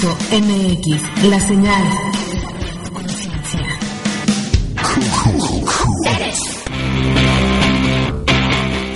MX, 0.00 1.24
la 1.24 1.40
señal. 1.40 1.82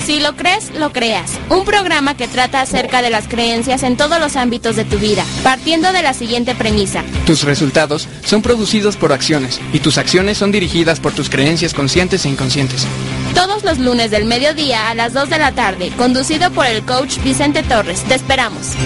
Si 0.06 0.20
lo 0.20 0.36
crees, 0.36 0.70
lo 0.78 0.92
creas. 0.92 1.40
Un 1.48 1.64
programa 1.64 2.16
que 2.16 2.28
trata 2.28 2.60
acerca 2.60 3.02
de 3.02 3.10
las 3.10 3.26
creencias 3.26 3.82
en 3.82 3.96
todos 3.96 4.20
los 4.20 4.36
ámbitos 4.36 4.76
de 4.76 4.84
tu 4.84 4.98
vida, 4.98 5.24
partiendo 5.42 5.92
de 5.92 6.02
la 6.02 6.14
siguiente 6.14 6.54
premisa. 6.54 7.02
Tus 7.26 7.42
resultados 7.42 8.08
son 8.24 8.42
producidos 8.42 8.96
por 8.96 9.12
acciones 9.12 9.60
y 9.72 9.80
tus 9.80 9.98
acciones 9.98 10.38
son 10.38 10.52
dirigidas 10.52 11.00
por 11.00 11.12
tus 11.12 11.28
creencias 11.28 11.74
conscientes 11.74 12.26
e 12.26 12.28
inconscientes. 12.28 12.86
Todos 13.34 13.64
los 13.64 13.78
lunes 13.78 14.12
del 14.12 14.24
mediodía 14.24 14.88
a 14.88 14.94
las 14.94 15.14
2 15.14 15.30
de 15.30 15.38
la 15.38 15.50
tarde, 15.50 15.90
conducido 15.98 16.52
por 16.52 16.66
el 16.66 16.84
coach 16.84 17.18
Vicente 17.24 17.64
Torres. 17.64 18.04
Te 18.04 18.14
esperamos. 18.14 18.76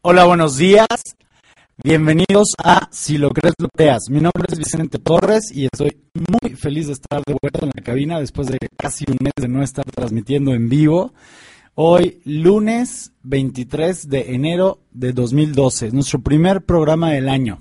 Hola, 0.00 0.26
buenos 0.26 0.56
días. 0.56 0.86
Bienvenidos 1.82 2.54
a 2.62 2.88
Si 2.92 3.18
lo 3.18 3.30
crees, 3.30 3.54
lo 3.58 3.68
creas. 3.68 4.08
Mi 4.08 4.20
nombre 4.20 4.44
es 4.46 4.56
Vicente 4.56 5.00
Torres 5.00 5.50
y 5.52 5.64
estoy 5.64 5.90
muy 6.14 6.54
feliz 6.54 6.86
de 6.86 6.92
estar 6.92 7.20
de 7.26 7.36
vuelta 7.42 7.64
en 7.64 7.72
la 7.74 7.82
cabina 7.82 8.20
después 8.20 8.46
de 8.46 8.58
casi 8.76 9.04
un 9.08 9.16
mes 9.20 9.32
de 9.36 9.48
no 9.48 9.60
estar 9.60 9.84
transmitiendo 9.84 10.54
en 10.54 10.68
vivo. 10.68 11.14
Hoy, 11.74 12.20
lunes 12.24 13.12
23 13.24 14.08
de 14.08 14.34
enero 14.34 14.84
de 14.92 15.12
2012, 15.12 15.90
nuestro 15.90 16.20
primer 16.20 16.64
programa 16.64 17.10
del 17.10 17.28
año. 17.28 17.60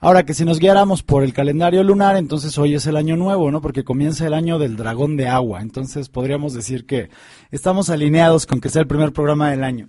Ahora 0.00 0.24
que 0.24 0.34
si 0.34 0.44
nos 0.44 0.58
guiáramos 0.58 1.04
por 1.04 1.22
el 1.22 1.32
calendario 1.32 1.84
lunar, 1.84 2.16
entonces 2.16 2.58
hoy 2.58 2.74
es 2.74 2.86
el 2.88 2.96
año 2.96 3.16
nuevo, 3.16 3.52
¿no? 3.52 3.60
Porque 3.60 3.84
comienza 3.84 4.26
el 4.26 4.34
año 4.34 4.58
del 4.58 4.76
dragón 4.76 5.16
de 5.16 5.28
agua. 5.28 5.62
Entonces 5.62 6.08
podríamos 6.08 6.54
decir 6.54 6.86
que 6.86 7.08
estamos 7.52 7.88
alineados 7.88 8.46
con 8.46 8.60
que 8.60 8.68
sea 8.68 8.82
el 8.82 8.88
primer 8.88 9.12
programa 9.12 9.52
del 9.52 9.62
año. 9.62 9.88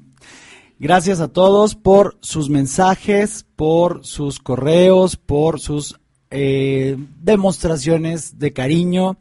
Gracias 0.80 1.20
a 1.22 1.28
todos 1.28 1.74
por 1.74 2.18
sus 2.22 2.52
mensajes, 2.52 3.48
por 3.56 4.06
sus 4.06 4.38
correos, 4.38 5.16
por 5.16 5.60
sus 5.60 6.00
eh, 6.30 6.98
demostraciones 7.20 8.38
de 8.38 8.54
cariño 8.54 9.18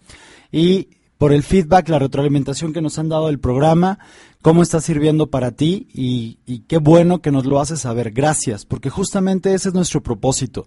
y 0.52 0.88
por 1.16 1.32
el 1.32 1.42
feedback, 1.42 1.88
la 1.88 1.98
retroalimentación 1.98 2.74
que 2.74 2.82
nos 2.82 2.98
han 2.98 3.08
dado 3.08 3.28
del 3.28 3.40
programa, 3.40 3.98
cómo 4.42 4.62
está 4.62 4.82
sirviendo 4.82 5.30
para 5.30 5.52
ti 5.52 5.88
y, 5.94 6.40
y, 6.44 6.58
qué 6.68 6.76
bueno 6.76 7.22
que 7.22 7.32
nos 7.32 7.46
lo 7.46 7.58
haces 7.58 7.80
saber. 7.80 8.10
Gracias, 8.10 8.66
porque 8.66 8.90
justamente 8.90 9.54
ese 9.54 9.70
es 9.70 9.74
nuestro 9.74 10.02
propósito. 10.02 10.66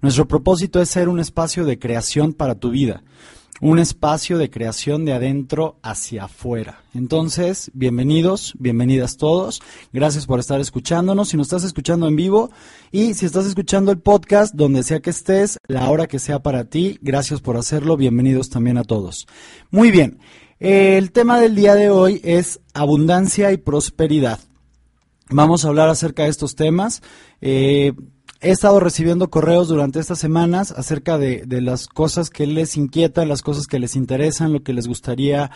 Nuestro 0.00 0.26
propósito 0.26 0.80
es 0.80 0.88
ser 0.88 1.10
un 1.10 1.20
espacio 1.20 1.66
de 1.66 1.78
creación 1.78 2.32
para 2.32 2.54
tu 2.54 2.70
vida 2.70 3.02
un 3.60 3.78
espacio 3.78 4.38
de 4.38 4.50
creación 4.50 5.04
de 5.04 5.12
adentro 5.12 5.76
hacia 5.82 6.24
afuera. 6.24 6.82
Entonces, 6.94 7.70
bienvenidos, 7.74 8.54
bienvenidas 8.58 9.18
todos. 9.18 9.60
Gracias 9.92 10.26
por 10.26 10.40
estar 10.40 10.60
escuchándonos. 10.60 11.28
Si 11.28 11.36
nos 11.36 11.48
estás 11.48 11.64
escuchando 11.64 12.08
en 12.08 12.16
vivo 12.16 12.50
y 12.90 13.14
si 13.14 13.26
estás 13.26 13.46
escuchando 13.46 13.92
el 13.92 13.98
podcast, 13.98 14.54
donde 14.54 14.82
sea 14.82 15.00
que 15.00 15.10
estés, 15.10 15.58
la 15.68 15.90
hora 15.90 16.06
que 16.06 16.18
sea 16.18 16.42
para 16.42 16.64
ti, 16.64 16.98
gracias 17.02 17.40
por 17.40 17.58
hacerlo. 17.58 17.98
Bienvenidos 17.98 18.48
también 18.48 18.78
a 18.78 18.84
todos. 18.84 19.26
Muy 19.70 19.90
bien. 19.90 20.18
El 20.58 21.12
tema 21.12 21.38
del 21.38 21.54
día 21.54 21.74
de 21.74 21.90
hoy 21.90 22.20
es 22.24 22.60
abundancia 22.72 23.52
y 23.52 23.58
prosperidad. 23.58 24.40
Vamos 25.28 25.64
a 25.64 25.68
hablar 25.68 25.88
acerca 25.88 26.24
de 26.24 26.30
estos 26.30 26.56
temas. 26.56 27.02
Eh, 27.40 27.92
He 28.42 28.48
estado 28.52 28.80
recibiendo 28.80 29.28
correos 29.28 29.68
durante 29.68 30.00
estas 30.00 30.18
semanas 30.18 30.72
acerca 30.72 31.18
de, 31.18 31.44
las 31.60 31.86
cosas 31.86 32.30
que 32.30 32.46
les 32.46 32.78
inquietan, 32.78 33.28
las 33.28 33.42
cosas 33.42 33.66
que 33.66 33.78
les 33.78 33.96
interesan, 33.96 34.54
lo 34.54 34.62
que 34.62 34.72
les 34.72 34.86
gustaría 34.86 35.50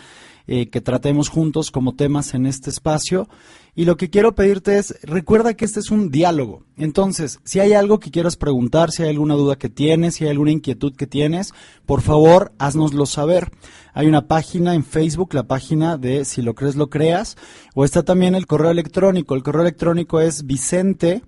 eh, 0.47 0.69
que 0.69 0.83
tratemos 0.83 1.31
juntos 1.31 1.71
como 1.71 1.95
temas 1.95 2.35
en 2.35 2.45
este 2.45 2.69
espacio. 2.69 3.27
Y 3.75 3.87
lo 3.87 3.97
que 3.97 4.11
quiero 4.11 4.35
pedirte 4.35 4.77
es, 4.77 5.01
recuerda 5.03 5.55
que 5.55 5.65
este 5.65 5.81
es 5.81 5.91
un 5.91 6.11
diálogo. 6.11 6.65
Entonces, 6.77 7.41
si 7.43 7.59
hay 7.59 7.73
algo 7.73 8.01
que 8.01 8.11
quieras 8.11 8.37
preguntar, 8.37 8.91
si 8.91 9.03
hay 9.03 9.09
alguna 9.09 9.33
duda 9.33 9.57
que 9.57 9.71
tienes, 9.71 10.17
si 10.17 10.25
hay 10.25 10.31
alguna 10.31 10.51
inquietud 10.51 10.95
que 10.95 11.07
tienes, 11.07 11.55
por 11.87 12.03
favor, 12.03 12.53
haznoslo 12.59 13.07
saber. 13.07 13.51
Hay 13.95 14.09
una 14.09 14.29
página 14.29 14.75
en 14.75 14.85
Facebook, 14.85 15.33
la 15.33 15.45
página 15.45 15.97
de 15.97 16.27
Si 16.27 16.43
lo 16.43 16.55
crees, 16.55 16.77
lo 16.77 16.91
creas, 16.91 17.39
o 17.75 17.87
está 17.87 18.03
también 18.03 18.35
el 18.35 18.47
correo 18.47 18.71
electrónico. 18.71 19.35
El 19.35 19.43
correo 19.43 19.63
electrónico 19.63 20.21
es 20.21 20.45
vicente 20.45 21.23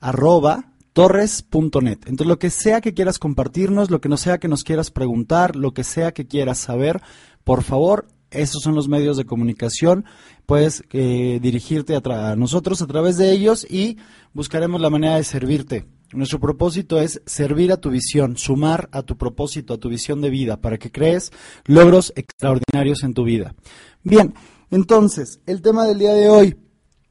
arroba 0.00 0.72
torres.net. 0.96 1.98
Entonces, 2.06 2.26
lo 2.26 2.38
que 2.38 2.48
sea 2.48 2.80
que 2.80 2.94
quieras 2.94 3.18
compartirnos, 3.18 3.90
lo 3.90 4.00
que 4.00 4.08
no 4.08 4.16
sea 4.16 4.38
que 4.38 4.48
nos 4.48 4.64
quieras 4.64 4.90
preguntar, 4.90 5.54
lo 5.54 5.74
que 5.74 5.84
sea 5.84 6.14
que 6.14 6.26
quieras 6.26 6.56
saber, 6.56 7.02
por 7.44 7.62
favor, 7.64 8.08
esos 8.30 8.62
son 8.62 8.74
los 8.74 8.88
medios 8.88 9.18
de 9.18 9.26
comunicación. 9.26 10.06
Puedes 10.46 10.84
eh, 10.94 11.38
dirigirte 11.42 11.96
a, 11.96 12.34
nosotros 12.36 12.80
a 12.80 12.86
través 12.86 13.18
de 13.18 13.30
ellos 13.30 13.66
y 13.68 13.98
buscaremos 14.32 14.80
la 14.80 14.88
manera 14.88 15.16
de 15.16 15.24
servirte. 15.24 15.84
Nuestro 16.14 16.40
propósito 16.40 16.98
es 16.98 17.20
servir 17.26 17.72
a 17.72 17.76
tu 17.76 17.90
visión, 17.90 18.38
sumar 18.38 18.88
a 18.90 19.02
tu 19.02 19.18
propósito, 19.18 19.74
a 19.74 19.78
tu 19.78 19.90
visión 19.90 20.22
de 20.22 20.30
vida, 20.30 20.62
para 20.62 20.78
que 20.78 20.90
crees 20.90 21.30
logros 21.66 22.10
extraordinarios 22.16 23.02
en 23.02 23.12
tu 23.12 23.24
vida. 23.24 23.54
Bien, 24.02 24.32
entonces, 24.70 25.40
el 25.44 25.60
tema 25.60 25.84
del 25.84 25.98
día 25.98 26.14
de 26.14 26.30
hoy, 26.30 26.56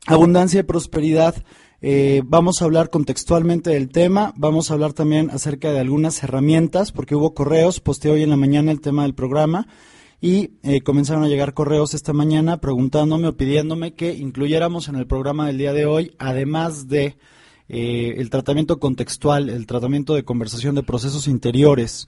abundancia 0.07 0.61
y 0.61 0.63
prosperidad. 0.63 1.35
Eh, 1.81 2.21
vamos 2.25 2.61
a 2.61 2.65
hablar 2.65 2.89
contextualmente 2.89 3.69
del 3.71 3.89
tema, 3.89 4.33
vamos 4.37 4.69
a 4.69 4.73
hablar 4.73 4.93
también 4.93 5.29
acerca 5.29 5.71
de 5.71 5.79
algunas 5.79 6.23
herramientas, 6.23 6.91
porque 6.91 7.15
hubo 7.15 7.33
correos, 7.33 7.79
posteé 7.79 8.11
hoy 8.11 8.23
en 8.23 8.29
la 8.29 8.37
mañana 8.37 8.71
el 8.71 8.81
tema 8.81 9.03
del 9.03 9.13
programa 9.13 9.67
y 10.21 10.51
eh, 10.63 10.81
comenzaron 10.81 11.23
a 11.23 11.27
llegar 11.27 11.53
correos 11.53 11.93
esta 11.93 12.13
mañana 12.13 12.57
preguntándome 12.57 13.27
o 13.27 13.37
pidiéndome 13.37 13.93
que 13.93 14.13
incluyéramos 14.13 14.87
en 14.87 14.95
el 14.95 15.05
programa 15.05 15.47
del 15.47 15.57
día 15.57 15.73
de 15.73 15.85
hoy, 15.85 16.15
además 16.17 16.87
de 16.87 17.17
eh, 17.67 18.15
el 18.17 18.29
tratamiento 18.29 18.79
contextual, 18.79 19.49
el 19.49 19.67
tratamiento 19.67 20.15
de 20.15 20.23
conversación 20.23 20.75
de 20.75 20.83
procesos 20.83 21.27
interiores 21.27 22.07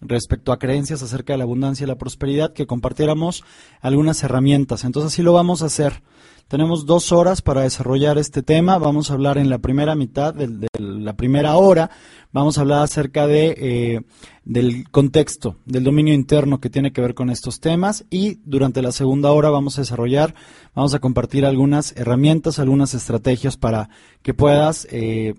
respecto 0.00 0.52
a 0.52 0.58
creencias 0.58 1.02
acerca 1.02 1.32
de 1.32 1.38
la 1.38 1.44
abundancia 1.44 1.84
y 1.84 1.88
la 1.88 1.98
prosperidad, 1.98 2.52
que 2.52 2.66
compartiéramos 2.66 3.44
algunas 3.80 4.22
herramientas. 4.22 4.84
Entonces 4.84 5.12
así 5.12 5.22
lo 5.22 5.32
vamos 5.32 5.62
a 5.62 5.66
hacer. 5.66 6.02
Tenemos 6.48 6.86
dos 6.86 7.12
horas 7.12 7.42
para 7.42 7.60
desarrollar 7.60 8.16
este 8.16 8.42
tema. 8.42 8.78
Vamos 8.78 9.10
a 9.10 9.12
hablar 9.12 9.36
en 9.36 9.50
la 9.50 9.58
primera 9.58 9.94
mitad 9.94 10.32
de, 10.32 10.66
la 10.78 11.12
primera 11.12 11.56
hora. 11.56 11.90
Vamos 12.32 12.56
a 12.56 12.62
hablar 12.62 12.82
acerca 12.82 13.26
de, 13.26 13.54
eh, 13.58 14.00
del 14.44 14.88
contexto, 14.90 15.56
del 15.66 15.84
dominio 15.84 16.14
interno 16.14 16.58
que 16.58 16.70
tiene 16.70 16.90
que 16.90 17.02
ver 17.02 17.12
con 17.12 17.28
estos 17.28 17.60
temas. 17.60 18.06
Y 18.08 18.40
durante 18.46 18.80
la 18.80 18.92
segunda 18.92 19.30
hora 19.30 19.50
vamos 19.50 19.76
a 19.76 19.82
desarrollar, 19.82 20.34
vamos 20.74 20.94
a 20.94 21.00
compartir 21.00 21.44
algunas 21.44 21.94
herramientas, 21.98 22.58
algunas 22.58 22.94
estrategias 22.94 23.58
para 23.58 23.90
que 24.22 24.32
puedas 24.32 24.88
eh, 24.90 25.34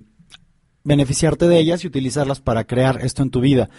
beneficiarte 0.83 1.47
de 1.47 1.57
ellas 1.57 1.83
y 1.83 1.87
utilizarlas 1.87 2.39
para 2.39 2.65
crear 2.65 3.03
esto 3.03 3.23
en 3.23 3.31
tu 3.31 3.41
vida. 3.41 3.71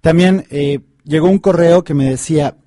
También 0.00 0.46
eh, 0.50 0.82
llegó 1.02 1.28
un 1.28 1.40
correo 1.40 1.82
que 1.82 1.94
me 1.94 2.08
decía 2.08 2.58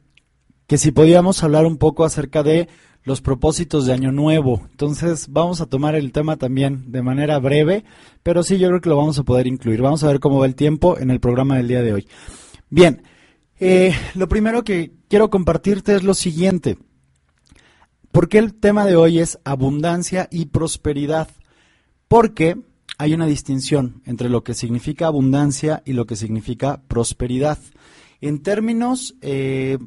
que 0.68 0.78
si 0.78 0.92
podíamos 0.92 1.42
hablar 1.42 1.66
un 1.66 1.78
poco 1.78 2.04
acerca 2.04 2.44
de 2.44 2.68
los 3.04 3.22
propósitos 3.22 3.86
de 3.86 3.94
Año 3.94 4.12
Nuevo. 4.12 4.62
Entonces 4.72 5.28
vamos 5.30 5.62
a 5.62 5.66
tomar 5.66 5.96
el 5.96 6.12
tema 6.12 6.38
también 6.38 6.92
de 6.92 7.02
manera 7.02 7.40
breve, 7.40 7.84
pero 8.24 8.44
sí 8.44 8.58
yo 8.58 8.68
creo 8.68 8.82
que 8.82 8.90
lo 8.90 8.98
vamos 8.98 9.18
a 9.20 9.24
poder 9.24 9.48
incluir. 9.48 9.82
Vamos 9.82 10.04
a 10.04 10.08
ver 10.08 10.20
cómo 10.20 10.40
va 10.40 10.46
el 10.46 10.56
tiempo 10.56 10.98
en 10.98 11.10
el 11.10 11.20
programa 11.20 11.58
del 11.58 11.68
día 11.68 11.82
de 11.82 11.94
hoy. 11.94 12.08
Bien, 12.70 13.04
eh, 13.60 13.94
lo 14.16 14.28
primero 14.28 14.64
que 14.64 14.92
quiero 15.08 15.30
compartirte 15.30 15.96
es 15.96 16.04
lo 16.04 16.14
siguiente. 16.14 16.78
¿Por 18.12 18.28
qué 18.28 18.40
el 18.40 18.54
tema 18.54 18.86
de 18.86 18.96
hoy 18.96 19.20
es 19.20 19.40
abundancia 19.44 20.28
y 20.32 20.48
prosperidad? 20.48 21.30
Porque 22.08 22.58
hay 22.98 23.14
una 23.14 23.28
distinción 23.28 24.02
entre 24.06 24.30
lo 24.30 24.44
que 24.44 24.54
significa 24.54 25.08
abundancia 25.08 25.84
y 25.86 25.94
lo 25.94 26.06
que 26.06 26.16
significa 26.16 26.82
prosperidad. 26.88 27.60
En 28.20 28.42
términos 28.42 29.16
eh, 29.22 29.78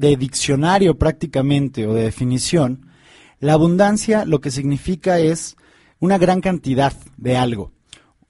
de 0.00 0.16
diccionario 0.16 0.96
prácticamente 0.96 1.86
o 1.86 1.92
de 1.92 2.04
definición, 2.04 2.86
la 3.38 3.52
abundancia 3.52 4.24
lo 4.24 4.40
que 4.40 4.50
significa 4.50 5.18
es 5.18 5.56
una 5.98 6.16
gran 6.16 6.40
cantidad 6.40 6.94
de 7.18 7.36
algo. 7.36 7.72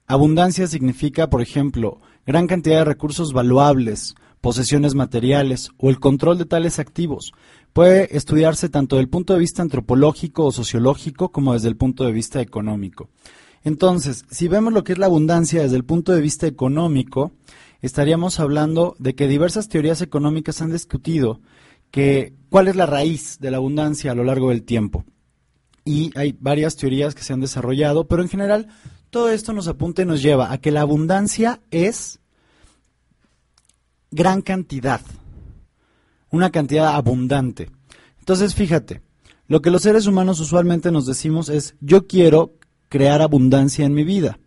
Abundancia 0.08 0.66
significa, 0.66 1.30
por 1.30 1.42
ejemplo, 1.42 2.00
gran 2.26 2.48
cantidad 2.48 2.78
de 2.78 2.84
recursos 2.86 3.32
valuables, 3.32 4.16
posesiones 4.40 4.96
materiales 4.96 5.70
o 5.78 5.90
el 5.90 6.00
control 6.00 6.38
de 6.38 6.46
tales 6.46 6.80
activos. 6.80 7.32
Puede 7.72 8.16
estudiarse 8.16 8.68
tanto 8.68 8.96
desde 8.96 9.04
el 9.04 9.10
punto 9.10 9.34
de 9.34 9.38
vista 9.38 9.62
antropológico 9.62 10.46
o 10.46 10.52
sociológico 10.52 11.30
como 11.30 11.52
desde 11.52 11.68
el 11.68 11.76
punto 11.76 12.04
de 12.04 12.10
vista 12.10 12.40
económico. 12.40 13.10
Entonces, 13.62 14.24
si 14.28 14.48
vemos 14.48 14.72
lo 14.72 14.82
que 14.82 14.94
es 14.94 14.98
la 14.98 15.06
abundancia 15.06 15.62
desde 15.62 15.76
el 15.76 15.84
punto 15.84 16.12
de 16.12 16.20
vista 16.20 16.48
económico, 16.48 17.30
estaríamos 17.80 18.40
hablando 18.40 18.96
de 18.98 19.14
que 19.14 19.28
diversas 19.28 19.68
teorías 19.68 20.02
económicas 20.02 20.60
han 20.62 20.72
discutido 20.72 21.40
que 21.90 22.34
cuál 22.48 22.68
es 22.68 22.76
la 22.76 22.86
raíz 22.86 23.38
de 23.40 23.50
la 23.50 23.58
abundancia 23.58 24.12
a 24.12 24.14
lo 24.14 24.24
largo 24.24 24.50
del 24.50 24.62
tiempo. 24.62 25.04
Y 25.84 26.12
hay 26.16 26.36
varias 26.38 26.76
teorías 26.76 27.14
que 27.14 27.22
se 27.22 27.32
han 27.32 27.40
desarrollado, 27.40 28.06
pero 28.06 28.22
en 28.22 28.28
general 28.28 28.68
todo 29.10 29.30
esto 29.30 29.52
nos 29.52 29.66
apunta 29.68 30.02
y 30.02 30.06
nos 30.06 30.22
lleva 30.22 30.52
a 30.52 30.58
que 30.58 30.70
la 30.70 30.82
abundancia 30.82 31.60
es 31.70 32.20
gran 34.10 34.42
cantidad, 34.42 35.00
una 36.30 36.50
cantidad 36.50 36.94
abundante. 36.94 37.70
Entonces, 38.18 38.54
fíjate, 38.54 39.02
Lo 39.50 39.62
que 39.62 39.72
los 39.72 39.82
seres 39.82 40.06
humanos 40.06 40.38
usualmente 40.38 40.92
nos 40.92 41.06
decimos 41.06 41.48
es, 41.48 41.74
yo 41.80 42.06
quiero 42.06 42.52
crear 42.88 43.20
abundancia 43.20 43.84
en 43.84 43.94
mi 43.94 44.04
vida. 44.04 44.38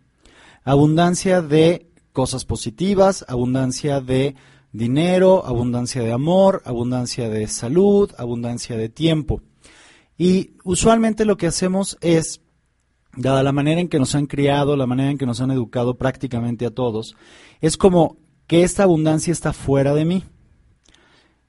Abundancia 0.64 1.42
de 1.42 1.90
cosas 2.14 2.46
positivas, 2.46 3.22
abundancia 3.28 4.00
de 4.00 4.34
dinero, 4.74 5.46
abundancia 5.46 6.02
de 6.02 6.12
amor, 6.12 6.60
abundancia 6.66 7.30
de 7.30 7.46
salud, 7.46 8.10
abundancia 8.18 8.76
de 8.76 8.88
tiempo. 8.88 9.40
Y 10.18 10.56
usualmente 10.64 11.24
lo 11.24 11.36
que 11.36 11.46
hacemos 11.46 11.96
es, 12.00 12.40
dada 13.16 13.44
la 13.44 13.52
manera 13.52 13.80
en 13.80 13.88
que 13.88 14.00
nos 14.00 14.16
han 14.16 14.26
criado, 14.26 14.76
la 14.76 14.86
manera 14.86 15.12
en 15.12 15.18
que 15.18 15.26
nos 15.26 15.40
han 15.40 15.52
educado 15.52 15.94
prácticamente 15.94 16.66
a 16.66 16.72
todos, 16.72 17.14
es 17.60 17.76
como 17.76 18.16
que 18.48 18.64
esta 18.64 18.82
abundancia 18.82 19.32
está 19.32 19.52
fuera 19.52 19.94
de 19.94 20.04
mí. 20.04 20.24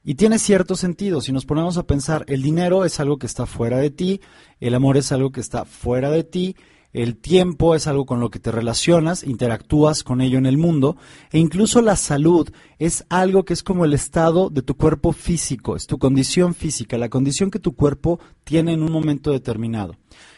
Y 0.03 0.13
tiene 0.13 0.37
cierto 0.37 0.75
sentido, 0.75 1.19
si 1.19 1.31
nos 1.31 1.47
ponemos 1.47 1.79
a 1.79 1.87
pensar, 1.87 2.25
el 2.27 2.43
dinero 2.43 2.85
es 2.85 2.99
algo 2.99 3.17
que 3.17 3.25
está 3.25 3.47
fuera 3.47 3.79
de 3.79 3.89
ti, 3.89 4.21
el 4.59 4.75
amor 4.75 4.97
es 4.97 5.11
algo 5.11 5.31
que 5.31 5.41
está 5.41 5.65
fuera 5.65 6.11
de 6.11 6.23
ti, 6.23 6.55
el 6.95 7.17
tiempo 7.17 7.75
es 7.75 7.87
algo 7.87 8.05
con 8.05 8.21
lo 8.21 8.29
que 8.29 8.39
te 8.39 8.53
relacionas, 8.53 9.25
interactúas 9.25 10.01
con 10.01 10.21
ello 10.21 10.37
en 10.37 10.45
el 10.45 10.57
mundo, 10.57 10.95
e 11.29 11.39
incluso 11.39 11.81
la 11.81 11.97
salud 11.97 12.49
es 12.79 13.05
algo 13.09 13.43
que 13.43 13.51
es 13.51 13.63
como 13.63 13.83
el 13.83 13.93
estado 13.93 14.49
de 14.49 14.61
tu 14.61 14.77
cuerpo 14.77 15.11
físico, 15.11 15.75
es 15.75 15.87
tu 15.87 15.97
condición 15.97 16.53
física, 16.53 16.97
la 16.97 17.09
condición 17.09 17.51
que 17.51 17.59
tu 17.59 17.75
cuerpo 17.75 18.21
tiene 18.45 18.71
en 18.71 18.81
un 18.81 18.93
momento 18.93 19.33
determinado. 19.33 19.97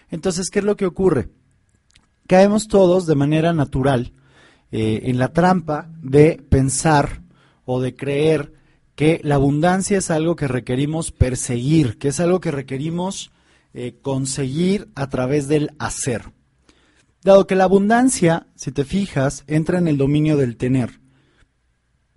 Entonces, 0.10 0.50
¿qué 0.50 0.58
es 0.58 0.66
lo 0.66 0.76
que 0.76 0.88
ocurre? 0.88 1.30
Caemos 2.26 2.68
todos 2.68 3.06
de 3.06 3.14
manera 3.14 3.54
natural 3.54 4.14
eh, 4.72 5.02
en 5.04 5.20
la 5.20 5.34
trampa 5.34 5.92
de 6.02 6.44
pensar 6.50 7.22
o 7.66 7.82
de 7.82 7.96
creer 7.96 8.54
que 8.96 9.22
la 9.24 9.36
abundancia 9.36 10.00
es 10.00 10.10
algo 10.10 10.36
que 10.36 10.48
requerimos 10.48 11.12
perseguir, 11.12 12.00
que 12.00 12.08
es 12.08 12.20
algo 12.20 12.40
que 12.40 12.50
requerimos 12.50 13.30
eh, 13.76 14.00
conseguir 14.02 14.88
a 14.96 15.08
través 15.08 15.48
del 15.48 15.70
hacer. 15.78 16.36
Dado 17.28 17.46
que 17.46 17.56
la 17.56 17.66
abundancia, 17.66 18.48
si 18.56 18.72
te 18.72 18.86
fijas, 18.86 19.44
entra 19.48 19.80
en 19.80 19.90
el 19.90 19.98
dominio 19.98 20.38
del 20.38 20.56
tener. 20.56 21.02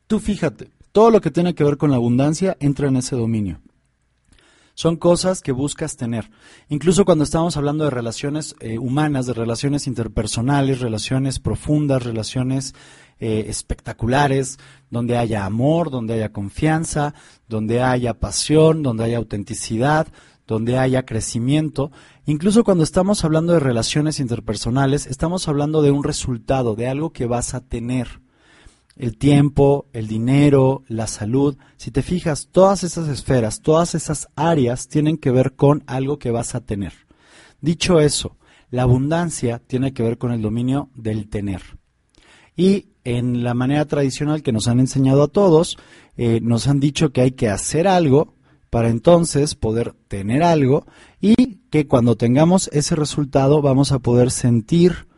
Tú 0.07 0.21
fíjate, 0.21 0.71
todo 0.93 1.11
lo 1.11 1.21
que 1.21 1.33
tiene 1.33 1.57
que 1.57 1.65
ver 1.65 1.79
con 1.79 1.91
la 1.91 1.97
abundancia 1.97 2.57
entra 2.61 2.87
en 2.87 2.95
ese 2.95 3.17
dominio. 3.17 3.61
Son 4.75 4.95
cosas 4.95 5.41
que 5.43 5.51
buscas 5.51 5.97
tener. 5.97 6.31
Incluso 6.69 7.05
cuando 7.05 7.25
estamos 7.25 7.57
hablando 7.57 7.83
de 7.83 7.91
relaciones 7.91 8.55
eh, 8.61 8.79
humanas, 8.79 9.27
de 9.27 9.33
relaciones 9.33 9.89
interpersonales, 9.89 10.79
relaciones 10.79 11.41
profundas, 11.41 12.05
relaciones 12.05 12.77
eh, 13.19 13.47
espectaculares, 13.49 14.59
donde 14.91 15.19
haya 15.19 15.45
amor, 15.45 15.91
donde 15.91 16.15
haya 16.15 16.33
confianza, 16.33 17.15
donde 17.49 17.83
haya 17.83 18.15
pasión, 18.15 18.85
donde 18.85 19.03
haya 19.03 19.19
autenticidad, 19.19 20.07
donde 20.51 20.79
haya 20.79 21.07
crecimiento. 21.07 21.93
Incluso 22.27 22.65
cuando 22.65 22.83
estamos 22.83 23.25
hablando 23.25 23.53
de 23.53 23.61
relaciones 23.61 24.19
interpersonales, 24.19 25.07
estamos 25.07 25.47
hablando 25.47 25.81
de 25.81 25.93
un 25.93 26.03
resultado, 26.03 26.75
de 26.75 26.89
algo 26.89 27.13
que 27.13 27.27
vas 27.27 27.55
a 27.55 27.61
tener. 27.61 28.21
El 28.97 29.17
tiempo, 29.17 29.87
el 29.93 30.09
dinero, 30.09 30.83
la 30.89 31.07
salud. 31.07 31.57
Si 31.77 31.93
te 31.93 32.03
fijas, 32.03 32.49
todas 32.51 32.83
esas 32.83 33.09
esferas, 33.09 33.61
todas 33.61 33.95
esas 33.95 34.29
áreas 34.35 34.89
tienen 34.89 35.19
que 35.19 35.31
ver 35.31 35.55
con 35.55 35.85
algo 35.87 36.19
que 36.19 36.33
vas 36.33 36.57
a 36.57 36.61
tener. 36.61 36.95
Dicho 37.61 38.01
eso, 38.01 38.37
la 38.71 38.83
abundancia 38.83 39.63
tiene 39.65 39.93
que 39.93 40.03
ver 40.03 40.19
con 40.19 40.33
el 40.33 40.43
dominio 40.43 40.91
del 40.97 41.29
tener. 41.29 41.63
Y 42.57 42.89
en 43.05 43.45
la 43.45 43.55
manera 43.55 43.85
tradicional 43.85 44.43
que 44.43 44.53
nos 44.53 44.67
han 44.67 44.81
enseñado 44.81 45.23
a 45.23 45.29
todos, 45.29 45.79
eh, 46.17 46.41
nos 46.43 46.67
han 46.67 46.81
dicho 46.81 47.13
que 47.13 47.21
hay 47.21 47.31
que 47.31 47.49
hacer 47.49 47.87
algo 47.87 48.35
para 48.71 48.89
entonces 48.89 49.57
poder 49.57 49.95
tener 50.09 50.43
algo 50.43 50.87
y 51.21 51.57
que 51.71 51.87
cuando 51.87 52.17
tengamos 52.17 52.71
ese 52.73 52.95
resultado 52.95 53.61
vamos 53.61 53.93
a 53.93 53.99
poder 53.99 54.31
sentir 54.31 55.09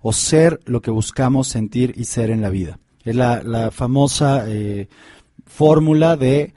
o 0.00 0.12
ser 0.12 0.60
lo 0.64 0.82
que 0.82 0.90
buscamos 0.90 1.48
sentir 1.48 1.94
y 1.96 2.04
ser 2.04 2.30
en 2.30 2.40
la 2.40 2.50
vida. 2.50 2.78
Es 3.04 3.14
la, 3.14 3.70
famosa 3.70 4.44
eh, 4.48 4.88
fórmula 5.46 6.16
de 6.16 6.54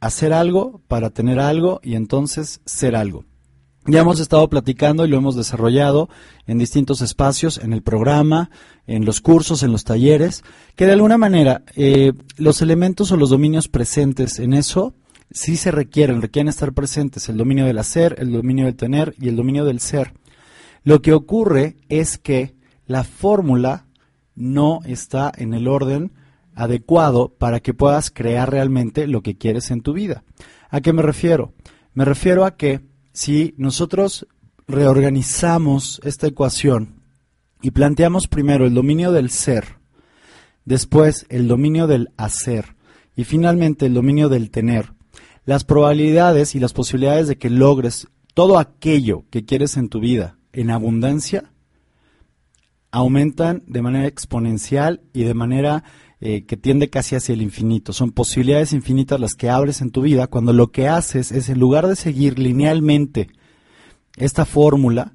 hacer 0.00 0.32
algo 0.32 0.80
para 0.88 1.10
tener 1.10 1.40
algo 1.40 1.80
y 1.82 1.94
entonces 1.94 2.60
ser 2.66 2.94
algo. 2.94 3.24
Ya 3.86 4.00
hemos 4.00 4.20
estado 4.20 4.48
platicando 4.50 5.06
y 5.06 5.08
lo 5.08 5.16
hemos 5.16 5.34
desarrollado 5.34 6.10
en 6.46 6.58
distintos 6.58 7.00
espacios, 7.00 7.56
en 7.56 7.72
el 7.72 7.82
programa, 7.82 8.50
en 8.86 9.06
los 9.06 9.22
cursos, 9.22 9.62
en 9.62 9.72
los 9.72 9.84
talleres, 9.84 10.44
que 10.76 10.84
de 10.84 10.92
alguna 10.92 11.16
manera 11.16 11.62
eh, 11.74 12.12
los 12.36 12.60
elementos 12.60 13.10
o 13.12 13.16
los 13.16 13.30
dominios 13.30 13.68
presentes 13.68 14.40
en 14.40 14.52
eso 14.52 14.94
sí 15.30 15.56
se 15.56 15.70
requieren, 15.70 16.22
requieren 16.22 16.48
estar 16.48 16.72
presentes 16.72 17.28
el 17.28 17.36
dominio 17.36 17.66
del 17.66 17.78
hacer, 17.78 18.16
el 18.18 18.32
dominio 18.32 18.66
del 18.66 18.76
tener 18.76 19.14
y 19.18 19.28
el 19.28 19.36
dominio 19.36 19.64
del 19.64 19.80
ser. 19.80 20.14
Lo 20.84 21.02
que 21.02 21.12
ocurre 21.12 21.76
es 21.88 22.18
que 22.18 22.54
la 22.86 23.04
fórmula 23.04 23.86
no 24.34 24.80
está 24.84 25.32
en 25.36 25.52
el 25.52 25.68
orden 25.68 26.12
adecuado 26.54 27.34
para 27.38 27.60
que 27.60 27.74
puedas 27.74 28.10
crear 28.10 28.50
realmente 28.50 29.06
lo 29.06 29.22
que 29.22 29.36
quieres 29.36 29.70
en 29.70 29.82
tu 29.82 29.92
vida. 29.92 30.24
¿A 30.70 30.80
qué 30.80 30.92
me 30.92 31.02
refiero? 31.02 31.52
Me 31.94 32.04
refiero 32.04 32.44
a 32.44 32.56
que 32.56 32.80
si 33.12 33.54
nosotros 33.56 34.26
reorganizamos 34.66 36.00
esta 36.04 36.26
ecuación 36.26 37.02
y 37.62 37.70
planteamos 37.70 38.28
primero 38.28 38.66
el 38.66 38.74
dominio 38.74 39.12
del 39.12 39.30
ser, 39.30 39.78
después 40.64 41.26
el 41.28 41.48
dominio 41.48 41.86
del 41.86 42.10
hacer 42.16 42.76
y 43.16 43.24
finalmente 43.24 43.86
el 43.86 43.94
dominio 43.94 44.28
del 44.28 44.50
tener, 44.50 44.92
las 45.48 45.64
probabilidades 45.64 46.54
y 46.54 46.60
las 46.60 46.74
posibilidades 46.74 47.26
de 47.26 47.38
que 47.38 47.48
logres 47.48 48.06
todo 48.34 48.58
aquello 48.58 49.24
que 49.30 49.46
quieres 49.46 49.78
en 49.78 49.88
tu 49.88 49.98
vida 49.98 50.36
en 50.52 50.68
abundancia 50.68 51.54
aumentan 52.90 53.62
de 53.66 53.80
manera 53.80 54.06
exponencial 54.06 55.00
y 55.14 55.24
de 55.24 55.32
manera 55.32 55.84
eh, 56.20 56.44
que 56.44 56.58
tiende 56.58 56.90
casi 56.90 57.16
hacia 57.16 57.32
el 57.32 57.40
infinito. 57.40 57.94
Son 57.94 58.12
posibilidades 58.12 58.74
infinitas 58.74 59.18
las 59.18 59.34
que 59.34 59.48
abres 59.48 59.80
en 59.80 59.90
tu 59.90 60.02
vida 60.02 60.26
cuando 60.26 60.52
lo 60.52 60.70
que 60.70 60.86
haces 60.86 61.32
es, 61.32 61.48
en 61.48 61.58
lugar 61.58 61.86
de 61.86 61.96
seguir 61.96 62.38
linealmente 62.38 63.30
esta 64.18 64.44
fórmula, 64.44 65.14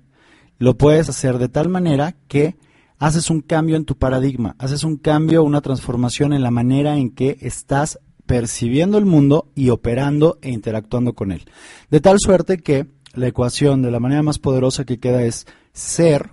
lo 0.58 0.80
puedes 0.80 1.10
hacer 1.10 1.38
de 1.38 1.50
tal 1.50 1.70
manera 1.70 2.16
que 2.28 2.56
haces 2.98 3.30
un 3.30 3.42
cambio 3.42 3.76
en 3.76 3.86
tu 3.86 4.00
paradigma, 4.00 4.56
haces 4.58 4.84
un 4.84 4.98
cambio, 4.98 5.44
una 5.44 5.62
transformación 5.62 6.34
en 6.34 6.42
la 6.42 6.50
manera 6.50 6.98
en 6.98 7.12
que 7.12 7.38
estás 7.42 8.00
percibiendo 8.26 8.98
el 8.98 9.06
mundo 9.06 9.52
y 9.56 9.70
operando 9.70 10.38
e 10.42 10.50
interactuando 10.50 11.14
con 11.14 11.32
él. 11.32 11.46
De 11.90 12.00
tal 12.00 12.18
suerte 12.20 12.58
que 12.58 12.88
la 13.14 13.28
ecuación 13.28 13.82
de 13.82 13.92
la 13.92 14.00
manera 14.00 14.24
más 14.24 14.40
poderosa 14.40 14.86
que 14.86 15.00
queda 15.00 15.24
es 15.24 15.46
ser, 15.74 16.32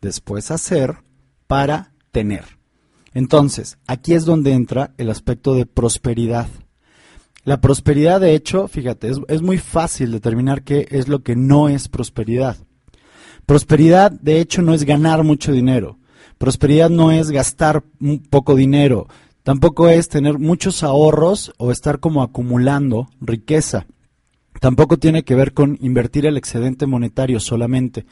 después 0.00 0.50
hacer, 0.50 0.98
para 1.46 1.92
tener. 2.12 2.44
Entonces, 3.14 3.78
aquí 3.86 4.14
es 4.14 4.24
donde 4.24 4.52
entra 4.52 4.94
el 4.96 5.10
aspecto 5.10 5.54
de 5.54 5.66
prosperidad. 5.66 6.48
La 7.44 7.60
prosperidad, 7.60 8.20
de 8.20 8.34
hecho, 8.34 8.68
fíjate, 8.68 9.10
es, 9.28 9.42
muy 9.42 9.58
fácil 9.58 10.12
determinar 10.12 10.62
qué 10.62 10.86
es 10.90 11.08
lo 11.08 11.22
que 11.22 11.34
no 11.34 11.68
es 11.68 11.88
prosperidad. 11.88 12.58
Prosperidad, 13.46 14.12
de 14.12 14.40
hecho, 14.40 14.60
no 14.60 14.74
es 14.74 14.84
ganar 14.84 15.24
mucho 15.24 15.52
dinero. 15.52 15.98
Prosperidad 16.36 16.90
no 16.90 17.10
es 17.10 17.30
gastar 17.30 17.82
poco 18.28 18.54
dinero. 18.54 19.08
Tampoco 19.48 19.88
es 19.88 20.10
tener 20.10 20.38
muchos 20.38 20.82
ahorros 20.82 21.54
o 21.56 21.72
estar 21.72 22.00
como 22.00 22.22
acumulando 22.22 23.08
riqueza. 23.18 23.86
Tampoco 24.60 24.98
tiene 24.98 25.22
que 25.22 25.34
ver 25.34 25.54
con 25.54 25.78
invertir 25.80 26.26
el 26.26 26.36
excedente 26.36 26.84
monetario 26.84 27.40
solamente. 27.40 28.04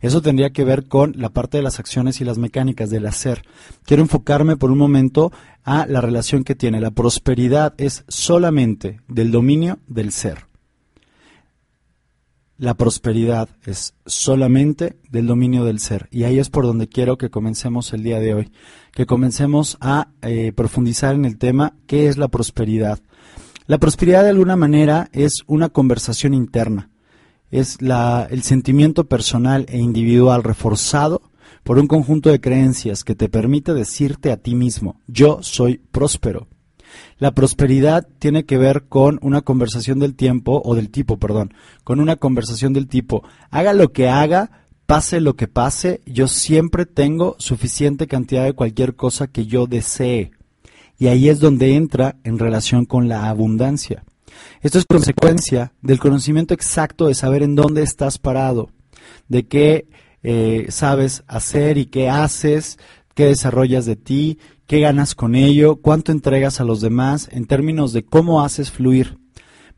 Eso 0.00 0.22
tendría 0.22 0.50
que 0.50 0.62
ver 0.62 0.86
con 0.86 1.14
la 1.16 1.30
parte 1.30 1.56
de 1.56 1.64
las 1.64 1.80
acciones 1.80 2.20
y 2.20 2.24
las 2.24 2.38
mecánicas 2.38 2.88
del 2.88 3.06
hacer. 3.06 3.42
Quiero 3.84 4.04
enfocarme 4.04 4.56
por 4.56 4.70
un 4.70 4.78
momento 4.78 5.32
a 5.64 5.86
la 5.88 6.00
relación 6.00 6.44
que 6.44 6.54
tiene. 6.54 6.80
La 6.80 6.92
prosperidad 6.92 7.74
es 7.78 8.04
solamente 8.06 9.00
del 9.08 9.32
dominio 9.32 9.80
del 9.88 10.12
ser. 10.12 10.46
La 12.58 12.74
prosperidad 12.74 13.48
es 13.64 13.94
solamente 14.06 14.96
del 15.10 15.26
dominio 15.26 15.64
del 15.64 15.78
ser. 15.78 16.08
Y 16.10 16.24
ahí 16.24 16.38
es 16.38 16.48
por 16.48 16.64
donde 16.64 16.88
quiero 16.88 17.18
que 17.18 17.30
comencemos 17.30 17.92
el 17.92 18.02
día 18.02 18.18
de 18.18 18.34
hoy. 18.34 18.52
Que 18.92 19.06
comencemos 19.06 19.76
a 19.80 20.08
eh, 20.22 20.52
profundizar 20.52 21.14
en 21.14 21.24
el 21.24 21.36
tema, 21.36 21.74
¿qué 21.86 22.08
es 22.08 22.16
la 22.16 22.28
prosperidad? 22.28 23.00
La 23.66 23.78
prosperidad 23.78 24.22
de 24.22 24.30
alguna 24.30 24.56
manera 24.56 25.10
es 25.12 25.42
una 25.46 25.68
conversación 25.68 26.32
interna 26.32 26.90
es 27.50 27.78
el 27.80 28.42
sentimiento 28.42 29.04
personal 29.04 29.66
e 29.68 29.78
individual 29.78 30.42
reforzado 30.42 31.22
por 31.62 31.78
un 31.78 31.86
conjunto 31.86 32.30
de 32.30 32.40
creencias 32.40 33.04
que 33.04 33.14
te 33.14 33.28
permite 33.28 33.74
decirte 33.74 34.30
a 34.30 34.36
ti 34.36 34.54
mismo, 34.54 35.00
yo 35.06 35.38
soy 35.42 35.78
próspero. 35.78 36.48
La 37.18 37.32
prosperidad 37.32 38.06
tiene 38.18 38.44
que 38.44 38.58
ver 38.58 38.84
con 38.88 39.18
una 39.22 39.42
conversación 39.42 39.98
del 39.98 40.14
tiempo, 40.14 40.60
o 40.64 40.74
del 40.74 40.90
tipo, 40.90 41.18
perdón, 41.18 41.54
con 41.84 42.00
una 42.00 42.16
conversación 42.16 42.72
del 42.72 42.88
tipo, 42.88 43.22
haga 43.50 43.72
lo 43.72 43.92
que 43.92 44.08
haga, 44.08 44.50
pase 44.86 45.20
lo 45.20 45.34
que 45.34 45.48
pase, 45.48 46.00
yo 46.06 46.28
siempre 46.28 46.86
tengo 46.86 47.36
suficiente 47.38 48.06
cantidad 48.06 48.44
de 48.44 48.52
cualquier 48.52 48.94
cosa 48.94 49.26
que 49.26 49.46
yo 49.46 49.66
desee. 49.66 50.30
Y 50.98 51.08
ahí 51.08 51.28
es 51.28 51.40
donde 51.40 51.74
entra 51.74 52.16
en 52.24 52.38
relación 52.38 52.86
con 52.86 53.08
la 53.08 53.28
abundancia. 53.28 54.04
Esto 54.62 54.78
es 54.78 54.86
consecuencia 54.86 55.72
del 55.82 55.98
conocimiento 55.98 56.54
exacto 56.54 57.08
de 57.08 57.14
saber 57.14 57.42
en 57.42 57.54
dónde 57.54 57.82
estás 57.82 58.18
parado, 58.18 58.70
de 59.28 59.46
qué 59.46 59.88
eh, 60.22 60.66
sabes 60.70 61.22
hacer 61.26 61.78
y 61.78 61.86
qué 61.86 62.08
haces, 62.08 62.78
qué 63.16 63.24
desarrollas 63.24 63.86
de 63.86 63.96
ti, 63.96 64.38
qué 64.66 64.78
ganas 64.78 65.14
con 65.14 65.34
ello, 65.34 65.76
cuánto 65.76 66.12
entregas 66.12 66.60
a 66.60 66.64
los 66.64 66.82
demás 66.82 67.30
en 67.32 67.46
términos 67.46 67.94
de 67.94 68.04
cómo 68.04 68.42
haces 68.42 68.70
fluir. 68.70 69.16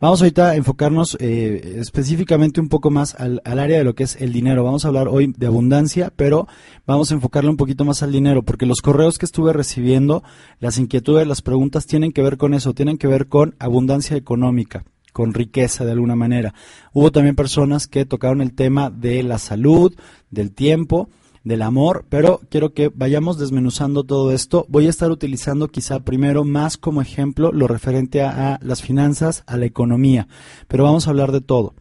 Vamos 0.01 0.21
ahorita 0.21 0.51
a 0.51 0.57
enfocarnos 0.57 1.17
eh, 1.21 1.77
específicamente 1.79 2.61
un 2.61 2.69
poco 2.69 2.91
más 2.91 3.15
al, 3.15 3.41
área 3.45 3.79
de 3.79 3.85
lo 3.85 3.95
que 3.95 4.05
es 4.05 4.21
el 4.21 4.33
dinero. 4.33 4.65
Vamos 4.65 4.85
a 4.85 4.89
hablar 4.89 5.07
hoy 5.07 5.33
de 5.37 5.47
abundancia, 5.47 6.13
pero 6.15 6.49
vamos 6.85 7.11
a 7.11 7.15
enfocarle 7.15 7.49
un 7.49 7.57
poquito 7.57 7.85
más 7.85 8.03
al 8.03 8.11
dinero, 8.11 8.43
porque 8.43 8.67
los 8.67 8.81
correos 8.81 9.19
que 9.19 9.27
estuve 9.27 9.53
recibiendo, 9.53 10.25
las 10.59 10.79
inquietudes, 10.79 11.27
las 11.27 11.43
preguntas 11.43 11.87
tienen 11.87 12.13
que 12.13 12.23
ver 12.23 12.39
con 12.39 12.55
eso, 12.55 12.75
tienen 12.75 12.99
que 12.99 13.07
ver 13.07 13.29
con 13.29 13.55
abundancia 13.61 14.17
económica 14.17 14.85
con 15.13 15.35
riqueza 15.35 15.85
de 15.85 15.93
alguna 15.93 16.15
manera. 16.15 16.55
Hubo 16.93 17.11
también 17.11 17.35
personas 17.35 17.89
que 17.89 18.05
tocaron 18.05 18.41
el 18.41 18.53
tema 18.53 18.89
de 18.89 19.25
la 19.25 19.39
salud, 19.39 19.97
del 20.31 20.53
tiempo, 20.53 21.09
del 21.49 21.63
amor, 21.63 22.05
pero 22.09 22.41
quiero 22.51 22.75
que 22.75 22.93
vayamos 22.95 23.39
desmenuzando 23.39 24.05
todo 24.05 24.33
esto. 24.33 24.67
Voy 24.69 24.87
a 24.87 24.91
estar 24.91 25.11
utilizando 25.11 25.69
quizá 25.69 26.01
primero 26.01 26.45
más 26.45 26.77
como 26.77 27.01
ejemplo 27.01 27.51
lo 27.53 27.67
referente 27.67 28.23
a, 28.23 28.61
las 28.63 28.83
finanzas, 28.83 29.45
a 29.47 29.57
la 29.57 29.65
economía, 29.65 30.29
pero 30.69 30.85
vamos 30.85 31.07
a 31.07 31.11
hablar 31.11 31.33
de 31.33 31.41
todo. 31.41 31.75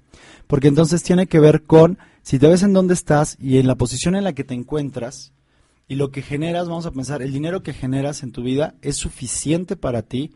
Porque 0.48 0.70
entonces 0.70 1.04
tiene 1.04 1.28
que 1.28 1.40
ver 1.40 1.64
con 1.64 2.00
si 2.24 2.40
te 2.40 2.48
ves 2.48 2.64
en 2.64 2.74
dónde 2.74 2.94
estás 2.94 3.38
y 3.40 3.58
en 3.58 3.68
la 3.68 3.76
posición 3.76 4.16
en 4.16 4.24
la 4.24 4.34
que 4.34 4.46
te 4.46 4.54
encuentras 4.54 5.34
y 5.90 5.96
lo 5.96 6.12
que 6.12 6.22
generas, 6.22 6.68
vamos 6.68 6.86
a 6.86 6.92
pensar, 6.92 7.22
el 7.22 7.34
dinero 7.34 7.62
que 7.62 7.74
generas 7.74 8.24
en 8.24 8.32
tu 8.32 8.44
vida 8.44 8.76
es 8.82 8.96
suficiente 8.96 9.76
para 9.76 10.02
ti 10.02 10.32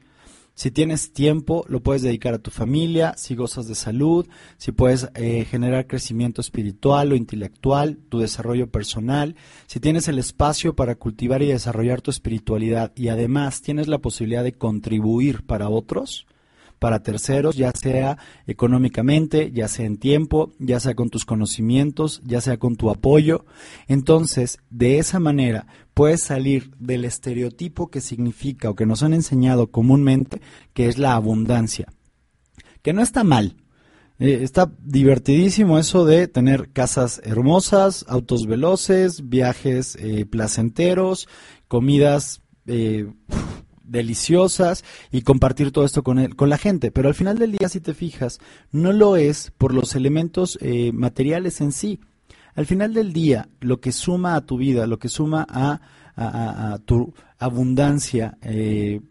si 0.53 0.69
tienes 0.69 1.13
tiempo, 1.13 1.65
lo 1.67 1.81
puedes 1.81 2.01
dedicar 2.01 2.33
a 2.33 2.39
tu 2.39 2.51
familia, 2.51 3.13
si 3.17 3.35
gozas 3.35 3.67
de 3.67 3.75
salud, 3.75 4.27
si 4.57 4.71
puedes 4.71 5.09
eh, 5.15 5.45
generar 5.45 5.87
crecimiento 5.87 6.41
espiritual 6.41 7.11
o 7.11 7.15
intelectual, 7.15 7.97
tu 8.09 8.19
desarrollo 8.19 8.69
personal, 8.69 9.35
si 9.67 9.79
tienes 9.79 10.07
el 10.07 10.19
espacio 10.19 10.75
para 10.75 10.95
cultivar 10.95 11.41
y 11.41 11.47
desarrollar 11.47 12.01
tu 12.01 12.11
espiritualidad 12.11 12.91
y 12.95 13.07
además 13.07 13.61
tienes 13.61 13.87
la 13.87 13.99
posibilidad 13.99 14.43
de 14.43 14.53
contribuir 14.53 15.43
para 15.43 15.69
otros, 15.69 16.27
para 16.81 17.03
terceros, 17.03 17.57
ya 17.57 17.71
sea 17.75 18.17
económicamente, 18.47 19.51
ya 19.51 19.67
sea 19.67 19.85
en 19.85 19.97
tiempo, 19.97 20.51
ya 20.57 20.79
sea 20.79 20.95
con 20.95 21.11
tus 21.11 21.25
conocimientos, 21.25 22.23
ya 22.25 22.41
sea 22.41 22.57
con 22.57 22.75
tu 22.75 22.89
apoyo. 22.89 23.45
Entonces, 23.87 24.57
de 24.71 24.97
esa 24.97 25.19
manera 25.19 25.67
puedes 25.93 26.23
salir 26.23 26.71
del 26.79 27.05
estereotipo 27.05 27.91
que 27.91 28.01
significa 28.01 28.71
o 28.71 28.75
que 28.75 28.87
nos 28.87 29.03
han 29.03 29.13
enseñado 29.13 29.67
comúnmente, 29.67 30.41
que 30.73 30.87
es 30.87 30.97
la 30.97 31.13
abundancia. 31.13 31.93
Que 32.81 32.93
no 32.93 33.03
está 33.03 33.23
mal, 33.23 33.57
eh, 34.17 34.39
está 34.41 34.71
divertidísimo 34.83 35.77
eso 35.77 36.03
de 36.03 36.27
tener 36.27 36.71
casas 36.71 37.21
hermosas, 37.23 38.05
autos 38.07 38.47
veloces, 38.47 39.29
viajes 39.29 39.95
eh, 39.97 40.25
placenteros, 40.25 41.27
comidas 41.67 42.41
eh, 42.65 43.05
deliciosas 43.91 44.83
y 45.11 45.21
compartir 45.21 45.71
todo 45.71 45.85
esto 45.85 46.03
con, 46.03 46.19
el, 46.19 46.35
con 46.35 46.49
la 46.49 46.57
gente. 46.57 46.91
Pero 46.91 47.09
al 47.09 47.15
final 47.15 47.37
del 47.37 47.51
día, 47.51 47.69
si 47.69 47.81
te 47.81 47.93
fijas, 47.93 48.39
no 48.71 48.93
lo 48.93 49.17
es 49.17 49.51
por 49.57 49.73
los 49.73 49.95
elementos 49.95 50.57
eh, 50.61 50.91
materiales 50.93 51.61
en 51.61 51.71
sí. 51.71 51.99
Al 52.55 52.65
final 52.65 52.93
del 52.93 53.13
día, 53.13 53.49
lo 53.59 53.79
que 53.79 53.91
suma 53.91 54.35
a 54.35 54.41
tu 54.41 54.57
vida, 54.57 54.87
lo 54.87 54.99
que 54.99 55.09
suma 55.09 55.45
a, 55.49 55.79
tu 56.85 57.13
abundancia 57.39 58.37
eh, 58.41 59.01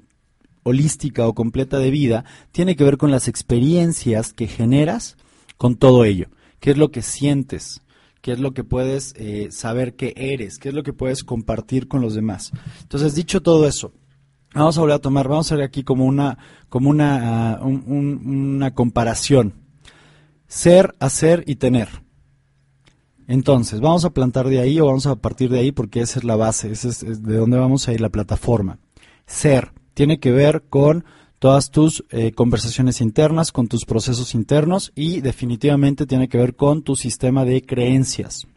holística 0.62 1.26
o 1.26 1.34
completa 1.34 1.78
de 1.78 1.90
vida, 1.90 2.24
tiene 2.52 2.76
que 2.76 2.84
ver 2.84 2.98
con 2.98 3.10
las 3.10 3.26
experiencias 3.26 4.32
que 4.32 4.46
generas 4.46 5.16
con 5.56 5.76
todo 5.76 6.04
ello. 6.04 6.28
¿Qué 6.60 6.70
es 6.72 6.78
lo 6.78 6.90
que 6.90 7.02
sientes? 7.02 7.80
qué 8.20 8.32
es 8.32 8.38
lo 8.38 8.52
que 8.52 8.64
puedes 8.64 9.14
eh, 9.16 9.48
saber 9.50 9.94
que 9.94 10.12
eres, 10.16 10.58
qué 10.58 10.68
es 10.68 10.74
lo 10.74 10.82
que 10.82 10.92
puedes 10.92 11.24
compartir 11.24 11.88
con 11.88 12.00
los 12.00 12.14
demás. 12.14 12.52
Entonces, 12.82 13.14
dicho 13.14 13.40
todo 13.40 13.66
eso, 13.66 13.92
Vamos 14.54 14.76
a 14.76 14.80
volver 14.80 14.96
a 14.96 15.00
tomar, 15.00 15.28
vamos 15.28 15.50
a 15.52 15.56
ver 15.56 15.64
aquí 15.64 15.84
como 15.84 16.04
una, 16.04 16.38
como 16.68 16.90
una, 16.90 17.54
ah, 17.54 17.60
una 17.62 18.74
comparación. 18.74 19.54
Ser, 20.48 20.94
hacer 20.98 21.44
y 21.46 21.56
tener. 21.56 21.88
Entonces, 23.28 23.80
vamos 23.80 24.04
a 24.04 24.10
plantar 24.10 24.48
de 24.48 24.58
ahí 24.58 24.80
o 24.80 24.86
vamos 24.86 25.06
a 25.06 25.14
partir 25.14 25.50
de 25.50 25.60
ahí 25.60 25.70
porque 25.70 26.00
esa 26.00 26.18
es 26.18 26.24
la 26.24 26.34
base, 26.34 26.72
esa 26.72 26.88
es, 26.88 27.22
de 27.22 27.36
donde 27.36 27.58
vamos 27.58 27.86
a 27.86 27.92
ir 27.92 28.00
la 28.00 28.08
plataforma. 28.08 28.80
Ser 29.24 29.72
tiene 29.94 30.18
que 30.18 30.32
ver 30.32 30.64
con 30.68 31.04
todas 31.38 31.70
tus 31.70 32.04
eh, 32.10 32.32
conversaciones 32.32 33.00
internas, 33.00 33.52
con 33.52 33.68
tus 33.68 33.84
procesos 33.84 34.34
internos 34.34 34.90
y 34.96 35.20
definitivamente 35.20 36.06
tiene 36.06 36.28
que 36.28 36.38
ver 36.38 36.56
con 36.56 36.82
tu 36.82 36.96
sistema 36.96 37.44
de 37.44 37.62
creencias. 37.62 38.48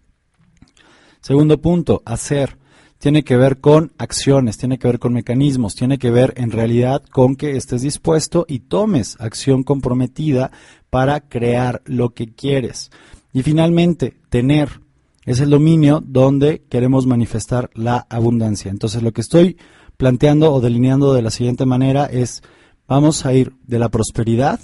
Segundo 1.22 1.62
punto, 1.62 2.02
hacer 2.04 2.58
tiene 3.04 3.26
que 3.26 3.36
ver 3.36 3.60
con 3.60 3.92
acciones, 3.98 4.58
tiene 4.58 4.80
que 4.80 4.88
ver 4.88 4.98
con 4.98 5.12
mecanismos, 5.12 5.76
tiene 5.76 5.98
que 5.98 6.10
ver 6.10 6.34
en 6.38 6.52
realidad 6.52 7.04
con 7.12 7.36
que 7.36 7.58
estés 7.58 7.82
dispuesto 7.82 8.46
y 8.48 8.60
tomes 8.60 9.18
acción 9.20 9.64
comprometida 9.64 10.52
para 10.90 11.20
crear 11.20 11.82
lo 11.84 12.14
que 12.14 12.34
quieres. 12.34 12.92
Y 13.34 13.44
finalmente, 13.44 14.16
tener 14.30 14.80
es 15.26 15.42
el 15.42 15.50
dominio 15.50 16.02
donde 16.02 16.64
queremos 16.70 17.06
manifestar 17.06 17.72
la 17.74 18.08
abundancia. 18.10 18.72
Entonces, 18.72 19.04
lo 19.04 19.12
que 19.12 19.20
estoy 19.20 19.58
planteando 19.98 20.54
o 20.54 20.62
delineando 20.62 21.14
de 21.14 21.24
la 21.24 21.30
siguiente 21.30 21.66
manera 21.66 22.06
es, 22.06 22.42
vamos 22.88 23.26
a 23.26 23.34
ir 23.34 23.52
de 23.68 23.80
la 23.80 23.90
prosperidad 23.90 24.62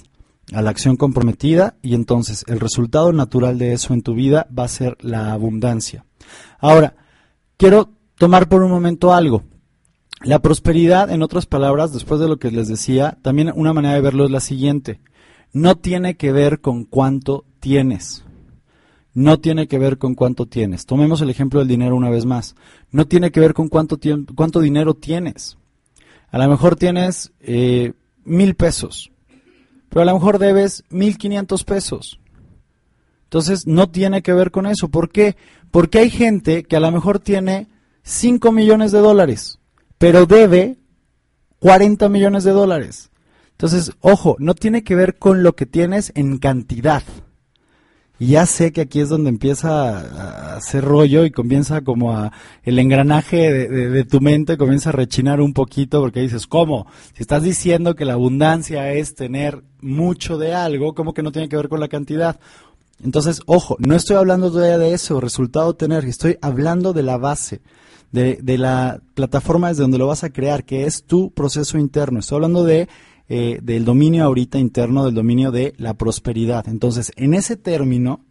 a 0.54 0.62
la 0.62 0.70
acción 0.70 0.96
comprometida 0.96 1.76
y 1.82 1.94
entonces 1.94 2.46
el 2.48 2.58
resultado 2.58 3.12
natural 3.12 3.58
de 3.58 3.74
eso 3.74 3.92
en 3.92 4.00
tu 4.00 4.14
vida 4.14 4.48
va 4.58 4.64
a 4.64 4.68
ser 4.68 4.96
la 5.02 5.30
abundancia. 5.30 6.06
Ahora, 6.58 6.94
quiero 7.58 7.99
tomar 8.20 8.50
por 8.50 8.62
un 8.62 8.70
momento 8.70 9.14
algo. 9.14 9.44
La 10.22 10.40
prosperidad, 10.40 11.10
en 11.10 11.22
otras 11.22 11.46
palabras, 11.46 11.94
después 11.94 12.20
de 12.20 12.28
lo 12.28 12.36
que 12.36 12.50
les 12.50 12.68
decía, 12.68 13.16
también 13.22 13.50
una 13.54 13.72
manera 13.72 13.94
de 13.94 14.02
verlo 14.02 14.26
es 14.26 14.30
la 14.30 14.40
siguiente. 14.40 15.00
No 15.54 15.78
tiene 15.78 16.18
que 16.18 16.30
ver 16.30 16.60
con 16.60 16.84
cuánto 16.84 17.46
tienes. 17.60 18.22
No 19.14 19.40
tiene 19.40 19.68
que 19.68 19.78
ver 19.78 19.96
con 19.96 20.14
cuánto 20.14 20.44
tienes. 20.44 20.84
Tomemos 20.84 21.22
el 21.22 21.30
ejemplo 21.30 21.60
del 21.60 21.68
dinero 21.68 21.96
una 21.96 22.10
vez 22.10 22.26
más. 22.26 22.56
No 22.90 23.06
tiene 23.06 23.30
que 23.30 23.40
ver 23.40 23.54
con 23.54 23.68
cuánto, 23.68 23.96
dinero 24.60 24.92
tienes. 24.92 25.56
A 26.30 26.36
lo 26.36 26.46
mejor 26.46 26.76
tienes 26.76 27.32
eh, 27.40 27.94
mil 28.22 28.54
pesos, 28.54 29.10
pero 29.88 30.02
a 30.02 30.04
lo 30.04 30.12
mejor 30.12 30.38
debes 30.38 30.84
mil 30.90 31.16
quinientos 31.16 31.64
pesos. 31.64 32.20
Entonces 33.24 33.66
no 33.66 33.88
tiene 33.88 34.20
que 34.20 34.34
ver 34.34 34.50
con 34.50 34.66
eso. 34.66 34.90
¿Por 34.90 35.08
qué? 35.08 35.36
Porque 35.70 36.00
hay 36.00 36.10
gente 36.10 36.64
que 36.64 36.76
a 36.76 36.80
lo 36.80 36.92
mejor 36.92 37.18
tiene 37.18 37.79
5 38.02 38.52
millones 38.52 38.92
de 38.92 38.98
dólares, 38.98 39.58
pero 39.98 40.26
debe 40.26 40.78
40 41.58 42.08
millones 42.08 42.44
de 42.44 42.52
dólares. 42.52 43.10
Entonces, 43.52 43.92
ojo, 44.00 44.36
no 44.38 44.54
tiene 44.54 44.82
que 44.82 44.94
ver 44.94 45.18
con 45.18 45.42
lo 45.42 45.54
que 45.54 45.66
tienes 45.66 46.12
en 46.14 46.38
cantidad. 46.38 47.02
Y 48.18 48.28
ya 48.28 48.44
sé 48.44 48.70
que 48.70 48.82
aquí 48.82 49.00
es 49.00 49.08
donde 49.08 49.30
empieza 49.30 49.98
a 49.98 50.56
hacer 50.56 50.84
rollo 50.84 51.24
y 51.24 51.30
comienza 51.30 51.80
como 51.80 52.12
a 52.12 52.32
el 52.62 52.78
engranaje 52.78 53.50
de, 53.50 54.04
tu 54.04 54.20
mente 54.20 54.58
comienza 54.58 54.90
a 54.90 54.92
rechinar 54.92 55.40
un 55.40 55.54
poquito 55.54 56.02
porque 56.02 56.20
dices, 56.20 56.46
¿cómo? 56.46 56.86
Si 57.14 57.22
estás 57.22 57.42
diciendo 57.42 57.94
que 57.94 58.04
la 58.04 58.12
abundancia 58.12 58.92
es 58.92 59.14
tener 59.14 59.62
mucho 59.80 60.36
de 60.36 60.54
algo, 60.54 60.94
¿cómo 60.94 61.14
que 61.14 61.22
no 61.22 61.32
tiene 61.32 61.48
que 61.48 61.56
ver 61.56 61.70
con 61.70 61.80
la 61.80 61.88
cantidad? 61.88 62.38
Entonces, 63.02 63.40
ojo, 63.46 63.76
no 63.78 63.94
estoy 63.94 64.16
hablando 64.16 64.50
todavía 64.50 64.76
de 64.76 64.92
eso, 64.92 65.18
resultado 65.18 65.74
tener, 65.74 66.04
estoy 66.04 66.36
hablando 66.42 66.92
de 66.92 67.02
la 67.02 67.16
base 67.16 67.62
de, 68.12 68.58
la 68.58 69.00
plataforma 69.14 69.68
desde 69.68 69.82
donde 69.82 69.98
lo 69.98 70.06
vas 70.06 70.24
a 70.24 70.30
crear, 70.30 70.64
que 70.64 70.84
es 70.84 71.04
tu 71.04 71.32
proceso 71.32 71.78
interno. 71.78 72.20
Estoy 72.20 72.36
hablando 72.36 72.64
de 72.64 72.88
eh, 73.28 73.60
del 73.62 73.84
dominio 73.84 74.24
ahorita 74.24 74.58
interno, 74.58 75.04
del 75.04 75.14
dominio 75.14 75.52
de 75.52 75.72
la 75.76 75.94
prosperidad. 75.94 76.68
Entonces, 76.68 77.12
en 77.16 77.34
ese 77.34 77.56
término, 77.56 78.24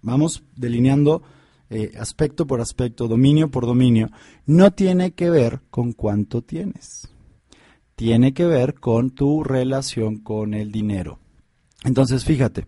vamos 0.00 0.44
delineando 0.54 1.22
eh, 1.70 1.92
aspecto 1.98 2.46
por 2.46 2.60
aspecto, 2.60 3.08
dominio 3.08 3.50
por 3.50 3.66
dominio, 3.66 4.10
no 4.46 4.72
tiene 4.72 5.12
que 5.12 5.30
ver 5.30 5.62
con 5.70 5.92
cuánto 5.92 6.42
tienes. 6.42 7.08
Tiene 7.96 8.32
que 8.32 8.44
ver 8.44 8.74
con 8.74 9.10
tu 9.10 9.42
relación 9.42 10.18
con 10.18 10.54
el 10.54 10.70
dinero. 10.70 11.18
Entonces, 11.82 12.24
fíjate, 12.24 12.66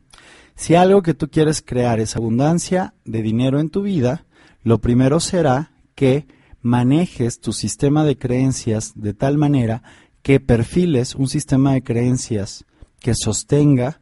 si 0.56 0.74
algo 0.74 1.02
que 1.02 1.14
tú 1.14 1.28
quieres 1.28 1.62
crear 1.62 2.00
es 2.00 2.16
abundancia 2.16 2.94
de 3.04 3.22
dinero 3.22 3.60
en 3.60 3.70
tu 3.70 3.82
vida, 3.82 4.26
lo 4.62 4.80
primero 4.80 5.20
será 5.20 5.73
que 5.94 6.26
manejes 6.60 7.40
tu 7.40 7.52
sistema 7.52 8.04
de 8.04 8.16
creencias 8.16 8.92
de 8.94 9.14
tal 9.14 9.38
manera 9.38 9.82
que 10.22 10.40
perfiles 10.40 11.14
un 11.14 11.28
sistema 11.28 11.74
de 11.74 11.82
creencias 11.82 12.64
que 13.00 13.14
sostenga 13.14 14.00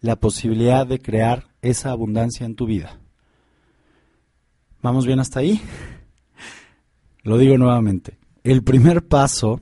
la 0.00 0.16
posibilidad 0.16 0.86
de 0.86 1.00
crear 1.00 1.48
esa 1.62 1.90
abundancia 1.90 2.46
en 2.46 2.54
tu 2.54 2.66
vida. 2.66 3.00
¿Vamos 4.82 5.06
bien 5.06 5.18
hasta 5.18 5.40
ahí? 5.40 5.60
Lo 7.24 7.38
digo 7.38 7.58
nuevamente. 7.58 8.18
El 8.44 8.62
primer 8.62 9.06
paso 9.08 9.60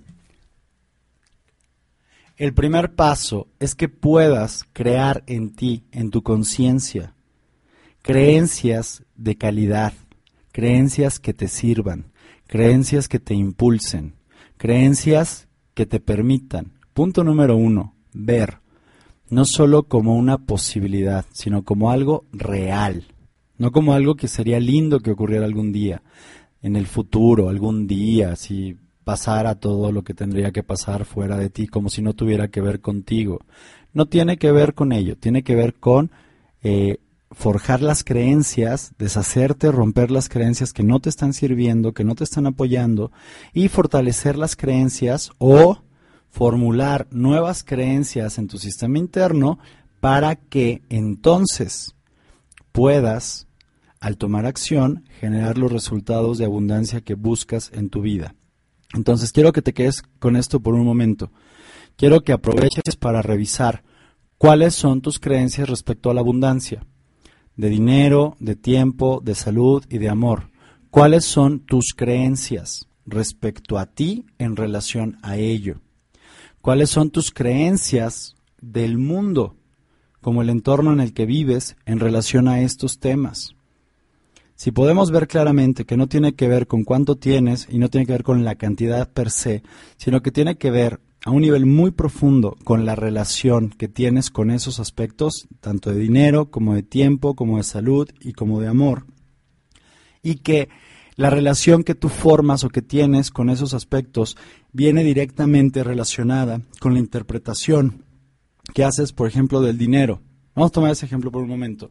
El 2.36 2.52
primer 2.52 2.94
paso 2.94 3.46
es 3.60 3.74
que 3.74 3.88
puedas 3.88 4.64
crear 4.72 5.22
en 5.26 5.54
ti, 5.54 5.84
en 5.92 6.10
tu 6.10 6.22
conciencia, 6.22 7.14
creencias 8.02 9.04
de 9.14 9.38
calidad, 9.38 9.94
creencias 10.54 11.18
que 11.18 11.34
te 11.34 11.48
sirvan, 11.48 12.12
creencias 12.46 13.08
que 13.08 13.18
te 13.18 13.34
impulsen, 13.34 14.14
creencias 14.56 15.48
que 15.74 15.84
te 15.84 15.98
permitan, 15.98 16.74
punto 16.92 17.24
número 17.24 17.56
uno, 17.56 17.96
ver, 18.12 18.58
no 19.28 19.46
solo 19.46 19.88
como 19.88 20.14
una 20.14 20.38
posibilidad, 20.38 21.26
sino 21.32 21.64
como 21.64 21.90
algo 21.90 22.26
real, 22.30 23.08
no 23.58 23.72
como 23.72 23.94
algo 23.94 24.14
que 24.14 24.28
sería 24.28 24.60
lindo 24.60 25.00
que 25.00 25.10
ocurriera 25.10 25.44
algún 25.44 25.72
día, 25.72 26.02
en 26.62 26.76
el 26.76 26.86
futuro, 26.86 27.48
algún 27.48 27.88
día, 27.88 28.36
si 28.36 28.76
pasara 29.02 29.56
todo 29.56 29.90
lo 29.90 30.04
que 30.04 30.14
tendría 30.14 30.52
que 30.52 30.62
pasar 30.62 31.04
fuera 31.04 31.36
de 31.36 31.50
ti, 31.50 31.66
como 31.66 31.88
si 31.88 32.00
no 32.00 32.14
tuviera 32.14 32.46
que 32.46 32.60
ver 32.60 32.80
contigo. 32.80 33.40
No 33.92 34.06
tiene 34.06 34.36
que 34.36 34.52
ver 34.52 34.74
con 34.74 34.92
ello, 34.92 35.16
tiene 35.16 35.42
que 35.42 35.56
ver 35.56 35.74
con 35.74 36.12
eh, 36.62 36.98
forjar 37.30 37.82
las 37.82 38.04
creencias, 38.04 38.92
deshacerte, 38.98 39.72
romper 39.72 40.10
las 40.10 40.28
creencias 40.28 40.72
que 40.72 40.82
no 40.82 41.00
te 41.00 41.08
están 41.08 41.32
sirviendo, 41.32 41.92
que 41.92 42.04
no 42.04 42.14
te 42.14 42.24
están 42.24 42.46
apoyando, 42.46 43.12
y 43.52 43.68
fortalecer 43.68 44.36
las 44.36 44.56
creencias 44.56 45.30
o 45.38 45.82
formular 46.30 47.06
nuevas 47.10 47.62
creencias 47.64 48.38
en 48.38 48.48
tu 48.48 48.58
sistema 48.58 48.98
interno 48.98 49.58
para 50.00 50.36
que 50.36 50.82
entonces 50.88 51.94
puedas, 52.72 53.46
al 54.00 54.16
tomar 54.16 54.44
acción, 54.44 55.04
generar 55.20 55.58
los 55.58 55.72
resultados 55.72 56.38
de 56.38 56.44
abundancia 56.44 57.00
que 57.00 57.14
buscas 57.14 57.70
en 57.72 57.88
tu 57.88 58.02
vida. 58.02 58.34
Entonces 58.94 59.32
quiero 59.32 59.52
que 59.52 59.62
te 59.62 59.72
quedes 59.72 60.02
con 60.18 60.36
esto 60.36 60.60
por 60.60 60.74
un 60.74 60.84
momento. 60.84 61.30
Quiero 61.96 62.22
que 62.22 62.32
aproveches 62.32 62.96
para 62.98 63.22
revisar 63.22 63.84
cuáles 64.36 64.74
son 64.74 65.00
tus 65.00 65.18
creencias 65.18 65.68
respecto 65.68 66.10
a 66.10 66.14
la 66.14 66.20
abundancia, 66.20 66.84
de 67.56 67.68
dinero, 67.68 68.36
de 68.40 68.56
tiempo, 68.56 69.20
de 69.24 69.34
salud 69.34 69.84
y 69.88 69.98
de 69.98 70.08
amor. 70.08 70.50
¿Cuáles 70.90 71.24
son 71.24 71.60
tus 71.60 71.94
creencias 71.94 72.86
respecto 73.06 73.78
a 73.78 73.86
ti 73.86 74.26
en 74.38 74.56
relación 74.56 75.18
a 75.22 75.36
ello? 75.36 75.80
¿Cuáles 76.60 76.90
son 76.90 77.10
tus 77.10 77.30
creencias 77.30 78.36
del 78.60 78.96
mundo, 78.98 79.56
como 80.20 80.40
el 80.40 80.50
entorno 80.50 80.92
en 80.92 81.00
el 81.00 81.12
que 81.12 81.26
vives 81.26 81.76
en 81.84 82.00
relación 82.00 82.48
a 82.48 82.60
estos 82.62 82.98
temas? 82.98 83.54
Si 84.56 84.70
podemos 84.70 85.10
ver 85.10 85.26
claramente 85.26 85.84
que 85.84 85.96
no 85.96 86.06
tiene 86.06 86.34
que 86.34 86.46
ver 86.46 86.66
con 86.66 86.84
cuánto 86.84 87.16
tienes 87.16 87.66
y 87.68 87.78
no 87.78 87.90
tiene 87.90 88.06
que 88.06 88.12
ver 88.12 88.22
con 88.22 88.44
la 88.44 88.54
cantidad 88.54 89.10
per 89.10 89.30
se, 89.30 89.62
sino 89.96 90.22
que 90.22 90.30
tiene 90.30 90.56
que 90.56 90.70
ver 90.70 91.00
a 91.24 91.30
un 91.30 91.40
nivel 91.40 91.64
muy 91.64 91.90
profundo 91.90 92.56
con 92.64 92.84
la 92.84 92.94
relación 92.94 93.70
que 93.70 93.88
tienes 93.88 94.30
con 94.30 94.50
esos 94.50 94.78
aspectos, 94.78 95.48
tanto 95.60 95.90
de 95.90 95.98
dinero 95.98 96.50
como 96.50 96.74
de 96.74 96.82
tiempo, 96.82 97.34
como 97.34 97.56
de 97.56 97.64
salud 97.64 98.10
y 98.20 98.32
como 98.32 98.60
de 98.60 98.68
amor, 98.68 99.06
y 100.22 100.36
que 100.36 100.68
la 101.16 101.30
relación 101.30 101.82
que 101.82 101.94
tú 101.94 102.08
formas 102.08 102.64
o 102.64 102.68
que 102.68 102.82
tienes 102.82 103.30
con 103.30 103.48
esos 103.48 103.72
aspectos 103.72 104.36
viene 104.72 105.02
directamente 105.02 105.82
relacionada 105.82 106.60
con 106.80 106.92
la 106.92 107.00
interpretación 107.00 108.04
que 108.74 108.84
haces, 108.84 109.12
por 109.12 109.26
ejemplo, 109.26 109.62
del 109.62 109.78
dinero. 109.78 110.20
Vamos 110.54 110.70
a 110.70 110.72
tomar 110.72 110.90
ese 110.90 111.06
ejemplo 111.06 111.30
por 111.30 111.42
un 111.42 111.48
momento. 111.48 111.90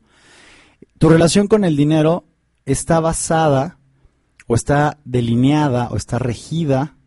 Tu 0.99 1.09
relación 1.09 1.47
con 1.47 1.63
el 1.63 1.75
dinero 1.75 2.25
está 2.65 2.99
basada 2.99 3.79
o 4.47 4.55
está 4.55 4.99
delineada 5.05 5.87
o 5.89 5.95
está 5.95 6.19
regida 6.19 6.97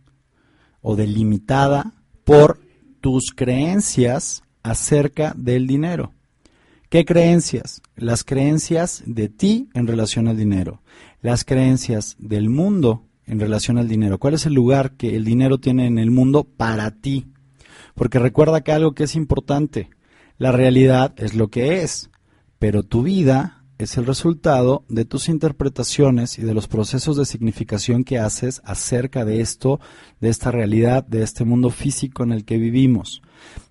o 0.80 0.96
delimitada 0.96 1.92
por 2.26 2.58
tus 3.00 3.30
creencias 3.32 4.42
acerca 4.64 5.32
del 5.36 5.68
dinero. 5.68 6.12
¿Qué 6.88 7.04
creencias? 7.04 7.82
Las 7.94 8.24
creencias 8.24 9.04
de 9.06 9.28
ti 9.28 9.68
en 9.74 9.86
relación 9.86 10.26
al 10.26 10.36
dinero, 10.36 10.82
las 11.22 11.44
creencias 11.44 12.16
del 12.18 12.50
mundo 12.50 13.04
en 13.26 13.38
relación 13.38 13.78
al 13.78 13.86
dinero. 13.86 14.18
¿Cuál 14.18 14.34
es 14.34 14.44
el 14.44 14.54
lugar 14.54 14.96
que 14.96 15.14
el 15.14 15.24
dinero 15.24 15.58
tiene 15.58 15.86
en 15.86 15.98
el 15.98 16.10
mundo 16.10 16.42
para 16.42 16.90
ti? 16.90 17.28
Porque 17.94 18.18
recuerda 18.18 18.62
que 18.62 18.72
algo 18.72 18.92
que 18.92 19.04
es 19.04 19.14
importante, 19.14 19.88
la 20.36 20.50
realidad 20.50 21.14
es 21.18 21.34
lo 21.34 21.46
que 21.46 21.84
es, 21.84 22.10
pero 22.58 22.82
tu 22.82 23.04
vida 23.04 23.55
es 23.78 23.98
el 23.98 24.06
resultado 24.06 24.84
de 24.88 25.04
tus 25.04 25.28
interpretaciones 25.28 26.38
y 26.38 26.42
de 26.42 26.54
los 26.54 26.66
procesos 26.66 27.16
de 27.16 27.26
significación 27.26 28.04
que 28.04 28.18
haces 28.18 28.62
acerca 28.64 29.24
de 29.24 29.40
esto, 29.40 29.80
de 30.20 30.30
esta 30.30 30.50
realidad, 30.50 31.04
de 31.04 31.22
este 31.22 31.44
mundo 31.44 31.70
físico 31.70 32.22
en 32.22 32.32
el 32.32 32.44
que 32.44 32.56
vivimos. 32.56 33.22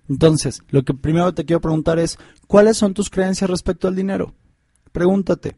Entonces, 0.08 0.62
lo 0.68 0.84
que 0.84 0.94
primero 0.94 1.34
te 1.34 1.44
quiero 1.44 1.60
preguntar 1.60 1.98
es, 1.98 2.18
¿cuáles 2.46 2.76
son 2.76 2.94
tus 2.94 3.10
creencias 3.10 3.50
respecto 3.50 3.88
al 3.88 3.96
dinero? 3.96 4.34
Pregúntate, 4.92 5.56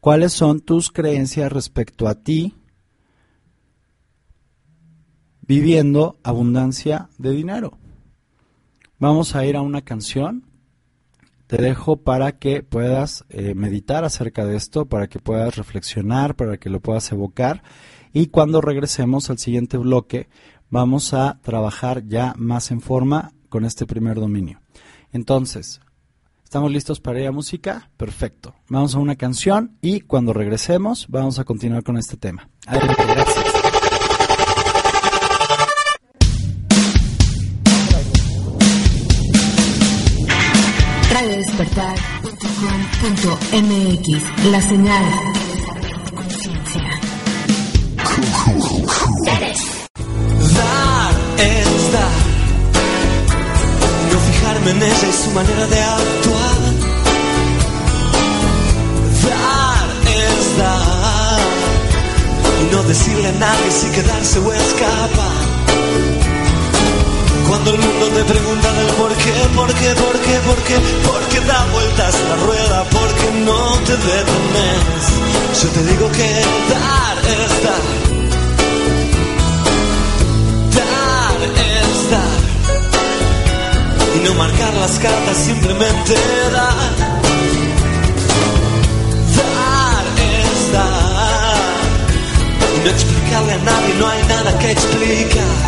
¿cuáles 0.00 0.32
son 0.32 0.60
tus 0.60 0.90
creencias 0.90 1.50
respecto 1.50 2.06
a 2.06 2.16
ti 2.16 2.54
viviendo 5.40 6.18
abundancia 6.22 7.08
de 7.16 7.30
dinero? 7.30 7.78
Vamos 8.98 9.34
a 9.34 9.46
ir 9.46 9.56
a 9.56 9.62
una 9.62 9.80
canción 9.80 10.47
te 11.48 11.56
dejo 11.56 11.96
para 11.96 12.38
que 12.38 12.62
puedas 12.62 13.24
eh, 13.30 13.54
meditar 13.54 14.04
acerca 14.04 14.44
de 14.44 14.54
esto, 14.54 14.86
para 14.86 15.08
que 15.08 15.18
puedas 15.18 15.56
reflexionar, 15.56 16.36
para 16.36 16.58
que 16.58 16.68
lo 16.68 16.80
puedas 16.80 17.10
evocar. 17.10 17.62
Y 18.12 18.26
cuando 18.26 18.60
regresemos 18.60 19.30
al 19.30 19.38
siguiente 19.38 19.78
bloque, 19.78 20.28
vamos 20.68 21.14
a 21.14 21.40
trabajar 21.42 22.06
ya 22.06 22.34
más 22.36 22.70
en 22.70 22.82
forma 22.82 23.32
con 23.48 23.64
este 23.64 23.86
primer 23.86 24.20
dominio. 24.20 24.60
Entonces, 25.10 25.80
¿estamos 26.44 26.70
listos 26.70 27.00
para 27.00 27.20
ir 27.20 27.26
a 27.26 27.32
música? 27.32 27.90
Perfecto. 27.96 28.54
Vamos 28.68 28.94
a 28.94 28.98
una 28.98 29.16
canción 29.16 29.78
y 29.80 30.00
cuando 30.02 30.34
regresemos 30.34 31.06
vamos 31.08 31.38
a 31.38 31.44
continuar 31.44 31.82
con 31.82 31.96
este 31.96 32.18
tema. 32.18 32.50
Adelante, 32.66 33.02
despertar.com.mx 41.58 44.06
La 44.52 44.62
señal 44.62 45.04
de 46.04 46.12
conciencia. 46.12 47.00
Dar 50.54 51.12
es 51.38 51.92
dar. 51.92 52.18
No 54.12 54.18
fijarme 54.20 54.70
en 54.70 54.82
ella 54.82 55.08
y 55.08 55.12
su 55.12 55.30
manera 55.32 55.66
de 55.66 55.82
actuar. 55.82 56.58
Dar 59.28 59.88
es 60.06 60.58
dar. 60.58 61.40
Y 62.62 62.64
no 62.72 62.82
decirle 62.84 63.28
a 63.28 63.32
nadie 63.32 63.70
si 63.72 63.88
quedarse 63.88 64.38
o 64.38 64.52
escapar. 64.52 65.37
Cuando 67.48 67.70
el 67.70 67.78
mundo 67.78 68.08
te 68.08 68.24
pregunta 68.24 68.72
del 68.74 68.86
por 68.88 69.14
qué, 69.14 69.32
por 69.56 69.72
qué, 69.72 69.94
por 69.94 70.20
qué, 70.20 70.38
por 70.40 70.56
qué, 70.64 70.78
por 71.08 71.20
qué 71.30 71.40
da 71.40 71.66
vueltas 71.72 72.14
la 72.28 72.36
rueda, 72.44 72.84
por 72.84 73.08
qué 73.14 73.30
no 73.40 73.72
te 73.86 73.96
detenes. 73.96 75.04
Yo 75.62 75.68
te 75.70 75.82
digo 75.84 76.12
que 76.12 76.28
dar 76.68 77.18
es 77.24 77.62
dar. 77.64 77.84
Dar 80.76 81.40
es 81.72 82.10
dar. 82.10 82.38
Y 84.14 84.28
no 84.28 84.34
marcar 84.34 84.74
las 84.74 84.98
cartas, 84.98 85.36
simplemente 85.38 86.14
dar. 86.52 86.90
Dar 89.38 90.04
es 90.36 90.72
dar. 90.72 91.56
Y 92.76 92.78
no 92.84 92.90
explicarle 92.90 93.52
a 93.54 93.58
nadie, 93.58 93.94
no 93.94 94.06
hay 94.06 94.22
nada 94.24 94.58
que 94.58 94.70
explicar. 94.70 95.67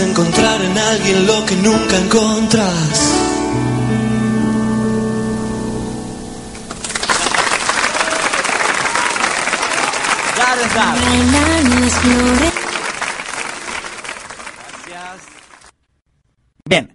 Encontrar 0.00 0.62
en 0.62 0.78
alguien 0.78 1.26
lo 1.26 1.44
que 1.44 1.56
nunca 1.56 1.98
encontras. 1.98 3.14
Dar 10.36 10.58
es 10.60 10.74
dar. 10.74 10.98
Bien. 16.64 16.94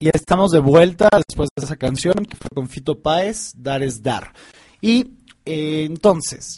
Y 0.00 0.08
estamos 0.08 0.50
de 0.50 0.58
vuelta 0.58 1.08
después 1.24 1.50
de 1.56 1.64
esa 1.64 1.76
canción 1.76 2.14
que 2.26 2.36
fue 2.36 2.48
con 2.52 2.68
Fito 2.68 3.00
Páez, 3.00 3.52
Dar 3.56 3.84
es 3.84 4.02
Dar. 4.02 4.32
Y 4.80 5.18
eh, 5.44 5.84
entonces, 5.84 6.56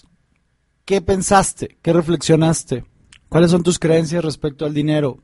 ¿qué 0.86 1.02
pensaste? 1.02 1.76
¿Qué 1.82 1.92
reflexionaste? 1.92 2.86
¿Cuáles 3.28 3.50
son 3.50 3.62
tus 3.62 3.78
creencias 3.78 4.24
respecto 4.24 4.64
al 4.64 4.72
dinero? 4.72 5.23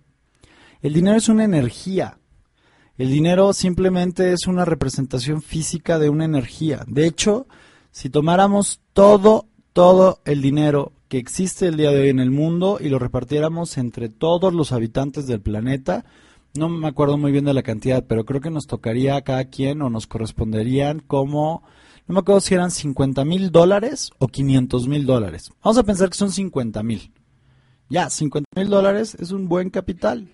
El 0.83 0.95
dinero 0.95 1.19
es 1.19 1.29
una 1.29 1.45
energía. 1.45 2.19
El 2.97 3.11
dinero 3.11 3.53
simplemente 3.53 4.33
es 4.33 4.47
una 4.47 4.65
representación 4.65 5.43
física 5.43 5.99
de 5.99 6.09
una 6.09 6.25
energía. 6.25 6.85
De 6.87 7.07
hecho, 7.07 7.47
si 7.91 8.09
tomáramos 8.09 8.81
todo, 8.95 9.47
todo 9.75 10.21
el 10.25 10.41
dinero 10.41 10.93
que 11.09 11.19
existe 11.19 11.67
el 11.67 11.77
día 11.77 11.91
de 11.91 12.01
hoy 12.03 12.09
en 12.09 12.21
el 12.21 12.31
mundo 12.31 12.79
y 12.81 12.89
lo 12.89 12.99
repartiéramos 12.99 13.77
entre 13.77 14.09
todos 14.09 14.55
los 14.55 14.73
habitantes 14.73 15.27
del 15.27 15.43
planeta, 15.43 16.07
no 16.57 16.69
me 16.69 16.89
acuerdo 16.89 17.19
muy 17.19 17.31
bien 17.31 17.45
de 17.45 17.53
la 17.53 17.63
cantidad, 17.63 18.05
pero 18.07 18.25
creo 18.25 18.41
que 18.41 18.51
nos 18.51 18.67
tocaría 18.67 19.17
a 19.17 19.23
cada 19.23 19.45
quien 19.45 19.83
o 19.83 19.91
nos 19.91 20.07
corresponderían 20.07 21.01
como, 21.01 21.63
no 22.07 22.15
me 22.15 22.21
acuerdo 22.21 22.41
si 22.41 22.55
eran 22.55 22.71
50 22.71 23.25
mil 23.25 23.51
dólares 23.51 24.13
o 24.19 24.29
500 24.29 24.89
mil 24.89 25.05
dólares. 25.05 25.51
Vamos 25.63 25.79
a 25.79 25.83
pensar 25.83 26.09
que 26.09 26.17
son 26.17 26.31
50 26.31 26.83
mil. 26.83 27.13
Ya, 27.91 28.09
50 28.09 28.47
mil 28.57 28.69
dólares 28.69 29.17
es 29.21 29.31
un 29.31 29.49
buen 29.49 29.69
capital. 29.69 30.29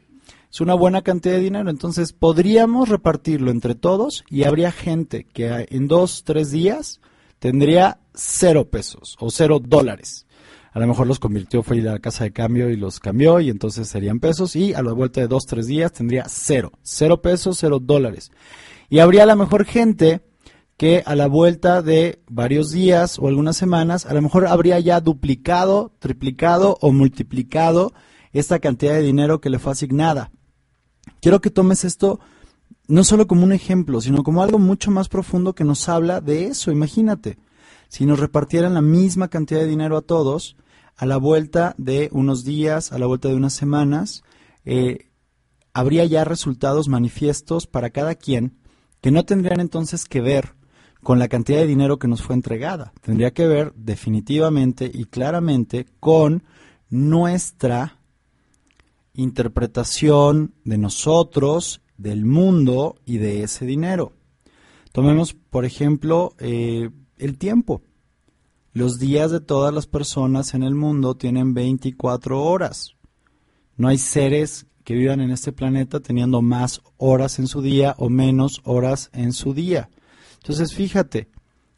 Es 0.56 0.62
una 0.62 0.72
buena 0.72 1.02
cantidad 1.02 1.34
de 1.34 1.42
dinero. 1.42 1.68
Entonces 1.68 2.14
podríamos 2.14 2.88
repartirlo 2.88 3.50
entre 3.50 3.74
todos 3.74 4.24
y 4.30 4.44
habría 4.44 4.72
gente 4.72 5.26
que 5.26 5.66
en 5.68 5.86
dos, 5.86 6.24
tres 6.24 6.50
días 6.50 7.02
tendría 7.38 8.00
cero 8.14 8.70
pesos 8.70 9.18
o 9.20 9.30
cero 9.30 9.60
dólares. 9.62 10.26
A 10.72 10.78
lo 10.78 10.86
mejor 10.86 11.08
los 11.08 11.18
convirtió, 11.18 11.62
fue 11.62 11.80
a 11.80 11.82
la 11.82 11.98
casa 11.98 12.24
de 12.24 12.32
cambio 12.32 12.70
y 12.70 12.76
los 12.76 13.00
cambió 13.00 13.38
y 13.40 13.50
entonces 13.50 13.86
serían 13.86 14.18
pesos 14.18 14.56
y 14.56 14.72
a 14.72 14.80
la 14.80 14.94
vuelta 14.94 15.20
de 15.20 15.28
dos, 15.28 15.44
tres 15.44 15.66
días 15.66 15.92
tendría 15.92 16.24
cero. 16.26 16.72
Cero 16.80 17.20
pesos, 17.20 17.58
cero 17.60 17.78
dólares. 17.78 18.30
Y 18.88 19.00
habría 19.00 19.24
a 19.24 19.26
lo 19.26 19.36
mejor 19.36 19.66
gente 19.66 20.22
que 20.78 21.02
a 21.04 21.14
la 21.16 21.26
vuelta 21.26 21.82
de 21.82 22.22
varios 22.30 22.70
días 22.70 23.18
o 23.18 23.28
algunas 23.28 23.58
semanas, 23.58 24.06
a 24.06 24.14
lo 24.14 24.22
mejor 24.22 24.46
habría 24.46 24.80
ya 24.80 25.02
duplicado, 25.02 25.92
triplicado 25.98 26.78
o 26.80 26.92
multiplicado 26.92 27.92
esta 28.32 28.58
cantidad 28.58 28.94
de 28.94 29.02
dinero 29.02 29.42
que 29.42 29.50
le 29.50 29.58
fue 29.58 29.72
asignada. 29.72 30.30
Quiero 31.20 31.40
que 31.40 31.50
tomes 31.50 31.84
esto 31.84 32.20
no 32.88 33.04
solo 33.04 33.26
como 33.26 33.44
un 33.44 33.52
ejemplo, 33.52 34.00
sino 34.00 34.22
como 34.22 34.42
algo 34.42 34.58
mucho 34.58 34.90
más 34.90 35.08
profundo 35.08 35.54
que 35.54 35.64
nos 35.64 35.88
habla 35.88 36.20
de 36.20 36.46
eso. 36.46 36.70
Imagínate, 36.70 37.38
si 37.88 38.06
nos 38.06 38.20
repartieran 38.20 38.74
la 38.74 38.82
misma 38.82 39.28
cantidad 39.28 39.60
de 39.60 39.66
dinero 39.66 39.96
a 39.96 40.02
todos, 40.02 40.56
a 40.96 41.06
la 41.06 41.16
vuelta 41.16 41.74
de 41.78 42.08
unos 42.12 42.44
días, 42.44 42.92
a 42.92 42.98
la 42.98 43.06
vuelta 43.06 43.28
de 43.28 43.34
unas 43.34 43.52
semanas, 43.52 44.22
eh, 44.64 45.10
habría 45.72 46.04
ya 46.04 46.24
resultados 46.24 46.88
manifiestos 46.88 47.66
para 47.66 47.90
cada 47.90 48.14
quien 48.14 48.56
que 49.00 49.10
no 49.10 49.24
tendrían 49.24 49.60
entonces 49.60 50.04
que 50.04 50.20
ver 50.20 50.54
con 51.02 51.18
la 51.18 51.28
cantidad 51.28 51.58
de 51.58 51.66
dinero 51.66 51.98
que 51.98 52.08
nos 52.08 52.22
fue 52.22 52.34
entregada. 52.34 52.92
Tendría 53.02 53.32
que 53.32 53.46
ver 53.46 53.72
definitivamente 53.76 54.90
y 54.92 55.04
claramente 55.04 55.86
con 56.00 56.42
nuestra 56.88 57.95
interpretación 59.16 60.54
de 60.64 60.78
nosotros, 60.78 61.80
del 61.98 62.24
mundo 62.24 62.96
y 63.04 63.18
de 63.18 63.42
ese 63.42 63.66
dinero. 63.66 64.12
Tomemos, 64.92 65.34
por 65.34 65.64
ejemplo, 65.64 66.34
eh, 66.38 66.90
el 67.18 67.38
tiempo. 67.38 67.82
Los 68.72 68.98
días 68.98 69.30
de 69.30 69.40
todas 69.40 69.72
las 69.72 69.86
personas 69.86 70.54
en 70.54 70.62
el 70.62 70.74
mundo 70.74 71.16
tienen 71.16 71.54
24 71.54 72.42
horas. 72.42 72.96
No 73.76 73.88
hay 73.88 73.98
seres 73.98 74.66
que 74.84 74.94
vivan 74.94 75.20
en 75.20 75.30
este 75.30 75.52
planeta 75.52 76.00
teniendo 76.00 76.42
más 76.42 76.80
horas 76.96 77.38
en 77.38 77.46
su 77.46 77.60
día 77.60 77.94
o 77.98 78.08
menos 78.08 78.60
horas 78.64 79.10
en 79.12 79.32
su 79.32 79.52
día. 79.52 79.90
Entonces, 80.36 80.74
fíjate, 80.74 81.28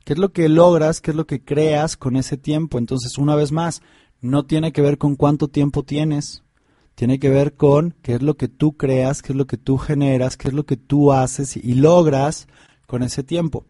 ¿qué 0.04 0.12
es 0.12 0.18
lo 0.18 0.32
que 0.32 0.48
logras? 0.48 1.00
¿Qué 1.00 1.12
es 1.12 1.16
lo 1.16 1.26
que 1.26 1.42
creas 1.42 1.96
con 1.96 2.16
ese 2.16 2.36
tiempo? 2.36 2.78
Entonces, 2.78 3.16
una 3.16 3.34
vez 3.34 3.50
más, 3.50 3.80
no 4.20 4.44
tiene 4.44 4.72
que 4.72 4.82
ver 4.82 4.98
con 4.98 5.16
cuánto 5.16 5.48
tiempo 5.48 5.84
tienes, 5.84 6.42
tiene 6.98 7.20
que 7.20 7.28
ver 7.28 7.54
con 7.54 7.94
qué 8.02 8.14
es 8.14 8.22
lo 8.22 8.36
que 8.36 8.48
tú 8.48 8.76
creas, 8.76 9.22
qué 9.22 9.32
es 9.32 9.36
lo 9.36 9.46
que 9.46 9.56
tú 9.56 9.78
generas, 9.78 10.36
qué 10.36 10.48
es 10.48 10.54
lo 10.54 10.66
que 10.66 10.76
tú 10.76 11.12
haces 11.12 11.56
y 11.56 11.74
logras 11.74 12.48
con 12.88 13.04
ese 13.04 13.22
tiempo. 13.22 13.64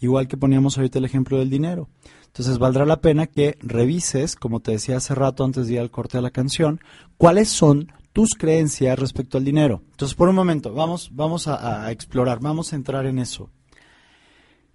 Igual 0.00 0.26
que 0.26 0.36
poníamos 0.36 0.76
ahorita 0.76 0.98
el 0.98 1.04
ejemplo 1.04 1.38
del 1.38 1.50
dinero. 1.50 1.88
Entonces 2.26 2.58
valdrá 2.58 2.84
la 2.84 3.00
pena 3.00 3.28
que 3.28 3.56
revises, 3.60 4.34
como 4.34 4.58
te 4.58 4.72
decía 4.72 4.96
hace 4.96 5.14
rato 5.14 5.44
antes 5.44 5.68
de 5.68 5.74
ir 5.74 5.78
al 5.78 5.92
corte 5.92 6.18
de 6.18 6.22
la 6.22 6.32
canción, 6.32 6.80
cuáles 7.16 7.48
son 7.48 7.92
tus 8.12 8.30
creencias 8.34 8.98
respecto 8.98 9.38
al 9.38 9.44
dinero. 9.44 9.84
Entonces, 9.92 10.16
por 10.16 10.28
un 10.28 10.34
momento, 10.34 10.74
vamos, 10.74 11.10
vamos 11.12 11.46
a, 11.46 11.86
a 11.86 11.92
explorar, 11.92 12.40
vamos 12.40 12.72
a 12.72 12.76
entrar 12.76 13.06
en 13.06 13.20
eso. 13.20 13.50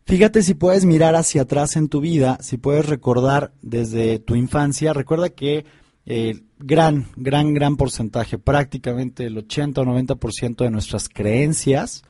Fíjate 0.06 0.42
si 0.42 0.54
puedes 0.54 0.86
mirar 0.86 1.18
hacia 1.18 1.42
atrás 1.42 1.76
en 1.76 1.90
tu 1.90 2.00
vida, 2.00 2.38
si 2.40 2.56
puedes 2.56 2.86
recordar 2.86 3.52
desde 3.62 4.20
tu 4.20 4.36
infancia. 4.36 4.94
Recuerda 4.94 5.28
que 5.28 5.66
el 6.10 6.44
gran, 6.60 7.08
gran, 7.16 7.54
gran 7.54 7.78
porcentaje, 7.78 8.38
prácticamente 8.38 9.26
el 9.26 9.38
80 9.38 9.80
o 9.82 9.86
90% 9.86 10.58
de 10.64 10.72
nuestras 10.72 11.08
creencias, 11.08 12.04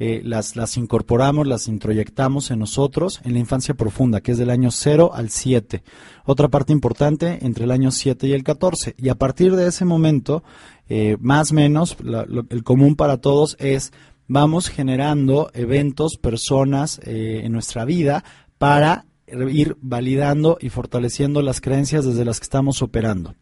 eh, 0.00 0.20
las, 0.24 0.54
las 0.54 0.76
incorporamos, 0.76 1.48
las 1.48 1.66
introyectamos 1.66 2.52
en 2.52 2.60
nosotros 2.60 3.20
en 3.24 3.32
la 3.32 3.40
infancia 3.40 3.74
profunda, 3.74 4.20
que 4.20 4.30
es 4.30 4.38
del 4.38 4.50
año 4.50 4.70
0 4.70 5.10
al 5.12 5.30
7. 5.30 5.82
Otra 6.24 6.46
parte 6.48 6.72
importante 6.72 7.44
entre 7.44 7.64
el 7.64 7.72
año 7.72 7.90
7 7.90 8.28
y 8.28 8.32
el 8.32 8.44
14. 8.44 8.94
Y 8.96 9.08
a 9.08 9.16
partir 9.16 9.56
de 9.56 9.66
ese 9.66 9.84
momento, 9.84 10.44
eh, 10.88 11.16
más 11.18 11.50
o 11.50 11.54
menos, 11.54 11.96
la- 12.00 12.24
lo- 12.26 12.46
el 12.50 12.62
común 12.62 12.94
para 12.94 13.16
todos 13.16 13.56
es 13.58 13.92
vamos 14.28 14.68
generando 14.68 15.50
eventos, 15.54 16.16
personas 16.16 17.00
eh, 17.02 17.40
en 17.42 17.50
nuestra 17.50 17.84
vida 17.84 18.22
para 18.58 19.04
ir 19.50 19.76
validando 19.80 20.58
y 20.60 20.68
fortaleciendo 20.68 21.42
las 21.42 21.60
creencias 21.60 22.04
desde 22.04 22.24
las 22.24 22.40
que 22.40 22.44
estamos 22.44 22.82
operando. 22.82 23.34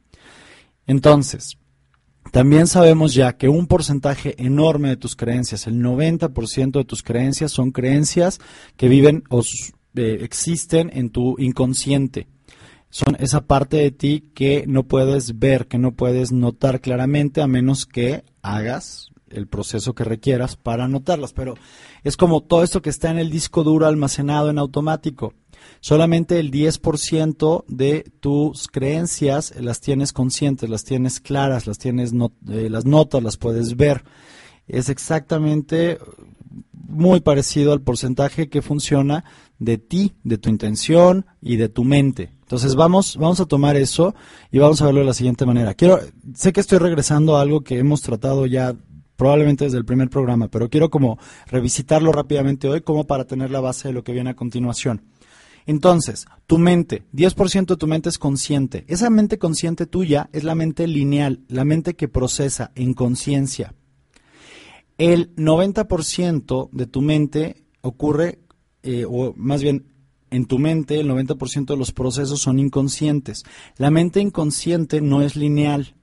Entonces, 0.87 1.59
también 2.33 2.67
sabemos 2.67 3.15
ya 3.15 3.37
que 3.37 3.49
un 3.49 3.67
porcentaje 3.67 4.35
enorme 4.43 4.91
de 4.91 4.97
tus 4.97 5.17
creencias, 5.17 5.67
el 5.67 5.83
90% 5.83 6.73
de 6.73 6.85
tus 6.85 7.03
creencias 7.03 7.53
son 7.53 7.71
creencias 7.71 8.41
que 8.77 8.89
viven 8.89 9.25
o 9.31 9.43
eh, 9.95 10.19
existen 10.23 10.91
en 10.93 11.11
tu 11.11 11.37
inconsciente. 11.39 12.29
son 12.91 13.17
esa 13.19 13.47
parte 13.47 13.77
de 13.79 13.91
ti 13.91 14.31
que 14.35 14.65
no 14.67 14.85
puedes 14.85 15.39
ver, 15.39 15.67
que 15.67 15.79
no 15.79 15.93
puedes 15.93 16.33
notar 16.33 16.81
claramente 16.81 17.43
a 17.43 17.47
menos 17.47 17.85
que 17.85 18.25
hagas 18.43 19.11
el 19.29 19.49
proceso 19.49 19.95
que 19.95 20.05
requieras 20.05 20.57
para 20.57 20.89
notarlas. 20.89 21.33
Pero 21.33 21.55
es 22.05 22.17
como 22.17 22.43
todo 22.43 22.63
esto 22.63 22.83
que 22.83 22.91
está 22.91 23.11
en 23.11 23.19
el 23.19 23.31
disco 23.31 23.65
duro 23.65 23.87
almacenado 23.87 24.51
en 24.51 24.59
automático. 24.59 25.35
Solamente 25.87 26.41
el 26.41 26.51
10% 26.51 27.65
de 27.69 28.11
tus 28.19 28.67
creencias 28.67 29.55
las 29.61 29.81
tienes 29.81 30.13
conscientes, 30.13 30.69
las 30.69 30.83
tienes 30.83 31.21
claras, 31.21 31.69
las 31.69 31.79
tienes 31.79 32.13
eh, 32.13 32.69
las 32.69 32.87
notas, 32.87 33.23
las 33.23 33.37
puedes 33.37 33.77
ver. 33.77 34.03
Es 34.67 34.89
exactamente 34.89 36.01
muy 36.73 37.21
parecido 37.21 37.73
al 37.73 37.83
porcentaje 37.83 38.49
que 38.49 38.63
funciona 38.63 39.23
de 39.61 39.79
ti, 39.79 40.15
de 40.25 40.39
tu 40.39 40.51
intención 40.51 41.25
y 41.41 41.55
de 41.55 41.69
tu 41.69 41.85
mente. 41.85 42.33
Entonces 42.41 42.75
vamos, 42.75 43.17
vamos 43.17 43.39
a 43.39 43.47
tomar 43.47 43.77
eso 43.77 44.13
y 44.51 44.59
vamos 44.59 44.83
a 44.83 44.87
verlo 44.87 45.03
de 45.03 45.07
la 45.07 45.15
siguiente 45.15 45.47
manera. 45.47 45.75
Quiero, 45.75 46.01
sé 46.35 46.53
que 46.53 46.59
estoy 46.59 46.79
regresando 46.79 47.37
a 47.37 47.43
algo 47.43 47.61
que 47.61 47.79
hemos 47.79 48.03
tratado 48.03 48.47
ya 48.47 48.75
probablemente 49.15 49.67
desde 49.67 49.79
el 49.79 49.85
primer 49.85 50.11
programa, 50.11 50.49
pero 50.49 50.69
quiero 50.69 50.91
como 50.91 51.17
revisitarlo 51.47 52.11
rápidamente 52.11 52.69
hoy 52.69 52.81
como 52.81 53.07
para 53.07 53.25
tener 53.25 53.53
la 53.53 53.61
base 53.61 53.87
de 53.87 53.95
lo 53.95 54.03
que 54.03 54.11
viene 54.11 54.31
a 54.31 54.35
continuación. 54.35 55.03
Entonces, 55.67 56.27
tu 56.47 56.59
mente, 56.59 57.03
10% 57.13 57.67
de 57.67 57.77
tu 57.77 57.87
mente 57.87 58.09
es 58.09 58.19
consciente. 58.19 58.85
Esa 58.87 59.11
mente 59.11 59.39
consciente 59.39 59.87
tuya 59.87 60.31
es 60.33 60.45
la 60.45 60.55
mente 60.55 60.87
lineal, 60.87 61.41
la 61.49 61.65
mente 61.65 61.95
que 61.95 62.09
procesa 62.09 62.71
en 62.77 62.95
conciencia. 62.95 63.75
El 64.97 65.35
90% 65.35 66.71
de 66.71 66.87
tu 66.87 67.03
mente 67.03 67.65
ocurre, 67.83 68.39
eh, 68.83 69.05
o 69.07 69.35
más 69.37 69.61
bien 69.61 69.87
en 70.31 70.47
tu 70.47 70.59
mente, 70.59 71.01
el 71.01 71.09
90% 71.09 71.67
de 71.67 71.77
los 71.77 71.93
procesos 71.93 72.41
son 72.41 72.59
inconscientes. 72.59 73.45
La 73.77 73.91
mente 73.91 74.21
inconsciente 74.21 75.01
no 75.01 75.23
es 75.23 75.37
lineal. 75.37 75.95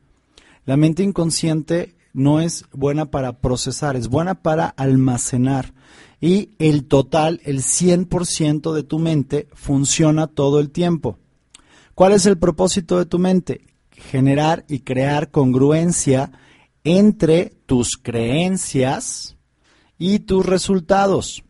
La 0.65 0.77
mente 0.77 1.03
inconsciente 1.03 1.95
no 2.13 2.39
es 2.39 2.65
buena 2.71 3.11
para 3.11 3.39
procesar, 3.39 3.95
es 3.95 4.07
buena 4.07 4.35
para 4.35 4.67
almacenar. 4.67 5.73
Y 6.23 6.51
el 6.57 6.85
total, 6.85 7.41
el 7.43 7.63
100% 7.63 8.71
de 8.71 8.83
tu 8.83 8.97
mente 8.97 9.49
funciona 9.51 10.27
todo 10.27 10.61
el 10.61 10.69
tiempo. 10.69 11.17
¿Cuál 11.95 12.13
es 12.13 12.25
el 12.25 12.37
propósito 12.37 12.97
de 12.97 13.05
tu 13.05 13.19
mente? 13.19 13.65
Generar 13.91 14.63
y 14.69 14.79
crear 14.79 15.31
congruencia 15.31 16.31
entre 16.85 17.51
tus 17.65 17.97
creencias 18.01 19.35
y 19.97 20.19
tus 20.19 20.45
resultados. 20.45 21.43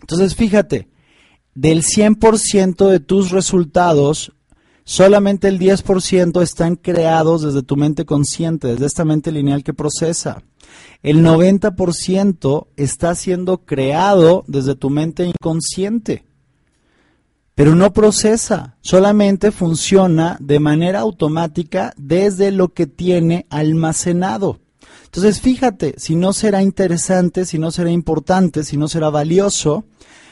Entonces, 0.00 0.34
fíjate, 0.34 0.88
del 1.54 1.82
100% 1.82 2.88
de 2.88 3.00
tus 3.00 3.32
resultados, 3.32 4.32
solamente 4.86 5.48
el 5.48 5.58
10% 5.58 6.40
están 6.42 6.76
creados 6.76 7.42
desde 7.42 7.62
tu 7.62 7.76
mente 7.76 8.06
consciente, 8.06 8.68
desde 8.68 8.86
esta 8.86 9.04
mente 9.04 9.32
lineal 9.32 9.64
que 9.64 9.74
procesa. 9.74 10.44
El 11.02 11.24
90% 11.24 12.68
está 12.76 13.14
siendo 13.16 13.58
creado 13.58 14.44
desde 14.46 14.76
tu 14.76 14.88
mente 14.88 15.26
inconsciente, 15.26 16.24
pero 17.56 17.74
no 17.74 17.92
procesa, 17.92 18.76
solamente 18.80 19.50
funciona 19.50 20.36
de 20.40 20.60
manera 20.60 21.00
automática 21.00 21.92
desde 21.96 22.52
lo 22.52 22.72
que 22.72 22.86
tiene 22.86 23.46
almacenado. 23.50 24.60
Entonces, 25.06 25.40
fíjate, 25.40 25.94
si 25.98 26.14
no 26.14 26.32
será 26.32 26.62
interesante, 26.62 27.44
si 27.44 27.58
no 27.58 27.72
será 27.72 27.90
importante, 27.90 28.62
si 28.62 28.76
no 28.76 28.86
será 28.86 29.10
valioso, 29.10 29.84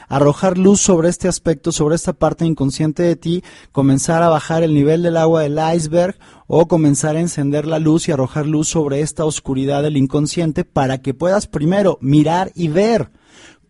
arrojar 0.08 0.58
luz 0.58 0.80
sobre 0.80 1.08
este 1.08 1.28
aspecto, 1.28 1.72
sobre 1.72 1.96
esta 1.96 2.12
parte 2.12 2.44
inconsciente 2.44 3.02
de 3.02 3.16
ti, 3.16 3.44
comenzar 3.72 4.22
a 4.22 4.28
bajar 4.28 4.62
el 4.62 4.74
nivel 4.74 5.02
del 5.02 5.16
agua 5.16 5.42
del 5.42 5.58
iceberg 5.74 6.16
o 6.46 6.66
comenzar 6.66 7.16
a 7.16 7.20
encender 7.20 7.66
la 7.66 7.78
luz 7.78 8.08
y 8.08 8.12
arrojar 8.12 8.46
luz 8.46 8.68
sobre 8.68 9.00
esta 9.00 9.24
oscuridad 9.24 9.82
del 9.82 9.96
inconsciente 9.96 10.64
para 10.64 10.98
que 10.98 11.14
puedas 11.14 11.46
primero 11.46 11.98
mirar 12.00 12.52
y 12.54 12.68
ver 12.68 13.10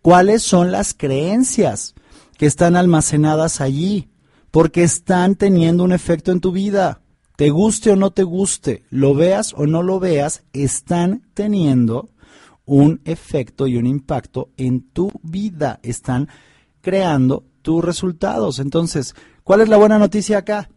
cuáles 0.01 0.43
son 0.43 0.71
las 0.71 0.93
creencias 0.93 1.95
que 2.37 2.45
están 2.45 2.75
almacenadas 2.75 3.61
allí, 3.61 4.09
porque 4.51 4.83
están 4.83 5.35
teniendo 5.35 5.83
un 5.83 5.91
efecto 5.91 6.31
en 6.31 6.41
tu 6.41 6.51
vida. 6.51 7.01
Te 7.37 7.49
guste 7.49 7.91
o 7.91 7.95
no 7.95 8.11
te 8.11 8.23
guste, 8.23 8.83
lo 8.89 9.13
veas 9.13 9.53
o 9.57 9.65
no 9.67 9.83
lo 9.83 9.99
veas, 9.99 10.43
están 10.53 11.23
teniendo 11.33 12.09
un 12.65 13.01
efecto 13.05 13.67
y 13.67 13.77
un 13.77 13.85
impacto 13.85 14.49
en 14.57 14.81
tu 14.89 15.11
vida, 15.23 15.79
están 15.83 16.29
creando 16.81 17.43
tus 17.61 17.83
resultados. 17.83 18.59
Entonces, 18.59 19.15
¿cuál 19.43 19.61
es 19.61 19.69
la 19.69 19.77
buena 19.77 19.99
noticia 19.99 20.39
acá? 20.39 20.69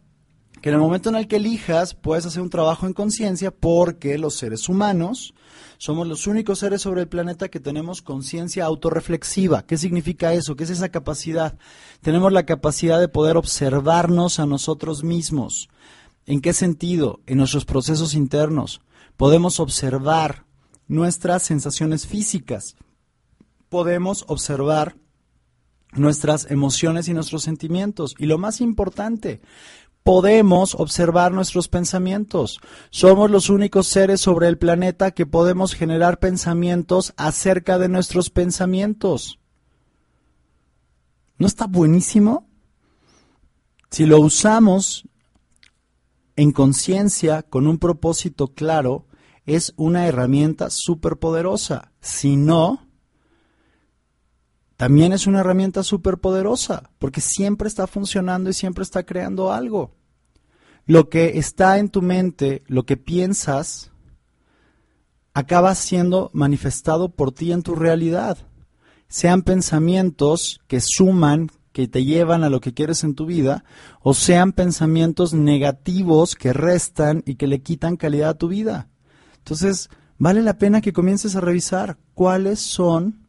Que 0.61 0.69
en 0.69 0.75
el 0.75 0.81
momento 0.81 1.09
en 1.09 1.15
el 1.15 1.27
que 1.27 1.37
elijas 1.37 1.93
puedes 1.93 2.25
hacer 2.25 2.41
un 2.41 2.49
trabajo 2.49 2.85
en 2.85 2.93
conciencia 2.93 3.51
porque 3.51 4.17
los 4.17 4.35
seres 4.35 4.67
humanos 4.67 5.33
somos 5.77 6.05
los 6.05 6.27
únicos 6.27 6.59
seres 6.59 6.81
sobre 6.81 7.01
el 7.01 7.07
planeta 7.07 7.47
que 7.47 7.61
tenemos 7.61 8.01
conciencia 8.01 8.65
autorreflexiva. 8.65 9.63
¿Qué 9.65 9.77
significa 9.77 10.33
eso? 10.33 10.55
¿Qué 10.55 10.65
es 10.65 10.69
esa 10.69 10.89
capacidad? 10.89 11.57
Tenemos 12.01 12.33
la 12.33 12.45
capacidad 12.45 12.99
de 12.99 13.07
poder 13.07 13.37
observarnos 13.37 14.39
a 14.39 14.45
nosotros 14.45 15.03
mismos 15.03 15.69
¿En 16.29 16.41
qué 16.41 16.53
sentido? 16.53 17.21
En 17.25 17.39
nuestros 17.39 17.65
procesos 17.65 18.13
internos. 18.13 18.81
Podemos 19.17 19.59
observar 19.59 20.45
nuestras 20.89 21.43
sensaciones 21.43 22.05
físicas. 22.05 22.75
Podemos 23.69 24.25
observar 24.27 24.97
nuestras 25.93 26.51
emociones 26.51 27.07
y 27.07 27.13
nuestros 27.13 27.43
sentimientos. 27.43 28.15
Y 28.17 28.25
lo 28.25 28.37
más 28.37 28.59
importante, 28.59 29.39
podemos 30.03 30.75
observar 30.75 31.31
nuestros 31.31 31.67
pensamientos. 31.67 32.59
Somos 32.89 33.29
los 33.29 33.49
únicos 33.49 33.87
seres 33.87 34.19
sobre 34.19 34.47
el 34.47 34.57
planeta 34.57 35.11
que 35.11 35.25
podemos 35.25 35.73
generar 35.73 36.19
pensamientos 36.19 37.13
acerca 37.15 37.77
de 37.77 37.87
nuestros 37.87 38.29
pensamientos. 38.29 39.39
¿No 41.37 41.47
está 41.47 41.67
buenísimo? 41.67 42.49
Si 43.91 44.05
lo 44.05 44.19
usamos 44.19 45.07
en 46.35 46.51
conciencia, 46.51 47.43
con 47.43 47.67
un 47.67 47.77
propósito 47.77 48.47
claro, 48.47 49.05
es 49.55 49.73
una 49.77 50.07
herramienta 50.07 50.69
súper 50.69 51.17
poderosa. 51.17 51.91
Si 52.01 52.35
no, 52.35 52.87
también 54.77 55.11
es 55.11 55.27
una 55.27 55.41
herramienta 55.41 55.83
súper 55.83 56.19
poderosa, 56.19 56.89
porque 56.99 57.19
siempre 57.19 57.67
está 57.67 57.85
funcionando 57.85 58.49
y 58.49 58.53
siempre 58.53 58.83
está 58.83 59.03
creando 59.03 59.51
algo. 59.51 59.91
Lo 60.85 61.09
que 61.09 61.37
está 61.37 61.79
en 61.79 61.89
tu 61.89 62.01
mente, 62.01 62.63
lo 62.67 62.85
que 62.85 62.95
piensas, 62.95 63.91
acaba 65.33 65.75
siendo 65.75 66.29
manifestado 66.33 67.09
por 67.09 67.31
ti 67.31 67.51
en 67.51 67.61
tu 67.61 67.75
realidad. 67.75 68.37
Sean 69.07 69.41
pensamientos 69.41 70.61
que 70.67 70.79
suman, 70.81 71.49
que 71.73 71.87
te 71.87 72.05
llevan 72.05 72.43
a 72.43 72.49
lo 72.49 72.61
que 72.61 72.73
quieres 72.73 73.03
en 73.03 73.15
tu 73.15 73.25
vida, 73.25 73.63
o 74.01 74.13
sean 74.13 74.53
pensamientos 74.53 75.33
negativos 75.33 76.35
que 76.35 76.53
restan 76.53 77.23
y 77.25 77.35
que 77.35 77.47
le 77.47 77.61
quitan 77.61 77.97
calidad 77.97 78.29
a 78.29 78.37
tu 78.37 78.47
vida. 78.47 78.89
Entonces, 79.39 79.89
vale 80.17 80.41
la 80.41 80.57
pena 80.57 80.81
que 80.81 80.93
comiences 80.93 81.35
a 81.35 81.41
revisar 81.41 81.97
cuáles 82.13 82.59
son 82.59 83.27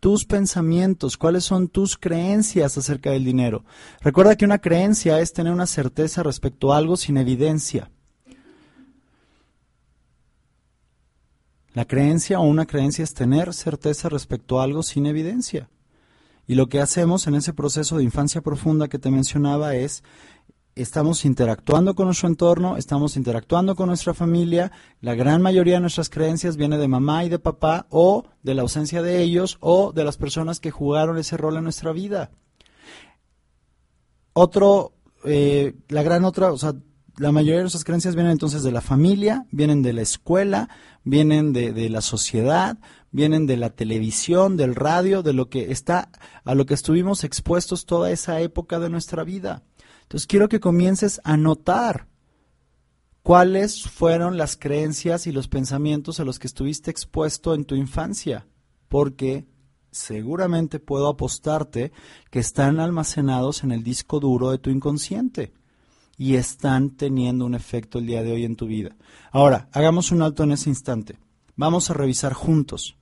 tus 0.00 0.24
pensamientos, 0.24 1.16
cuáles 1.16 1.44
son 1.44 1.68
tus 1.68 1.96
creencias 1.96 2.76
acerca 2.76 3.10
del 3.10 3.24
dinero. 3.24 3.64
Recuerda 4.00 4.36
que 4.36 4.44
una 4.44 4.58
creencia 4.58 5.20
es 5.20 5.32
tener 5.32 5.52
una 5.52 5.66
certeza 5.66 6.22
respecto 6.24 6.72
a 6.72 6.78
algo 6.78 6.96
sin 6.96 7.16
evidencia. 7.16 7.90
La 11.72 11.84
creencia 11.86 12.40
o 12.40 12.42
una 12.42 12.66
creencia 12.66 13.04
es 13.04 13.14
tener 13.14 13.54
certeza 13.54 14.08
respecto 14.08 14.60
a 14.60 14.64
algo 14.64 14.82
sin 14.82 15.06
evidencia. 15.06 15.70
Y 16.46 16.56
lo 16.56 16.68
que 16.68 16.80
hacemos 16.80 17.26
en 17.28 17.36
ese 17.36 17.54
proceso 17.54 17.96
de 17.96 18.04
infancia 18.04 18.40
profunda 18.42 18.88
que 18.88 18.98
te 18.98 19.10
mencionaba 19.10 19.76
es, 19.76 20.02
estamos 20.74 21.24
interactuando 21.24 21.94
con 21.94 22.06
nuestro 22.06 22.28
entorno, 22.28 22.76
estamos 22.76 23.16
interactuando 23.16 23.76
con 23.76 23.88
nuestra 23.88 24.14
familia, 24.14 24.72
la 25.00 25.14
gran 25.14 25.42
mayoría 25.42 25.74
de 25.74 25.80
nuestras 25.80 26.08
creencias 26.08 26.56
viene 26.56 26.78
de 26.78 26.88
mamá 26.88 27.24
y 27.24 27.28
de 27.28 27.38
papá 27.38 27.86
o 27.90 28.24
de 28.42 28.54
la 28.54 28.62
ausencia 28.62 29.02
de 29.02 29.22
ellos 29.22 29.58
o 29.60 29.92
de 29.92 30.04
las 30.04 30.16
personas 30.16 30.60
que 30.60 30.70
jugaron 30.70 31.18
ese 31.18 31.36
rol 31.36 31.56
en 31.56 31.64
nuestra 31.64 31.92
vida. 31.92 32.30
Otro, 34.32 34.94
eh, 35.24 35.74
la 35.88 36.02
gran 36.02 36.24
otra, 36.24 36.52
o 36.52 36.58
sea, 36.58 36.74
la 37.18 37.32
mayoría 37.32 37.56
de 37.56 37.64
nuestras 37.64 37.84
creencias 37.84 38.14
vienen 38.14 38.32
entonces 38.32 38.62
de 38.62 38.72
la 38.72 38.80
familia, 38.80 39.46
vienen 39.50 39.82
de 39.82 39.92
la 39.92 40.00
escuela, 40.00 40.70
vienen 41.04 41.52
de, 41.52 41.74
de 41.74 41.90
la 41.90 42.00
sociedad, 42.00 42.78
vienen 43.10 43.46
de 43.46 43.58
la 43.58 43.68
televisión, 43.68 44.56
del 44.56 44.74
radio, 44.74 45.22
de 45.22 45.34
lo 45.34 45.50
que 45.50 45.70
está, 45.70 46.08
a 46.44 46.54
lo 46.54 46.64
que 46.64 46.72
estuvimos 46.72 47.24
expuestos 47.24 47.84
toda 47.84 48.10
esa 48.10 48.40
época 48.40 48.80
de 48.80 48.88
nuestra 48.88 49.22
vida. 49.22 49.62
Entonces 50.12 50.26
quiero 50.26 50.50
que 50.50 50.60
comiences 50.60 51.22
a 51.24 51.38
notar 51.38 52.06
cuáles 53.22 53.84
fueron 53.84 54.36
las 54.36 54.58
creencias 54.58 55.26
y 55.26 55.32
los 55.32 55.48
pensamientos 55.48 56.20
a 56.20 56.24
los 56.26 56.38
que 56.38 56.48
estuviste 56.48 56.90
expuesto 56.90 57.54
en 57.54 57.64
tu 57.64 57.76
infancia, 57.76 58.46
porque 58.90 59.46
seguramente 59.90 60.80
puedo 60.80 61.08
apostarte 61.08 61.92
que 62.30 62.40
están 62.40 62.78
almacenados 62.78 63.64
en 63.64 63.72
el 63.72 63.82
disco 63.82 64.20
duro 64.20 64.50
de 64.50 64.58
tu 64.58 64.68
inconsciente. 64.68 65.54
y 66.18 66.34
están 66.34 66.90
teniendo 66.90 67.46
un 67.46 67.54
efecto 67.54 67.98
el 67.98 68.06
día 68.06 68.22
de 68.22 68.32
hoy 68.32 68.44
en 68.44 68.54
tu 68.54 68.66
vida. 68.66 68.94
Ahora, 69.30 69.70
hagamos 69.72 70.12
un 70.12 70.20
alto 70.20 70.42
en 70.42 70.52
ese 70.52 70.68
instante. 70.68 71.18
Vamos 71.56 71.88
a 71.88 71.94
revisar 71.94 72.34
juntos. 72.34 72.96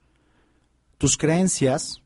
Tus 0.97 1.17
creencias, 1.17 2.01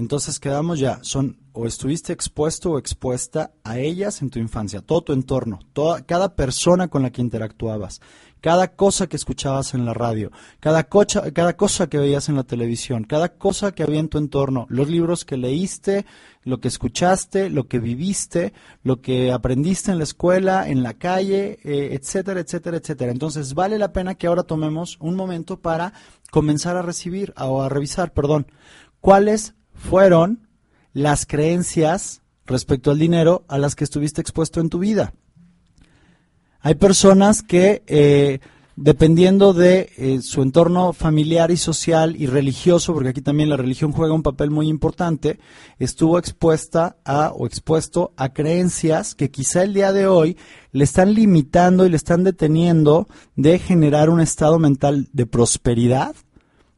entonces 0.00 0.40
quedamos 0.40 0.78
ya, 0.78 0.98
son 1.02 1.36
o 1.52 1.66
estuviste 1.66 2.12
expuesto 2.12 2.72
o 2.72 2.78
expuesta 2.78 3.52
a 3.64 3.78
ellas 3.78 4.22
en 4.22 4.30
tu 4.30 4.38
infancia, 4.38 4.80
todo 4.80 5.02
tu 5.02 5.12
entorno, 5.12 5.58
toda, 5.72 6.02
cada 6.06 6.34
persona 6.34 6.88
con 6.88 7.02
la 7.02 7.10
que 7.10 7.20
interactuabas, 7.20 8.00
cada 8.40 8.68
cosa 8.74 9.08
que 9.08 9.16
escuchabas 9.16 9.74
en 9.74 9.84
la 9.84 9.92
radio, 9.92 10.30
cada, 10.58 10.84
cocha, 10.84 11.30
cada 11.32 11.56
cosa 11.56 11.88
que 11.88 11.98
veías 11.98 12.30
en 12.30 12.36
la 12.36 12.44
televisión, 12.44 13.04
cada 13.04 13.28
cosa 13.28 13.72
que 13.72 13.82
había 13.82 14.00
en 14.00 14.08
tu 14.08 14.16
entorno, 14.16 14.66
los 14.70 14.88
libros 14.88 15.26
que 15.26 15.36
leíste, 15.36 16.06
lo 16.44 16.60
que 16.60 16.68
escuchaste, 16.68 17.50
lo 17.50 17.68
que 17.68 17.78
viviste, 17.78 18.54
lo 18.82 19.02
que 19.02 19.30
aprendiste 19.30 19.90
en 19.92 19.98
la 19.98 20.04
escuela, 20.04 20.66
en 20.66 20.82
la 20.82 20.94
calle, 20.94 21.58
eh, 21.62 21.90
etcétera, 21.92 22.40
etcétera, 22.40 22.78
etcétera. 22.78 23.12
Entonces 23.12 23.52
vale 23.52 23.76
la 23.78 23.92
pena 23.92 24.14
que 24.14 24.26
ahora 24.26 24.44
tomemos 24.44 24.96
un 25.00 25.16
momento 25.16 25.60
para 25.60 25.92
comenzar 26.30 26.76
a 26.78 26.82
recibir 26.82 27.34
o 27.36 27.62
a 27.62 27.68
revisar, 27.68 28.14
perdón, 28.14 28.46
cuáles 29.00 29.54
fueron 29.80 30.46
las 30.92 31.26
creencias 31.26 32.20
respecto 32.46 32.90
al 32.90 32.98
dinero 32.98 33.44
a 33.48 33.58
las 33.58 33.74
que 33.74 33.84
estuviste 33.84 34.20
expuesto 34.20 34.60
en 34.60 34.68
tu 34.68 34.78
vida. 34.78 35.14
Hay 36.60 36.74
personas 36.74 37.42
que, 37.42 37.82
eh, 37.86 38.40
dependiendo 38.76 39.54
de 39.54 39.90
eh, 39.96 40.20
su 40.20 40.42
entorno 40.42 40.92
familiar 40.92 41.50
y 41.50 41.56
social 41.56 42.16
y 42.18 42.26
religioso, 42.26 42.92
porque 42.92 43.10
aquí 43.10 43.22
también 43.22 43.48
la 43.48 43.56
religión 43.56 43.92
juega 43.92 44.12
un 44.12 44.22
papel 44.22 44.50
muy 44.50 44.68
importante, 44.68 45.38
estuvo 45.78 46.18
expuesta 46.18 46.96
a 47.04 47.32
o 47.34 47.46
expuesto 47.46 48.12
a 48.16 48.32
creencias 48.32 49.14
que 49.14 49.30
quizá 49.30 49.62
el 49.62 49.72
día 49.72 49.92
de 49.92 50.06
hoy 50.06 50.36
le 50.72 50.84
están 50.84 51.14
limitando 51.14 51.86
y 51.86 51.88
le 51.88 51.96
están 51.96 52.24
deteniendo 52.24 53.08
de 53.36 53.58
generar 53.58 54.10
un 54.10 54.20
estado 54.20 54.58
mental 54.58 55.08
de 55.12 55.24
prosperidad, 55.24 56.14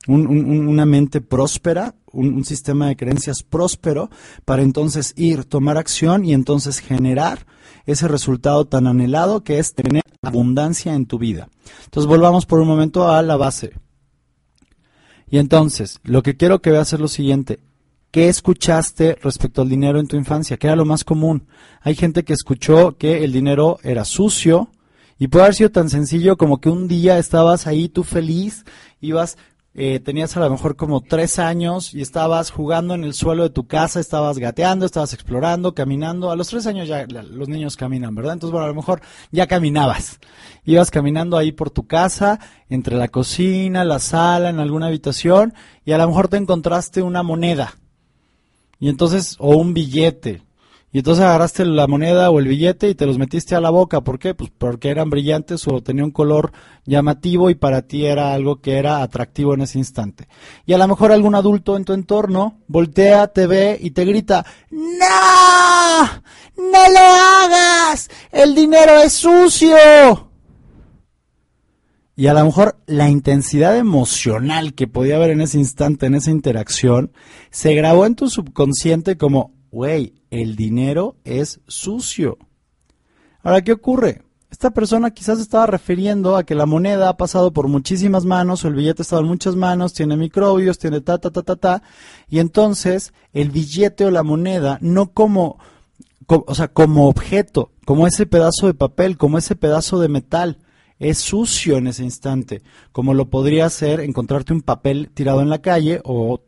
una 0.08 0.84
mente 0.84 1.20
próspera, 1.20 1.94
un, 2.10 2.34
un, 2.34 2.44
sistema 2.44 2.88
de 2.88 2.96
creencias 2.96 3.42
próspero, 3.42 4.10
para 4.44 4.62
entonces 4.62 5.14
ir, 5.16 5.44
tomar 5.44 5.78
acción 5.78 6.24
y 6.24 6.34
entonces 6.34 6.80
generar 6.80 7.46
ese 7.86 8.08
resultado 8.08 8.64
tan 8.64 8.86
anhelado 8.86 9.44
que 9.44 9.58
es 9.58 9.74
tener 9.74 10.02
abundancia 10.22 10.94
en 10.94 11.06
tu 11.06 11.18
vida. 11.18 11.48
Entonces 11.84 12.08
volvamos 12.08 12.46
por 12.46 12.60
un 12.60 12.68
momento 12.68 13.10
a 13.10 13.22
la 13.22 13.36
base. 13.36 13.72
Y 15.28 15.38
entonces, 15.38 15.98
lo 16.04 16.22
que 16.22 16.36
quiero 16.36 16.60
que 16.60 16.70
veas 16.70 16.92
es 16.92 17.00
lo 17.00 17.08
siguiente. 17.08 17.60
¿Qué 18.10 18.28
escuchaste 18.28 19.16
respecto 19.22 19.62
al 19.62 19.70
dinero 19.70 19.98
en 19.98 20.06
tu 20.06 20.16
infancia? 20.16 20.58
¿Qué 20.58 20.66
era 20.66 20.76
lo 20.76 20.84
más 20.84 21.02
común? 21.02 21.48
Hay 21.80 21.94
gente 21.94 22.24
que 22.24 22.34
escuchó 22.34 22.98
que 22.98 23.24
el 23.24 23.32
dinero 23.32 23.78
era 23.82 24.04
sucio 24.04 24.68
y 25.18 25.28
puede 25.28 25.44
haber 25.44 25.54
sido 25.54 25.70
tan 25.70 25.88
sencillo 25.88 26.36
como 26.36 26.60
que 26.60 26.68
un 26.68 26.88
día 26.88 27.18
estabas 27.18 27.66
ahí 27.66 27.88
tú 27.88 28.04
feliz, 28.04 28.64
ibas 29.00 29.38
eh, 29.74 30.00
tenías 30.00 30.36
a 30.36 30.40
lo 30.40 30.50
mejor 30.50 30.76
como 30.76 31.00
tres 31.00 31.38
años 31.38 31.94
y 31.94 32.02
estabas 32.02 32.50
jugando 32.50 32.94
en 32.94 33.04
el 33.04 33.14
suelo 33.14 33.44
de 33.44 33.50
tu 33.50 33.66
casa, 33.66 34.00
estabas 34.00 34.38
gateando, 34.38 34.84
estabas 34.84 35.14
explorando, 35.14 35.74
caminando. 35.74 36.30
A 36.30 36.36
los 36.36 36.48
tres 36.48 36.66
años 36.66 36.88
ya 36.88 37.06
los 37.06 37.48
niños 37.48 37.76
caminan, 37.76 38.14
¿verdad? 38.14 38.34
Entonces, 38.34 38.52
bueno, 38.52 38.66
a 38.66 38.68
lo 38.68 38.74
mejor 38.74 39.00
ya 39.30 39.46
caminabas. 39.46 40.20
Ibas 40.64 40.90
caminando 40.90 41.38
ahí 41.38 41.52
por 41.52 41.70
tu 41.70 41.86
casa, 41.86 42.38
entre 42.68 42.96
la 42.96 43.08
cocina, 43.08 43.84
la 43.84 43.98
sala, 43.98 44.50
en 44.50 44.60
alguna 44.60 44.88
habitación, 44.88 45.54
y 45.86 45.92
a 45.92 45.98
lo 45.98 46.06
mejor 46.06 46.28
te 46.28 46.36
encontraste 46.36 47.02
una 47.02 47.22
moneda. 47.22 47.74
Y 48.78 48.90
entonces, 48.90 49.36
o 49.38 49.56
un 49.56 49.72
billete, 49.72 50.42
y 50.92 50.98
entonces 50.98 51.24
agarraste 51.24 51.64
la 51.64 51.86
moneda 51.86 52.30
o 52.30 52.38
el 52.38 52.46
billete 52.46 52.90
y 52.90 52.94
te 52.94 53.06
los 53.06 53.16
metiste 53.16 53.54
a 53.54 53.62
la 53.62 53.70
boca. 53.70 54.02
¿Por 54.02 54.18
qué? 54.18 54.34
Pues 54.34 54.50
porque 54.56 54.90
eran 54.90 55.08
brillantes 55.08 55.66
o 55.66 55.82
tenían 55.82 56.06
un 56.06 56.10
color 56.10 56.52
llamativo 56.84 57.48
y 57.48 57.54
para 57.54 57.80
ti 57.82 58.04
era 58.04 58.34
algo 58.34 58.60
que 58.60 58.76
era 58.76 59.02
atractivo 59.02 59.54
en 59.54 59.62
ese 59.62 59.78
instante. 59.78 60.28
Y 60.66 60.74
a 60.74 60.78
lo 60.78 60.86
mejor 60.86 61.10
algún 61.10 61.34
adulto 61.34 61.78
en 61.78 61.86
tu 61.86 61.94
entorno 61.94 62.58
voltea, 62.68 63.28
te 63.28 63.46
ve 63.46 63.78
y 63.80 63.92
te 63.92 64.04
grita, 64.04 64.44
¡No! 64.70 66.02
¡No 66.56 66.90
lo 66.90 67.00
hagas! 67.00 68.10
¡El 68.30 68.54
dinero 68.54 68.98
es 68.98 69.14
sucio! 69.14 70.28
Y 72.14 72.26
a 72.26 72.34
lo 72.34 72.44
mejor 72.44 72.76
la 72.84 73.08
intensidad 73.08 73.78
emocional 73.78 74.74
que 74.74 74.88
podía 74.88 75.16
haber 75.16 75.30
en 75.30 75.40
ese 75.40 75.58
instante, 75.58 76.04
en 76.04 76.16
esa 76.16 76.30
interacción, 76.30 77.12
se 77.50 77.74
grabó 77.74 78.04
en 78.04 78.14
tu 78.14 78.28
subconsciente 78.28 79.16
como, 79.16 79.54
güey, 79.72 80.14
el 80.30 80.54
dinero 80.54 81.16
es 81.24 81.60
sucio. 81.66 82.38
Ahora, 83.42 83.62
¿qué 83.62 83.72
ocurre? 83.72 84.22
Esta 84.50 84.70
persona 84.70 85.12
quizás 85.12 85.40
estaba 85.40 85.66
refiriendo 85.66 86.36
a 86.36 86.44
que 86.44 86.54
la 86.54 86.66
moneda 86.66 87.08
ha 87.08 87.16
pasado 87.16 87.54
por 87.54 87.68
muchísimas 87.68 88.26
manos, 88.26 88.64
o 88.64 88.68
el 88.68 88.74
billete 88.74 89.00
ha 89.00 89.04
estado 89.04 89.22
en 89.22 89.28
muchas 89.28 89.56
manos, 89.56 89.94
tiene 89.94 90.14
microbios, 90.16 90.78
tiene 90.78 91.00
ta, 91.00 91.16
ta, 91.16 91.30
ta, 91.30 91.42
ta, 91.42 91.56
ta, 91.56 91.82
y 92.28 92.38
entonces 92.38 93.14
el 93.32 93.50
billete 93.50 94.04
o 94.04 94.10
la 94.10 94.22
moneda, 94.22 94.76
no 94.82 95.12
como, 95.12 95.58
o 96.26 96.54
sea, 96.54 96.68
como 96.68 97.08
objeto, 97.08 97.72
como 97.86 98.06
ese 98.06 98.26
pedazo 98.26 98.66
de 98.66 98.74
papel, 98.74 99.16
como 99.16 99.38
ese 99.38 99.56
pedazo 99.56 99.98
de 99.98 100.08
metal, 100.08 100.58
es 100.98 101.18
sucio 101.18 101.78
en 101.78 101.86
ese 101.86 102.04
instante, 102.04 102.62
como 102.92 103.14
lo 103.14 103.30
podría 103.30 103.68
ser 103.70 104.00
encontrarte 104.00 104.52
un 104.52 104.60
papel 104.60 105.10
tirado 105.14 105.40
en 105.40 105.48
la 105.48 105.62
calle 105.62 106.02
o 106.04 106.42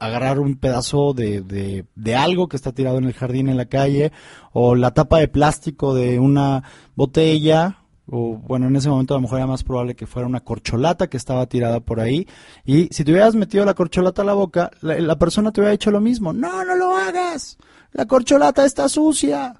agarrar 0.00 0.40
un 0.40 0.56
pedazo 0.56 1.12
de, 1.14 1.84
de, 1.94 2.16
algo 2.16 2.48
que 2.48 2.56
está 2.56 2.72
tirado 2.72 2.98
en 2.98 3.04
el 3.04 3.12
jardín 3.12 3.48
en 3.48 3.56
la 3.56 3.66
calle 3.66 4.12
o 4.52 4.74
la 4.74 4.92
tapa 4.92 5.18
de 5.18 5.28
plástico 5.28 5.94
de 5.94 6.18
una 6.18 6.64
botella 6.94 7.78
o 8.06 8.36
bueno, 8.36 8.66
en 8.66 8.76
ese 8.76 8.90
momento 8.90 9.14
a 9.14 9.16
lo 9.16 9.22
mejor 9.22 9.38
era 9.38 9.46
más 9.46 9.64
probable 9.64 9.94
que 9.94 10.06
fuera 10.06 10.28
una 10.28 10.40
corcholata 10.40 11.06
que 11.08 11.16
estaba 11.16 11.46
tirada 11.46 11.80
por 11.80 12.00
ahí 12.00 12.28
y 12.64 12.88
si 12.90 13.04
te 13.04 13.12
hubieras 13.12 13.34
metido 13.34 13.64
la 13.64 13.74
corcholata 13.74 14.22
a 14.22 14.26
la 14.26 14.34
boca, 14.34 14.70
la, 14.82 14.98
la 14.98 15.18
persona 15.18 15.52
te 15.52 15.60
hubiera 15.60 15.72
dicho 15.72 15.90
lo 15.90 16.00
mismo, 16.00 16.32
no, 16.32 16.64
no 16.64 16.74
lo 16.74 16.96
hagas, 16.96 17.56
la 17.92 18.06
corcholata 18.06 18.64
está 18.64 18.88
sucia. 18.88 19.54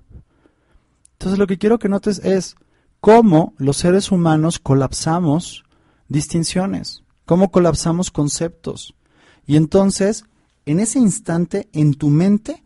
Entonces 1.12 1.38
lo 1.38 1.46
que 1.46 1.58
quiero 1.58 1.78
que 1.78 1.88
notes 1.88 2.18
es 2.18 2.56
cómo 3.00 3.54
los 3.56 3.78
seres 3.78 4.10
humanos 4.10 4.58
colapsamos 4.58 5.64
distinciones, 6.08 7.02
cómo 7.24 7.50
colapsamos 7.50 8.10
conceptos. 8.10 8.94
Y 9.46 9.56
entonces, 9.56 10.24
en 10.66 10.80
ese 10.80 10.98
instante, 10.98 11.68
en 11.72 11.94
tu 11.94 12.08
mente, 12.08 12.62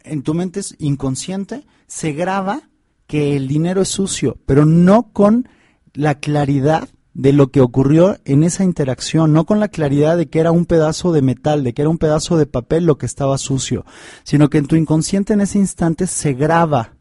en 0.00 0.22
tu 0.22 0.34
mente 0.34 0.60
inconsciente, 0.78 1.64
se 1.86 2.12
graba 2.12 2.68
que 3.06 3.36
el 3.36 3.48
dinero 3.48 3.82
es 3.82 3.88
sucio, 3.88 4.38
pero 4.46 4.66
no 4.66 5.12
con 5.12 5.48
la 5.94 6.16
claridad 6.16 6.88
de 7.14 7.32
lo 7.32 7.50
que 7.50 7.60
ocurrió 7.60 8.18
en 8.24 8.44
esa 8.44 8.62
interacción, 8.62 9.32
no 9.32 9.44
con 9.44 9.58
la 9.58 9.68
claridad 9.68 10.16
de 10.16 10.28
que 10.28 10.38
era 10.38 10.52
un 10.52 10.66
pedazo 10.66 11.10
de 11.12 11.22
metal, 11.22 11.64
de 11.64 11.72
que 11.72 11.82
era 11.82 11.88
un 11.88 11.98
pedazo 11.98 12.36
de 12.36 12.46
papel 12.46 12.84
lo 12.84 12.96
que 12.96 13.06
estaba 13.06 13.38
sucio, 13.38 13.84
sino 14.22 14.48
que 14.48 14.58
en 14.58 14.66
tu 14.66 14.76
inconsciente 14.76 15.32
en 15.32 15.40
ese 15.40 15.58
instante 15.58 16.06
se 16.06 16.34
graba 16.34 16.92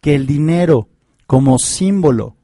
que 0.00 0.16
el 0.16 0.26
dinero 0.26 0.88
como 1.26 1.58
símbolo, 1.60 2.34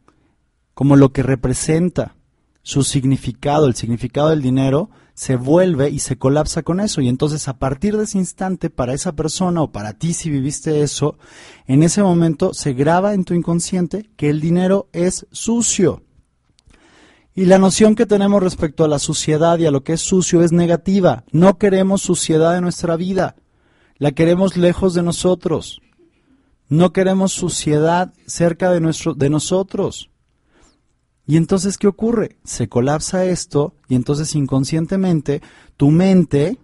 como 0.74 0.94
lo 0.94 1.12
que 1.12 1.24
representa 1.24 2.14
su 2.62 2.84
significado, 2.84 3.66
el 3.66 3.74
significado 3.74 4.28
del 4.28 4.42
dinero, 4.42 4.90
se 5.16 5.36
vuelve 5.36 5.88
y 5.88 6.00
se 6.00 6.18
colapsa 6.18 6.62
con 6.62 6.78
eso. 6.78 7.00
Y 7.00 7.08
entonces 7.08 7.48
a 7.48 7.58
partir 7.58 7.96
de 7.96 8.04
ese 8.04 8.18
instante, 8.18 8.68
para 8.68 8.92
esa 8.92 9.12
persona 9.16 9.62
o 9.62 9.72
para 9.72 9.94
ti 9.94 10.12
si 10.12 10.28
viviste 10.28 10.82
eso, 10.82 11.16
en 11.66 11.82
ese 11.82 12.02
momento 12.02 12.52
se 12.52 12.74
graba 12.74 13.14
en 13.14 13.24
tu 13.24 13.32
inconsciente 13.32 14.10
que 14.16 14.28
el 14.28 14.42
dinero 14.42 14.88
es 14.92 15.26
sucio. 15.32 16.02
Y 17.34 17.46
la 17.46 17.58
noción 17.58 17.94
que 17.94 18.04
tenemos 18.04 18.42
respecto 18.42 18.84
a 18.84 18.88
la 18.88 18.98
suciedad 18.98 19.58
y 19.58 19.64
a 19.64 19.70
lo 19.70 19.82
que 19.82 19.94
es 19.94 20.02
sucio 20.02 20.42
es 20.42 20.52
negativa. 20.52 21.24
No 21.32 21.56
queremos 21.56 22.02
suciedad 22.02 22.54
en 22.54 22.64
nuestra 22.64 22.96
vida. 22.96 23.36
La 23.96 24.12
queremos 24.12 24.58
lejos 24.58 24.92
de 24.92 25.02
nosotros. 25.02 25.80
No 26.68 26.92
queremos 26.92 27.32
suciedad 27.32 28.12
cerca 28.26 28.70
de, 28.70 28.80
nuestro, 28.80 29.14
de 29.14 29.30
nosotros. 29.30 30.10
Y 31.26 31.36
entonces, 31.36 31.76
¿qué 31.76 31.88
ocurre? 31.88 32.38
Se 32.44 32.68
colapsa 32.68 33.24
esto 33.24 33.74
y 33.88 33.96
entonces 33.96 34.34
inconscientemente 34.36 35.42
tu 35.76 35.90
mente 35.90 36.58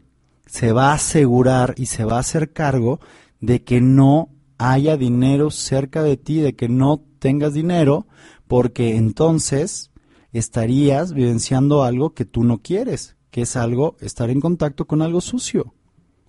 se 0.46 0.72
va 0.72 0.90
a 0.90 0.94
asegurar 0.94 1.74
y 1.76 1.86
se 1.86 2.04
va 2.04 2.16
a 2.16 2.20
hacer 2.20 2.52
cargo 2.52 3.00
de 3.40 3.64
que 3.64 3.80
no 3.80 4.28
haya 4.58 4.96
dinero 4.96 5.50
cerca 5.50 6.02
de 6.04 6.16
ti, 6.16 6.40
de 6.40 6.54
que 6.54 6.68
no 6.68 7.02
tengas 7.18 7.54
dinero, 7.54 8.06
porque 8.46 8.96
entonces 8.96 9.90
estarías 10.32 11.12
vivenciando 11.12 11.82
algo 11.82 12.14
que 12.14 12.24
tú 12.24 12.44
no 12.44 12.58
quieres, 12.58 13.16
que 13.30 13.42
es 13.42 13.56
algo, 13.56 13.96
estar 14.00 14.30
en 14.30 14.40
contacto 14.40 14.86
con 14.86 15.02
algo 15.02 15.20
sucio. 15.20 15.74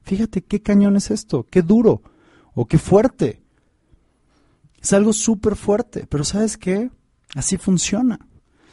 Fíjate 0.01 0.41
qué 0.41 0.61
cañón 0.61 0.95
es 0.95 1.11
esto, 1.11 1.45
qué 1.49 1.61
duro 1.61 2.01
o 2.55 2.65
qué 2.65 2.77
fuerte. 2.79 3.43
Es 4.81 4.91
algo 4.93 5.13
súper 5.13 5.55
fuerte, 5.55 6.07
pero 6.09 6.23
¿sabes 6.23 6.57
qué? 6.57 6.89
Así 7.35 7.57
funciona. 7.57 8.19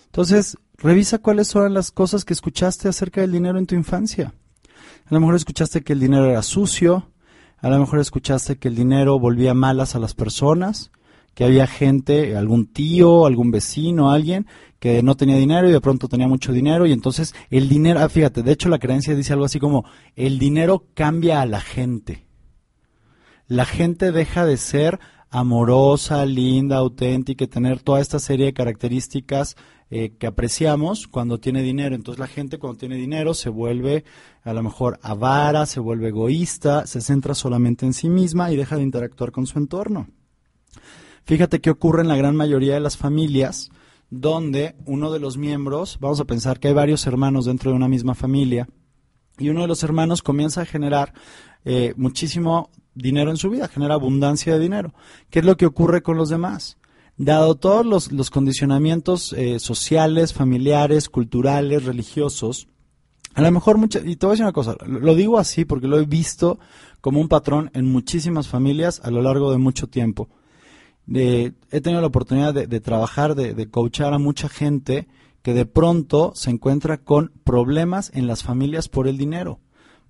Entonces, 0.07 0.57
revisa 0.77 1.19
cuáles 1.19 1.49
son 1.49 1.73
las 1.73 1.91
cosas 1.91 2.25
que 2.25 2.33
escuchaste 2.33 2.89
acerca 2.89 3.21
del 3.21 3.33
dinero 3.33 3.59
en 3.59 3.67
tu 3.67 3.75
infancia. 3.75 4.35
A 5.07 5.15
lo 5.15 5.21
mejor 5.21 5.37
escuchaste 5.37 5.83
que 5.83 5.93
el 5.93 6.01
dinero 6.01 6.27
era 6.27 6.43
sucio, 6.43 7.11
a 7.59 7.69
lo 7.69 7.79
mejor 7.79 7.99
escuchaste 8.01 8.57
que 8.57 8.69
el 8.69 8.75
dinero 8.75 9.19
volvía 9.19 9.55
malas 9.55 9.95
a 9.95 9.99
las 9.99 10.15
personas, 10.15 10.91
que 11.35 11.45
había 11.45 11.67
gente, 11.67 12.37
algún 12.37 12.67
tío, 12.67 13.27
algún 13.27 13.51
vecino, 13.51 14.11
alguien 14.11 14.47
que 14.79 15.03
no 15.03 15.17
tenía 15.17 15.37
dinero 15.37 15.69
y 15.69 15.73
de 15.73 15.81
pronto 15.81 16.09
tenía 16.09 16.27
mucho 16.27 16.53
dinero 16.53 16.87
y 16.87 16.93
entonces 16.93 17.35
el 17.51 17.69
dinero, 17.69 18.01
ah, 18.01 18.09
fíjate, 18.09 18.43
de 18.43 18.53
hecho 18.53 18.69
la 18.69 18.79
creencia 18.79 19.15
dice 19.15 19.35
algo 19.35 19.45
así 19.45 19.61
como, 19.61 19.85
el 20.17 20.39
dinero 20.39 20.87
cambia 20.95 21.41
a 21.43 21.47
la 21.47 21.61
gente. 21.61 22.27
La 23.47 23.67
gente 23.67 24.11
deja 24.11 24.47
de 24.47 24.57
ser 24.57 24.99
amorosa, 25.31 26.27
linda, 26.27 26.77
auténtica 26.77 27.47
tener 27.47 27.81
toda 27.81 28.01
esta 28.01 28.19
serie 28.19 28.47
de 28.47 28.53
características 28.53 29.57
eh, 29.91 30.13
que 30.19 30.27
apreciamos 30.27 31.07
cuando 31.07 31.39
tiene 31.39 31.63
dinero. 31.63 31.95
Entonces 31.95 32.19
la 32.19 32.27
gente 32.27 32.59
cuando 32.59 32.79
tiene 32.79 32.97
dinero 32.97 33.33
se 33.35 33.49
vuelve 33.49 34.05
a 34.43 34.53
lo 34.53 34.63
mejor 34.63 34.99
avara, 35.03 35.67
se 35.67 35.81
vuelve 35.81 36.09
egoísta, 36.09 36.87
se 36.87 37.01
centra 37.01 37.35
solamente 37.35 37.87
en 37.87 37.95
sí 37.95 38.09
misma 38.09 38.53
y 38.53 38.57
deja 38.57 38.77
de 38.77 38.83
interactuar 38.83 39.31
con 39.31 39.47
su 39.47 39.59
entorno. 39.59 40.09
Fíjate 41.25 41.61
qué 41.61 41.71
ocurre 41.71 42.03
en 42.03 42.09
la 42.09 42.17
gran 42.17 42.35
mayoría 42.35 42.75
de 42.75 42.81
las 42.81 42.97
familias 42.97 43.71
donde 44.11 44.75
uno 44.87 45.13
de 45.13 45.21
los 45.21 45.37
miembros, 45.37 45.99
vamos 46.01 46.21
a 46.21 46.25
pensar 46.25 46.59
que 46.59 46.69
hay 46.69 46.75
varios 46.75 47.07
hermanos 47.07 47.45
dentro 47.45 47.71
de 47.71 47.77
una 47.77 47.89
misma 47.89 48.15
familia, 48.15 48.69
y 49.39 49.49
uno 49.49 49.63
de 49.63 49.69
los 49.69 49.83
hermanos 49.85 50.23
comienza 50.23 50.63
a 50.63 50.67
generar 50.67 51.15
eh, 51.65 51.95
muchísimo 51.97 52.71
dinero 52.95 53.31
en 53.31 53.37
su 53.37 53.51
vida, 53.51 53.69
genera 53.69 53.95
abundancia 53.95 54.53
de 54.53 54.59
dinero. 54.59 54.95
¿Qué 55.31 55.41
es 55.41 55.45
lo 55.45 55.57
que 55.57 55.67
ocurre 55.67 56.03
con 56.03 56.17
los 56.17 56.29
demás? 56.29 56.79
Dado 57.17 57.55
todos 57.55 58.11
los, 58.11 58.31
condicionamientos 58.31 59.33
eh, 59.35 59.59
sociales, 59.59 60.33
familiares, 60.33 61.09
culturales, 61.09 61.85
religiosos, 61.85 62.69
a 63.35 63.43
lo 63.43 63.53
mejor 63.53 63.79
muchas, 63.79 64.05
y 64.05 64.17
te 64.17 64.27
voy 64.27 64.33
a 64.33 64.35
decir 64.35 64.45
una 64.45 64.53
cosa, 64.53 64.77
lo 64.87 65.15
digo 65.15 65.39
así 65.39 65.65
porque 65.65 65.87
lo 65.87 65.99
he 66.01 66.05
visto 66.05 66.59
como 67.01 67.21
un 67.21 67.29
patrón 67.29 67.71
en 67.75 67.87
muchísimas 67.87 68.49
familias 68.49 69.01
a 69.05 69.11
lo 69.11 69.23
largo 69.23 69.53
de 69.53 69.59
mucho 69.59 69.87
tiempo 69.87 70.29
he 71.13 71.81
tenido 71.81 72.01
la 72.01 72.07
oportunidad 72.07 72.55
de, 72.55 72.81
trabajar, 72.81 73.35
de, 73.35 73.55
de 73.55 73.69
coachar 73.69 74.13
a 74.13 74.19
mucha 74.19 74.49
gente 74.49 75.09
que 75.43 75.55
de 75.55 75.67
pronto 75.67 76.33
se 76.35 76.51
encuentra 76.51 76.99
con 76.99 77.33
problemas 77.45 78.11
en 78.15 78.27
las 78.27 78.43
familias 78.43 78.89
por 78.89 79.09
el 79.09 79.17
dinero. 79.17 79.61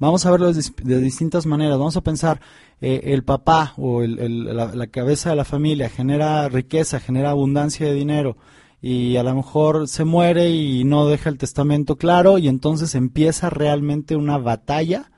Vamos 0.01 0.27
a 0.27 0.31
verlo 0.33 0.53
de, 0.53 1.01
distintas 1.01 1.47
maneras. 1.47 1.79
Vamos 1.79 1.97
a 1.97 2.01
pensar, 2.01 2.41
eh, 2.81 3.03
el 3.05 3.23
papá 3.23 3.75
o 3.77 4.03
la, 4.03 4.75
la, 4.75 4.87
cabeza 4.89 5.31
de 5.31 5.37
la 5.37 5.45
familia 5.45 5.89
genera 5.89 6.49
riqueza, 6.49 6.99
genera 6.99 7.31
abundancia 7.31 7.87
de 7.87 7.95
dinero 7.95 8.37
y 8.83 9.17
a 9.17 9.23
lo 9.23 9.35
mejor 9.35 9.89
se 9.89 10.05
muere 10.05 10.51
y 10.51 10.85
no 10.85 11.07
deja 11.07 11.29
el 11.29 11.39
testamento 11.39 11.97
claro 11.97 12.39
y 12.39 12.49
entonces 12.49 12.95
empieza 12.95 13.51
realmente 13.51 14.17
una 14.17 14.39
batalla 14.39 15.11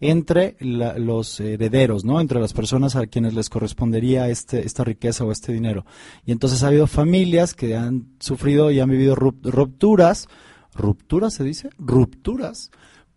entre 0.00 0.56
los 0.60 1.40
herederos, 1.40 2.04
¿no? 2.04 2.20
Entre 2.20 2.40
las 2.40 2.54
personas 2.54 2.96
a 2.96 3.06
quienes 3.06 3.34
les 3.34 3.50
correspondería 3.50 4.28
este, 4.28 4.64
esta 4.64 4.82
riqueza 4.82 5.24
o 5.24 5.32
este 5.32 5.52
dinero. 5.52 5.84
Y 6.24 6.32
entonces 6.32 6.62
ha 6.62 6.68
habido 6.68 6.86
familias 6.86 7.52
que 7.52 7.76
han 7.76 8.06
sufrido 8.18 8.70
y 8.70 8.80
han 8.80 8.88
vivido 8.88 9.14
rupturas, 9.14 10.26
rupturas 10.74 11.34
se 11.34 11.44
dice, 11.44 11.68
rupturas, 11.78 12.70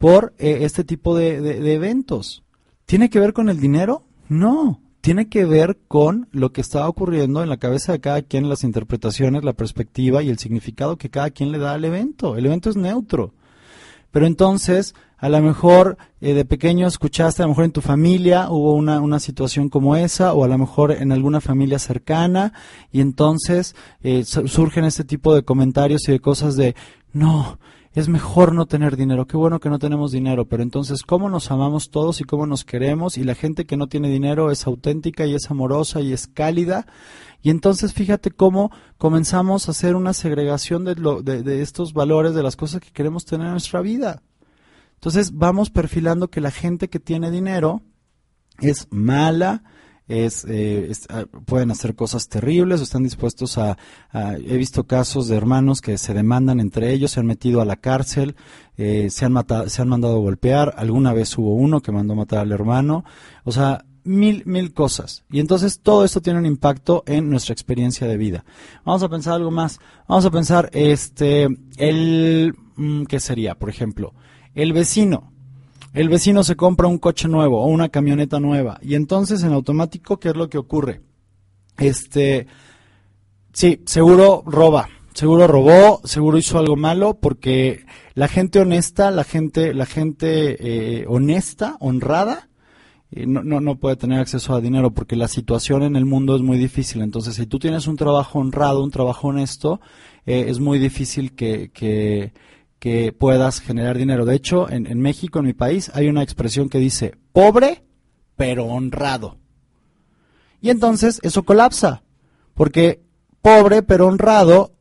por 0.03 0.33
eh, 0.37 0.57
este 0.63 0.83
tipo 0.83 1.15
de, 1.15 1.73
eventos. 1.73 2.43
¿Tiene 2.85 3.09
que 3.09 3.21
ver 3.21 3.31
con 3.31 3.47
el 3.47 3.61
dinero? 3.61 4.03
No, 4.27 4.81
tiene 4.99 5.29
que 5.29 5.45
ver 5.45 5.77
con 5.87 6.27
lo 6.33 6.51
que 6.51 6.59
está 6.59 6.89
ocurriendo 6.89 7.41
en 7.41 7.47
la 7.47 7.55
cabeza 7.55 7.93
de 7.93 8.01
cada 8.01 8.21
quien, 8.21 8.49
las 8.49 8.65
interpretaciones, 8.65 9.45
la 9.45 9.53
perspectiva 9.53 10.21
y 10.21 10.27
el 10.27 10.39
significado 10.39 10.97
que 10.97 11.09
cada 11.09 11.29
quien 11.29 11.53
le 11.53 11.57
da 11.57 11.71
al 11.71 11.85
evento. 11.85 12.35
El 12.35 12.45
evento 12.45 12.69
es 12.69 12.75
neutro. 12.75 13.33
Pero 14.11 14.27
entonces 14.27 14.93
a 15.19 15.29
lo 15.29 15.39
mejor 15.39 15.97
eh, 16.19 16.33
de 16.33 16.43
pequeño 16.43 16.85
escuchaste, 16.85 17.41
a 17.41 17.45
lo 17.45 17.51
mejor 17.51 17.63
en 17.63 17.71
tu 17.71 17.79
familia 17.79 18.49
hubo 18.49 18.73
una, 18.73 18.99
una, 18.99 19.21
situación 19.21 19.69
como 19.69 19.95
esa, 19.95 20.33
o 20.33 20.43
a 20.43 20.49
lo 20.49 20.57
mejor 20.57 20.91
en 20.91 21.13
alguna 21.13 21.39
familia 21.39 21.79
cercana, 21.79 22.51
y 22.91 22.99
entonces 22.99 23.73
eh, 24.01 24.25
surgen 24.25 24.83
este 24.83 25.05
tipo 25.05 25.33
de 25.33 25.43
comentarios 25.43 26.09
y 26.09 26.11
de 26.11 26.19
cosas 26.19 26.57
de, 26.57 26.75
no, 27.13 27.57
es 27.93 28.09
mejor 28.09 28.53
no 28.53 28.65
tener 28.65 28.97
dinero, 28.97 29.27
qué 29.27 29.37
bueno 29.37 29.59
que 29.59 29.69
no 29.69 29.77
tenemos 29.77 30.11
dinero, 30.11 30.45
pero 30.45 30.63
entonces, 30.63 31.03
¿cómo 31.03 31.29
nos 31.29 31.51
amamos 31.51 31.91
todos 31.91 32.21
y 32.21 32.23
cómo 32.23 32.47
nos 32.47 32.65
queremos? 32.65 33.17
Y 33.17 33.23
la 33.23 33.35
gente 33.35 33.65
que 33.65 33.77
no 33.77 33.87
tiene 33.87 34.09
dinero 34.09 34.49
es 34.49 34.65
auténtica 34.65 35.27
y 35.27 35.35
es 35.35 35.51
amorosa 35.51 36.01
y 36.01 36.11
es 36.11 36.25
cálida. 36.27 36.87
Y 37.43 37.51
entonces 37.51 37.93
fíjate 37.93 38.31
cómo 38.31 38.71
comenzamos 38.97 39.67
a 39.67 39.71
hacer 39.71 39.95
una 39.95 40.13
segregación 40.13 40.85
de, 40.85 40.95
lo, 40.95 41.21
de, 41.21 41.43
de 41.43 41.61
estos 41.61 41.93
valores, 41.93 42.33
de 42.33 42.41
las 42.41 42.55
cosas 42.55 42.81
que 42.81 42.91
queremos 42.91 43.25
tener 43.25 43.45
en 43.45 43.53
nuestra 43.53 43.81
vida. 43.81 44.23
Entonces 44.95 45.33
vamos 45.33 45.69
perfilando 45.69 46.29
que 46.29 46.41
la 46.41 46.51
gente 46.51 46.89
que 46.89 46.99
tiene 46.99 47.29
dinero 47.29 47.83
es 48.59 48.87
mala, 48.89 49.63
es, 50.14 50.45
eh, 50.47 50.91
ah, 51.09 51.26
pueden 51.45 51.72
hacer 51.72 51.95
cosas 51.95 52.28
terribles 52.30 52.80
o 52.80 52.84
están 52.84 53.03
dispuestos 53.03 53.57
a, 53.57 53.78
He 54.14 54.57
visto 54.57 54.84
casos 54.86 55.28
de 55.28 55.36
hermanos 55.36 55.82
que 55.82 55.97
se 55.97 56.14
demandan 56.14 56.59
entre 56.59 56.93
ellos, 56.93 57.11
se 57.11 57.20
han 57.20 57.26
metido 57.26 57.61
a 57.61 57.66
la 57.66 57.78
cárcel, 57.78 58.36
eh, 58.78 59.09
se, 59.09 59.26
han 59.26 59.34
matado, 59.34 59.70
se 59.70 59.82
han 59.82 59.89
mandado 59.89 60.18
a 60.18 60.20
golpear, 60.20 60.76
alguna 60.78 61.14
vez 61.14 61.36
hubo 61.38 61.55
uno 61.55 61.82
que 61.82 61.91
mandó 61.91 62.16
matar 62.16 62.39
al 62.39 62.51
hermano, 62.51 63.05
o 63.43 63.51
sea, 63.51 63.86
mil, 64.03 64.43
mil 64.45 64.74
cosas. 64.74 65.24
Y 65.32 65.39
entonces 65.39 65.80
todo 65.80 66.05
esto 66.05 66.22
tiene 66.22 66.39
un 66.39 66.45
impacto 66.45 67.03
en 67.07 67.30
nuestra 67.30 67.53
experiencia 67.53 68.07
de 68.07 68.18
vida. 68.18 68.45
Vamos 68.86 69.03
a 69.03 69.09
pensar 69.09 69.34
algo 69.34 69.51
más. 69.51 69.80
Vamos 70.07 70.26
a 70.26 70.32
pensar, 70.32 70.70
este, 70.74 71.47
el, 71.78 72.53
mm, 72.76 73.03
¿qué 73.05 73.20
sería? 73.20 73.55
Por 73.55 73.70
ejemplo, 73.70 74.14
el 74.53 74.74
vecino. 74.74 75.32
El 75.93 76.09
vecino 76.09 76.43
se 76.43 76.55
compra 76.55 76.87
un 76.87 76.97
coche 76.97 77.27
nuevo 77.27 77.61
o 77.61 77.67
una 77.67 77.89
camioneta 77.89 78.39
nueva 78.39 78.79
y 78.81 78.95
entonces 78.95 79.43
en 79.43 79.53
automático, 79.53 80.19
¿qué 80.19 80.29
es 80.29 80.35
lo 80.35 80.49
que 80.49 80.57
ocurre? 80.57 81.01
Este, 81.77 82.47
sí, 83.53 83.81
seguro 83.85 84.43
roba, 84.45 84.89
seguro 85.13 85.47
robó, 85.47 86.01
seguro 86.03 86.39
hizo 86.39 86.57
algo 86.57 86.75
malo 86.75 87.19
porque 87.21 87.85
la 88.15 88.27
gente 88.27 88.59
honesta, 88.59 89.11
la 89.11 89.23
gente, 89.23 89.73
la 89.75 89.85
gente 89.85 90.57
eh, 91.01 91.05
honesta, 91.07 91.77
honrada, 91.79 92.49
eh, 93.11 93.27
no, 93.27 93.43
no, 93.43 93.59
no, 93.59 93.75
puede 93.75 93.95
tener 93.95 94.19
acceso 94.19 94.55
a 94.55 94.61
dinero 94.61 94.91
porque 94.91 95.15
la 95.15 95.27
situación 95.27 95.83
en 95.83 95.95
el 95.95 96.05
mundo 96.05 96.35
es 96.35 96.41
muy 96.41 96.57
difícil. 96.57 97.03
Entonces, 97.03 97.35
si 97.35 97.45
tú 97.45 97.59
tienes 97.59 97.85
un 97.85 97.95
trabajo 97.95 98.39
honrado, 98.39 98.83
un 98.83 98.89
trabajo 98.89 99.27
honesto, 99.27 99.79
eh, 100.25 100.45
es 100.47 100.59
muy 100.59 100.79
difícil 100.79 101.35
que, 101.35 101.69
que, 101.71 102.33
que 102.84 103.13
puedas 103.13 103.61
generar 103.61 103.97
dinero. 103.97 104.25
De 104.25 104.36
hecho, 104.36 104.69
en, 104.69 104.99
México, 104.99 105.39
en 105.39 105.45
mi 105.45 105.53
país, 105.53 105.89
hay 105.93 106.09
una 106.09 106.21
expresión 106.21 106.67
que 106.67 106.79
dice 106.79 107.15
pobre 107.31 107.86
pero 108.36 108.65
honrado. 108.65 109.38
Y 110.59 110.69
entonces 110.69 111.21
eso 111.23 111.43
colapsa, 111.43 112.03
porque 112.53 113.01
pobre 113.41 113.84
pero 113.84 114.07
honrado, 114.07 114.73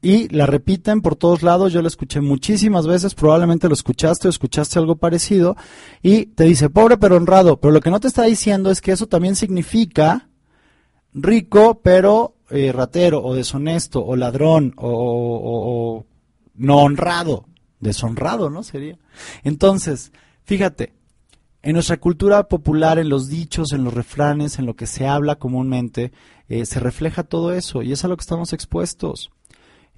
y 0.00 0.28
la 0.34 0.46
repiten 0.46 1.02
por 1.02 1.16
todos 1.16 1.42
lados, 1.42 1.70
yo 1.70 1.82
la 1.82 1.88
escuché 1.88 2.22
muchísimas 2.22 2.86
veces, 2.86 3.14
probablemente 3.14 3.68
lo 3.68 3.74
escuchaste 3.74 4.26
o 4.26 4.30
escuchaste 4.30 4.78
algo 4.78 4.96
parecido, 4.96 5.54
y 6.00 6.24
te 6.24 6.44
dice 6.44 6.70
pobre 6.70 6.96
pero 6.96 7.16
honrado, 7.16 7.60
pero 7.60 7.74
lo 7.74 7.80
que 7.80 7.90
no 7.90 8.00
te 8.00 8.08
está 8.08 8.22
diciendo 8.22 8.70
es 8.70 8.80
que 8.80 8.92
eso 8.92 9.06
también 9.06 9.36
significa 9.36 10.30
rico 11.12 11.82
pero 11.82 12.36
eh, 12.48 12.72
ratero 12.72 13.22
o 13.22 13.34
deshonesto 13.34 14.02
o 14.02 14.16
ladrón 14.16 14.72
o 14.78 16.06
no 16.54 16.78
honrado, 16.78 17.46
deshonrado, 17.80 18.50
¿no? 18.50 18.62
Sería. 18.62 18.98
Entonces, 19.42 20.12
fíjate, 20.44 20.92
en 21.62 21.72
nuestra 21.74 21.96
cultura 21.96 22.48
popular, 22.48 22.98
en 22.98 23.08
los 23.08 23.28
dichos, 23.28 23.72
en 23.72 23.84
los 23.84 23.94
refranes, 23.94 24.58
en 24.58 24.66
lo 24.66 24.74
que 24.76 24.86
se 24.86 25.06
habla 25.06 25.36
comúnmente, 25.36 26.12
eh, 26.48 26.66
se 26.66 26.78
refleja 26.78 27.22
todo 27.22 27.52
eso 27.52 27.82
y 27.82 27.92
es 27.92 28.04
a 28.04 28.08
lo 28.08 28.16
que 28.16 28.22
estamos 28.22 28.52
expuestos. 28.52 29.30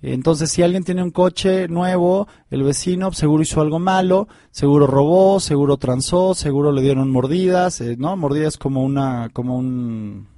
Entonces, 0.03 0.53
si 0.53 0.63
alguien 0.63 0.85
tiene 0.85 1.03
un 1.03 1.11
coche 1.11 1.69
nuevo, 1.69 2.29
el 2.51 2.63
vecino 2.63 3.11
seguro 3.13 3.43
hizo 3.43 3.61
algo 3.63 3.79
malo, 3.79 4.29
seguro 4.51 4.87
robó, 4.87 5.41
seguro 5.41 5.79
transó, 5.79 6.35
seguro 6.35 6.71
le 6.71 6.83
dieron 6.83 7.11
mordidas, 7.11 7.81
eh, 7.81 7.97
¿no? 7.99 8.17
Mordidas 8.17 8.59
como 8.59 8.85
una, 8.85 9.31
como 9.33 9.57
un, 9.57 10.29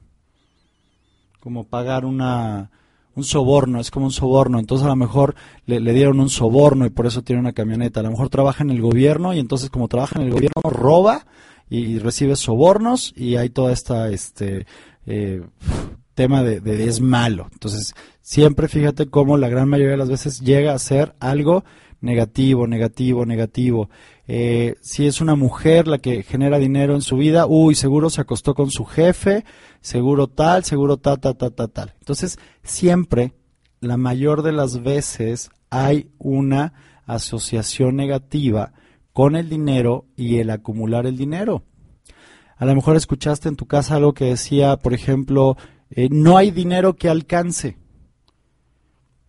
como 1.41 1.65
pagar 1.65 2.05
una, 2.05 2.71
un 3.19 3.25
soborno, 3.25 3.81
es 3.81 3.91
como 3.91 4.07
un 4.07 4.13
soborno, 4.13 4.59
entonces 4.59 4.87
a 4.87 4.89
lo 4.89 4.97
mejor 4.97 5.35
le, 5.67 5.81
dieron 5.93 6.21
un 6.21 6.31
soborno 6.31 6.87
y 6.87 6.91
por 6.91 7.07
eso 7.07 7.23
tiene 7.23 7.41
una 7.41 7.53
camioneta, 7.53 8.01
a 8.01 8.05
lo 8.05 8.11
mejor 8.11 8.29
trabaja 8.29 8.63
en 8.63 8.71
el 8.71 8.81
gobierno 8.81 9.35
y 9.35 9.41
entonces 9.41 9.71
como 9.71 9.89
trabaja 9.89 10.19
en 10.21 10.27
el 10.27 10.33
gobierno 10.33 10.63
roba 10.71 11.27
y, 11.69 11.99
recibe 11.99 12.37
sobornos 12.37 13.13
y 13.17 13.37
hay 13.37 13.51
toda 13.51 13.73
esta 13.73 14.09
este 14.09 14.67
eh, 15.07 15.43
tema 16.15 16.43
de, 16.43 16.85
es 16.85 17.01
malo, 17.01 17.49
entonces 17.53 17.95
siempre 18.23 18.69
fíjate 18.69 19.07
cómo 19.07 19.37
la 19.37 19.49
gran 19.49 19.69
mayoría 19.69 19.93
de 19.93 19.99
las 19.99 20.09
veces 20.09 20.41
llega 20.41 20.73
a 20.73 20.79
ser 20.79 21.15
algo 21.19 21.65
negativo, 22.01 22.67
negativo, 22.69 23.27
negativo. 23.27 23.91
Eh, 24.29 24.77
si 24.81 25.07
es 25.07 25.21
una 25.21 25.35
mujer 25.35 25.89
la 25.89 25.99
que 25.99 26.23
genera 26.23 26.59
dinero 26.59 26.95
en 26.95 27.03
su 27.03 27.17
vida, 27.17 27.47
uy, 27.47 27.75
seguro 27.75 28.11
se 28.11 28.21
acostó 28.21 28.55
con 28.55 28.71
su 28.71 28.85
jefe, 28.85 29.45
seguro 29.81 30.29
tal, 30.29 30.65
seguro 30.65 30.97
tal, 30.97 31.21
tal, 31.21 31.37
tal, 31.37 31.53
tal, 31.53 31.71
tal. 31.71 31.95
Entonces, 31.99 32.39
siempre, 32.63 33.35
la 33.81 33.97
mayor 33.97 34.43
de 34.43 34.53
las 34.53 34.83
veces, 34.83 35.51
hay 35.71 36.11
una 36.19 36.73
asociación 37.07 37.97
negativa 37.97 38.73
con 39.13 39.37
el 39.37 39.49
dinero 39.49 40.07
y 40.17 40.39
el 40.39 40.51
acumular 40.51 41.07
el 41.07 41.17
dinero. 41.17 41.65
A 42.57 42.65
lo 42.65 42.75
mejor 42.75 42.97
escuchaste 42.97 43.49
en 43.49 43.57
tu 43.57 43.67
casa 43.67 43.97
algo 43.97 44.15
que 44.15 44.27
decía, 44.27 44.77
por 44.77 44.95
ejemplo, 44.95 45.57
eh, 45.91 46.09
no 46.11 46.37
hay 46.37 46.51
dinero 46.51 46.97
que 46.97 47.09
alcance. 47.09 47.79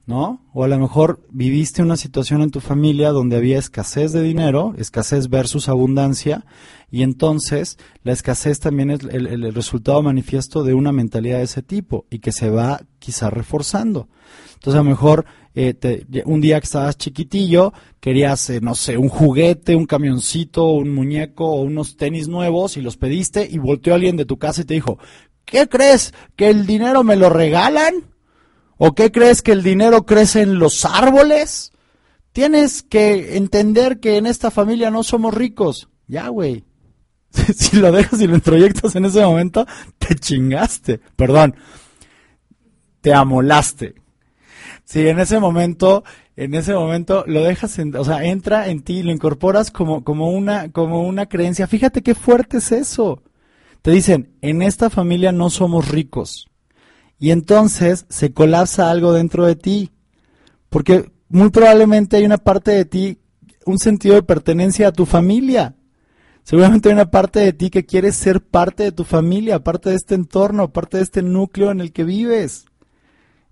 ¿No? 0.10 0.42
O 0.56 0.64
a 0.64 0.68
lo 0.68 0.80
mejor 0.80 1.22
viviste 1.30 1.84
una 1.84 1.96
situación 1.96 2.42
en 2.42 2.50
tu 2.50 2.62
familia 2.62 3.12
donde 3.12 3.38
había 3.38 3.60
escasez 3.60 4.12
de 4.12 4.24
dinero, 4.24 4.74
escasez 4.76 5.30
versus 5.30 5.70
abundancia, 5.70 6.48
y 6.90 7.04
entonces 7.04 7.78
la 8.02 8.14
escasez 8.14 8.60
también 8.60 8.90
es 8.90 9.02
el, 9.04 9.54
resultado 9.54 10.02
manifiesto 10.02 10.64
de 10.64 10.74
una 10.74 10.92
mentalidad 10.92 11.38
de 11.38 11.44
ese 11.44 11.62
tipo 11.62 12.08
y 12.10 12.20
que 12.20 12.32
se 12.32 12.50
va 12.50 12.82
quizá 12.98 13.30
reforzando. 13.30 14.10
Entonces 14.56 14.80
a 14.80 14.84
lo 14.84 14.90
mejor 14.90 15.26
eh, 15.54 15.76
un 16.26 16.42
día 16.42 16.60
que 16.60 16.66
estabas 16.66 16.98
chiquitillo, 16.98 17.72
querías, 18.00 18.50
eh, 18.50 18.62
no 18.62 18.74
sé, 18.74 18.98
un 18.98 19.10
juguete, 19.10 19.76
un 19.76 19.86
camioncito, 19.86 20.72
un 20.72 20.90
muñeco 20.90 21.46
o 21.46 21.62
unos 21.62 21.98
tenis 21.98 22.28
nuevos 22.28 22.78
y 22.78 22.82
los 22.82 22.98
pediste 22.98 23.48
y 23.48 23.60
volteó 23.60 23.94
alguien 23.94 24.18
de 24.18 24.26
tu 24.26 24.40
casa 24.40 24.62
y 24.62 24.66
te 24.66 24.74
dijo, 24.74 24.98
¿qué 25.46 25.68
crees? 25.68 26.16
¿Que 26.36 26.50
el 26.50 26.66
dinero 26.66 27.04
me 27.04 27.16
lo 27.16 27.30
regalan? 27.30 28.10
¿O 28.82 28.94
qué 28.94 29.12
crees 29.12 29.42
que 29.42 29.52
el 29.52 29.62
dinero 29.62 30.06
crece 30.06 30.42
en 30.42 30.58
los 30.58 30.86
árboles? 30.86 31.74
Tienes 32.32 32.82
que 32.82 33.36
entender 33.36 34.00
que 34.00 34.16
en 34.16 34.26
esta 34.26 34.52
familia 34.52 34.90
no 34.90 35.04
somos 35.04 35.34
ricos. 35.34 35.90
Ya, 36.08 36.30
güey. 36.30 36.64
si 37.56 37.76
lo 37.76 37.92
dejas 37.92 38.22
y 38.22 38.28
lo 38.28 38.36
introyectas 38.36 38.96
en 38.96 39.04
ese 39.04 39.22
momento, 39.22 39.68
te 39.98 40.16
chingaste. 40.16 41.02
Perdón. 41.18 41.56
Te 43.02 43.14
amolaste. 43.14 43.96
Si 44.86 45.06
en 45.10 45.20
ese 45.20 45.42
momento, 45.42 46.06
en 46.38 46.56
ese 46.56 46.74
momento 46.74 47.26
lo 47.28 47.44
dejas, 47.44 47.78
o 47.98 48.06
sea, 48.06 48.24
entra 48.24 48.70
en 48.70 48.82
ti, 48.82 49.04
lo 49.04 49.12
incorporas 49.12 49.72
como, 49.72 50.06
como 50.06 50.32
una, 50.32 50.72
como 50.72 51.06
una 51.06 51.26
creencia. 51.26 51.68
Fíjate 51.68 52.02
qué 52.02 52.16
fuerte 52.16 52.60
es 52.60 52.72
eso. 52.72 53.24
Te 53.82 53.92
dicen, 53.92 54.38
en 54.42 54.62
esta 54.62 54.90
familia 54.90 55.34
no 55.34 55.50
somos 55.50 55.90
ricos. 55.90 56.49
Y 57.20 57.32
entonces 57.32 58.06
se 58.10 58.34
colapsa 58.34 58.90
algo 58.90 59.14
dentro 59.14 59.46
de 59.46 59.56
ti. 59.56 59.92
Porque 60.70 61.12
muy 61.28 61.50
probablemente 61.50 62.18
hay 62.18 62.26
una 62.26 62.38
parte 62.38 62.72
de 62.72 62.86
ti, 62.86 63.20
un 63.66 63.78
sentido 63.78 64.16
de 64.16 64.24
pertenencia 64.24 64.88
a 64.88 64.94
tu 64.94 65.06
familia. 65.06 65.76
Seguramente 66.44 66.90
hay 66.90 66.94
una 66.94 67.12
parte 67.12 67.40
de 67.40 67.54
ti 67.54 67.70
que 67.70 67.86
quiere 67.86 68.12
ser 68.12 68.42
parte 68.42 68.84
de 68.84 68.92
tu 68.92 69.04
familia, 69.04 69.64
parte 69.64 69.90
de 69.92 69.96
este 69.96 70.16
entorno, 70.16 70.72
parte 70.72 70.98
de 70.98 71.04
este 71.04 71.22
núcleo 71.22 71.70
en 71.70 71.82
el 71.82 71.92
que 71.92 72.04
vives. 72.04 72.66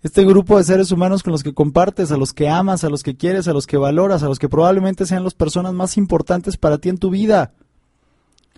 Este 0.01 0.24
grupo 0.24 0.57
de 0.57 0.63
seres 0.63 0.91
humanos 0.91 1.22
con 1.22 1.32
los 1.32 1.43
que 1.43 1.53
compartes, 1.53 2.11
a 2.11 2.18
los 2.18 2.34
que 2.34 2.49
amas, 2.49 2.84
a 2.84 2.89
los 2.89 3.03
que 3.03 3.18
quieres, 3.18 3.47
a 3.47 3.53
los 3.53 3.68
que 3.68 3.78
valoras, 3.78 4.24
a 4.24 4.28
los 4.28 4.39
que 4.39 4.47
probablemente 4.47 5.05
sean 5.05 5.24
las 5.24 5.34
personas 5.34 5.74
más 5.74 5.97
importantes 5.97 6.55
para 6.57 6.78
ti 6.78 6.89
en 6.89 6.97
tu 6.97 7.09
vida. 7.09 7.53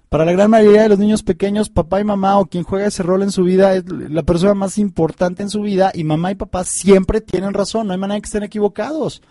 Para 0.09 0.25
la 0.25 0.31
gran 0.31 0.49
mayoría 0.49 0.81
de 0.81 0.89
los 0.89 0.97
niños 0.97 1.21
pequeños, 1.21 1.69
papá 1.69 2.01
y 2.01 2.03
mamá 2.03 2.39
o 2.39 2.47
quien 2.47 2.63
juega 2.63 2.87
ese 2.87 3.03
rol 3.03 3.21
en 3.21 3.31
su 3.31 3.43
vida 3.43 3.75
es 3.75 3.83
la 3.87 4.23
persona 4.23 4.55
más 4.55 4.79
importante 4.79 5.43
en 5.43 5.51
su 5.51 5.61
vida 5.61 5.91
y 5.93 6.03
mamá 6.03 6.31
y 6.31 6.35
papá 6.35 6.63
siempre 6.63 7.21
tienen 7.21 7.53
razón, 7.53 7.85
no 7.85 7.93
hay 7.93 7.99
manera 7.99 8.19
que 8.19 8.25
estén 8.25 8.41
equivocados. 8.41 9.21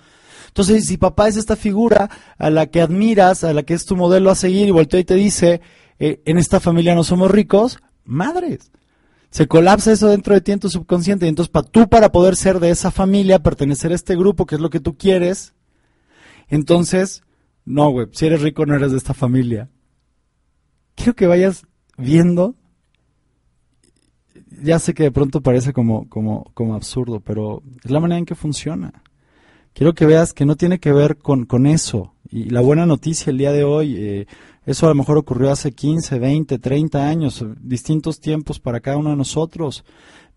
Entonces, 0.47 0.87
si 0.87 0.97
papá 0.97 1.26
es 1.26 1.37
esta 1.37 1.57
figura 1.57 2.09
a 2.39 2.51
la 2.51 2.66
que 2.66 2.81
admiras, 2.81 3.43
a 3.43 3.53
la 3.53 3.64
que 3.64 3.74
es 3.74 3.87
tu 3.87 3.97
modelo 3.97 4.31
a 4.31 4.37
seguir 4.37 4.68
y 4.68 4.70
voltea 4.70 5.01
y 5.01 5.05
te 5.05 5.16
dice, 5.16 5.61
eh, 5.99 6.22
en 6.24 6.39
esta 6.39 6.61
familia 6.61 6.95
no 6.95 7.03
somos 7.03 7.29
ricos, 7.29 7.79
madres. 8.05 8.70
Se 9.31 9.49
colapsa 9.49 9.91
eso 9.91 10.07
dentro 10.09 10.33
de 10.33 10.41
ti 10.43 10.53
en 10.53 10.61
tu 10.61 10.70
subconsciente 10.70 11.26
y 11.26 11.29
entonces 11.29 11.51
para 11.51 11.68
tú 11.68 11.89
para 11.89 12.12
poder 12.12 12.37
ser 12.37 12.61
de 12.61 12.70
esa 12.70 12.93
familia, 12.93 13.43
pertenecer 13.43 13.91
a 13.91 13.97
este 13.97 14.14
grupo, 14.14 14.47
que 14.47 14.55
es 14.55 14.61
lo 14.61 14.70
que 14.70 14.81
tú 14.81 14.97
quieres, 14.97 15.55
entonces, 16.47 17.24
no, 17.64 17.91
güey, 17.91 18.07
si 18.12 18.26
eres 18.26 18.43
rico 18.43 18.64
no 18.64 18.76
eres 18.76 18.93
de 18.93 18.99
esta 18.99 19.12
familia 19.12 19.68
quiero 20.99 21.14
que 21.14 21.26
vayas 21.26 21.64
viendo. 21.96 22.55
Ya 24.61 24.78
sé 24.78 24.92
que 24.92 25.05
de 25.05 25.12
pronto 25.12 25.40
parece 25.40 25.72
como, 25.72 26.09
como, 26.09 26.51
como 26.55 26.74
absurdo, 26.74 27.20
pero 27.20 27.62
es 27.84 27.90
la 27.90 28.01
manera 28.01 28.18
en 28.18 28.26
que 28.26 28.34
funciona. 28.34 29.03
Quiero 29.72 29.94
que 29.94 30.07
veas 30.07 30.32
que 30.32 30.44
no 30.44 30.57
tiene 30.57 30.80
que 30.80 30.92
ver 30.92 31.16
con, 31.16 31.46
con 31.46 31.66
eso. 31.66 32.12
Y 32.28 32.51
la 32.51 32.61
buena 32.61 32.84
noticia 32.84 33.30
el 33.30 33.38
día 33.38 33.53
de 33.53 33.62
hoy, 33.62 33.96
eh, 33.96 34.26
eso 34.66 34.86
a 34.86 34.88
lo 34.88 34.96
mejor 34.96 35.16
ocurrió 35.16 35.53
hace 35.53 35.70
15, 35.70 36.18
20, 36.18 36.59
30 36.59 37.09
años, 37.09 37.44
distintos 37.61 38.18
tiempos 38.18 38.59
para 38.59 38.80
cada 38.80 38.96
uno 38.96 39.11
de 39.11 39.16
nosotros. 39.16 39.84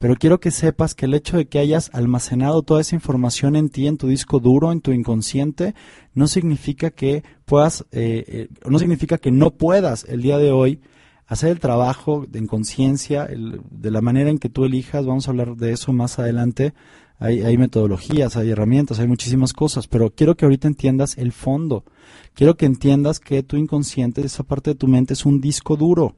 Pero 0.02 0.16
quiero 0.16 0.40
que 0.40 0.50
sepas 0.50 0.96
que 0.96 1.06
el 1.06 1.14
hecho 1.14 1.38
de 1.38 1.46
que 1.46 1.60
hayas 1.60 1.92
almacenado 1.94 2.64
toda 2.64 2.82
esa 2.82 2.96
información 2.96 3.56
en 3.56 3.70
ti, 3.70 3.86
en 3.86 3.98
tu 3.98 4.08
disco 4.08 4.40
duro, 4.40 4.72
en 4.72 4.82
tu 4.82 4.94
inconsciente, 4.94 5.76
no 6.16 6.28
significa 6.28 6.90
que 6.90 7.24
puedas, 7.46 7.86
eh, 7.92 8.26
eh, 8.28 8.48
no 8.68 8.80
significa 8.80 9.20
que 9.20 9.30
no 9.30 9.52
puedas 9.52 10.06
el 10.06 10.24
día 10.24 10.40
de 10.40 10.52
hoy 10.52 10.82
hacer 11.28 11.52
el 11.52 11.60
trabajo 11.60 12.26
en 12.34 12.48
conciencia, 12.48 13.28
de 13.28 13.92
la 13.92 14.02
manera 14.02 14.32
en 14.32 14.40
que 14.40 14.50
tú 14.50 14.66
elijas, 14.66 15.06
vamos 15.06 15.28
a 15.28 15.32
hablar 15.32 15.56
de 15.56 15.72
eso 15.72 15.94
más 15.94 16.18
adelante, 16.18 16.74
hay, 17.20 17.44
hay, 17.44 17.60
metodologías, 17.60 18.38
hay 18.38 18.50
herramientas, 18.50 19.00
hay 19.00 19.08
muchísimas 19.08 19.54
cosas, 19.54 19.88
pero 19.88 20.10
quiero 20.10 20.36
que 20.36 20.46
ahorita 20.46 20.68
entiendas 20.68 21.16
el 21.20 21.32
fondo. 21.32 21.86
Quiero 22.34 22.58
que 22.58 22.66
entiendas 22.66 23.20
que 23.20 23.44
tu 23.44 23.56
inconsciente, 23.56 24.26
esa 24.26 24.42
parte 24.42 24.72
de 24.72 24.76
tu 24.76 24.88
mente, 24.88 25.14
es 25.14 25.28
un 25.28 25.40
disco 25.40 25.78
duro. 25.78 26.16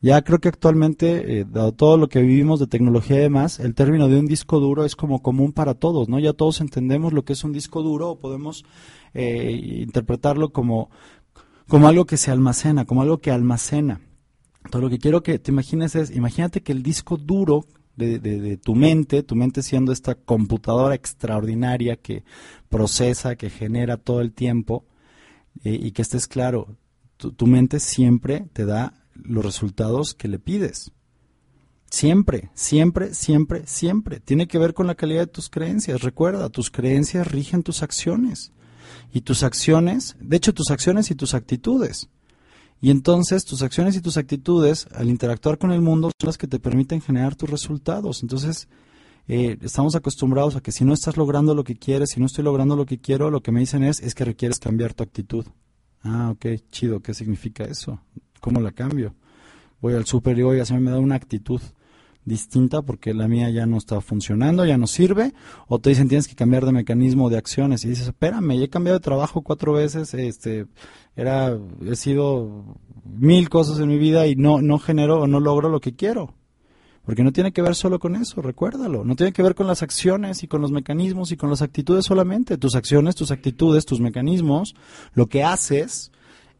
Ya 0.00 0.22
creo 0.22 0.38
que 0.38 0.48
actualmente, 0.48 1.40
eh, 1.40 1.44
dado 1.44 1.72
todo 1.72 1.96
lo 1.96 2.08
que 2.08 2.22
vivimos 2.22 2.60
de 2.60 2.68
tecnología 2.68 3.16
y 3.16 3.20
demás, 3.20 3.58
el 3.58 3.74
término 3.74 4.08
de 4.08 4.18
un 4.18 4.26
disco 4.26 4.60
duro 4.60 4.84
es 4.84 4.94
como 4.94 5.22
común 5.22 5.52
para 5.52 5.74
todos, 5.74 6.08
¿no? 6.08 6.20
Ya 6.20 6.32
todos 6.32 6.60
entendemos 6.60 7.12
lo 7.12 7.24
que 7.24 7.32
es 7.32 7.42
un 7.42 7.52
disco 7.52 7.82
duro 7.82 8.10
o 8.10 8.18
podemos 8.20 8.64
eh, 9.12 9.82
interpretarlo 9.82 10.52
como, 10.52 10.90
como 11.66 11.88
algo 11.88 12.06
que 12.06 12.16
se 12.16 12.30
almacena, 12.30 12.84
como 12.84 13.02
algo 13.02 13.18
que 13.18 13.32
almacena. 13.32 14.00
Todo 14.70 14.82
lo 14.82 14.90
que 14.90 14.98
quiero 14.98 15.24
que 15.24 15.40
te 15.40 15.50
imagines 15.50 15.96
es, 15.96 16.14
imagínate 16.14 16.62
que 16.62 16.72
el 16.72 16.84
disco 16.84 17.16
duro 17.16 17.64
de, 17.96 18.20
de, 18.20 18.56
tu 18.56 18.76
mente, 18.76 19.24
tu 19.24 19.34
mente 19.34 19.62
siendo 19.62 19.90
esta 19.90 20.14
computadora 20.14 20.94
extraordinaria 20.94 21.96
que 21.96 22.22
procesa, 22.68 23.34
que 23.34 23.50
genera 23.50 23.96
todo 23.96 24.20
el 24.20 24.32
tiempo, 24.32 24.84
eh, 25.64 25.76
y 25.82 25.90
que 25.90 26.02
estés 26.02 26.28
claro, 26.28 26.76
tu 27.16 27.46
mente 27.48 27.80
siempre 27.80 28.46
te 28.52 28.64
da 28.64 28.97
los 29.22 29.44
resultados 29.44 30.14
que 30.14 30.28
le 30.28 30.38
pides. 30.38 30.92
Siempre, 31.90 32.50
siempre, 32.54 33.14
siempre, 33.14 33.66
siempre. 33.66 34.20
Tiene 34.20 34.46
que 34.46 34.58
ver 34.58 34.74
con 34.74 34.86
la 34.86 34.94
calidad 34.94 35.20
de 35.20 35.26
tus 35.32 35.48
creencias. 35.48 36.02
Recuerda, 36.02 36.50
tus 36.50 36.70
creencias 36.70 37.26
rigen 37.26 37.62
tus 37.62 37.82
acciones. 37.82 38.52
Y 39.12 39.22
tus 39.22 39.42
acciones, 39.42 40.16
de 40.20 40.36
hecho 40.36 40.52
tus 40.52 40.70
acciones 40.70 41.10
y 41.10 41.14
tus 41.14 41.34
actitudes. 41.34 42.10
Y 42.80 42.90
entonces 42.90 43.44
tus 43.44 43.62
acciones 43.62 43.96
y 43.96 44.00
tus 44.00 44.16
actitudes 44.18 44.86
al 44.94 45.08
interactuar 45.08 45.58
con 45.58 45.72
el 45.72 45.80
mundo 45.80 46.10
son 46.18 46.26
las 46.26 46.38
que 46.38 46.46
te 46.46 46.60
permiten 46.60 47.00
generar 47.00 47.34
tus 47.34 47.50
resultados. 47.50 48.22
Entonces 48.22 48.68
eh, 49.26 49.58
estamos 49.62 49.94
acostumbrados 49.94 50.56
a 50.56 50.60
que 50.60 50.72
si 50.72 50.84
no 50.84 50.92
estás 50.92 51.16
logrando 51.16 51.54
lo 51.54 51.64
que 51.64 51.76
quieres, 51.76 52.10
si 52.10 52.20
no 52.20 52.26
estoy 52.26 52.44
logrando 52.44 52.76
lo 52.76 52.86
que 52.86 52.98
quiero, 52.98 53.30
lo 53.30 53.42
que 53.42 53.50
me 53.50 53.60
dicen 53.60 53.82
es, 53.82 54.00
es 54.00 54.14
que 54.14 54.24
requieres 54.24 54.58
cambiar 54.58 54.94
tu 54.94 55.02
actitud. 55.02 55.46
Ah, 56.02 56.30
ok, 56.30 56.46
chido, 56.70 57.00
¿qué 57.00 57.14
significa 57.14 57.64
eso? 57.64 58.00
¿Cómo 58.40 58.60
la 58.60 58.72
cambio? 58.72 59.14
Voy 59.80 59.94
al 59.94 60.06
super 60.06 60.38
y 60.38 60.42
voy 60.42 60.60
a 60.60 60.78
me 60.78 60.90
da 60.90 60.98
una 60.98 61.14
actitud 61.14 61.60
distinta 62.28 62.82
porque 62.82 63.14
la 63.14 63.26
mía 63.26 63.50
ya 63.50 63.66
no 63.66 63.78
está 63.78 64.00
funcionando, 64.00 64.64
ya 64.64 64.76
no 64.76 64.86
sirve, 64.86 65.32
o 65.66 65.78
te 65.80 65.90
dicen 65.90 66.08
tienes 66.08 66.28
que 66.28 66.36
cambiar 66.36 66.64
de 66.66 66.72
mecanismo 66.72 67.30
de 67.30 67.38
acciones 67.38 67.84
y 67.84 67.88
dices, 67.88 68.08
espérame, 68.08 68.58
ya 68.58 68.64
he 68.64 68.68
cambiado 68.68 68.98
de 68.98 69.04
trabajo 69.04 69.42
cuatro 69.42 69.72
veces, 69.72 70.14
este, 70.14 70.66
era, 71.16 71.58
he 71.84 71.96
sido 71.96 72.76
mil 73.04 73.48
cosas 73.48 73.80
en 73.80 73.88
mi 73.88 73.98
vida 73.98 74.26
y 74.26 74.36
no, 74.36 74.60
no 74.60 74.78
genero 74.78 75.22
o 75.22 75.26
no 75.26 75.40
logro 75.40 75.68
lo 75.68 75.80
que 75.80 75.96
quiero. 75.96 76.34
Porque 77.04 77.24
no 77.24 77.32
tiene 77.32 77.52
que 77.52 77.62
ver 77.62 77.74
solo 77.74 77.98
con 77.98 78.16
eso, 78.16 78.42
recuérdalo. 78.42 79.02
No 79.02 79.16
tiene 79.16 79.32
que 79.32 79.42
ver 79.42 79.54
con 79.54 79.66
las 79.66 79.82
acciones 79.82 80.42
y 80.42 80.46
con 80.46 80.60
los 80.60 80.72
mecanismos 80.72 81.32
y 81.32 81.38
con 81.38 81.48
las 81.48 81.62
actitudes 81.62 82.04
solamente. 82.04 82.58
Tus 82.58 82.74
acciones, 82.74 83.14
tus 83.14 83.30
actitudes, 83.30 83.86
tus 83.86 83.98
mecanismos, 83.98 84.74
lo 85.14 85.26
que 85.26 85.42
haces, 85.42 86.12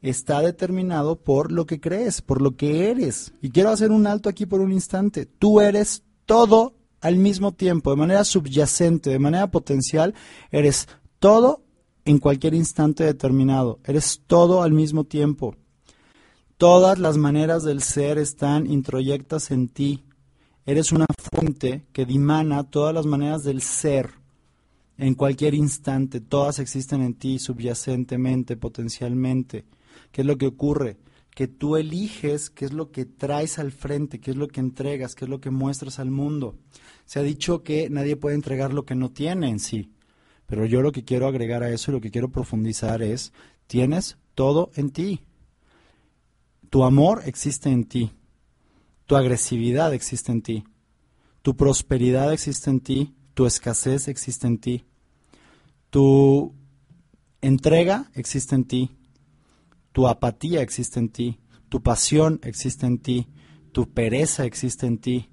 está 0.02 0.40
determinado 0.40 1.16
por 1.16 1.52
lo 1.52 1.66
que 1.66 1.80
crees, 1.80 2.22
por 2.22 2.40
lo 2.40 2.56
que 2.56 2.90
eres. 2.90 3.32
Y 3.40 3.50
quiero 3.50 3.70
hacer 3.70 3.90
un 3.90 4.06
alto 4.06 4.28
aquí 4.28 4.46
por 4.46 4.60
un 4.60 4.72
instante. 4.72 5.26
Tú 5.26 5.60
eres 5.60 6.02
todo 6.26 6.74
al 7.00 7.16
mismo 7.16 7.52
tiempo, 7.52 7.90
de 7.90 7.96
manera 7.96 8.24
subyacente, 8.24 9.10
de 9.10 9.18
manera 9.18 9.50
potencial, 9.50 10.14
eres 10.50 10.88
todo 11.18 11.62
en 12.04 12.18
cualquier 12.18 12.54
instante 12.54 13.04
determinado. 13.04 13.80
Eres 13.84 14.22
todo 14.26 14.62
al 14.62 14.72
mismo 14.72 15.04
tiempo. 15.04 15.56
Todas 16.56 16.98
las 16.98 17.16
maneras 17.16 17.62
del 17.62 17.82
ser 17.82 18.18
están 18.18 18.66
introyectas 18.66 19.50
en 19.50 19.68
ti. 19.68 20.04
Eres 20.66 20.90
una 20.90 21.06
fuente 21.32 21.86
que 21.92 22.04
dimana 22.04 22.64
todas 22.64 22.94
las 22.94 23.06
maneras 23.06 23.44
del 23.44 23.62
ser 23.62 24.10
en 24.96 25.14
cualquier 25.14 25.54
instante. 25.54 26.20
Todas 26.20 26.58
existen 26.58 27.02
en 27.02 27.14
ti 27.14 27.38
subyacentemente, 27.38 28.56
potencialmente. 28.56 29.64
¿Qué 30.12 30.22
es 30.22 30.26
lo 30.26 30.38
que 30.38 30.46
ocurre? 30.46 30.96
Que 31.34 31.48
tú 31.48 31.76
eliges 31.76 32.50
qué 32.50 32.64
es 32.64 32.72
lo 32.72 32.90
que 32.90 33.04
traes 33.04 33.58
al 33.58 33.72
frente, 33.72 34.20
qué 34.20 34.32
es 34.32 34.36
lo 34.36 34.48
que 34.48 34.60
entregas, 34.60 35.14
qué 35.14 35.24
es 35.24 35.28
lo 35.28 35.40
que 35.40 35.50
muestras 35.50 35.98
al 35.98 36.10
mundo. 36.10 36.56
Se 37.04 37.20
ha 37.20 37.22
dicho 37.22 37.62
que 37.62 37.88
nadie 37.90 38.16
puede 38.16 38.34
entregar 38.34 38.72
lo 38.72 38.84
que 38.84 38.94
no 38.94 39.10
tiene 39.10 39.48
en 39.48 39.60
sí. 39.60 39.92
Pero 40.46 40.64
yo 40.64 40.82
lo 40.82 40.92
que 40.92 41.04
quiero 41.04 41.28
agregar 41.28 41.62
a 41.62 41.70
eso 41.70 41.90
y 41.90 41.94
lo 41.94 42.00
que 42.00 42.10
quiero 42.10 42.30
profundizar 42.30 43.02
es, 43.02 43.32
tienes 43.66 44.18
todo 44.34 44.70
en 44.74 44.90
ti. 44.90 45.24
Tu 46.70 46.84
amor 46.84 47.22
existe 47.26 47.70
en 47.70 47.84
ti. 47.84 48.12
Tu 49.06 49.16
agresividad 49.16 49.94
existe 49.94 50.32
en 50.32 50.42
ti. 50.42 50.64
Tu 51.42 51.56
prosperidad 51.56 52.32
existe 52.32 52.68
en 52.68 52.80
ti, 52.80 53.14
tu 53.34 53.46
escasez 53.46 54.08
existe 54.08 54.46
en 54.46 54.58
ti, 54.58 54.84
tu 55.90 56.54
entrega 57.40 58.10
existe 58.14 58.54
en 58.54 58.64
ti, 58.64 58.97
tu 59.98 60.06
apatía 60.06 60.62
existe 60.62 61.00
en 61.00 61.08
ti, 61.08 61.40
tu 61.68 61.82
pasión 61.82 62.38
existe 62.44 62.86
en 62.86 62.98
ti, 63.00 63.26
tu 63.72 63.92
pereza 63.92 64.44
existe 64.44 64.86
en 64.86 64.98
ti, 64.98 65.28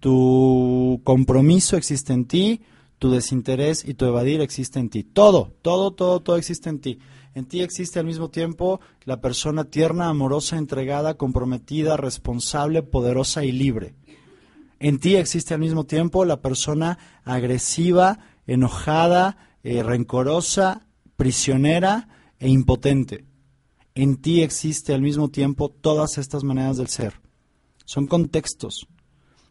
tu 0.00 1.00
compromiso 1.02 1.78
existe 1.78 2.12
en 2.12 2.26
ti, 2.26 2.60
tu 2.98 3.10
desinterés 3.10 3.88
y 3.88 3.94
tu 3.94 4.04
evadir 4.04 4.42
existe 4.42 4.78
en 4.80 4.90
ti. 4.90 5.02
Todo, 5.02 5.56
todo, 5.62 5.92
todo, 5.92 6.20
todo 6.20 6.36
existe 6.36 6.68
en 6.68 6.80
ti. 6.80 6.98
En 7.34 7.46
ti 7.46 7.62
existe 7.62 8.00
al 8.00 8.04
mismo 8.04 8.28
tiempo 8.28 8.80
la 9.04 9.22
persona 9.22 9.64
tierna, 9.64 10.10
amorosa, 10.10 10.58
entregada, 10.58 11.14
comprometida, 11.14 11.96
responsable, 11.96 12.82
poderosa 12.82 13.46
y 13.46 13.52
libre. 13.52 13.94
En 14.78 14.98
ti 14.98 15.16
existe 15.16 15.54
al 15.54 15.60
mismo 15.60 15.84
tiempo 15.84 16.26
la 16.26 16.42
persona 16.42 16.98
agresiva, 17.24 18.18
enojada, 18.46 19.38
eh, 19.62 19.82
rencorosa, 19.82 20.86
prisionera 21.16 22.08
e 22.38 22.50
impotente. 22.50 23.31
En 23.94 24.16
ti 24.16 24.42
existe 24.42 24.94
al 24.94 25.02
mismo 25.02 25.28
tiempo 25.28 25.68
todas 25.68 26.18
estas 26.18 26.44
maneras 26.44 26.78
del 26.78 26.88
ser. 26.88 27.20
Son 27.84 28.06
contextos. 28.06 28.86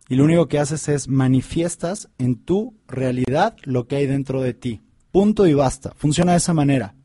Y 0.10 0.16
lo 0.16 0.26
único 0.26 0.48
que 0.48 0.60
haces 0.60 0.90
es 0.90 1.08
manifiestas 1.08 2.10
en 2.18 2.44
tu 2.44 2.76
realidad 2.88 3.56
lo 3.64 3.88
que 3.88 3.98
hay 3.98 4.08
dentro 4.08 4.42
de 4.42 4.54
ti. 4.54 4.82
Punto 5.12 5.46
y 5.46 5.54
basta. 5.54 5.94
Funciona 5.96 6.32
de 6.32 6.40
esa 6.40 6.54
manera. 6.54 6.96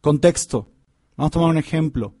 Contexto. 0.00 0.68
Vamos 1.16 1.30
a 1.30 1.32
tomar 1.32 1.50
un 1.50 1.58
ejemplo. 1.58 2.14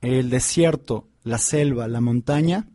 El 0.00 0.30
desierto, 0.30 1.08
la 1.24 1.38
selva, 1.38 1.88
la 1.88 2.00
montaña 2.00 2.68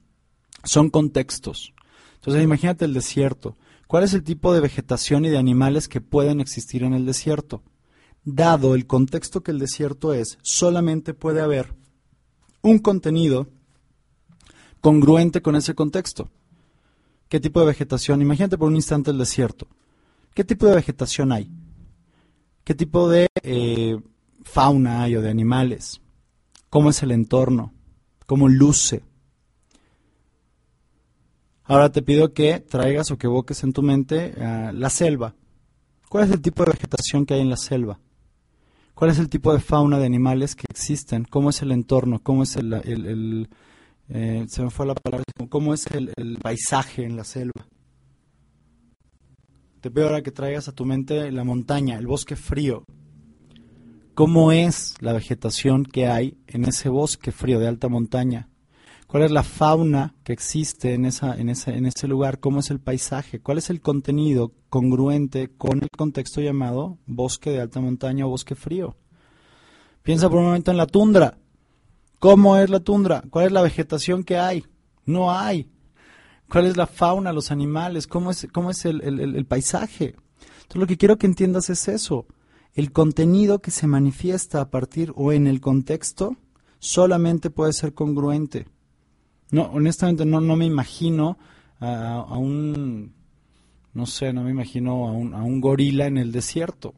son 0.64 0.90
contextos. 0.90 1.74
Entonces 2.16 2.44
imagínate 2.44 2.86
el 2.86 2.94
desierto. 2.94 3.58
¿Cuál 3.88 4.04
es 4.04 4.14
el 4.14 4.24
tipo 4.24 4.54
de 4.54 4.60
vegetación 4.60 5.26
y 5.26 5.30
de 5.30 5.38
animales 5.38 5.88
que 5.88 6.02
pueden 6.02 6.40
existir 6.40 6.84
en 6.84 6.94
el 6.94 7.06
desierto? 7.06 7.64
Dado 8.26 8.76
el 8.76 8.88
contexto 8.88 9.44
que 9.44 9.52
el 9.52 9.60
desierto 9.60 10.14
es, 10.14 10.38
solamente 10.42 11.14
puede 11.14 11.42
haber 11.42 11.74
un 12.62 12.80
contenido 12.80 13.48
congruente 14.82 15.42
con 15.42 15.56
ese 15.56 15.76
contexto. 15.76 16.30
¿Qué 17.28 17.40
tipo 17.40 17.60
de 17.60 17.66
vegetación? 17.66 18.22
Imagínate 18.22 18.58
por 18.58 18.68
un 18.68 18.76
instante 18.76 19.12
el 19.12 19.18
desierto. 19.18 19.68
¿Qué 20.34 20.44
tipo 20.44 20.66
de 20.66 20.76
vegetación 20.76 21.32
hay? 21.32 21.50
¿Qué 22.64 22.74
tipo 22.76 23.10
de 23.10 23.28
eh, 23.42 24.00
fauna 24.44 25.04
hay 25.04 25.16
o 25.16 25.22
de 25.22 25.30
animales? 25.30 26.02
¿Cómo 26.70 26.90
es 26.90 27.04
el 27.04 27.12
entorno? 27.12 27.74
¿Cómo 28.26 28.48
luce? 28.48 29.04
Ahora 31.66 31.92
te 31.92 32.02
pido 32.02 32.34
que 32.34 32.60
traigas 32.60 33.12
o 33.12 33.18
que 33.18 33.28
evoques 33.28 33.64
en 33.64 33.74
tu 33.74 33.82
mente 33.82 34.34
uh, 34.38 34.74
la 34.74 34.90
selva. 34.90 35.36
¿Cuál 36.10 36.26
es 36.26 36.32
el 36.32 36.42
tipo 36.42 36.64
de 36.64 36.72
vegetación 36.72 37.26
que 37.26 37.36
hay 37.36 37.42
en 37.42 37.50
la 37.50 37.58
selva? 37.58 38.00
¿Cuál 39.04 39.12
es 39.12 39.20
el 39.20 39.28
tipo 39.28 39.52
de 39.52 39.60
fauna 39.60 40.00
de 40.00 40.06
animales 40.06 40.56
que 40.56 40.64
existen? 40.70 41.26
¿Cómo 41.26 41.50
es 41.50 41.62
el 41.62 41.74
entorno? 41.74 42.24
¿Cómo 42.24 42.44
es 42.44 42.56
el, 42.56 43.50
eh, 44.08 44.46
se 44.48 44.64
me 44.64 44.70
fue 44.70 44.86
la 44.86 44.96
palabra, 44.96 45.26
cómo 45.50 45.74
es 45.74 45.88
el, 45.88 46.38
paisaje 46.42 47.04
en 47.04 47.18
la 47.18 47.26
selva. 47.26 47.68
Te 49.82 49.92
pido 49.92 50.06
ahora 50.06 50.22
que 50.22 50.32
traigas 50.32 50.70
a 50.70 50.72
tu 50.72 50.86
mente 50.86 51.30
la 51.34 51.44
montaña, 51.44 51.98
el 51.98 52.08
bosque 52.08 52.38
frío. 52.38 52.86
¿Cómo 54.14 54.54
es 54.54 54.96
la 55.02 55.12
vegetación 55.12 55.84
que 55.84 56.08
hay 56.08 56.38
en 56.48 56.64
ese 56.64 56.88
bosque 56.88 57.34
frío 57.34 57.60
de 57.60 57.68
alta 57.68 57.90
montaña? 57.90 58.48
¿Cuál 59.06 59.24
es 59.24 59.32
la 59.32 59.44
fauna 59.44 60.16
que 60.24 60.32
existe 60.32 60.94
en, 60.94 61.04
esa, 61.04 61.36
en, 61.36 61.50
ese, 61.50 61.76
en 61.76 61.88
ese 61.88 62.08
lugar? 62.08 62.40
¿Cómo 62.40 62.62
es 62.62 62.72
el 62.72 62.80
paisaje? 62.80 63.42
¿Cuál 63.42 63.58
es 63.58 63.70
el 63.70 63.82
contenido 63.82 64.54
congruente 64.74 65.52
con 65.56 65.84
el 65.84 65.90
contexto 65.96 66.42
llamado 66.42 66.98
bosque 67.06 67.52
de 67.52 67.62
alta 67.62 67.80
montaña 67.80 68.26
o 68.26 68.30
bosque 68.30 68.56
frío? 68.56 68.98
Piensa 70.02 70.28
por 70.32 70.40
un 70.40 70.46
momento 70.46 70.72
en 70.72 70.78
la 70.78 70.88
tundra. 70.88 71.38
¿Cómo 72.18 72.58
es 72.58 72.72
la 72.72 72.80
tundra? 72.80 73.24
¿Cuál 73.30 73.46
es 73.46 73.52
la 73.52 73.62
vegetación 73.62 74.24
que 74.24 74.40
hay? 74.40 74.66
No 75.06 75.32
hay. 75.32 75.70
¿Cuál 76.50 76.66
es 76.66 76.76
la 76.76 76.88
fauna, 76.88 77.32
los 77.34 77.52
animales? 77.52 78.08
¿Cómo 78.08 78.32
es, 78.32 78.48
cómo 78.52 78.72
es 78.72 78.84
el, 78.86 79.46
paisaje? 79.48 80.16
Entonces 80.64 80.80
lo 80.80 80.88
que 80.88 80.98
quiero 80.98 81.20
que 81.20 81.28
entiendas 81.28 81.70
es 81.70 81.88
eso. 81.88 82.26
El 82.74 82.92
contenido 82.92 83.62
que 83.62 83.70
se 83.70 83.86
manifiesta 83.86 84.60
a 84.60 84.72
partir 84.72 85.14
o 85.16 85.32
en 85.32 85.46
el 85.46 85.62
contexto 85.62 86.36
solamente 86.80 87.52
puede 87.52 87.74
ser 87.74 87.94
congruente. 87.94 88.66
No, 89.52 89.66
honestamente 89.66 90.26
no, 90.26 90.42
no 90.42 90.56
me 90.56 90.66
imagino 90.66 91.38
a 91.80 92.38
un, 92.40 93.14
no 93.94 94.08
sé, 94.08 94.34
no 94.34 94.44
me 94.44 94.52
imagino 94.52 95.08
a 95.08 95.12
un, 95.12 95.34
a 95.34 95.44
un 95.44 95.62
gorila 95.62 96.08
en 96.08 96.18
el 96.18 96.32
desierto. 96.32 96.96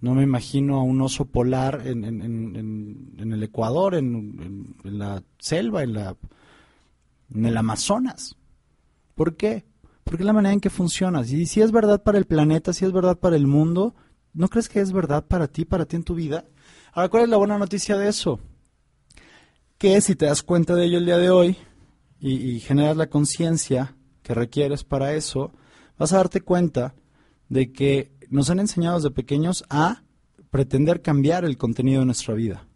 No 0.00 0.14
me 0.14 0.22
imagino 0.22 0.76
a 0.76 0.82
un 0.82 1.00
oso 1.02 1.26
polar 1.26 1.82
en, 1.86 2.04
el 3.18 3.42
Ecuador, 3.42 3.94
en, 3.94 4.74
la 4.82 5.22
selva, 5.38 5.82
en, 5.82 5.92
la, 5.92 6.16
en 7.34 7.44
el 7.44 7.56
Amazonas. 7.56 8.34
¿Por 9.14 9.36
qué? 9.36 9.64
Porque 10.02 10.22
es 10.22 10.26
la 10.26 10.32
manera 10.32 10.54
en 10.54 10.60
que 10.60 10.70
funciona. 10.70 11.20
Y 11.20 11.46
si 11.46 11.60
es 11.60 11.70
verdad 11.70 12.02
para 12.02 12.18
el 12.18 12.24
planeta, 12.24 12.72
si 12.72 12.86
es 12.86 12.92
verdad 12.92 13.18
para 13.18 13.36
el 13.36 13.46
mundo, 13.46 13.94
¿no 14.32 14.48
crees 14.48 14.70
que 14.70 14.80
es 14.80 14.92
verdad 14.92 15.26
para 15.26 15.48
ti, 15.48 15.66
para 15.66 15.84
ti 15.84 15.96
en 15.96 16.04
tu 16.04 16.14
vida? 16.14 16.46
Ahora, 16.92 17.10
¿cuál 17.10 17.22
es 17.24 17.28
la 17.28 17.36
buena 17.36 17.58
noticia 17.58 17.98
de 17.98 18.08
eso? 18.08 18.40
Que 19.76 20.00
si 20.00 20.16
te 20.16 20.26
das 20.26 20.42
cuenta 20.42 20.74
de 20.74 20.86
ello 20.86 20.98
el 20.98 21.06
día 21.06 21.18
de 21.18 21.30
hoy 21.30 21.56
y 22.18 22.58
generas 22.60 22.96
la 22.96 23.08
conciencia 23.08 23.94
que 24.22 24.34
requieres 24.34 24.82
para 24.84 25.14
eso, 25.14 25.52
vas 26.00 26.14
a 26.14 26.16
darte 26.16 26.40
cuenta 26.40 26.94
de 27.50 27.72
que 27.72 28.10
nos 28.30 28.48
han 28.48 28.58
enseñado 28.58 28.96
desde 28.96 29.10
pequeños 29.10 29.64
a 29.68 30.02
pretender 30.48 31.02
cambiar 31.02 31.44
el 31.44 31.58
contenido 31.58 32.00
de 32.00 32.06
nuestra 32.06 32.32
vida, 32.32 32.66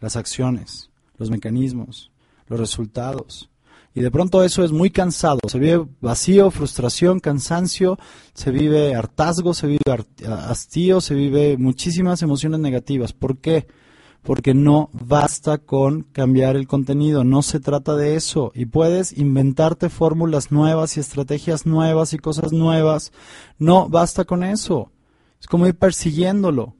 las 0.00 0.16
acciones, 0.16 0.90
los 1.18 1.30
mecanismos, 1.30 2.10
los 2.46 2.58
resultados. 2.58 3.50
Y 3.94 4.00
de 4.00 4.10
pronto 4.10 4.42
eso 4.42 4.64
es 4.64 4.72
muy 4.72 4.88
cansado, 4.88 5.38
se 5.48 5.58
vive 5.58 5.86
vacío, 6.00 6.50
frustración, 6.50 7.20
cansancio, 7.20 7.98
se 8.32 8.50
vive 8.50 8.94
hartazgo, 8.94 9.52
se 9.52 9.66
vive 9.66 9.82
hastío, 10.26 11.02
se 11.02 11.14
vive 11.14 11.58
muchísimas 11.58 12.22
emociones 12.22 12.58
negativas. 12.60 13.12
¿Por 13.12 13.36
qué? 13.36 13.66
Porque 14.22 14.54
no 14.54 14.88
basta 14.92 15.58
con 15.58 16.02
cambiar 16.02 16.54
el 16.56 16.68
contenido, 16.68 17.24
no 17.24 17.42
se 17.42 17.58
trata 17.58 17.96
de 17.96 18.14
eso. 18.14 18.52
Y 18.54 18.66
puedes 18.66 19.16
inventarte 19.18 19.88
fórmulas 19.88 20.52
nuevas 20.52 20.96
y 20.96 21.00
estrategias 21.00 21.66
nuevas 21.66 22.12
y 22.12 22.18
cosas 22.18 22.52
nuevas. 22.52 23.12
No 23.58 23.88
basta 23.88 24.24
con 24.24 24.44
eso. 24.44 24.92
Es 25.40 25.48
como 25.48 25.66
ir 25.66 25.76
persiguiéndolo. 25.76 26.76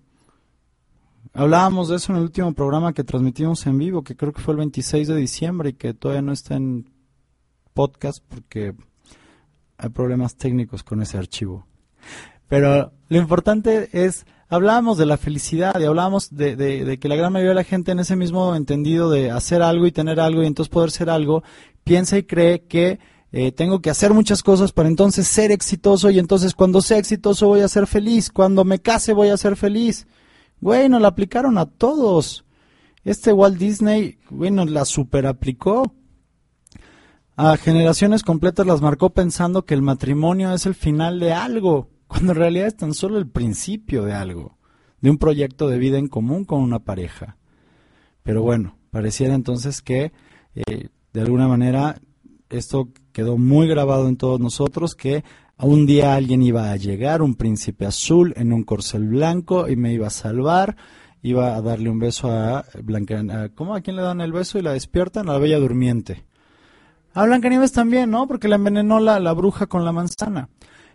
Hablábamos 1.35 1.89
de 1.89 1.97
eso 1.97 2.13
en 2.13 2.19
el 2.19 2.25
último 2.25 2.53
programa 2.53 2.93
que 2.93 3.05
transmitimos 3.05 3.67
en 3.67 3.79
vivo, 3.79 4.05
que 4.05 4.15
creo 4.15 4.33
que 4.33 4.43
fue 4.43 4.53
el 4.53 4.59
26 4.59 5.09
de 5.09 5.17
diciembre 5.17 5.71
y 5.71 5.73
que 5.73 5.95
todavía 5.95 6.23
no 6.23 6.33
está 6.33 6.57
en 6.57 6.91
podcast 7.73 8.23
porque 8.29 8.75
hay 9.79 9.89
problemas 9.89 10.37
técnicos 10.37 10.83
con 10.83 11.03
ese 11.03 11.19
archivo. 11.19 11.67
Pero 12.49 12.93
lo 13.09 13.19
importante 13.19 13.89
es, 13.93 14.27
hablábamos 14.53 14.99
de 14.99 15.07
la 15.07 15.17
felicidad 15.17 15.81
y 15.81 15.85
hablábamos 15.85 16.29
de, 16.31 16.99
que 17.01 17.09
la 17.09 17.17
gran 17.17 17.33
mayoría 17.33 17.53
de 17.53 17.55
la 17.55 17.65
gente 17.65 17.93
en 17.93 18.01
ese 18.01 18.17
mismo 18.17 18.55
entendido 18.55 19.11
de 19.11 19.31
hacer 19.31 19.63
algo 19.63 19.87
y 19.87 19.93
tener 19.93 20.21
algo 20.21 20.43
y 20.43 20.47
entonces 20.47 20.69
poder 20.71 20.91
ser 20.91 21.09
algo, 21.09 21.43
piensa 21.85 22.19
y 22.19 22.25
cree 22.25 22.67
que 22.67 23.01
eh, 23.33 23.51
tengo 23.53 23.81
que 23.81 23.89
hacer 23.89 24.13
muchas 24.13 24.43
cosas 24.43 24.71
para 24.71 24.91
entonces 24.91 25.27
ser 25.27 25.53
exitoso 25.53 26.11
y 26.11 26.19
entonces 26.19 26.55
cuando 26.55 26.83
sea 26.83 26.99
exitoso 26.99 27.49
voy 27.49 27.61
a 27.61 27.69
ser 27.69 27.87
feliz, 27.87 28.31
cuando 28.31 28.63
me 28.63 28.79
case 28.79 29.15
voy 29.15 29.31
a 29.31 29.39
ser 29.39 29.57
feliz. 29.57 30.07
Güey, 30.61 30.91
nos 30.91 31.01
la 31.01 31.09
aplicaron 31.09 31.57
a 31.57 31.65
todos. 31.65 32.45
Este 33.05 33.33
Walt 33.33 33.57
Disney, 33.57 34.19
güey, 34.29 34.51
nos 34.51 34.71
la 34.71 34.85
super 34.85 35.27
aplicó. 35.27 35.95
A 37.37 37.57
generaciones 37.57 38.23
completas 38.23 38.67
las 38.67 38.83
marcó 38.83 39.11
pensando 39.11 39.65
que 39.65 39.73
el 39.73 39.81
matrimonio 39.81 40.53
es 40.53 40.67
el 40.67 40.75
final 40.75 41.19
de 41.21 41.33
algo, 41.33 41.89
cuando 42.13 42.33
en 42.33 42.39
realidad 42.39 42.67
es 42.67 42.77
tan 42.77 42.93
solo 42.93 43.17
el 43.17 43.27
principio 43.27 44.05
de 44.05 44.13
algo, 44.13 44.59
de 45.01 45.09
un 45.09 45.17
proyecto 45.17 45.69
de 45.69 45.79
vida 45.79 45.97
en 45.97 46.09
común 46.09 46.45
con 46.45 46.61
una 46.61 46.79
pareja. 46.79 47.39
Pero 48.23 48.43
bueno, 48.43 48.77
pareciera 48.91 49.35
entonces 49.35 49.81
que 49.81 50.13
eh, 50.55 50.89
de 51.15 51.21
alguna 51.23 51.49
manera 51.49 52.03
esto 52.51 52.91
quedó 53.13 53.39
muy 53.39 53.67
grabado 53.67 54.09
en 54.09 54.19
todos 54.19 54.39
nosotros 54.41 54.95
que 54.95 55.25
un 55.57 55.87
día 55.87 56.15
alguien 56.15 56.43
iba 56.43 56.71
a 56.71 56.77
llegar, 56.77 57.23
un 57.23 57.35
príncipe 57.35 57.87
azul 57.87 58.35
en 58.37 58.53
un 58.53 58.63
corcel 58.63 59.09
blanco 59.09 59.71
y 59.71 59.77
me 59.77 59.95
iba 59.95 60.09
a 60.09 60.11
salvar, 60.11 60.77
iba 61.23 61.57
a 61.57 61.63
darle 61.63 61.89
un 61.89 61.99
beso 61.99 62.31
a 62.31 62.67
Blanca, 62.83 63.21
a, 63.21 63.49
¿cómo 63.49 63.75
a 63.75 63.81
quién 63.81 63.97
le 63.97 64.03
dan 64.03 64.21
el 64.21 64.33
beso 64.33 64.59
y 64.59 64.63
la 64.63 64.75
despiertan? 64.75 65.31
A 65.31 65.33
la 65.33 65.39
bella 65.39 65.59
durmiente. 65.59 66.27
A 67.15 67.25
Blancanieves 67.25 67.73
también, 67.73 68.11
¿no? 68.11 68.27
Porque 68.27 68.49
la 68.49 68.57
envenenó 68.57 69.01
la, 69.01 69.19
la 69.19 69.33
bruja 69.33 69.67
con 69.67 69.87
la 69.87 69.93
manzana. 69.93 70.51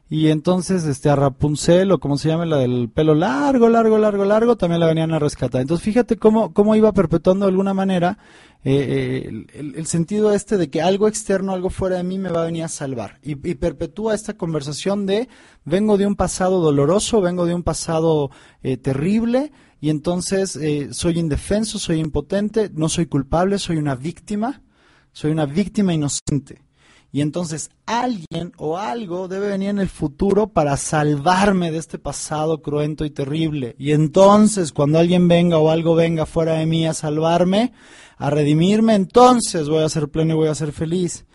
Y 0.10 0.30
entonces 0.30 0.86
este 0.86 1.10
a 1.10 1.16
Rapunzel 1.16 1.92
o 1.92 2.00
como 2.00 2.18
se 2.18 2.30
llama 2.30 2.46
la 2.46 2.58
del 2.58 2.90
pelo 2.90 3.14
largo, 3.14 3.68
largo, 3.68 3.98
largo, 3.98 4.24
largo, 4.24 4.56
también 4.56 4.80
la 4.80 4.88
venían 4.88 5.14
a 5.14 5.20
rescatar. 5.20 5.62
Entonces 5.62 5.84
fíjate 5.84 6.18
cómo, 6.18 6.54
cómo 6.54 6.76
iba 6.76 6.94
perpetuando 6.94 7.46
de 7.46 7.52
alguna 7.52 7.74
manera 7.74 8.18
eh, 8.64 9.26
eh, 9.28 9.46
el, 9.54 9.76
el 9.76 9.86
sentido 9.86 10.34
este 10.34 10.58
de 10.58 10.70
que 10.70 10.82
algo 10.82 11.08
externo, 11.08 11.52
algo 11.52 11.70
fuera 11.70 11.98
de 11.98 12.04
mí 12.04 12.18
me 12.20 12.30
va 12.30 12.44
a 12.44 12.46
venir 12.46 12.64
a 12.64 12.70
salvar. 12.70 13.20
Y, 13.22 13.32
y 13.32 13.56
perpetúa 13.56 14.16
esta 14.16 14.36
conversación 14.36 15.06
de 15.06 15.28
vengo 15.66 15.98
de 15.98 16.08
un 16.08 16.16
pasado 16.16 16.62
doloroso, 16.62 17.22
vengo 17.22 17.46
de 17.46 17.54
un 17.54 17.64
pasado 17.64 18.32
eh, 18.64 18.78
terrible 18.78 19.52
y 19.80 19.90
entonces 19.90 20.56
eh, 20.56 20.90
soy 20.92 21.20
indefenso, 21.20 21.80
soy 21.80 22.00
impotente, 22.00 22.72
no 22.74 22.90
soy 22.90 23.06
culpable, 23.06 23.60
soy 23.60 23.78
una 23.78 23.96
víctima, 23.96 24.64
soy 25.12 25.32
una 25.32 25.46
víctima 25.46 25.94
inocente. 25.94 26.67
Y 27.12 27.22
entonces 27.22 27.70
alguien 27.86 28.52
o 28.58 28.78
algo 28.78 29.28
debe 29.28 29.48
venir 29.48 29.70
en 29.70 29.80
el 29.80 29.90
futuro 29.90 30.48
para 30.48 30.76
salvarme 30.76 31.72
de 31.72 31.78
este 31.78 32.00
pasado 32.00 32.62
cruento 32.62 33.06
y 33.06 33.10
terrible. 33.10 33.76
Y 33.80 33.94
entonces 33.94 34.74
cuando 34.74 35.00
alguien 35.00 35.28
venga 35.28 35.58
o 35.58 35.72
algo 35.72 35.96
venga 35.96 36.26
fuera 36.26 36.54
de 36.54 36.66
mí 36.66 36.86
a 36.86 36.94
salvarme, 36.94 37.72
a 38.18 38.30
redimirme, 38.30 38.96
entonces 38.96 39.70
voy 39.70 39.84
a 39.84 39.90
ser 39.90 40.10
pleno 40.10 40.34
y 40.34 40.38
voy 40.38 40.48
a 40.50 40.56
ser 40.56 40.74
feliz. 40.74 41.26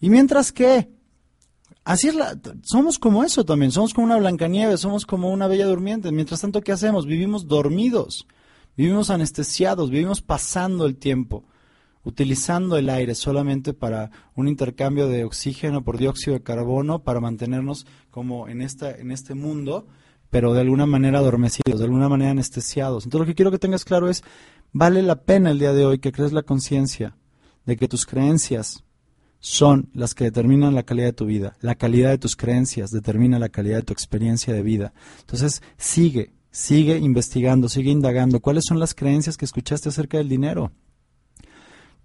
Y 0.00 0.08
mientras 0.08 0.50
que, 0.50 0.88
así 1.84 2.08
es 2.08 2.14
la, 2.14 2.38
somos 2.62 2.98
como 2.98 3.22
eso 3.22 3.44
también, 3.44 3.72
somos 3.72 3.92
como 3.92 4.06
una 4.06 4.16
Blancanieves, 4.16 4.80
somos 4.80 5.04
como 5.04 5.30
una 5.30 5.46
bella 5.46 5.66
durmiente. 5.66 6.10
Mientras 6.10 6.40
tanto, 6.40 6.62
¿qué 6.62 6.72
hacemos? 6.72 7.04
Vivimos 7.04 7.46
dormidos, 7.46 8.26
vivimos 8.76 9.10
anestesiados, 9.10 9.90
vivimos 9.90 10.22
pasando 10.22 10.86
el 10.86 10.96
tiempo 10.96 11.44
utilizando 12.06 12.76
el 12.78 12.88
aire 12.88 13.16
solamente 13.16 13.74
para 13.74 14.12
un 14.36 14.46
intercambio 14.46 15.08
de 15.08 15.24
oxígeno 15.24 15.82
por 15.82 15.98
dióxido 15.98 16.34
de 16.34 16.42
carbono 16.42 17.02
para 17.02 17.20
mantenernos 17.20 17.84
como 18.12 18.48
en 18.48 18.62
esta 18.62 18.92
en 18.92 19.10
este 19.10 19.34
mundo, 19.34 19.88
pero 20.30 20.54
de 20.54 20.60
alguna 20.60 20.86
manera 20.86 21.18
adormecidos, 21.18 21.80
de 21.80 21.84
alguna 21.84 22.08
manera 22.08 22.30
anestesiados. 22.30 23.04
Entonces 23.04 23.26
lo 23.26 23.26
que 23.26 23.34
quiero 23.34 23.50
que 23.50 23.58
tengas 23.58 23.84
claro 23.84 24.08
es 24.08 24.22
vale 24.72 25.02
la 25.02 25.22
pena 25.22 25.50
el 25.50 25.58
día 25.58 25.72
de 25.72 25.84
hoy 25.84 25.98
que 25.98 26.12
crees 26.12 26.32
la 26.32 26.44
conciencia 26.44 27.16
de 27.64 27.76
que 27.76 27.88
tus 27.88 28.06
creencias 28.06 28.84
son 29.40 29.90
las 29.92 30.14
que 30.14 30.24
determinan 30.24 30.76
la 30.76 30.84
calidad 30.84 31.08
de 31.08 31.12
tu 31.12 31.26
vida. 31.26 31.56
La 31.60 31.74
calidad 31.74 32.10
de 32.10 32.18
tus 32.18 32.36
creencias 32.36 32.92
determina 32.92 33.40
la 33.40 33.48
calidad 33.48 33.78
de 33.78 33.82
tu 33.82 33.92
experiencia 33.92 34.54
de 34.54 34.62
vida. 34.62 34.92
Entonces, 35.20 35.62
sigue, 35.76 36.32
sigue 36.50 36.98
investigando, 36.98 37.68
sigue 37.68 37.90
indagando. 37.90 38.40
¿Cuáles 38.40 38.64
son 38.66 38.78
las 38.78 38.94
creencias 38.94 39.36
que 39.36 39.44
escuchaste 39.44 39.88
acerca 39.88 40.18
del 40.18 40.28
dinero? 40.28 40.72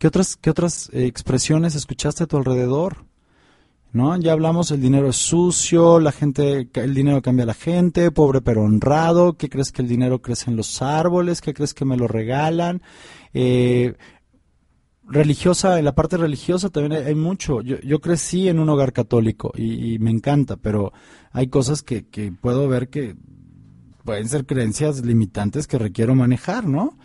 ¿Qué 0.01 0.07
otras, 0.07 0.35
qué 0.35 0.49
otras 0.49 0.89
eh, 0.93 1.05
expresiones 1.05 1.75
escuchaste 1.75 2.23
a 2.23 2.25
tu 2.25 2.35
alrededor? 2.35 3.05
¿No? 3.93 4.17
Ya 4.17 4.31
hablamos, 4.31 4.71
el 4.71 4.81
dinero 4.81 5.07
es 5.07 5.17
sucio, 5.17 5.99
la 5.99 6.11
gente, 6.11 6.67
el 6.73 6.95
dinero 6.95 7.21
cambia 7.21 7.43
a 7.43 7.45
la 7.45 7.53
gente, 7.53 8.09
pobre 8.09 8.41
pero 8.41 8.63
honrado, 8.63 9.33
¿qué 9.37 9.47
crees 9.47 9.71
que 9.71 9.83
el 9.83 9.87
dinero 9.87 10.19
crece 10.19 10.49
en 10.49 10.57
los 10.57 10.81
árboles? 10.81 11.39
¿Qué 11.39 11.53
crees 11.53 11.75
que 11.75 11.85
me 11.85 11.97
lo 11.97 12.07
regalan? 12.07 12.81
Eh, 13.35 13.93
religiosa, 15.03 15.77
en 15.77 15.85
la 15.85 15.93
parte 15.93 16.17
religiosa 16.17 16.71
también 16.71 17.05
hay, 17.05 17.13
mucho. 17.13 17.61
Yo, 17.61 17.79
yo, 17.81 18.01
crecí 18.01 18.47
en 18.47 18.57
un 18.57 18.69
hogar 18.69 18.93
católico 18.93 19.51
y, 19.55 19.93
y 19.93 19.99
me 19.99 20.09
encanta, 20.09 20.57
pero 20.57 20.93
hay 21.31 21.45
cosas 21.45 21.83
que, 21.83 22.07
que, 22.07 22.31
puedo 22.31 22.67
ver 22.67 22.89
que 22.89 23.15
pueden 24.03 24.27
ser 24.27 24.47
creencias 24.47 25.05
limitantes 25.05 25.67
que 25.67 25.77
requiero 25.77 26.15
manejar, 26.15 26.65
¿no? 26.65 26.97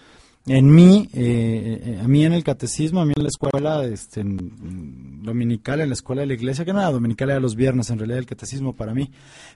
En 0.48 0.72
mí, 0.72 1.08
eh, 1.12 2.00
a 2.00 2.06
mí 2.06 2.24
en 2.24 2.32
el 2.32 2.44
catecismo, 2.44 3.00
a 3.00 3.04
mí 3.04 3.12
en 3.16 3.24
la 3.24 3.28
escuela 3.28 3.84
este, 3.84 4.22
dominical, 4.24 5.80
en 5.80 5.88
la 5.88 5.94
escuela 5.94 6.20
de 6.20 6.28
la 6.28 6.34
iglesia, 6.34 6.64
que 6.64 6.72
no 6.72 6.78
era 6.78 6.92
dominical, 6.92 7.30
era 7.30 7.40
los 7.40 7.56
viernes, 7.56 7.90
en 7.90 7.98
realidad 7.98 8.20
el 8.20 8.26
catecismo 8.26 8.72
para 8.72 8.94
mí. 8.94 9.10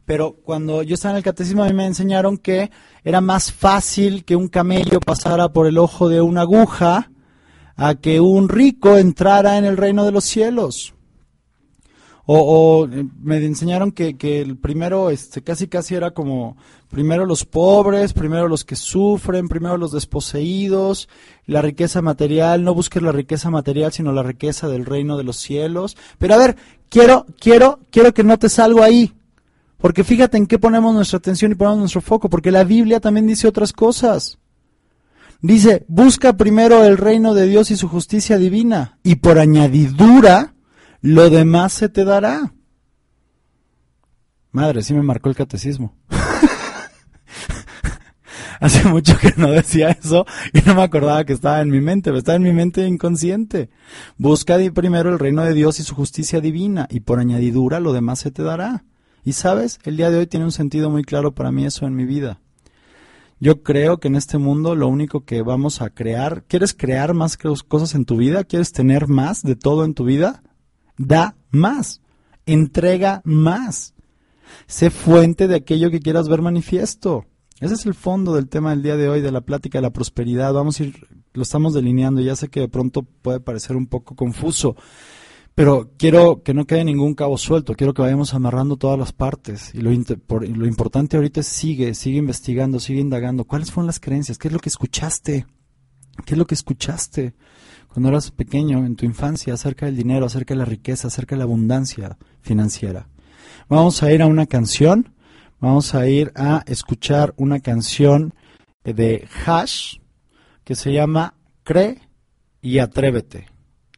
Pero 0.04 0.32
cuando 0.32 0.82
yo 0.82 0.94
estaba 0.94 1.12
en 1.12 1.18
el 1.18 1.22
catecismo, 1.22 1.62
a 1.62 1.68
mí 1.68 1.74
me 1.74 1.86
enseñaron 1.86 2.38
que 2.38 2.72
era 3.04 3.20
más 3.20 3.52
fácil 3.52 4.24
que 4.24 4.34
un 4.34 4.48
camello 4.48 4.98
pasara 4.98 5.52
por 5.52 5.68
el 5.68 5.78
ojo 5.78 6.08
de 6.08 6.20
una 6.22 6.40
aguja 6.40 7.12
a 7.76 7.94
que 7.94 8.18
un 8.18 8.48
rico 8.48 8.98
entrara 8.98 9.58
en 9.58 9.66
el 9.66 9.76
reino 9.76 10.04
de 10.04 10.10
los 10.10 10.24
cielos. 10.24 10.94
O, 12.32 12.84
o 12.84 12.88
me 13.24 13.44
enseñaron 13.44 13.90
que, 13.90 14.16
que, 14.16 14.40
el 14.40 14.56
primero, 14.56 15.10
este, 15.10 15.42
casi 15.42 15.66
casi 15.66 15.96
era 15.96 16.12
como 16.12 16.56
primero 16.88 17.26
los 17.26 17.44
pobres, 17.44 18.12
primero 18.12 18.46
los 18.46 18.64
que 18.64 18.76
sufren, 18.76 19.48
primero 19.48 19.76
los 19.76 19.90
desposeídos, 19.90 21.08
la 21.46 21.60
riqueza 21.60 22.02
material, 22.02 22.62
no 22.62 22.72
busques 22.72 23.02
la 23.02 23.10
riqueza 23.10 23.50
material, 23.50 23.90
sino 23.90 24.12
la 24.12 24.22
riqueza 24.22 24.68
del 24.68 24.86
reino 24.86 25.16
de 25.16 25.24
los 25.24 25.38
cielos. 25.38 25.96
Pero 26.18 26.34
a 26.34 26.38
ver, 26.38 26.54
quiero, 26.88 27.26
quiero, 27.40 27.80
quiero 27.90 28.14
que 28.14 28.22
notes 28.22 28.60
algo 28.60 28.84
ahí. 28.84 29.12
Porque 29.78 30.04
fíjate 30.04 30.36
en 30.36 30.46
qué 30.46 30.60
ponemos 30.60 30.94
nuestra 30.94 31.16
atención 31.16 31.50
y 31.50 31.56
ponemos 31.56 31.80
nuestro 31.80 32.00
foco, 32.00 32.30
porque 32.30 32.52
la 32.52 32.62
Biblia 32.62 33.00
también 33.00 33.26
dice 33.26 33.48
otras 33.48 33.72
cosas. 33.72 34.38
Dice, 35.42 35.84
busca 35.88 36.34
primero 36.34 36.84
el 36.84 36.96
reino 36.96 37.34
de 37.34 37.48
Dios 37.48 37.72
y 37.72 37.76
su 37.76 37.88
justicia 37.88 38.38
divina, 38.38 38.98
y 39.02 39.16
por 39.16 39.40
añadidura, 39.40 40.54
lo 41.00 41.30
demás 41.30 41.72
se 41.72 41.88
te 41.88 42.04
dará. 42.04 42.52
Madre, 44.52 44.82
sí 44.82 44.94
me 44.94 45.02
marcó 45.02 45.28
el 45.28 45.36
catecismo. 45.36 45.94
Hace 48.60 48.86
mucho 48.88 49.16
que 49.16 49.32
no 49.38 49.50
decía 49.50 49.90
eso 49.90 50.26
y 50.52 50.60
no 50.66 50.74
me 50.74 50.82
acordaba 50.82 51.24
que 51.24 51.32
estaba 51.32 51.62
en 51.62 51.70
mi 51.70 51.80
mente, 51.80 52.10
pero 52.10 52.18
estaba 52.18 52.36
en 52.36 52.42
mi 52.42 52.52
mente 52.52 52.86
inconsciente. 52.86 53.70
Busca 54.18 54.58
primero 54.74 55.10
el 55.10 55.18
reino 55.18 55.42
de 55.42 55.54
Dios 55.54 55.80
y 55.80 55.82
su 55.82 55.94
justicia 55.94 56.42
divina 56.42 56.86
y 56.90 57.00
por 57.00 57.20
añadidura 57.20 57.80
lo 57.80 57.94
demás 57.94 58.18
se 58.18 58.30
te 58.30 58.42
dará. 58.42 58.84
Y 59.24 59.32
sabes, 59.32 59.78
el 59.84 59.96
día 59.96 60.10
de 60.10 60.18
hoy 60.18 60.26
tiene 60.26 60.44
un 60.44 60.52
sentido 60.52 60.90
muy 60.90 61.04
claro 61.04 61.34
para 61.34 61.52
mí 61.52 61.64
eso 61.64 61.86
en 61.86 61.94
mi 61.94 62.04
vida. 62.04 62.40
Yo 63.38 63.62
creo 63.62 64.00
que 64.00 64.08
en 64.08 64.16
este 64.16 64.36
mundo 64.36 64.74
lo 64.74 64.88
único 64.88 65.24
que 65.24 65.40
vamos 65.40 65.80
a 65.80 65.88
crear, 65.88 66.44
¿quieres 66.44 66.74
crear 66.74 67.14
más 67.14 67.38
cosas 67.38 67.94
en 67.94 68.04
tu 68.04 68.18
vida? 68.18 68.44
¿Quieres 68.44 68.72
tener 68.72 69.08
más 69.08 69.42
de 69.42 69.56
todo 69.56 69.86
en 69.86 69.94
tu 69.94 70.04
vida? 70.04 70.42
Da 71.00 71.34
más. 71.50 72.02
Entrega 72.44 73.22
más. 73.24 73.94
Sé 74.66 74.90
fuente 74.90 75.48
de 75.48 75.56
aquello 75.56 75.90
que 75.90 76.00
quieras 76.00 76.28
ver 76.28 76.42
manifiesto. 76.42 77.24
Ese 77.58 77.72
es 77.72 77.86
el 77.86 77.94
fondo 77.94 78.34
del 78.34 78.50
tema 78.50 78.70
del 78.70 78.82
día 78.82 78.96
de 78.98 79.08
hoy, 79.08 79.22
de 79.22 79.32
la 79.32 79.40
plática 79.40 79.78
de 79.78 79.82
la 79.82 79.94
prosperidad. 79.94 80.52
Vamos 80.52 80.78
a 80.78 80.84
ir, 80.84 81.08
lo 81.32 81.42
estamos 81.42 81.72
delineando. 81.72 82.20
Ya 82.20 82.36
sé 82.36 82.48
que 82.48 82.60
de 82.60 82.68
pronto 82.68 83.02
puede 83.02 83.40
parecer 83.40 83.76
un 83.76 83.86
poco 83.86 84.14
confuso, 84.14 84.76
pero 85.54 85.90
quiero 85.96 86.42
que 86.42 86.52
no 86.52 86.66
quede 86.66 86.84
ningún 86.84 87.14
cabo 87.14 87.38
suelto. 87.38 87.74
Quiero 87.74 87.94
que 87.94 88.02
vayamos 88.02 88.34
amarrando 88.34 88.76
todas 88.76 88.98
las 88.98 89.14
partes. 89.14 89.74
Y 89.74 89.80
lo, 89.80 89.90
por, 90.26 90.46
lo 90.46 90.66
importante 90.66 91.16
ahorita 91.16 91.40
es 91.40 91.46
sigue, 91.46 91.94
sigue 91.94 92.18
investigando, 92.18 92.78
sigue 92.78 93.00
indagando. 93.00 93.44
¿Cuáles 93.44 93.72
fueron 93.72 93.86
las 93.86 94.00
creencias? 94.00 94.36
¿Qué 94.36 94.48
es 94.48 94.52
lo 94.52 94.60
que 94.60 94.68
escuchaste? 94.68 95.46
¿Qué 96.26 96.34
es 96.34 96.38
lo 96.38 96.46
que 96.46 96.54
escuchaste 96.54 97.34
cuando 97.92 98.08
eras 98.08 98.30
pequeño, 98.30 98.84
en 98.84 98.96
tu 98.96 99.04
infancia, 99.04 99.54
acerca 99.54 99.86
del 99.86 99.96
dinero, 99.96 100.26
acerca 100.26 100.54
de 100.54 100.58
la 100.58 100.64
riqueza, 100.64 101.08
acerca 101.08 101.34
de 101.34 101.40
la 101.40 101.44
abundancia 101.44 102.16
financiera? 102.40 103.08
Vamos 103.68 104.02
a 104.02 104.12
ir 104.12 104.22
a 104.22 104.26
una 104.26 104.46
canción 104.46 105.14
vamos 105.60 105.94
a 105.94 106.08
ir 106.08 106.32
a 106.34 106.64
escuchar 106.66 107.34
una 107.36 107.60
canción 107.60 108.34
de 108.82 109.28
Hash 109.44 109.98
que 110.64 110.74
se 110.74 110.92
llama 110.92 111.34
Cree 111.62 112.00
y 112.62 112.78
Atrévete. 112.78 113.48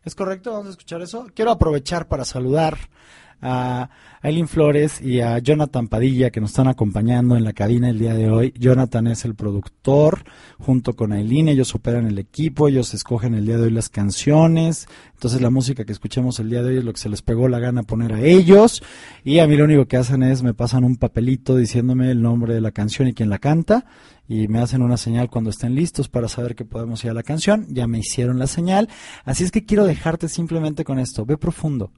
¿Es 0.05 0.15
correcto? 0.15 0.53
Vamos 0.53 0.67
a 0.67 0.71
escuchar 0.71 1.01
eso. 1.03 1.29
Quiero 1.35 1.53
aprovechar 1.53 2.09
para 2.09 2.25
saludar 2.25 2.77
a 3.43 3.91
Eileen 4.23 4.47
Flores 4.47 5.01
y 5.03 5.21
a 5.21 5.39
Jonathan 5.41 5.89
Padilla 5.89 6.31
que 6.31 6.41
nos 6.41 6.51
están 6.51 6.69
acompañando 6.69 7.37
en 7.37 7.43
la 7.43 7.53
cabina 7.53 7.91
el 7.91 7.99
día 7.99 8.15
de 8.15 8.31
hoy. 8.31 8.55
Jonathan 8.57 9.09
es 9.09 9.25
el 9.25 9.35
productor 9.35 10.25
junto 10.59 10.95
con 10.95 11.13
Eileen, 11.13 11.49
ellos 11.49 11.75
operan 11.75 12.07
el 12.07 12.19
equipo, 12.19 12.69
ellos 12.69 12.95
escogen 12.95 13.35
el 13.35 13.45
día 13.45 13.59
de 13.59 13.65
hoy 13.65 13.71
las 13.71 13.89
canciones, 13.89 14.87
entonces 15.15 15.41
la 15.41 15.51
música 15.51 15.85
que 15.85 15.93
escuchemos 15.93 16.39
el 16.39 16.51
día 16.51 16.63
de 16.63 16.71
hoy 16.71 16.77
es 16.79 16.85
lo 16.85 16.93
que 16.93 17.01
se 17.01 17.09
les 17.09 17.21
pegó 17.21 17.49
la 17.49 17.59
gana 17.59 17.83
poner 17.83 18.13
a 18.13 18.21
ellos. 18.21 18.83
Y 19.25 19.41
a 19.41 19.47
mí 19.49 19.57
lo 19.57 19.65
único 19.65 19.87
que 19.87 19.97
hacen 19.97 20.23
es 20.23 20.43
me 20.43 20.55
pasan 20.55 20.85
un 20.85 20.97
papelito 20.97 21.57
diciéndome 21.57 22.11
el 22.11 22.23
nombre 22.23 22.55
de 22.55 22.61
la 22.61 22.71
canción 22.71 23.09
y 23.09 23.15
quién 23.15 23.29
la 23.29 23.39
canta. 23.39 23.87
Y 24.29 24.47
me 24.49 24.61
hacen 24.61 24.83
una 24.83 24.97
señal 24.97 25.29
cuando 25.31 25.51
estén 25.51 25.75
listos 25.75 26.09
para 26.09 26.29
saber 26.29 26.55
que 26.55 26.65
podemos 26.65 27.05
ir 27.05 27.11
a 27.11 27.15
la 27.15 27.23
canción, 27.23 27.67
ya 27.71 27.87
me 27.87 27.99
hicieron 27.99 28.39
la 28.39 28.47
señal, 28.47 28.89
así 29.25 29.45
es 29.45 29.51
que 29.51 29.65
quiero 29.65 29.85
dejarte 29.85 30.29
simplemente 30.29 30.85
con 30.85 30.99
esto, 30.99 31.27
ve 31.27 31.37
profundo. 31.37 31.91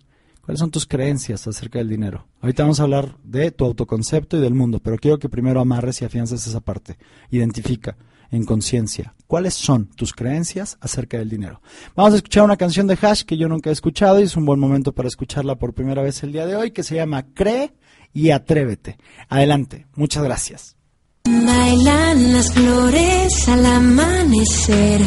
¿Cuáles 0.44 0.60
son 0.60 0.70
tus 0.70 0.86
creencias 0.86 1.46
acerca 1.46 1.78
del 1.78 1.88
dinero? 1.88 2.28
Ahorita 2.42 2.64
vamos 2.64 2.78
a 2.78 2.82
hablar 2.82 3.16
de 3.24 3.50
tu 3.50 3.64
autoconcepto 3.64 4.36
y 4.36 4.40
del 4.40 4.52
mundo, 4.52 4.78
pero 4.78 4.98
quiero 4.98 5.18
que 5.18 5.30
primero 5.30 5.58
amarres 5.58 6.02
y 6.02 6.04
afiances 6.04 6.46
esa 6.46 6.60
parte. 6.60 6.98
Identifica 7.30 7.96
en 8.30 8.44
conciencia 8.44 9.14
cuáles 9.26 9.54
son 9.54 9.86
tus 9.86 10.12
creencias 10.12 10.76
acerca 10.80 11.16
del 11.16 11.30
dinero. 11.30 11.62
Vamos 11.96 12.12
a 12.12 12.16
escuchar 12.16 12.44
una 12.44 12.58
canción 12.58 12.86
de 12.86 12.98
Hash 13.00 13.22
que 13.22 13.38
yo 13.38 13.48
nunca 13.48 13.70
he 13.70 13.72
escuchado 13.72 14.20
y 14.20 14.24
es 14.24 14.36
un 14.36 14.44
buen 14.44 14.60
momento 14.60 14.92
para 14.92 15.08
escucharla 15.08 15.54
por 15.54 15.72
primera 15.72 16.02
vez 16.02 16.22
el 16.22 16.32
día 16.32 16.44
de 16.44 16.56
hoy, 16.56 16.72
que 16.72 16.82
se 16.82 16.96
llama 16.96 17.24
Cree 17.32 17.72
y 18.12 18.30
Atrévete. 18.30 18.98
Adelante, 19.30 19.86
muchas 19.94 20.24
gracias. 20.24 20.76
Bailan 21.24 22.34
las 22.34 22.52
flores 22.52 23.48
al 23.48 23.64
amanecer, 23.64 25.00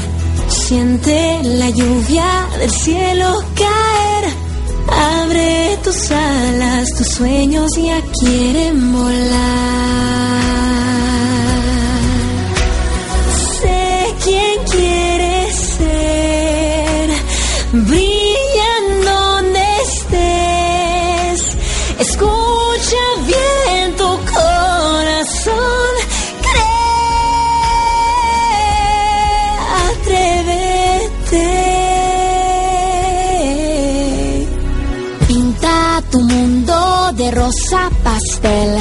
siente 0.48 1.44
la 1.44 1.70
lluvia 1.70 2.48
del 2.60 2.72
cielo 2.72 3.36
caer 3.56 4.47
Abre 4.88 5.78
tus 5.84 6.12
alas 6.12 6.88
tus 6.98 7.08
sueños 7.16 7.72
ya 7.78 8.02
quieren 8.20 8.94
volar. 8.94 10.67
Rosa 37.32 37.90
pastel. 38.04 38.78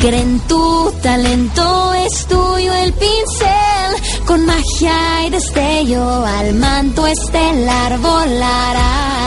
Cree 0.00 0.20
en 0.20 0.40
tu 0.40 0.92
talento, 1.02 1.92
es 1.94 2.26
tuyo 2.26 2.72
el 2.74 2.92
pincel. 2.92 4.24
Con 4.26 4.44
magia 4.46 5.26
y 5.26 5.30
destello 5.30 6.24
al 6.24 6.54
manto 6.54 7.06
estelar 7.06 7.98
volarás. 7.98 9.21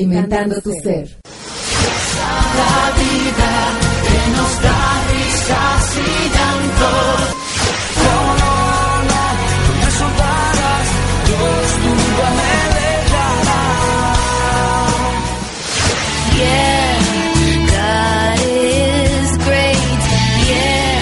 Alimentando 0.00 0.60
tu 0.62 0.72
ser. 0.82 1.08
God 17.70 18.38
is 18.46 19.38
great. 19.38 20.00
Yeah, 20.50 20.96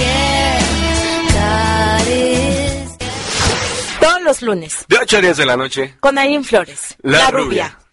yeah. 0.00 0.58
God 1.34 2.08
is. 2.08 2.98
Todos 4.00 4.22
los 4.22 4.42
lunes, 4.42 4.84
De 4.88 4.96
8 4.98 5.16
a 5.16 5.20
10 5.20 5.36
de 5.36 5.46
la 5.46 5.56
noche. 5.56 5.94
con 6.00 6.18
Aileen 6.18 6.44
Flores. 6.44 6.96
La 7.02 7.30
rubia. 7.30 7.66
radiodespertar.com.mx 7.66 7.83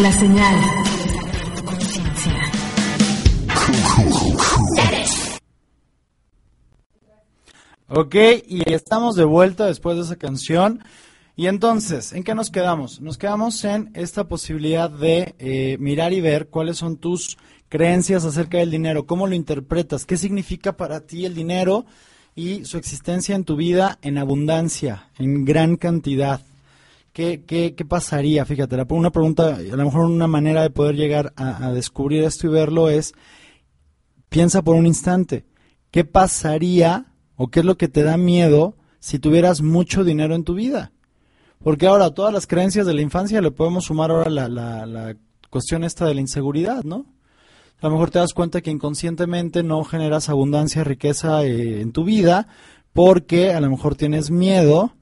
La 0.00 0.10
señal 0.10 0.54
conciencia. 1.66 2.32
Ok, 7.88 8.14
y 8.48 8.72
estamos 8.72 9.16
de 9.16 9.24
vuelta 9.24 9.66
después 9.66 9.96
de 9.96 10.02
esa 10.04 10.16
canción. 10.16 10.82
Y 11.36 11.48
entonces, 11.48 12.14
¿en 12.14 12.24
qué 12.24 12.34
nos 12.34 12.50
quedamos? 12.50 13.02
Nos 13.02 13.18
quedamos 13.18 13.62
en 13.64 13.90
esta 13.92 14.28
posibilidad 14.28 14.88
de 14.88 15.34
eh, 15.38 15.76
mirar 15.78 16.14
y 16.14 16.22
ver 16.22 16.48
cuáles 16.48 16.78
son 16.78 16.96
tus 16.96 17.36
creencias 17.68 18.24
acerca 18.24 18.56
del 18.58 18.70
dinero, 18.70 19.04
cómo 19.04 19.26
lo 19.26 19.34
interpretas, 19.34 20.06
qué 20.06 20.16
significa 20.16 20.74
para 20.74 21.00
ti 21.00 21.26
el 21.26 21.34
dinero 21.34 21.84
y 22.34 22.64
su 22.64 22.78
existencia 22.78 23.34
en 23.34 23.44
tu 23.44 23.56
vida 23.56 23.98
en 24.00 24.16
abundancia, 24.16 25.10
en 25.18 25.44
gran 25.44 25.76
cantidad. 25.76 26.40
¿Qué, 27.12 27.44
qué, 27.44 27.74
qué 27.74 27.84
pasaría? 27.84 28.44
Fíjate, 28.46 28.76
una 28.90 29.10
pregunta, 29.12 29.56
a 29.56 29.76
lo 29.76 29.84
mejor 29.84 30.06
una 30.06 30.26
manera 30.26 30.62
de 30.62 30.70
poder 30.70 30.96
llegar 30.96 31.34
a, 31.36 31.70
descubrir 31.72 32.24
esto 32.24 32.46
y 32.46 32.50
verlo 32.50 32.88
es, 32.88 33.12
piensa 34.30 34.62
por 34.62 34.76
un 34.76 34.86
instante, 34.86 35.44
¿qué 35.90 36.04
pasaría 36.04 37.12
o 37.36 37.48
qué 37.48 37.60
es 37.60 37.66
lo 37.66 37.76
que 37.76 37.88
te 37.88 38.02
da 38.02 38.16
miedo 38.16 38.76
si 38.98 39.18
tuvieras 39.18 39.60
mucho 39.60 40.04
dinero 40.04 40.34
en 40.34 40.44
tu 40.44 40.54
vida? 40.54 40.92
Porque 41.62 41.86
ahora 41.86 42.10
todas 42.10 42.32
las 42.32 42.46
creencias 42.46 42.86
de 42.86 42.94
la 42.94 43.02
infancia 43.02 43.42
le 43.42 43.50
podemos 43.50 43.84
sumar 43.84 44.10
ahora 44.10 44.30
la, 44.30 44.48
la, 44.48 44.86
la 44.86 45.16
cuestión 45.50 45.84
esta 45.84 46.06
de 46.06 46.14
la 46.14 46.22
inseguridad, 46.22 46.82
¿no? 46.82 47.04
A 47.82 47.88
lo 47.88 47.92
mejor 47.92 48.10
te 48.10 48.20
das 48.20 48.32
cuenta 48.32 48.62
que 48.62 48.70
inconscientemente 48.70 49.62
no 49.62 49.84
generas 49.84 50.28
abundancia, 50.28 50.82
riqueza 50.82 51.44
eh, 51.44 51.80
en 51.80 51.92
tu 51.92 52.04
vida 52.04 52.46
porque 52.92 53.52
a 53.52 53.60
lo 53.60 53.68
mejor 53.68 53.96
tienes 53.96 54.30
miedo 54.30 54.94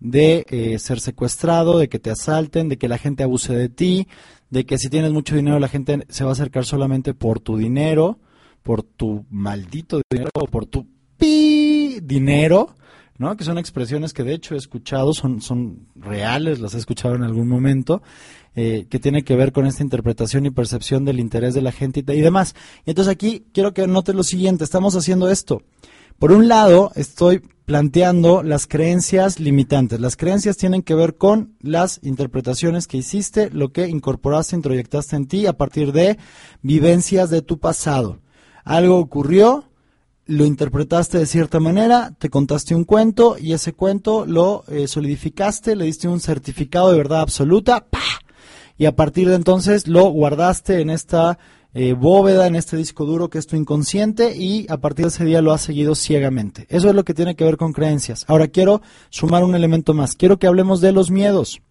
de 0.00 0.46
eh, 0.48 0.78
ser 0.78 1.00
secuestrado, 1.00 1.78
de 1.78 1.88
que 1.88 1.98
te 1.98 2.10
asalten, 2.10 2.68
de 2.68 2.78
que 2.78 2.88
la 2.88 2.98
gente 2.98 3.22
abuse 3.22 3.54
de 3.54 3.68
ti, 3.68 4.08
de 4.50 4.64
que 4.64 4.78
si 4.78 4.88
tienes 4.88 5.12
mucho 5.12 5.34
dinero 5.34 5.58
la 5.58 5.68
gente 5.68 6.06
se 6.08 6.24
va 6.24 6.30
a 6.30 6.32
acercar 6.32 6.64
solamente 6.64 7.14
por 7.14 7.40
tu 7.40 7.56
dinero, 7.56 8.18
por 8.62 8.82
tu 8.82 9.24
maldito 9.30 10.00
dinero 10.10 10.30
o 10.34 10.46
por 10.46 10.66
tu 10.66 10.86
pi 11.16 11.98
dinero, 12.02 12.74
¿no? 13.18 13.36
Que 13.36 13.44
son 13.44 13.58
expresiones 13.58 14.12
que 14.12 14.22
de 14.22 14.34
hecho 14.34 14.54
he 14.54 14.58
escuchado, 14.58 15.12
son, 15.12 15.40
son 15.40 15.88
reales, 15.96 16.60
las 16.60 16.74
he 16.74 16.78
escuchado 16.78 17.16
en 17.16 17.24
algún 17.24 17.48
momento, 17.48 18.02
eh, 18.54 18.86
que 18.88 19.00
tiene 19.00 19.24
que 19.24 19.34
ver 19.34 19.52
con 19.52 19.66
esta 19.66 19.82
interpretación 19.82 20.46
y 20.46 20.50
percepción 20.50 21.04
del 21.04 21.18
interés 21.18 21.54
de 21.54 21.62
la 21.62 21.72
gente 21.72 22.04
y, 22.06 22.12
y 22.12 22.20
demás. 22.20 22.54
Y 22.86 22.90
entonces 22.90 23.12
aquí 23.12 23.46
quiero 23.52 23.74
que 23.74 23.86
notes 23.88 24.14
lo 24.14 24.22
siguiente, 24.22 24.64
estamos 24.64 24.94
haciendo 24.94 25.28
esto. 25.28 25.62
Por 26.18 26.32
un 26.32 26.48
lado, 26.48 26.92
estoy 26.94 27.42
planteando 27.68 28.42
las 28.42 28.66
creencias 28.66 29.38
limitantes. 29.38 30.00
Las 30.00 30.16
creencias 30.16 30.56
tienen 30.56 30.80
que 30.80 30.94
ver 30.94 31.16
con 31.16 31.54
las 31.60 32.00
interpretaciones 32.02 32.86
que 32.86 32.96
hiciste, 32.96 33.50
lo 33.50 33.72
que 33.72 33.88
incorporaste, 33.88 34.56
introyectaste 34.56 35.16
en 35.16 35.26
ti 35.26 35.44
a 35.44 35.52
partir 35.52 35.92
de 35.92 36.16
vivencias 36.62 37.28
de 37.28 37.42
tu 37.42 37.58
pasado. 37.58 38.20
Algo 38.64 38.96
ocurrió, 38.96 39.68
lo 40.24 40.46
interpretaste 40.46 41.18
de 41.18 41.26
cierta 41.26 41.60
manera, 41.60 42.14
te 42.18 42.30
contaste 42.30 42.74
un 42.74 42.84
cuento 42.84 43.36
y 43.38 43.52
ese 43.52 43.74
cuento 43.74 44.24
lo 44.24 44.64
eh, 44.68 44.88
solidificaste, 44.88 45.76
le 45.76 45.84
diste 45.84 46.08
un 46.08 46.20
certificado 46.20 46.90
de 46.90 46.96
verdad 46.96 47.20
absoluta, 47.20 47.86
¡pah! 47.90 47.98
y 48.78 48.86
a 48.86 48.96
partir 48.96 49.28
de 49.28 49.34
entonces 49.34 49.88
lo 49.88 50.04
guardaste 50.04 50.80
en 50.80 50.88
esta 50.88 51.38
eh, 51.80 51.92
bóveda 51.92 52.48
en 52.48 52.56
este 52.56 52.76
disco 52.76 53.04
duro 53.04 53.30
que 53.30 53.38
es 53.38 53.46
tu 53.46 53.54
inconsciente 53.54 54.36
y 54.36 54.66
a 54.68 54.78
partir 54.78 55.04
de 55.04 55.10
ese 55.10 55.24
día 55.24 55.40
lo 55.40 55.52
has 55.52 55.60
seguido 55.60 55.94
ciegamente. 55.94 56.66
Eso 56.70 56.88
es 56.88 56.94
lo 56.96 57.04
que 57.04 57.14
tiene 57.14 57.36
que 57.36 57.44
ver 57.44 57.56
con 57.56 57.72
creencias. 57.72 58.24
Ahora 58.26 58.48
quiero 58.48 58.82
sumar 59.10 59.44
un 59.44 59.54
elemento 59.54 59.94
más. 59.94 60.16
Quiero 60.16 60.40
que 60.40 60.48
hablemos 60.48 60.80
de 60.80 60.90
los 60.90 61.12
miedos. 61.12 61.62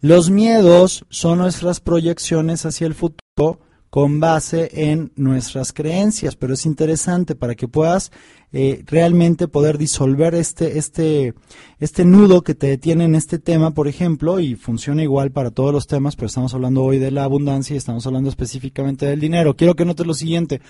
Los 0.00 0.28
miedos 0.30 1.04
son 1.08 1.38
nuestras 1.38 1.78
proyecciones 1.78 2.66
hacia 2.66 2.88
el 2.88 2.94
futuro 2.94 3.60
con 3.90 4.20
base 4.20 4.70
en 4.90 5.12
nuestras 5.16 5.72
creencias, 5.72 6.36
pero 6.36 6.54
es 6.54 6.66
interesante 6.66 7.34
para 7.34 7.54
que 7.54 7.68
puedas 7.68 8.12
eh, 8.52 8.82
realmente 8.86 9.48
poder 9.48 9.78
disolver 9.78 10.34
este, 10.34 10.78
este, 10.78 11.34
este 11.80 12.04
nudo 12.04 12.42
que 12.42 12.54
te 12.54 12.66
detiene 12.66 13.04
en 13.04 13.14
este 13.14 13.38
tema, 13.38 13.72
por 13.72 13.88
ejemplo, 13.88 14.40
y 14.40 14.54
funciona 14.54 15.02
igual 15.02 15.32
para 15.32 15.50
todos 15.50 15.72
los 15.72 15.86
temas, 15.86 16.16
pero 16.16 16.26
estamos 16.26 16.54
hablando 16.54 16.82
hoy 16.82 16.98
de 16.98 17.10
la 17.10 17.24
abundancia 17.24 17.74
y 17.74 17.78
estamos 17.78 18.06
hablando 18.06 18.28
específicamente 18.28 19.06
del 19.06 19.20
dinero. 19.20 19.56
Quiero 19.56 19.74
que 19.74 19.84
notes 19.84 20.06
lo 20.06 20.14
siguiente. 20.14 20.60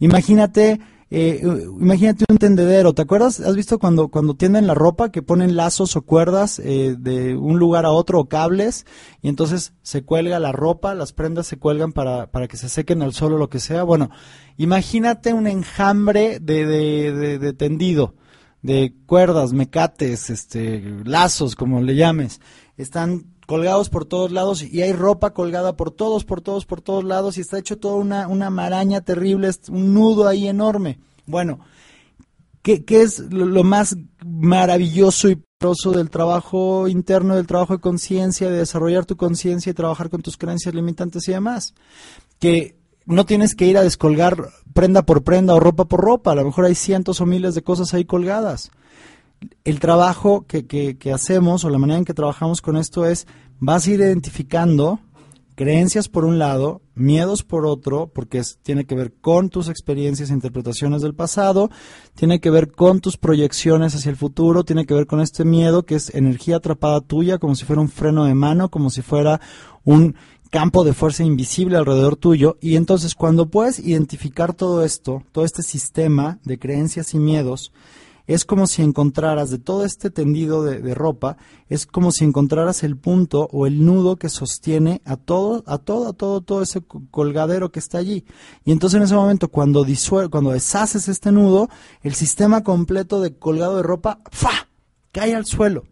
Imagínate 0.00 0.80
eh, 1.16 1.40
imagínate 1.80 2.24
un 2.28 2.38
tendedero, 2.38 2.92
¿te 2.92 3.02
acuerdas? 3.02 3.38
¿Has 3.38 3.54
visto 3.54 3.78
cuando, 3.78 4.08
cuando 4.08 4.34
tienden 4.34 4.66
la 4.66 4.74
ropa 4.74 5.12
que 5.12 5.22
ponen 5.22 5.54
lazos 5.54 5.94
o 5.94 6.02
cuerdas 6.02 6.58
eh, 6.58 6.96
de 6.98 7.36
un 7.36 7.60
lugar 7.60 7.86
a 7.86 7.92
otro 7.92 8.18
o 8.18 8.28
cables 8.28 8.84
y 9.22 9.28
entonces 9.28 9.74
se 9.82 10.02
cuelga 10.02 10.40
la 10.40 10.50
ropa, 10.50 10.92
las 10.94 11.12
prendas 11.12 11.46
se 11.46 11.56
cuelgan 11.56 11.92
para, 11.92 12.32
para 12.32 12.48
que 12.48 12.56
se 12.56 12.68
sequen 12.68 13.00
al 13.00 13.14
sol 13.14 13.34
o 13.34 13.38
lo 13.38 13.48
que 13.48 13.60
sea? 13.60 13.84
Bueno, 13.84 14.10
imagínate 14.56 15.32
un 15.32 15.46
enjambre 15.46 16.40
de, 16.40 16.66
de, 16.66 17.38
de 17.38 17.52
tendido, 17.52 18.16
de 18.62 18.92
cuerdas, 19.06 19.52
mecates, 19.52 20.30
este, 20.30 20.82
lazos, 21.04 21.54
como 21.54 21.80
le 21.80 21.94
llames. 21.94 22.40
Están 22.76 23.26
colgados 23.46 23.90
por 23.90 24.04
todos 24.04 24.32
lados 24.32 24.62
y 24.62 24.82
hay 24.82 24.92
ropa 24.92 25.32
colgada 25.32 25.76
por 25.76 25.90
todos, 25.90 26.24
por 26.24 26.40
todos, 26.40 26.66
por 26.66 26.80
todos 26.80 27.04
lados 27.04 27.38
y 27.38 27.42
está 27.42 27.58
hecho 27.58 27.78
toda 27.78 27.96
una, 27.96 28.28
una 28.28 28.50
maraña 28.50 29.00
terrible, 29.00 29.50
un 29.68 29.94
nudo 29.94 30.28
ahí 30.28 30.48
enorme. 30.48 30.98
Bueno, 31.26 31.60
¿qué, 32.62 32.84
qué 32.84 33.02
es 33.02 33.20
lo, 33.30 33.64
más 33.64 33.96
maravilloso 34.24 35.28
y 35.28 35.36
poderoso 35.36 35.92
del 35.92 36.10
trabajo 36.10 36.88
interno, 36.88 37.36
del 37.36 37.46
trabajo 37.46 37.74
de 37.74 37.80
conciencia, 37.80 38.50
de 38.50 38.58
desarrollar 38.58 39.06
tu 39.06 39.16
conciencia 39.16 39.70
y 39.70 39.74
trabajar 39.74 40.10
con 40.10 40.22
tus 40.22 40.36
creencias 40.36 40.74
limitantes 40.74 41.28
y 41.28 41.32
demás? 41.32 41.74
Que 42.38 42.76
no 43.06 43.26
tienes 43.26 43.54
que 43.54 43.66
ir 43.66 43.76
a 43.76 43.82
descolgar 43.82 44.50
prenda 44.72 45.02
por 45.02 45.22
prenda 45.22 45.54
o 45.54 45.60
ropa 45.60 45.84
por 45.84 46.00
ropa, 46.00 46.32
a 46.32 46.34
lo 46.34 46.44
mejor 46.44 46.64
hay 46.64 46.74
cientos 46.74 47.20
o 47.20 47.26
miles 47.26 47.54
de 47.54 47.62
cosas 47.62 47.94
ahí 47.94 48.04
colgadas 48.04 48.70
el 49.64 49.80
trabajo 49.80 50.46
que, 50.46 50.66
que, 50.66 51.12
hacemos 51.12 51.64
o 51.64 51.70
la 51.70 51.78
manera 51.78 51.98
en 51.98 52.04
que 52.04 52.14
trabajamos 52.14 52.60
con 52.60 52.76
esto 52.76 53.06
es, 53.06 53.26
vas 53.58 53.86
a 53.86 53.90
ir 53.90 54.00
identificando 54.00 55.00
creencias 55.54 56.08
por 56.08 56.24
un 56.24 56.38
lado, 56.38 56.82
miedos 56.94 57.42
por 57.42 57.66
otro, 57.66 58.10
porque 58.12 58.42
tiene 58.62 58.84
que 58.86 58.94
ver 58.94 59.12
con 59.12 59.50
tus 59.50 59.68
experiencias 59.68 60.30
e 60.30 60.34
interpretaciones 60.34 61.02
del 61.02 61.14
pasado, 61.14 61.70
tiene 62.14 62.40
que 62.40 62.50
ver 62.50 62.72
con 62.72 63.00
tus 63.00 63.16
proyecciones 63.16 63.94
hacia 63.94 64.10
el 64.10 64.16
futuro, 64.16 64.64
tiene 64.64 64.84
que 64.84 64.94
ver 64.94 65.06
con 65.06 65.20
este 65.20 65.44
miedo 65.44 65.84
que 65.84 65.94
es 65.94 66.14
energía 66.14 66.56
atrapada 66.56 67.00
tuya, 67.00 67.38
como 67.38 67.54
si 67.54 67.64
fuera 67.64 67.82
un 67.82 67.88
freno 67.88 68.24
de 68.24 68.34
mano, 68.34 68.68
como 68.68 68.90
si 68.90 69.02
fuera 69.02 69.40
un 69.84 70.16
campo 70.50 70.84
de 70.84 70.92
fuerza 70.92 71.24
invisible 71.24 71.76
alrededor 71.76 72.16
tuyo. 72.16 72.58
Y 72.60 72.76
entonces 72.76 73.14
cuando 73.14 73.46
puedes 73.46 73.80
identificar 73.80 74.54
todo 74.54 74.84
esto, 74.84 75.22
todo 75.32 75.44
este 75.44 75.62
sistema 75.62 76.38
de 76.44 76.58
creencias 76.58 77.14
y 77.14 77.18
miedos, 77.18 77.72
es 78.26 78.44
como 78.44 78.66
si 78.66 78.82
encontraras 78.82 79.50
de 79.50 79.58
todo 79.58 79.84
este 79.84 80.10
tendido 80.10 80.62
de, 80.62 80.94
ropa, 80.94 81.36
es 81.68 81.86
como 81.86 82.10
si 82.10 82.24
encontraras 82.24 82.82
el 82.82 82.96
punto 82.96 83.48
o 83.52 83.66
el 83.66 83.84
nudo 83.84 84.16
que 84.16 84.28
sostiene 84.28 85.02
a 85.04 85.16
todo, 85.16 85.62
a 85.66 85.78
todo, 85.78 86.08
a 86.08 86.12
todo, 86.12 86.40
todo 86.40 86.62
ese 86.62 86.82
colgadero 87.10 87.70
que 87.70 87.80
está 87.80 87.98
allí. 87.98 88.24
Y 88.64 88.72
entonces 88.72 88.96
en 88.96 89.04
ese 89.04 89.14
momento, 89.14 89.48
cuando 89.48 89.84
cuando 90.30 90.50
deshaces 90.50 91.08
este 91.08 91.32
nudo, 91.32 91.68
el 92.02 92.14
sistema 92.14 92.62
completo 92.62 93.20
de 93.20 93.36
colgado 93.36 93.76
de 93.76 93.82
ropa, 93.82 94.20
¡fa! 94.30 94.68
cae 95.12 95.34
al 95.34 95.46
suelo. 95.46 95.84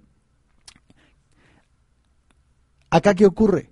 Acá 2.91 3.15
qué 3.15 3.25
ocurre? 3.27 3.72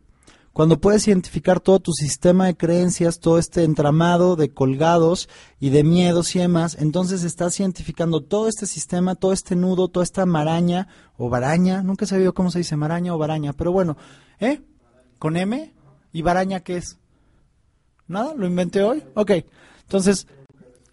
Cuando 0.61 0.79
puedes 0.79 1.09
identificar 1.09 1.59
todo 1.59 1.81
tu 1.81 1.93
sistema 1.95 2.45
de 2.45 2.55
creencias, 2.55 3.19
todo 3.19 3.39
este 3.39 3.65
entramado 3.65 4.37
de 4.37 4.53
colgados 4.53 5.27
y 5.59 5.71
de 5.71 5.85
miedos 5.85 6.37
y 6.37 6.41
demás, 6.41 6.77
entonces 6.79 7.25
estás 7.25 7.59
identificando 7.59 8.21
todo 8.21 8.47
este 8.47 8.67
sistema, 8.67 9.15
todo 9.15 9.33
este 9.33 9.57
nudo, 9.57 9.89
toda 9.89 10.05
esta 10.05 10.27
maraña 10.27 10.87
o 11.17 11.31
baraña, 11.31 11.83
nunca 11.83 12.05
he 12.05 12.09
sabido 12.09 12.35
cómo 12.35 12.51
se 12.51 12.59
dice 12.59 12.77
maraña 12.77 13.15
o 13.15 13.17
baraña, 13.17 13.55
pero 13.55 13.73
bueno, 13.73 13.97
¿eh? 14.39 14.61
¿Con 15.19 15.39
M? 15.39 15.73
¿Y 16.13 16.21
baraña 16.21 16.61
qué 16.61 16.77
es? 16.77 16.99
¿Nada? 18.07 18.35
¿Lo 18.35 18.47
inventé 18.47 18.83
hoy? 18.83 19.03
Ok, 19.15 19.31
entonces, 19.85 20.27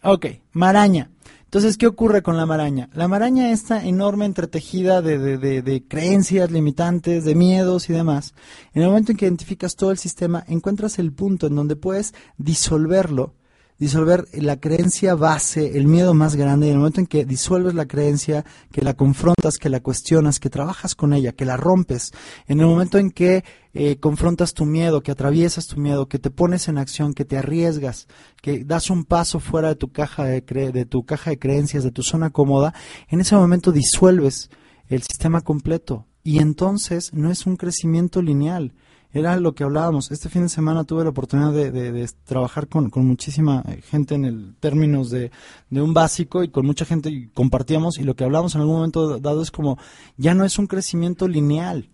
ok, 0.02 0.28
maraña. 0.54 1.12
Entonces, 1.48 1.78
¿qué 1.78 1.88
ocurre 1.88 2.22
con 2.24 2.36
la 2.36 2.46
maraña? 2.46 2.90
La 2.94 3.08
maraña 3.08 3.52
está 3.52 3.86
enorme 3.86 4.26
entretejida 4.26 5.02
de, 5.02 5.18
de, 5.18 5.62
de, 5.62 5.88
creencias 5.88 6.52
limitantes, 6.52 7.24
de 7.24 7.36
miedos 7.36 7.90
y 7.90 7.94
demás. 7.94 8.34
En 8.74 8.82
el 8.82 8.90
momento 8.90 9.14
en 9.14 9.18
que 9.18 9.28
identificas 9.28 9.78
todo 9.78 9.92
el 9.92 9.98
sistema, 9.98 10.44
encuentras 10.50 11.00
el 11.00 11.14
punto 11.14 11.48
en 11.48 11.56
donde 11.56 11.78
puedes 11.78 12.14
disolverlo 12.38 13.37
disolver 13.80 14.28
la 14.34 14.60
creencia 14.60 15.16
base, 15.16 15.78
el 15.78 15.88
miedo 15.88 16.14
más 16.14 16.36
grande, 16.36 16.68
en 16.68 16.74
el 16.74 16.78
momento 16.80 17.00
en 17.00 17.08
que 17.08 17.26
disuelves 17.26 17.76
la 17.76 17.88
creencia, 17.88 18.44
que 18.72 18.82
la 18.82 18.96
confrontas, 18.96 19.58
que 19.58 19.70
la 19.70 19.80
cuestionas, 19.82 20.40
que 20.40 20.50
trabajas 20.50 20.96
con 20.96 21.14
ella, 21.14 21.32
que 21.32 21.46
la 21.46 21.58
rompes, 21.58 22.12
en 22.48 22.60
el 22.60 22.66
momento 22.66 22.98
en 22.98 23.12
que 23.12 23.44
eh, 23.74 23.98
confrontas 24.00 24.54
tu 24.54 24.66
miedo, 24.66 25.02
que 25.02 25.12
atraviesas 25.12 25.68
tu 25.68 25.80
miedo, 25.80 26.08
que 26.08 26.20
te 26.20 26.32
pones 26.32 26.68
en 26.68 26.78
acción, 26.78 27.14
que 27.14 27.26
te 27.26 27.38
arriesgas, 27.38 28.08
que 28.42 28.64
das 28.64 28.90
un 28.90 29.06
paso 29.06 29.40
fuera 29.40 29.70
de 29.70 29.76
tu 29.76 29.92
caja 29.92 30.26
de, 30.26 30.42
de 30.42 30.86
tu 30.86 31.06
caja 31.06 31.30
de 31.30 31.40
creencias, 31.40 31.84
de 31.84 31.92
tu 31.92 32.02
zona 32.02 32.32
cómoda, 32.32 32.74
en 33.10 33.22
ese 33.22 33.36
momento 33.36 33.72
disuelves 33.72 34.50
el 34.88 35.04
sistema 35.04 35.42
completo. 35.42 36.06
Y 36.24 36.40
entonces 36.40 37.14
no 37.14 37.32
es 37.32 37.46
un 37.46 37.56
crecimiento 37.56 38.22
lineal 38.22 38.74
era 39.14 39.40
lo 39.40 39.54
que 39.54 39.64
hablábamos. 39.64 40.12
Este 40.12 40.30
fin 40.30 40.44
de 40.44 40.50
semana 40.50 40.84
tuve 40.84 41.04
la 41.04 41.10
oportunidad 41.10 41.52
de, 41.52 42.10
trabajar 42.26 42.68
con, 42.68 42.92
muchísima 42.96 43.64
gente 43.90 44.16
en 44.16 44.26
el 44.26 44.56
términos 44.60 45.10
de, 45.10 45.32
de, 45.70 45.82
un 45.82 45.94
básico 45.94 46.44
y 46.44 46.50
con 46.50 46.66
mucha 46.66 46.86
gente 46.86 47.10
y 47.10 47.28
compartíamos 47.28 48.00
y 48.00 48.04
lo 48.04 48.16
que 48.16 48.24
hablábamos 48.24 48.56
en 48.56 48.62
algún 48.62 48.76
momento 48.78 49.20
dado 49.20 49.42
es 49.42 49.52
como 49.52 49.78
ya 50.18 50.34
no 50.34 50.46
es 50.46 50.60
un 50.60 50.68
crecimiento 50.68 51.28
lineal. 51.28 51.90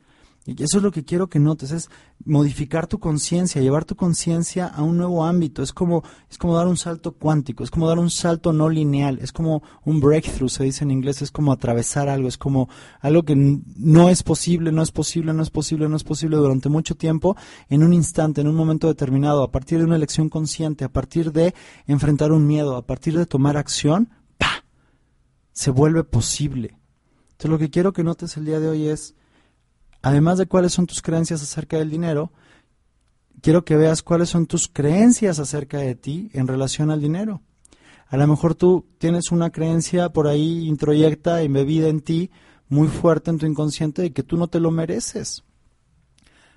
Y 0.45 0.61
eso 0.61 0.77
es 0.77 0.83
lo 0.83 0.91
que 0.91 1.05
quiero 1.05 1.27
que 1.27 1.39
notes, 1.39 1.71
es 1.71 1.89
modificar 2.25 2.85
tu 2.87 2.99
conciencia, 2.99 3.61
llevar 3.61 3.85
tu 3.85 3.95
conciencia 3.95 4.67
a 4.67 4.83
un 4.83 4.97
nuevo 4.97 5.23
ámbito. 5.25 5.63
Es 5.63 5.71
como, 5.71 6.03
es 6.29 6.37
como 6.37 6.57
dar 6.57 6.67
un 6.67 6.75
salto 6.75 7.13
cuántico, 7.13 7.63
es 7.63 7.71
como 7.71 7.87
dar 7.87 7.97
un 7.97 8.09
salto 8.09 8.51
no 8.51 8.67
lineal, 8.67 9.19
es 9.21 9.31
como 9.31 9.63
un 9.85 10.01
breakthrough, 10.01 10.49
se 10.49 10.65
dice 10.65 10.83
en 10.83 10.91
inglés, 10.91 11.21
es 11.21 11.31
como 11.31 11.53
atravesar 11.53 12.09
algo, 12.09 12.27
es 12.27 12.37
como 12.37 12.67
algo 12.99 13.23
que 13.23 13.35
no 13.37 14.09
es 14.09 14.23
posible, 14.23 14.73
no 14.73 14.81
es 14.81 14.91
posible, 14.91 15.33
no 15.33 15.43
es 15.43 15.49
posible, 15.49 15.87
no 15.87 15.95
es 15.95 16.03
posible 16.03 16.35
durante 16.35 16.67
mucho 16.67 16.95
tiempo, 16.95 17.37
en 17.69 17.81
un 17.81 17.93
instante, 17.93 18.41
en 18.41 18.49
un 18.49 18.55
momento 18.55 18.87
determinado, 18.87 19.43
a 19.43 19.51
partir 19.51 19.79
de 19.79 19.85
una 19.85 19.95
elección 19.95 20.27
consciente, 20.27 20.83
a 20.83 20.89
partir 20.89 21.31
de 21.31 21.53
enfrentar 21.87 22.33
un 22.33 22.45
miedo, 22.45 22.75
a 22.75 22.85
partir 22.85 23.17
de 23.17 23.25
tomar 23.25 23.55
acción, 23.55 24.09
¡pa! 24.37 24.65
se 25.53 25.71
vuelve 25.71 26.03
posible. 26.03 26.77
Entonces 27.31 27.51
lo 27.51 27.57
que 27.57 27.69
quiero 27.69 27.93
que 27.93 28.03
notes 28.03 28.35
el 28.35 28.43
día 28.43 28.59
de 28.59 28.67
hoy 28.67 28.87
es 28.87 29.15
además 30.03 30.37
de 30.37 30.45
cuáles 30.45 30.73
son 30.73 30.85
tus 30.85 31.01
creencias 31.01 31.41
acerca 31.41 31.77
del 31.77 31.89
dinero, 31.89 32.31
quiero 33.41 33.65
que 33.65 33.77
veas 33.77 34.03
cuáles 34.03 34.29
son 34.29 34.45
tus 34.45 34.67
creencias 34.67 35.39
acerca 35.39 35.79
de 35.79 35.95
ti 35.95 36.29
en 36.33 36.45
relación 36.45 36.91
al 36.91 37.01
dinero. 37.01 37.41
A 38.09 38.17
lo 38.17 38.27
mejor 38.27 38.53
tú 38.53 38.85
tienes 38.99 39.31
una 39.31 39.49
creencia 39.49 40.09
por 40.09 40.27
ahí 40.27 40.67
introyecta, 40.67 41.41
embebida 41.41 41.87
en 41.87 42.01
ti, 42.01 42.29
muy 42.67 42.89
fuerte 42.89 43.31
en 43.31 43.39
tu 43.39 43.45
inconsciente 43.45 44.01
de 44.01 44.11
que 44.11 44.23
tú 44.23 44.37
no 44.37 44.47
te 44.47 44.59
lo 44.59 44.71
mereces. 44.71 45.43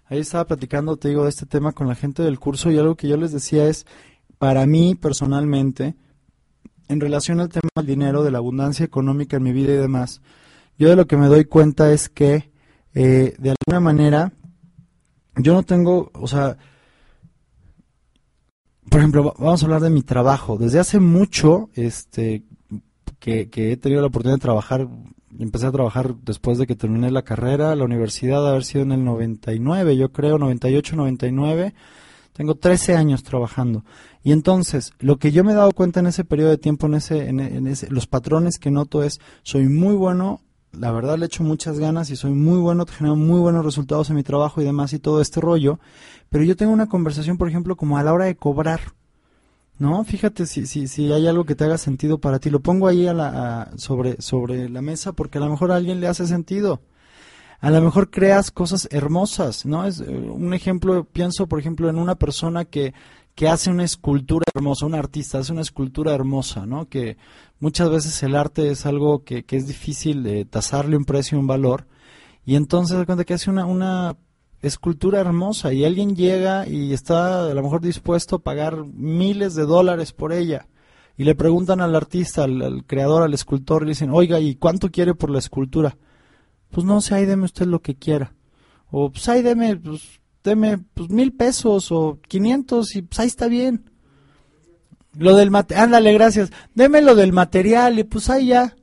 Ahí 0.06 0.18
estaba 0.18 0.46
platicando, 0.46 0.96
te 0.96 1.08
digo, 1.08 1.22
de 1.22 1.30
este 1.30 1.46
tema 1.46 1.72
con 1.72 1.88
la 1.88 1.94
gente 1.94 2.22
del 2.22 2.38
curso 2.38 2.70
y 2.70 2.78
algo 2.78 2.96
que 2.96 3.08
yo 3.08 3.16
les 3.16 3.32
decía 3.32 3.68
es, 3.68 3.86
para 4.38 4.66
mí 4.66 4.96
personalmente, 4.96 5.94
en 6.88 7.00
relación 7.00 7.40
al 7.40 7.48
tema 7.48 7.68
del 7.76 7.86
dinero, 7.86 8.22
de 8.22 8.32
la 8.32 8.38
abundancia 8.38 8.84
económica 8.84 9.36
en 9.36 9.44
mi 9.44 9.52
vida 9.52 9.72
y 9.72 9.76
demás, 9.76 10.20
yo 10.78 10.88
de 10.88 10.96
lo 10.96 11.06
que 11.06 11.16
me 11.16 11.28
doy 11.28 11.44
cuenta 11.44 11.92
es 11.92 12.08
que 12.08 12.50
eh, 12.98 13.34
de 13.38 13.50
alguna 13.50 13.78
manera, 13.78 14.32
yo 15.36 15.52
no 15.52 15.64
tengo, 15.64 16.10
o 16.14 16.26
sea, 16.26 16.56
por 18.88 19.00
ejemplo, 19.00 19.34
vamos 19.38 19.62
a 19.62 19.66
hablar 19.66 19.82
de 19.82 19.90
mi 19.90 20.00
trabajo. 20.00 20.56
Desde 20.56 20.78
hace 20.78 20.98
mucho, 20.98 21.68
este, 21.74 22.44
que, 23.18 23.50
he 23.54 23.76
tenido 23.76 24.00
la 24.00 24.06
oportunidad 24.06 24.38
de 24.38 24.42
trabajar, 24.42 24.88
empecé 25.38 25.66
a 25.66 25.72
trabajar 25.72 26.14
después 26.22 26.56
de 26.56 26.66
que 26.66 26.74
terminé 26.74 27.10
la 27.10 27.20
carrera, 27.20 27.76
la 27.76 27.84
universidad, 27.84 28.48
haber 28.48 28.64
sido 28.64 28.84
en 28.84 28.92
el 28.92 29.04
99, 29.04 29.94
yo 29.98 30.10
creo, 30.10 30.38
98, 30.38 30.96
99. 30.96 31.74
Tengo 32.32 32.54
13 32.54 32.96
años 32.96 33.22
trabajando. 33.22 33.84
Y 34.22 34.32
entonces, 34.32 34.94
lo 35.00 35.18
que 35.18 35.32
yo 35.32 35.44
me 35.44 35.52
he 35.52 35.54
dado 35.54 35.72
cuenta 35.72 36.00
en 36.00 36.06
ese 36.06 36.24
periodo 36.24 36.48
de 36.48 36.58
tiempo, 36.58 36.86
en 36.86 36.94
ese, 36.94 37.28
en 37.28 37.66
ese, 37.66 37.90
los 37.90 38.06
patrones 38.06 38.58
que 38.58 38.70
noto 38.70 39.02
es, 39.02 39.20
soy 39.42 39.68
muy 39.68 39.94
bueno 39.94 40.40
la 40.78 40.92
verdad 40.92 41.18
le 41.18 41.26
echo 41.26 41.42
muchas 41.42 41.78
ganas 41.78 42.10
y 42.10 42.16
soy 42.16 42.32
muy 42.32 42.58
bueno, 42.58 42.86
genero 42.86 43.16
muy 43.16 43.40
buenos 43.40 43.64
resultados 43.64 44.10
en 44.10 44.16
mi 44.16 44.22
trabajo 44.22 44.60
y 44.60 44.64
demás 44.64 44.92
y 44.92 44.98
todo 44.98 45.20
este 45.20 45.40
rollo, 45.40 45.78
pero 46.28 46.44
yo 46.44 46.56
tengo 46.56 46.72
una 46.72 46.88
conversación, 46.88 47.38
por 47.38 47.48
ejemplo, 47.48 47.76
como 47.76 47.98
a 47.98 48.02
la 48.02 48.12
hora 48.12 48.26
de 48.26 48.36
cobrar. 48.36 48.80
No, 49.78 50.02
fíjate 50.04 50.46
si, 50.46 50.66
si, 50.66 50.88
si 50.88 51.12
hay 51.12 51.26
algo 51.26 51.44
que 51.44 51.54
te 51.54 51.64
haga 51.64 51.76
sentido 51.76 52.18
para 52.18 52.38
ti. 52.38 52.48
Lo 52.48 52.60
pongo 52.60 52.88
ahí 52.88 53.06
a 53.06 53.12
la, 53.12 53.70
sobre, 53.76 54.20
sobre 54.22 54.70
la 54.70 54.80
mesa 54.80 55.12
porque 55.12 55.38
a 55.38 55.42
lo 55.42 55.50
mejor 55.50 55.70
a 55.70 55.76
alguien 55.76 56.00
le 56.00 56.08
hace 56.08 56.26
sentido. 56.26 56.80
A 57.60 57.70
lo 57.70 57.80
mejor 57.82 58.10
creas 58.10 58.50
cosas 58.50 58.88
hermosas, 58.90 59.66
¿no? 59.66 59.86
Es 59.86 60.00
eh, 60.00 60.08
un 60.08 60.54
ejemplo, 60.54 61.04
pienso 61.04 61.46
por 61.46 61.58
ejemplo 61.58 61.88
en 61.90 61.98
una 61.98 62.14
persona 62.14 62.64
que, 62.64 62.94
que 63.36 63.48
hace 63.48 63.70
una 63.70 63.84
escultura 63.84 64.44
hermosa, 64.54 64.86
un 64.86 64.94
artista 64.94 65.38
hace 65.38 65.52
una 65.52 65.60
escultura 65.60 66.14
hermosa, 66.14 66.64
¿no? 66.64 66.88
Que 66.88 67.18
muchas 67.60 67.90
veces 67.90 68.22
el 68.22 68.34
arte 68.34 68.70
es 68.70 68.86
algo 68.86 69.24
que, 69.24 69.44
que 69.44 69.56
es 69.56 69.68
difícil 69.68 70.22
de 70.22 70.46
tasarle 70.46 70.96
un 70.96 71.04
precio, 71.04 71.38
un 71.38 71.46
valor. 71.46 71.86
Y 72.46 72.56
entonces 72.56 72.96
da 72.96 73.04
cuenta 73.04 73.24
que 73.24 73.34
hace 73.34 73.50
una, 73.50 73.66
una 73.66 74.16
escultura 74.62 75.20
hermosa 75.20 75.74
y 75.74 75.84
alguien 75.84 76.16
llega 76.16 76.66
y 76.66 76.94
está 76.94 77.50
a 77.50 77.54
lo 77.54 77.62
mejor 77.62 77.82
dispuesto 77.82 78.36
a 78.36 78.42
pagar 78.42 78.86
miles 78.86 79.54
de 79.54 79.66
dólares 79.66 80.14
por 80.14 80.32
ella. 80.32 80.66
Y 81.18 81.24
le 81.24 81.34
preguntan 81.34 81.82
al 81.82 81.94
artista, 81.94 82.44
al, 82.44 82.62
al 82.62 82.86
creador, 82.86 83.22
al 83.22 83.34
escultor, 83.34 83.82
le 83.82 83.90
dicen, 83.90 84.10
oiga, 84.12 84.40
¿y 84.40 84.54
cuánto 84.54 84.90
quiere 84.90 85.14
por 85.14 85.28
la 85.28 85.40
escultura? 85.40 85.98
Pues 86.70 86.86
no 86.86 87.02
sé, 87.02 87.14
ahí 87.14 87.26
deme 87.26 87.44
usted 87.44 87.66
lo 87.66 87.82
que 87.82 87.96
quiera. 87.96 88.34
O 88.90 89.10
pues 89.10 89.28
ahí 89.28 89.42
deme, 89.42 89.76
pues, 89.76 90.20
deme 90.46 90.78
pues, 90.94 91.10
mil 91.10 91.32
pesos 91.32 91.92
o 91.92 92.18
quinientos 92.26 92.96
y 92.96 93.02
pues 93.02 93.20
ahí 93.20 93.26
está 93.26 93.46
bien. 93.48 93.90
Lo 95.18 95.36
del 95.36 95.50
material, 95.50 95.84
ándale, 95.84 96.12
gracias. 96.12 96.50
Deme 96.74 97.00
lo 97.02 97.14
del 97.14 97.32
material 97.32 97.98
y 97.98 98.04
pues 98.04 98.28
ahí 98.30 98.46
ya. 98.48 98.76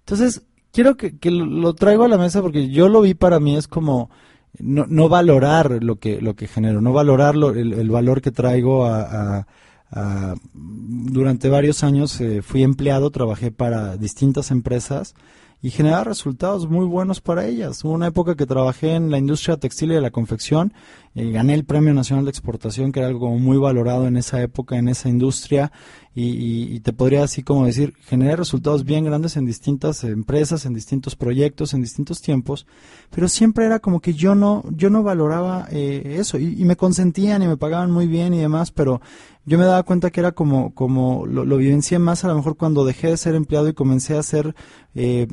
Entonces, 0.00 0.42
quiero 0.72 0.96
que, 0.96 1.18
que 1.18 1.30
lo, 1.30 1.74
traigo 1.74 2.04
a 2.04 2.08
la 2.08 2.18
mesa 2.18 2.42
porque 2.42 2.68
yo 2.68 2.88
lo 2.88 3.00
vi 3.02 3.14
para 3.14 3.40
mí 3.40 3.56
es 3.56 3.68
como 3.68 4.10
no, 4.58 4.84
no 4.88 5.08
valorar 5.08 5.82
lo 5.82 5.96
que, 5.96 6.20
lo 6.20 6.34
que 6.34 6.46
genero, 6.46 6.80
no 6.80 6.92
valorar 6.92 7.36
lo- 7.36 7.50
el, 7.50 7.72
el 7.74 7.90
valor 7.90 8.20
que 8.20 8.30
traigo 8.32 8.84
a- 8.86 9.46
a- 9.90 10.34
durante 10.52 11.48
varios 11.48 11.82
años 11.82 12.20
eh, 12.20 12.42
fui 12.42 12.62
empleado, 12.62 13.10
trabajé 13.10 13.50
para 13.50 13.96
distintas 13.96 14.50
empresas 14.50 15.14
y 15.62 15.70
generaba 15.70 16.04
resultados 16.04 16.68
muy 16.68 16.84
buenos 16.86 17.20
para 17.22 17.46
ellas. 17.46 17.82
Hubo 17.84 17.92
una 17.92 18.08
época 18.08 18.34
que 18.36 18.44
trabajé 18.46 18.94
en 18.94 19.10
la 19.10 19.16
industria 19.18 19.56
textil 19.56 19.90
y 19.90 19.94
de 19.94 20.00
la 20.02 20.10
confección 20.10 20.72
y 21.20 21.32
gané 21.32 21.54
el 21.54 21.64
Premio 21.64 21.92
Nacional 21.94 22.24
de 22.24 22.30
Exportación, 22.30 22.92
que 22.92 23.00
era 23.00 23.08
algo 23.08 23.30
muy 23.38 23.56
valorado 23.58 24.06
en 24.06 24.16
esa 24.16 24.40
época, 24.42 24.76
en 24.76 24.88
esa 24.88 25.08
industria, 25.08 25.72
y, 26.14 26.24
y- 26.30 26.74
y 26.76 26.80
te 26.80 26.92
podría 26.92 27.22
así 27.22 27.42
como 27.42 27.66
decir, 27.66 27.94
generé 28.00 28.34
resultados 28.36 28.84
bien 28.84 29.04
grandes 29.04 29.36
en 29.36 29.46
distintas 29.46 30.02
empresas, 30.04 30.64
en 30.66 30.74
distintos 30.74 31.14
proyectos, 31.16 31.74
en 31.74 31.82
distintos 31.82 32.20
tiempos, 32.20 32.66
pero 33.10 33.28
siempre 33.28 33.66
era 33.66 33.78
como 33.78 34.00
que 34.00 34.14
yo 34.14 34.34
no, 34.34 34.64
yo 34.70 34.90
no 34.90 35.02
valoraba 35.02 35.68
eh, 35.70 36.16
eso, 36.18 36.38
y, 36.38 36.60
y 36.60 36.64
me 36.64 36.76
consentían 36.76 37.42
y 37.42 37.46
me 37.48 37.56
pagaban 37.56 37.90
muy 37.90 38.06
bien 38.06 38.34
y 38.34 38.38
demás, 38.38 38.70
pero 38.72 39.00
yo 39.46 39.58
me 39.58 39.64
daba 39.64 39.82
cuenta 39.84 40.10
que 40.10 40.20
era 40.20 40.32
como, 40.32 40.74
como 40.74 41.24
lo, 41.24 41.44
lo 41.44 41.56
vivencié 41.56 41.98
más 41.98 42.24
a 42.24 42.28
lo 42.28 42.34
mejor 42.34 42.56
cuando 42.56 42.84
dejé 42.84 43.08
de 43.08 43.16
ser 43.16 43.34
empleado 43.34 43.68
y 43.68 43.72
comencé 43.74 44.14
a 44.16 44.20
hacer, 44.20 44.54
eh, 44.94 45.26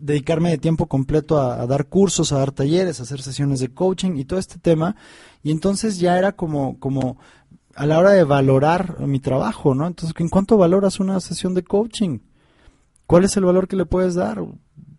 dedicarme 0.00 0.50
de 0.50 0.58
tiempo 0.58 0.86
completo 0.86 1.38
a, 1.40 1.60
a 1.62 1.66
dar 1.66 1.86
cursos, 1.86 2.32
a 2.32 2.38
dar 2.38 2.50
talleres, 2.52 2.98
a 3.00 3.04
hacer 3.04 3.22
sesiones 3.22 3.60
de 3.60 3.68
coaching 3.68 4.16
y 4.16 4.24
todo 4.24 4.38
este 4.40 4.58
tema. 4.58 4.96
Y 5.42 5.50
entonces 5.50 5.98
ya 5.98 6.18
era 6.18 6.32
como, 6.32 6.78
como 6.78 7.18
a 7.74 7.86
la 7.86 7.98
hora 7.98 8.10
de 8.10 8.24
valorar 8.24 9.00
mi 9.00 9.18
trabajo, 9.18 9.74
¿no? 9.74 9.86
Entonces, 9.86 10.14
¿en 10.18 10.28
cuánto 10.28 10.56
valoras 10.56 11.00
una 11.00 11.18
sesión 11.20 11.54
de 11.54 11.62
coaching? 11.62 12.20
¿Cuál 13.06 13.24
es 13.24 13.36
el 13.36 13.44
valor 13.44 13.68
que 13.68 13.76
le 13.76 13.86
puedes 13.86 14.14
dar? 14.14 14.44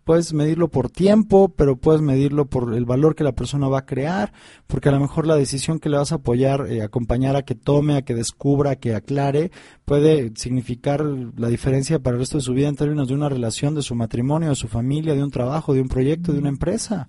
Puedes 0.04 0.34
medirlo 0.34 0.68
por 0.68 0.90
tiempo, 0.90 1.48
pero 1.48 1.76
puedes 1.76 2.02
medirlo 2.02 2.44
por 2.44 2.74
el 2.74 2.84
valor 2.84 3.14
que 3.14 3.24
la 3.24 3.32
persona 3.32 3.68
va 3.68 3.78
a 3.78 3.86
crear, 3.86 4.34
porque 4.66 4.90
a 4.90 4.92
lo 4.92 5.00
mejor 5.00 5.26
la 5.26 5.34
decisión 5.34 5.78
que 5.78 5.88
le 5.88 5.96
vas 5.96 6.12
a 6.12 6.16
apoyar, 6.16 6.70
eh, 6.70 6.82
acompañar 6.82 7.36
a 7.36 7.42
que 7.42 7.54
tome, 7.54 7.96
a 7.96 8.02
que 8.02 8.14
descubra, 8.14 8.72
a 8.72 8.76
que 8.76 8.94
aclare, 8.94 9.50
puede 9.86 10.32
significar 10.36 11.02
la 11.02 11.48
diferencia 11.48 12.00
para 12.00 12.16
el 12.16 12.20
resto 12.20 12.36
de 12.36 12.44
su 12.44 12.52
vida 12.52 12.68
en 12.68 12.76
términos 12.76 13.08
de 13.08 13.14
una 13.14 13.30
relación, 13.30 13.74
de 13.74 13.82
su 13.82 13.94
matrimonio, 13.94 14.50
de 14.50 14.56
su 14.56 14.68
familia, 14.68 15.14
de 15.14 15.24
un 15.24 15.30
trabajo, 15.30 15.72
de 15.72 15.80
un 15.80 15.88
proyecto, 15.88 16.32
de 16.32 16.38
una 16.38 16.50
empresa. 16.50 17.08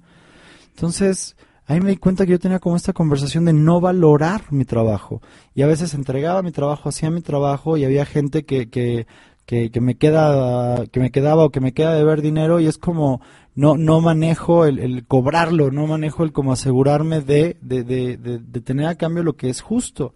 Entonces, 0.70 1.36
ahí 1.68 1.82
me 1.82 1.90
di 1.90 1.98
cuenta 1.98 2.26
que 2.26 2.34
yo 2.34 2.40
tenía 2.40 2.60
como 2.60 2.76
esta 2.76 2.94
conversación 2.94 3.46
de 3.46 3.54
no 3.54 3.82
valorar 3.82 4.52
mi 4.52 4.66
trabajo. 4.66 5.22
Y 5.54 5.62
a 5.64 5.68
veces 5.68 5.94
entregaba 5.94 6.44
mi 6.44 6.52
trabajo, 6.52 6.90
hacía 6.90 7.10
mi 7.10 7.22
trabajo 7.22 7.78
y 7.78 7.86
había 7.86 8.06
gente 8.06 8.46
que, 8.46 8.70
que, 8.70 9.08
que, 9.46 9.82
me 9.82 9.96
queda, 9.96 10.86
que 10.88 11.00
me 11.00 11.12
quedaba 11.12 11.46
o 11.46 11.50
que 11.50 11.62
me 11.62 11.74
queda 11.74 11.94
de 11.94 12.04
ver 12.04 12.22
dinero 12.22 12.60
y 12.60 12.68
es 12.68 12.78
como 12.78 13.22
no, 13.56 13.78
no 13.78 14.02
manejo 14.02 14.66
el, 14.66 14.80
el 14.80 15.06
cobrarlo, 15.06 15.72
no 15.72 15.88
manejo 15.88 16.24
el 16.24 16.32
como 16.32 16.52
asegurarme 16.52 17.22
de, 17.22 17.58
de, 17.62 17.84
de, 17.84 18.18
de, 18.18 18.62
tener 18.62 18.88
a 18.88 18.96
cambio 18.96 19.24
lo 19.24 19.34
que 19.34 19.50
es 19.50 19.62
justo. 19.62 20.14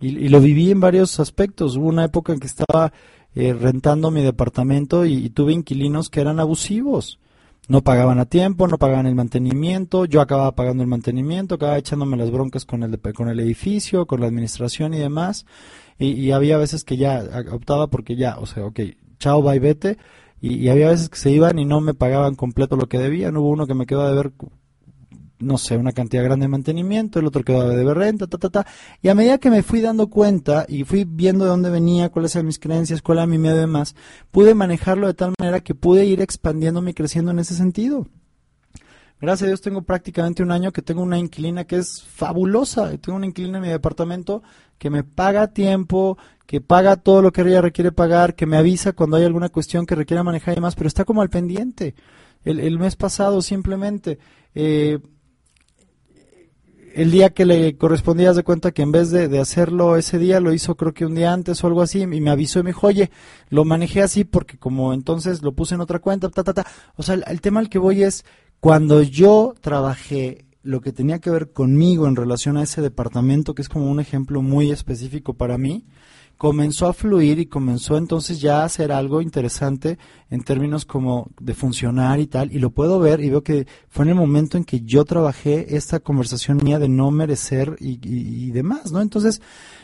Y, 0.00 0.28
lo 0.28 0.40
viví 0.40 0.70
en 0.70 0.78
varios 0.78 1.18
aspectos. 1.18 1.76
Hubo 1.76 1.88
una 1.88 2.04
época 2.04 2.32
en 2.32 2.38
que 2.38 2.46
estaba 2.46 2.92
eh, 3.34 3.52
rentando 3.52 4.12
mi 4.12 4.22
departamento 4.22 5.04
y 5.04 5.28
tuve 5.30 5.54
inquilinos 5.54 6.08
que 6.08 6.20
eran 6.20 6.38
abusivos. 6.38 7.18
No 7.68 7.82
pagaban 7.82 8.18
a 8.18 8.24
tiempo, 8.24 8.66
no 8.66 8.78
pagaban 8.78 9.06
el 9.06 9.14
mantenimiento, 9.14 10.06
yo 10.06 10.22
acababa 10.22 10.54
pagando 10.54 10.82
el 10.82 10.88
mantenimiento, 10.88 11.56
acababa 11.56 11.76
echándome 11.78 12.16
las 12.16 12.30
broncas 12.30 12.64
con 12.64 12.82
el, 12.82 12.98
con 13.14 13.28
el 13.28 13.38
edificio, 13.40 14.06
con 14.06 14.20
la 14.20 14.26
administración 14.26 14.94
y 14.94 14.98
demás. 14.98 15.44
Y, 15.98 16.30
había 16.30 16.56
veces 16.56 16.84
que 16.84 16.96
ya 16.96 17.22
optaba 17.52 17.88
porque 17.88 18.16
ya, 18.16 18.38
o 18.38 18.46
sea, 18.46 18.64
ok, 18.64 18.80
chao, 19.18 19.42
bye, 19.42 19.58
vete. 19.58 19.98
Y, 20.40 20.54
y 20.54 20.68
había 20.70 20.88
veces 20.88 21.10
que 21.10 21.18
se 21.18 21.30
iban 21.30 21.58
y 21.58 21.66
no 21.66 21.80
me 21.80 21.92
pagaban 21.92 22.36
completo 22.36 22.76
lo 22.76 22.88
que 22.88 22.98
debían. 22.98 23.36
Hubo 23.36 23.50
uno 23.50 23.66
que 23.66 23.74
me 23.74 23.86
quedó 23.86 24.08
de 24.08 24.14
ver 24.14 24.32
no 25.40 25.58
sé, 25.58 25.76
una 25.76 25.92
cantidad 25.92 26.24
grande 26.24 26.44
de 26.44 26.48
mantenimiento, 26.48 27.18
el 27.18 27.26
otro 27.26 27.44
quedaba 27.44 27.68
de 27.68 27.94
renta, 27.94 28.26
ta, 28.26 28.38
ta, 28.38 28.50
ta. 28.50 28.66
Y 29.02 29.08
a 29.08 29.14
medida 29.14 29.38
que 29.38 29.50
me 29.50 29.62
fui 29.62 29.80
dando 29.80 30.08
cuenta 30.08 30.66
y 30.68 30.84
fui 30.84 31.04
viendo 31.04 31.44
de 31.44 31.50
dónde 31.50 31.70
venía, 31.70 32.08
cuáles 32.08 32.34
eran 32.34 32.46
mis 32.46 32.58
creencias, 32.58 33.02
cuál 33.02 33.18
era 33.18 33.26
mi 33.26 33.38
miedo 33.38 33.56
y 33.56 33.60
demás, 33.60 33.94
pude 34.30 34.54
manejarlo 34.54 35.06
de 35.06 35.14
tal 35.14 35.32
manera 35.38 35.60
que 35.60 35.74
pude 35.74 36.04
ir 36.06 36.20
expandiéndome 36.20 36.90
y 36.90 36.94
creciendo 36.94 37.30
en 37.30 37.38
ese 37.38 37.54
sentido. 37.54 38.06
Gracias 39.20 39.44
a 39.44 39.46
Dios 39.48 39.60
tengo 39.60 39.82
prácticamente 39.82 40.44
un 40.44 40.52
año 40.52 40.72
que 40.72 40.82
tengo 40.82 41.02
una 41.02 41.18
inquilina 41.18 41.64
que 41.64 41.76
es 41.76 42.04
fabulosa. 42.04 42.96
Tengo 42.98 43.16
una 43.16 43.26
inquilina 43.26 43.58
en 43.58 43.62
mi 43.62 43.68
departamento 43.68 44.44
que 44.78 44.90
me 44.90 45.02
paga 45.02 45.48
tiempo, 45.48 46.16
que 46.46 46.60
paga 46.60 46.94
todo 46.94 47.20
lo 47.20 47.32
que 47.32 47.40
ella 47.40 47.60
requiere 47.60 47.90
pagar, 47.90 48.36
que 48.36 48.46
me 48.46 48.56
avisa 48.56 48.92
cuando 48.92 49.16
hay 49.16 49.24
alguna 49.24 49.48
cuestión 49.48 49.86
que 49.86 49.96
requiera 49.96 50.22
manejar 50.22 50.52
y 50.52 50.56
demás, 50.56 50.76
pero 50.76 50.86
está 50.86 51.04
como 51.04 51.20
al 51.20 51.30
pendiente. 51.30 51.96
El, 52.44 52.60
el 52.60 52.78
mes 52.78 52.96
pasado 52.96 53.42
simplemente... 53.42 54.18
Eh, 54.54 54.98
el 56.94 57.10
día 57.10 57.30
que 57.30 57.44
le 57.44 57.76
correspondía, 57.76 58.32
de 58.32 58.42
cuenta 58.42 58.72
que 58.72 58.82
en 58.82 58.92
vez 58.92 59.10
de, 59.10 59.28
de 59.28 59.40
hacerlo 59.40 59.96
ese 59.96 60.18
día, 60.18 60.40
lo 60.40 60.52
hizo 60.52 60.76
creo 60.76 60.94
que 60.94 61.06
un 61.06 61.14
día 61.14 61.32
antes 61.32 61.62
o 61.62 61.66
algo 61.66 61.82
así, 61.82 62.00
y 62.00 62.06
me 62.06 62.30
avisó 62.30 62.60
y 62.60 62.62
me 62.62 62.70
dijo, 62.70 62.86
oye, 62.86 63.10
lo 63.50 63.64
manejé 63.64 64.02
así 64.02 64.24
porque 64.24 64.58
como 64.58 64.92
entonces 64.92 65.42
lo 65.42 65.52
puse 65.52 65.74
en 65.74 65.80
otra 65.80 65.98
cuenta, 65.98 66.28
ta, 66.28 66.44
ta, 66.44 66.54
ta. 66.54 66.66
O 66.96 67.02
sea, 67.02 67.14
el, 67.14 67.24
el 67.26 67.40
tema 67.40 67.60
al 67.60 67.68
que 67.68 67.78
voy 67.78 68.02
es, 68.02 68.24
cuando 68.60 69.02
yo 69.02 69.54
trabajé 69.60 70.46
lo 70.62 70.80
que 70.80 70.92
tenía 70.92 71.18
que 71.18 71.30
ver 71.30 71.52
conmigo 71.52 72.06
en 72.08 72.16
relación 72.16 72.56
a 72.56 72.62
ese 72.62 72.82
departamento, 72.82 73.54
que 73.54 73.62
es 73.62 73.68
como 73.68 73.90
un 73.90 74.00
ejemplo 74.00 74.42
muy 74.42 74.70
específico 74.70 75.34
para 75.34 75.56
mí, 75.56 75.86
comenzó 76.38 76.86
a 76.86 76.92
fluir 76.92 77.40
y 77.40 77.46
comenzó 77.46 77.98
entonces 77.98 78.40
ya 78.40 78.62
a 78.62 78.64
hacer 78.64 78.92
algo 78.92 79.20
interesante 79.20 79.98
en 80.30 80.42
términos 80.42 80.84
como 80.84 81.30
de 81.40 81.52
funcionar 81.52 82.20
y 82.20 82.28
tal, 82.28 82.52
y 82.52 82.60
lo 82.60 82.70
puedo 82.70 83.00
ver 83.00 83.20
y 83.20 83.28
veo 83.28 83.42
que 83.42 83.66
fue 83.88 84.04
en 84.04 84.10
el 84.10 84.14
momento 84.14 84.56
en 84.56 84.64
que 84.64 84.80
yo 84.82 85.04
trabajé 85.04 85.76
esta 85.76 85.98
conversación 85.98 86.60
mía 86.62 86.78
de 86.78 86.88
no 86.88 87.10
merecer 87.10 87.76
y, 87.80 88.50
demás, 88.52 88.92
¿no? 88.92 89.00
Entonces, 89.00 89.42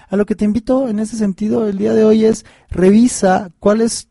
a 0.09 0.17
lo 0.17 0.27
que 0.27 0.37
te 0.37 0.45
invito 0.45 0.89
en 0.89 1.01
ese 1.01 1.17
sentido 1.17 1.67
el 1.67 1.77
día 1.77 1.93
de 1.93 2.05
hoy 2.05 2.25
es 2.25 2.47
revisa 2.71 3.51
cuál 3.59 3.81
es 3.81 4.09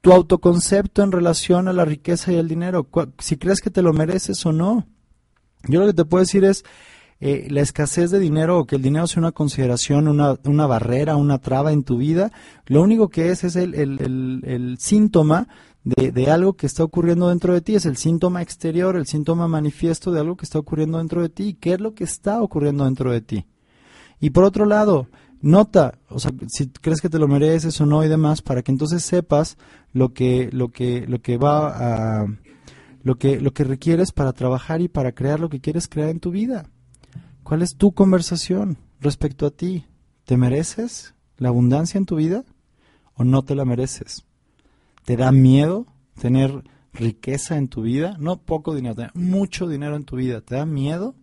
tu 0.00 0.12
autoconcepto 0.12 1.04
en 1.04 1.12
relación 1.12 1.68
a 1.68 1.72
la 1.72 1.84
riqueza 1.84 2.32
y 2.32 2.36
el 2.36 2.48
dinero, 2.48 2.88
si 3.20 3.36
crees 3.36 3.60
que 3.60 3.70
te 3.70 3.82
lo 3.82 3.92
mereces 3.92 4.44
o 4.44 4.52
no. 4.52 4.88
Yo 5.68 5.78
lo 5.78 5.86
que 5.86 5.94
te 5.94 6.04
puedo 6.04 6.24
decir 6.24 6.44
es, 6.44 6.64
eh, 7.24 7.46
la 7.50 7.60
escasez 7.60 8.10
de 8.10 8.18
dinero 8.18 8.58
o 8.58 8.64
que 8.66 8.74
el 8.74 8.82
dinero 8.82 9.06
sea 9.06 9.20
una 9.20 9.30
consideración, 9.30 10.08
una, 10.08 10.36
una 10.44 10.66
barrera, 10.66 11.14
una 11.14 11.38
traba 11.38 11.70
en 11.72 11.84
tu 11.84 11.98
vida, 11.98 12.32
lo 12.66 12.82
único 12.82 13.08
que 13.10 13.30
es 13.30 13.44
es 13.44 13.54
el, 13.54 13.74
el- 13.76 14.42
el- 14.44 14.76
síntoma 14.80 15.46
de, 15.84 16.10
de 16.10 16.30
algo 16.32 16.54
que 16.54 16.66
está 16.66 16.82
ocurriendo 16.82 17.28
dentro 17.28 17.54
de 17.54 17.60
ti, 17.60 17.76
es 17.76 17.86
el 17.86 17.96
síntoma 17.96 18.42
exterior, 18.42 18.96
el 18.96 19.06
síntoma 19.06 19.46
manifiesto 19.46 20.10
de 20.10 20.18
algo 20.18 20.36
que 20.36 20.44
está 20.44 20.58
ocurriendo 20.58 20.98
dentro 20.98 21.22
de 21.22 21.28
ti. 21.28 21.56
¿Qué 21.60 21.74
es 21.74 21.80
lo 21.80 21.94
que 21.94 22.02
está 22.04 22.42
ocurriendo 22.42 22.84
dentro 22.84 23.12
de 23.12 23.20
ti? 23.20 23.46
Y 24.20 24.30
por 24.30 24.42
otro 24.44 24.66
lado, 24.66 25.06
nota, 25.40 25.98
o 26.08 26.18
sea, 26.18 26.32
si 26.48 26.68
crees 26.70 27.00
que 27.00 27.08
te 27.08 27.18
lo 27.20 27.28
mereces 27.28 27.80
o 27.80 27.86
no 27.86 28.04
y 28.04 28.08
demás, 28.08 28.42
para 28.42 28.62
que 28.62 28.72
entonces 28.72 29.04
sepas 29.04 29.56
lo 29.92 30.12
que, 30.12 30.50
lo 30.52 30.68
que, 30.70 31.06
lo 31.06 31.20
que 31.20 31.36
va 31.38 32.22
a, 32.22 32.26
lo 33.04 33.14
que, 33.16 33.40
lo 33.40 33.52
que 33.52 33.62
requieres 33.64 34.10
para 34.12 34.32
trabajar 34.32 34.80
y 34.80 34.88
para 34.88 35.12
crear 35.12 35.38
lo 35.40 35.48
que 35.48 35.60
quieres 35.60 35.86
crear 35.88 36.08
en 36.08 36.18
tu 36.20 36.30
vida. 36.32 36.66
¿Cuál 37.42 37.62
es 37.62 37.76
tu 37.76 37.92
conversación 37.92 38.78
respecto 39.00 39.46
a 39.46 39.50
ti? 39.50 39.86
¿Te 40.24 40.36
mereces 40.36 41.14
la 41.36 41.48
abundancia 41.48 41.98
en 41.98 42.06
tu 42.06 42.16
vida 42.16 42.44
o 43.14 43.24
no 43.24 43.42
te 43.42 43.54
la 43.54 43.64
mereces? 43.64 44.24
¿Te 45.04 45.16
da 45.16 45.32
miedo 45.32 45.86
tener 46.20 46.62
riqueza 46.92 47.56
en 47.56 47.68
tu 47.68 47.82
vida? 47.82 48.16
No 48.18 48.38
poco 48.38 48.74
dinero, 48.74 49.10
mucho 49.14 49.66
dinero 49.66 49.96
en 49.96 50.04
tu 50.04 50.16
vida. 50.16 50.40
¿Te 50.40 50.54
da 50.54 50.66
miedo? 50.66 51.16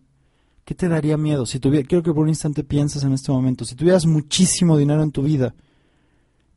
¿Qué 0.64 0.74
te 0.74 0.88
daría 0.88 1.16
miedo? 1.16 1.46
Si 1.46 1.58
tuviera, 1.58 1.88
quiero 1.88 2.04
que 2.04 2.12
por 2.12 2.24
un 2.24 2.28
instante 2.28 2.62
pienses 2.62 3.02
en 3.02 3.12
este 3.12 3.32
momento, 3.32 3.64
si 3.64 3.74
tuvieras 3.74 4.06
muchísimo 4.06 4.76
dinero 4.76 5.02
en 5.02 5.10
tu 5.10 5.22
vida, 5.22 5.54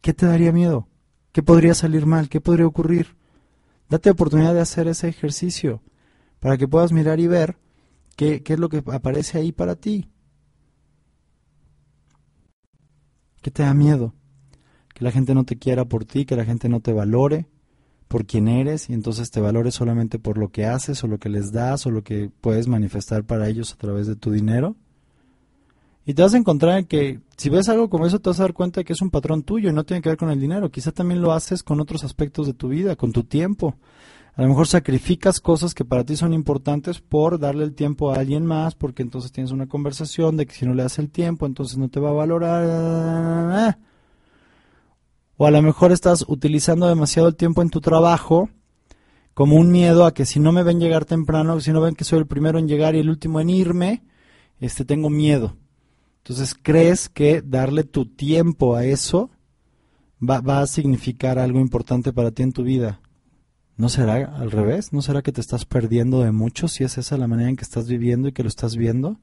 ¿qué 0.01 0.13
te 0.13 0.25
daría 0.25 0.51
miedo? 0.51 0.87
¿Qué 1.31 1.41
podría 1.41 1.73
salir 1.73 2.05
mal? 2.05 2.29
¿Qué 2.29 2.41
podría 2.41 2.67
ocurrir? 2.67 3.15
Date 3.89 4.11
oportunidad 4.11 4.53
de 4.53 4.61
hacer 4.61 4.87
ese 4.87 5.07
ejercicio 5.07 5.81
para 6.39 6.57
que 6.57 6.67
puedas 6.67 6.91
mirar 6.91 7.19
y 7.19 7.27
ver 7.27 7.57
qué, 8.15 8.43
qué 8.43 8.53
es 8.53 8.59
lo 8.59 8.69
que 8.69 8.83
aparece 8.91 9.37
ahí 9.37 9.51
para 9.51 9.75
ti. 9.75 10.09
¿Qué 13.41 13.51
te 13.51 13.63
da 13.63 13.73
miedo? 13.73 14.13
Que 14.93 15.03
la 15.03 15.11
gente 15.11 15.35
no 15.35 15.43
te 15.43 15.57
quiera 15.57 15.85
por 15.85 16.05
ti, 16.05 16.25
que 16.25 16.35
la 16.35 16.45
gente 16.45 16.69
no 16.69 16.79
te 16.79 16.93
valore 16.93 17.47
por 18.07 18.25
quien 18.25 18.47
eres 18.47 18.89
y 18.89 18.93
entonces 18.93 19.31
te 19.31 19.41
valore 19.41 19.71
solamente 19.71 20.19
por 20.19 20.37
lo 20.37 20.49
que 20.49 20.65
haces 20.65 21.03
o 21.03 21.07
lo 21.07 21.17
que 21.17 21.29
les 21.29 21.51
das 21.51 21.87
o 21.87 21.89
lo 21.89 22.03
que 22.03 22.29
puedes 22.41 22.67
manifestar 22.67 23.23
para 23.23 23.49
ellos 23.49 23.73
a 23.73 23.77
través 23.77 24.05
de 24.05 24.15
tu 24.15 24.31
dinero. 24.31 24.75
Y 26.05 26.13
te 26.13 26.21
vas 26.21 26.33
a 26.33 26.37
encontrar 26.37 26.85
que 26.85 27.21
si 27.37 27.49
ves 27.49 27.69
algo 27.69 27.89
como 27.89 28.05
eso 28.05 28.19
te 28.19 28.29
vas 28.29 28.39
a 28.39 28.43
dar 28.43 28.53
cuenta 28.53 28.81
de 28.81 28.85
que 28.85 28.93
es 28.93 29.01
un 29.01 29.09
patrón 29.09 29.43
tuyo 29.43 29.69
y 29.69 29.73
no 29.73 29.83
tiene 29.83 30.01
que 30.01 30.09
ver 30.09 30.17
con 30.17 30.29
el 30.29 30.39
dinero. 30.39 30.69
Quizá 30.69 30.91
también 30.91 31.21
lo 31.21 31.31
haces 31.31 31.63
con 31.63 31.79
otros 31.79 32.03
aspectos 32.03 32.45
de 32.45 32.53
tu 32.53 32.67
vida, 32.67 32.95
con 32.95 33.13
tu 33.13 33.23
tiempo. 33.23 33.77
A 34.35 34.41
lo 34.41 34.47
mejor 34.47 34.67
sacrificas 34.67 35.39
cosas 35.39 35.75
que 35.75 35.85
para 35.85 36.03
ti 36.03 36.15
son 36.15 36.33
importantes 36.33 36.99
por 36.99 37.39
darle 37.39 37.65
el 37.65 37.75
tiempo 37.75 38.11
a 38.11 38.15
alguien 38.15 38.45
más, 38.47 38.73
porque 38.73 39.03
entonces 39.03 39.31
tienes 39.31 39.51
una 39.51 39.67
conversación 39.67 40.37
de 40.37 40.47
que 40.47 40.55
si 40.55 40.65
no 40.65 40.73
le 40.73 40.81
das 40.81 40.97
el 40.97 41.11
tiempo, 41.11 41.45
entonces 41.45 41.77
no 41.77 41.89
te 41.89 41.99
va 41.99 42.09
a 42.09 42.13
valorar. 42.13 43.77
O 45.37 45.45
a 45.45 45.51
lo 45.51 45.61
mejor 45.61 45.91
estás 45.91 46.25
utilizando 46.27 46.87
demasiado 46.87 47.27
el 47.27 47.35
tiempo 47.35 47.61
en 47.61 47.69
tu 47.69 47.79
trabajo 47.79 48.49
como 49.35 49.55
un 49.55 49.71
miedo 49.71 50.05
a 50.05 50.13
que 50.13 50.25
si 50.25 50.39
no 50.39 50.51
me 50.51 50.63
ven 50.63 50.79
llegar 50.79 51.05
temprano, 51.05 51.59
si 51.59 51.71
no 51.71 51.81
ven 51.81 51.95
que 51.95 52.03
soy 52.03 52.19
el 52.19 52.27
primero 52.27 52.57
en 52.57 52.67
llegar 52.67 52.95
y 52.95 52.99
el 52.99 53.09
último 53.09 53.39
en 53.39 53.51
irme, 53.51 54.03
este 54.59 54.83
tengo 54.83 55.09
miedo. 55.11 55.57
Entonces, 56.23 56.55
¿crees 56.59 57.09
que 57.09 57.41
darle 57.41 57.83
tu 57.83 58.05
tiempo 58.05 58.75
a 58.75 58.85
eso 58.85 59.29
va, 60.21 60.39
va, 60.39 60.61
a 60.61 60.67
significar 60.67 61.37
algo 61.37 61.59
importante 61.59 62.13
para 62.13 62.31
ti 62.31 62.43
en 62.43 62.53
tu 62.53 62.63
vida? 62.63 63.01
¿No 63.75 63.89
será 63.89 64.35
al 64.37 64.51
revés? 64.51 64.93
¿No 64.93 65.01
será 65.01 65.21
que 65.21 65.31
te 65.31 65.41
estás 65.41 65.65
perdiendo 65.65 66.21
de 66.21 66.31
mucho 66.31 66.67
si 66.67 66.83
es 66.83 66.97
esa 66.97 67.17
la 67.17 67.27
manera 67.27 67.49
en 67.49 67.55
que 67.55 67.63
estás 67.63 67.87
viviendo 67.87 68.27
y 68.27 68.31
que 68.31 68.43
lo 68.43 68.49
estás 68.49 68.75
viendo? 68.75 69.19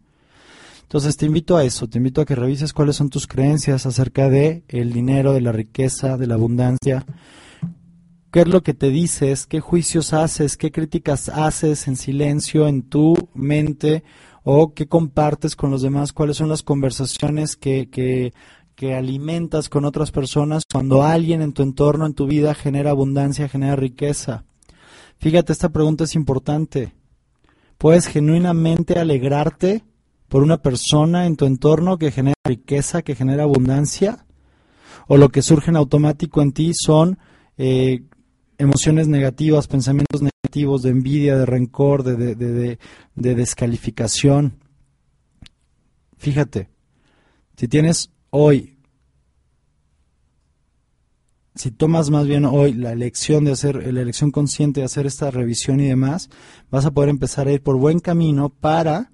Entonces 0.82 1.16
te 1.16 1.26
invito 1.26 1.56
a 1.56 1.64
eso, 1.64 1.88
te 1.88 1.98
invito 1.98 2.20
a 2.20 2.24
que 2.24 2.34
revises 2.34 2.72
cuáles 2.72 2.96
son 2.96 3.10
tus 3.10 3.28
creencias 3.28 3.86
acerca 3.86 4.28
de 4.28 4.64
el 4.66 4.92
dinero, 4.92 5.32
de 5.32 5.40
la 5.40 5.52
riqueza, 5.52 6.16
de 6.16 6.26
la 6.26 6.34
abundancia. 6.34 7.06
¿Qué 8.32 8.40
es 8.40 8.48
lo 8.48 8.62
que 8.62 8.74
te 8.74 8.88
dices? 8.88 9.46
¿Qué 9.46 9.60
juicios 9.60 10.12
haces? 10.12 10.56
¿Qué 10.56 10.72
críticas 10.72 11.28
haces 11.28 11.86
en 11.86 11.96
silencio 11.96 12.66
en 12.66 12.82
tu 12.82 13.14
mente 13.34 14.02
o 14.42 14.74
qué 14.74 14.86
compartes 14.86 15.54
con 15.56 15.70
los 15.70 15.82
demás, 15.82 16.12
cuáles 16.12 16.36
son 16.36 16.48
las 16.48 16.62
conversaciones 16.62 17.56
que, 17.56 17.88
que, 17.90 18.32
que 18.80 18.94
alimentas 18.94 19.68
con 19.68 19.84
otras 19.84 20.10
personas 20.10 20.62
cuando 20.72 21.02
alguien 21.02 21.42
en 21.42 21.52
tu 21.52 21.62
entorno, 21.62 22.06
en 22.06 22.14
tu 22.14 22.26
vida, 22.26 22.54
genera 22.54 22.92
abundancia, 22.92 23.46
genera 23.46 23.76
riqueza. 23.76 24.44
Fíjate, 25.18 25.52
esta 25.52 25.68
pregunta 25.68 26.04
es 26.04 26.14
importante. 26.14 26.94
¿Puedes 27.76 28.06
genuinamente 28.06 28.98
alegrarte 28.98 29.84
por 30.28 30.42
una 30.42 30.62
persona 30.62 31.26
en 31.26 31.36
tu 31.36 31.44
entorno 31.44 31.98
que 31.98 32.10
genera 32.10 32.32
riqueza, 32.42 33.02
que 33.02 33.14
genera 33.14 33.42
abundancia? 33.42 34.24
¿O 35.08 35.18
lo 35.18 35.28
que 35.28 35.42
surge 35.42 35.68
en 35.68 35.76
automático 35.76 36.40
en 36.40 36.52
ti 36.52 36.72
son 36.72 37.18
eh, 37.58 38.04
emociones 38.56 39.08
negativas, 39.08 39.68
pensamientos 39.68 40.22
negativos, 40.22 40.80
de 40.80 40.88
envidia, 40.88 41.36
de 41.36 41.44
rencor, 41.44 42.02
de, 42.02 42.34
de, 42.34 42.78
de, 43.14 43.34
descalificación. 43.34 44.54
Fíjate, 46.16 46.70
si 47.58 47.68
tienes 47.68 48.10
hoy, 48.30 48.78
si 51.54 51.70
tomas 51.70 52.10
más 52.10 52.26
bien 52.26 52.44
hoy 52.44 52.72
la 52.72 52.92
elección 52.92 53.44
de 53.44 53.52
hacer, 53.52 53.92
la 53.92 54.00
elección 54.00 54.30
consciente 54.30 54.80
de 54.80 54.86
hacer 54.86 55.06
esta 55.06 55.30
revisión 55.30 55.80
y 55.80 55.86
demás, 55.86 56.30
vas 56.70 56.86
a 56.86 56.90
poder 56.90 57.10
empezar 57.10 57.48
a 57.48 57.52
ir 57.52 57.62
por 57.62 57.76
buen 57.76 58.00
camino 58.00 58.48
para 58.48 59.12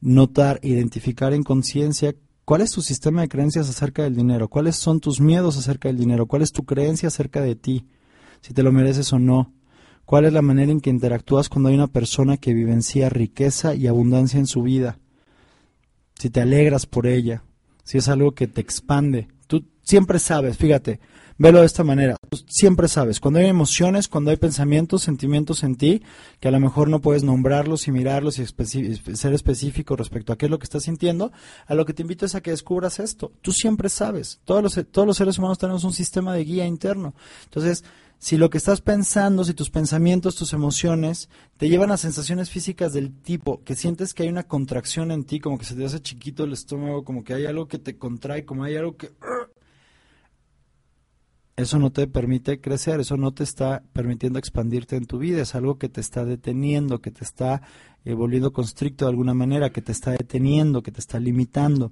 notar, 0.00 0.60
identificar 0.62 1.32
en 1.32 1.42
conciencia 1.42 2.14
cuál 2.44 2.60
es 2.60 2.72
tu 2.72 2.82
sistema 2.82 3.22
de 3.22 3.28
creencias 3.28 3.68
acerca 3.68 4.02
del 4.02 4.16
dinero, 4.16 4.48
cuáles 4.48 4.76
son 4.76 5.00
tus 5.00 5.20
miedos 5.20 5.56
acerca 5.56 5.88
del 5.88 5.98
dinero, 5.98 6.26
cuál 6.26 6.42
es 6.42 6.52
tu 6.52 6.64
creencia 6.64 7.08
acerca 7.08 7.40
de 7.40 7.56
ti 7.56 7.86
si 8.40 8.54
te 8.54 8.62
lo 8.62 8.72
mereces 8.72 9.12
o 9.12 9.18
no. 9.18 9.52
¿Cuál 10.04 10.24
es 10.24 10.32
la 10.32 10.40
manera 10.40 10.72
en 10.72 10.80
que 10.80 10.88
interactúas 10.88 11.50
cuando 11.50 11.68
hay 11.68 11.74
una 11.74 11.88
persona 11.88 12.38
que 12.38 12.54
vivencia 12.54 13.10
riqueza 13.10 13.74
y 13.74 13.86
abundancia 13.86 14.38
en 14.38 14.46
su 14.46 14.62
vida? 14.62 14.98
Si 16.18 16.30
te 16.30 16.40
alegras 16.40 16.86
por 16.86 17.06
ella, 17.06 17.44
si 17.88 17.96
es 17.96 18.08
algo 18.08 18.32
que 18.32 18.46
te 18.46 18.60
expande. 18.60 19.28
Tú 19.46 19.64
siempre 19.80 20.18
sabes, 20.18 20.58
fíjate, 20.58 21.00
velo 21.38 21.60
de 21.60 21.64
esta 21.64 21.84
manera. 21.84 22.16
Tú 22.28 22.36
siempre 22.46 22.86
sabes, 22.86 23.18
cuando 23.18 23.40
hay 23.40 23.46
emociones, 23.46 24.08
cuando 24.08 24.30
hay 24.30 24.36
pensamientos, 24.36 25.04
sentimientos 25.04 25.62
en 25.62 25.74
ti, 25.76 26.02
que 26.38 26.48
a 26.48 26.50
lo 26.50 26.60
mejor 26.60 26.90
no 26.90 27.00
puedes 27.00 27.24
nombrarlos 27.24 27.88
y 27.88 27.92
mirarlos 27.92 28.38
y 28.38 28.44
ser 29.16 29.32
específico 29.32 29.96
respecto 29.96 30.34
a 30.34 30.36
qué 30.36 30.44
es 30.44 30.50
lo 30.50 30.58
que 30.58 30.64
estás 30.64 30.82
sintiendo, 30.82 31.32
a 31.66 31.74
lo 31.74 31.86
que 31.86 31.94
te 31.94 32.02
invito 32.02 32.26
es 32.26 32.34
a 32.34 32.42
que 32.42 32.50
descubras 32.50 32.98
esto. 32.98 33.32
Tú 33.40 33.52
siempre 33.52 33.88
sabes. 33.88 34.38
Todos 34.44 34.62
los, 34.62 34.78
todos 34.92 35.08
los 35.08 35.16
seres 35.16 35.38
humanos 35.38 35.56
tenemos 35.56 35.82
un 35.82 35.94
sistema 35.94 36.34
de 36.34 36.44
guía 36.44 36.66
interno. 36.66 37.14
Entonces, 37.44 37.84
si 38.18 38.36
lo 38.36 38.50
que 38.50 38.58
estás 38.58 38.80
pensando, 38.80 39.44
si 39.44 39.54
tus 39.54 39.70
pensamientos, 39.70 40.34
tus 40.34 40.52
emociones 40.52 41.28
te 41.56 41.68
llevan 41.68 41.92
a 41.92 41.96
sensaciones 41.96 42.50
físicas 42.50 42.92
del 42.92 43.14
tipo 43.14 43.62
que 43.62 43.76
sientes 43.76 44.12
que 44.12 44.24
hay 44.24 44.28
una 44.28 44.42
contracción 44.42 45.12
en 45.12 45.24
ti, 45.24 45.38
como 45.38 45.56
que 45.56 45.64
se 45.64 45.76
te 45.76 45.84
hace 45.84 46.00
chiquito 46.00 46.44
el 46.44 46.52
estómago, 46.52 47.04
como 47.04 47.22
que 47.22 47.34
hay 47.34 47.46
algo 47.46 47.68
que 47.68 47.78
te 47.78 47.96
contrae, 47.96 48.44
como 48.44 48.64
hay 48.64 48.76
algo 48.76 48.96
que... 48.96 49.12
Eso 51.56 51.78
no 51.80 51.90
te 51.90 52.06
permite 52.06 52.60
crecer, 52.60 53.00
eso 53.00 53.16
no 53.16 53.34
te 53.34 53.42
está 53.42 53.82
permitiendo 53.92 54.38
expandirte 54.38 54.94
en 54.94 55.06
tu 55.06 55.18
vida, 55.18 55.42
es 55.42 55.56
algo 55.56 55.76
que 55.76 55.88
te 55.88 56.00
está 56.00 56.24
deteniendo, 56.24 57.00
que 57.00 57.10
te 57.10 57.24
está 57.24 57.62
eh, 58.04 58.14
volviendo 58.14 58.52
constricto 58.52 59.06
de 59.06 59.10
alguna 59.10 59.34
manera, 59.34 59.70
que 59.70 59.82
te 59.82 59.90
está 59.90 60.12
deteniendo, 60.12 60.84
que 60.84 60.92
te 60.92 61.00
está 61.00 61.18
limitando 61.18 61.90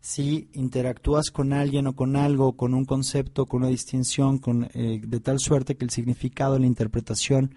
si 0.00 0.48
interactúas 0.52 1.30
con 1.30 1.52
alguien 1.52 1.86
o 1.86 1.96
con 1.96 2.16
algo, 2.16 2.56
con 2.56 2.74
un 2.74 2.84
concepto, 2.84 3.46
con 3.46 3.62
una 3.62 3.70
distinción, 3.70 4.38
con, 4.38 4.68
eh, 4.74 5.00
de 5.04 5.20
tal 5.20 5.38
suerte 5.38 5.76
que 5.76 5.84
el 5.84 5.90
significado, 5.90 6.58
la 6.58 6.66
interpretación, 6.66 7.54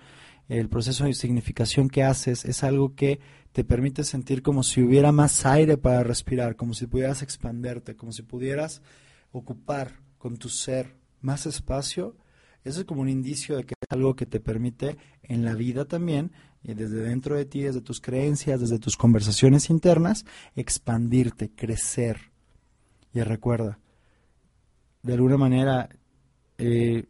el 0.48 0.68
proceso 0.68 1.06
de 1.06 1.14
significación 1.14 1.90
que 1.90 2.04
haces 2.04 2.44
es 2.46 2.64
algo 2.64 2.96
que 2.96 3.20
te 3.52 3.64
permite 3.64 4.04
sentir 4.04 4.42
como 4.42 4.64
si 4.64 4.82
hubiera 4.82 5.12
más 5.12 5.46
aire 5.46 5.78
para 5.78 6.04
respirar, 6.04 6.56
como 6.56 6.74
si 6.74 6.88
pudieras 6.88 7.22
expanderte, 7.22 7.96
como 7.96 8.12
si 8.12 8.24
pudieras 8.24 8.82
ocupar 9.32 10.00
con 10.18 10.38
tu 10.38 10.50
ser 10.50 10.96
más 11.22 11.46
espacio, 11.46 12.16
eso 12.64 12.82
es 12.82 12.86
como 12.86 13.02
un 13.02 13.10
indicio 13.10 13.58
de 13.58 13.64
que 13.64 13.76
es 13.80 13.88
algo 13.90 14.16
que 14.16 14.26
te 14.26 14.40
permite 14.40 14.98
en 15.24 15.46
la 15.46 15.54
vida 15.54 15.86
también, 15.86 16.32
y 16.64 16.74
desde 16.74 17.02
dentro 17.02 17.36
de 17.36 17.46
ti, 17.46 17.62
desde 17.62 17.82
tus 17.82 18.02
creencias, 18.02 18.60
desde 18.60 18.80
tus 18.80 18.98
conversaciones 18.98 19.70
internas, 19.70 20.26
expandirte, 20.56 21.50
crecer. 21.50 22.32
Y 23.14 23.22
recuerda, 23.22 23.80
de 25.02 25.14
alguna 25.14 25.38
manera, 25.38 25.90
eh, 26.58 27.06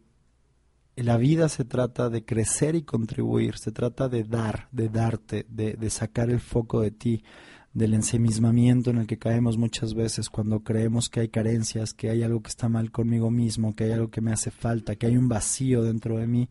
la 0.96 1.16
vida 1.16 1.48
se 1.48 1.64
trata 1.64 2.08
de 2.10 2.24
crecer 2.24 2.74
y 2.74 2.82
contribuir, 2.82 3.58
se 3.58 3.72
trata 3.72 4.08
de 4.08 4.24
dar, 4.24 4.68
de 4.70 4.88
darte, 4.88 5.46
de, 5.48 5.74
de, 5.74 5.90
sacar 5.90 6.30
el 6.30 6.40
foco 6.40 6.80
de 6.80 6.90
ti, 6.90 7.24
del 7.72 7.94
ensemismamiento 7.94 8.90
en 8.90 8.98
el 8.98 9.06
que 9.06 9.18
caemos 9.18 9.56
muchas 9.56 9.94
veces 9.94 10.28
cuando 10.28 10.60
creemos 10.60 11.08
que 11.08 11.20
hay 11.20 11.28
carencias, 11.28 11.94
que 11.94 12.10
hay 12.10 12.22
algo 12.22 12.42
que 12.42 12.48
está 12.48 12.68
mal 12.68 12.90
conmigo 12.90 13.30
mismo, 13.30 13.76
que 13.76 13.84
hay 13.84 13.92
algo 13.92 14.08
que 14.08 14.20
me 14.20 14.32
hace 14.32 14.50
falta, 14.50 14.96
que 14.96 15.06
hay 15.06 15.16
un 15.16 15.28
vacío 15.28 15.82
dentro 15.82 16.18
de 16.18 16.26
mí. 16.26 16.48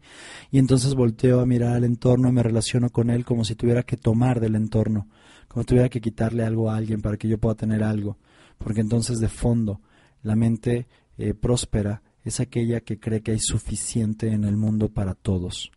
Y 0.50 0.60
entonces 0.60 0.96
volteo 0.96 1.42
a 1.42 1.46
mirar 1.46 1.76
al 1.76 1.84
entorno 1.84 2.30
y 2.30 2.32
me 2.32 2.44
relaciono 2.44 2.90
con 2.90 3.10
él 3.10 3.26
como 3.26 3.44
si 3.44 3.56
tuviera 3.56 3.84
que 3.84 3.98
tomar 3.98 4.40
del 4.40 4.56
entorno, 4.56 5.08
como 5.50 5.64
si 5.64 5.68
tuviera 5.68 5.90
que 5.90 6.00
quitarle 6.00 6.44
algo 6.44 6.70
a 6.70 6.78
alguien 6.78 7.02
para 7.02 7.18
que 7.18 7.28
yo 7.28 7.38
pueda 7.38 7.56
tener 7.56 7.84
algo. 7.84 8.18
Porque 8.58 8.82
entonces 8.82 9.20
de 9.20 9.30
fondo 9.30 9.82
la 10.24 10.36
mente 10.36 10.88
eh, 11.18 11.34
próspera 11.34 12.02
es 12.24 12.40
aquella 12.40 12.82
que 12.82 13.00
cree 13.00 13.22
que 13.22 13.32
hay 13.32 13.40
suficiente 13.40 14.32
en 14.32 14.46
el 14.46 14.56
mundo 14.56 14.90
para 14.90 15.16
todos, 15.16 15.72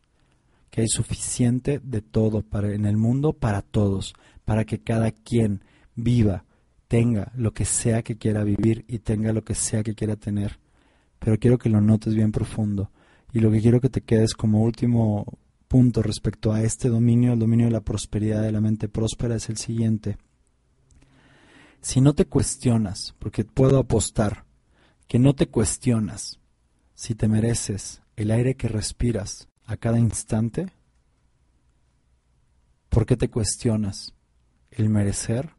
que 0.70 0.82
hay 0.82 0.88
suficiente 0.88 1.80
de 1.82 2.00
todo 2.00 2.42
para, 2.42 2.72
en 2.72 2.86
el 2.86 2.96
mundo 2.96 3.32
para 3.32 3.62
todos, 3.62 4.14
para 4.44 4.64
que 4.64 4.80
cada 4.80 5.10
quien 5.10 5.62
viva, 5.94 6.44
tenga 6.88 7.32
lo 7.34 7.52
que 7.52 7.64
sea 7.64 8.02
que 8.02 8.18
quiera 8.18 8.44
vivir 8.44 8.84
y 8.86 8.98
tenga 8.98 9.32
lo 9.32 9.42
que 9.44 9.54
sea 9.54 9.82
que 9.82 9.94
quiera 9.94 10.16
tener. 10.16 10.58
Pero 11.18 11.38
quiero 11.38 11.56
que 11.56 11.70
lo 11.70 11.80
notes 11.80 12.14
bien 12.14 12.32
profundo. 12.32 12.90
Y 13.32 13.40
lo 13.40 13.50
que 13.50 13.60
quiero 13.62 13.80
que 13.80 13.88
te 13.88 14.02
quedes 14.02 14.34
como 14.34 14.62
último 14.62 15.38
punto 15.68 16.02
respecto 16.02 16.52
a 16.52 16.62
este 16.62 16.90
dominio, 16.90 17.32
el 17.32 17.38
dominio 17.38 17.64
de 17.64 17.72
la 17.72 17.80
prosperidad 17.80 18.42
de 18.42 18.52
la 18.52 18.60
mente 18.60 18.88
próspera 18.88 19.36
es 19.36 19.48
el 19.48 19.56
siguiente. 19.56 20.18
Si 21.80 22.02
no 22.02 22.12
te 22.12 22.26
cuestionas, 22.26 23.14
porque 23.18 23.44
puedo 23.44 23.78
apostar 23.78 24.44
que 25.08 25.18
no 25.18 25.34
te 25.34 25.48
cuestionas 25.48 26.40
si 26.94 27.14
te 27.14 27.26
mereces 27.26 28.02
el 28.16 28.30
aire 28.30 28.54
que 28.54 28.68
respiras 28.68 29.48
a 29.64 29.78
cada 29.78 29.98
instante, 29.98 30.66
¿por 32.90 33.06
qué 33.06 33.16
te 33.16 33.30
cuestionas 33.30 34.14
el 34.72 34.88
merecer 34.88 35.50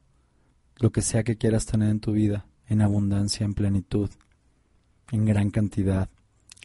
lo 0.77 0.91
que 0.91 1.02
sea 1.02 1.23
que 1.23 1.38
quieras 1.38 1.65
tener 1.65 1.90
en 1.90 1.99
tu 1.99 2.11
vida, 2.11 2.45
en 2.68 2.81
abundancia, 2.81 3.45
en 3.45 3.53
plenitud, 3.53 4.10
en 5.11 5.26
gran 5.26 5.52
cantidad, 5.52 6.10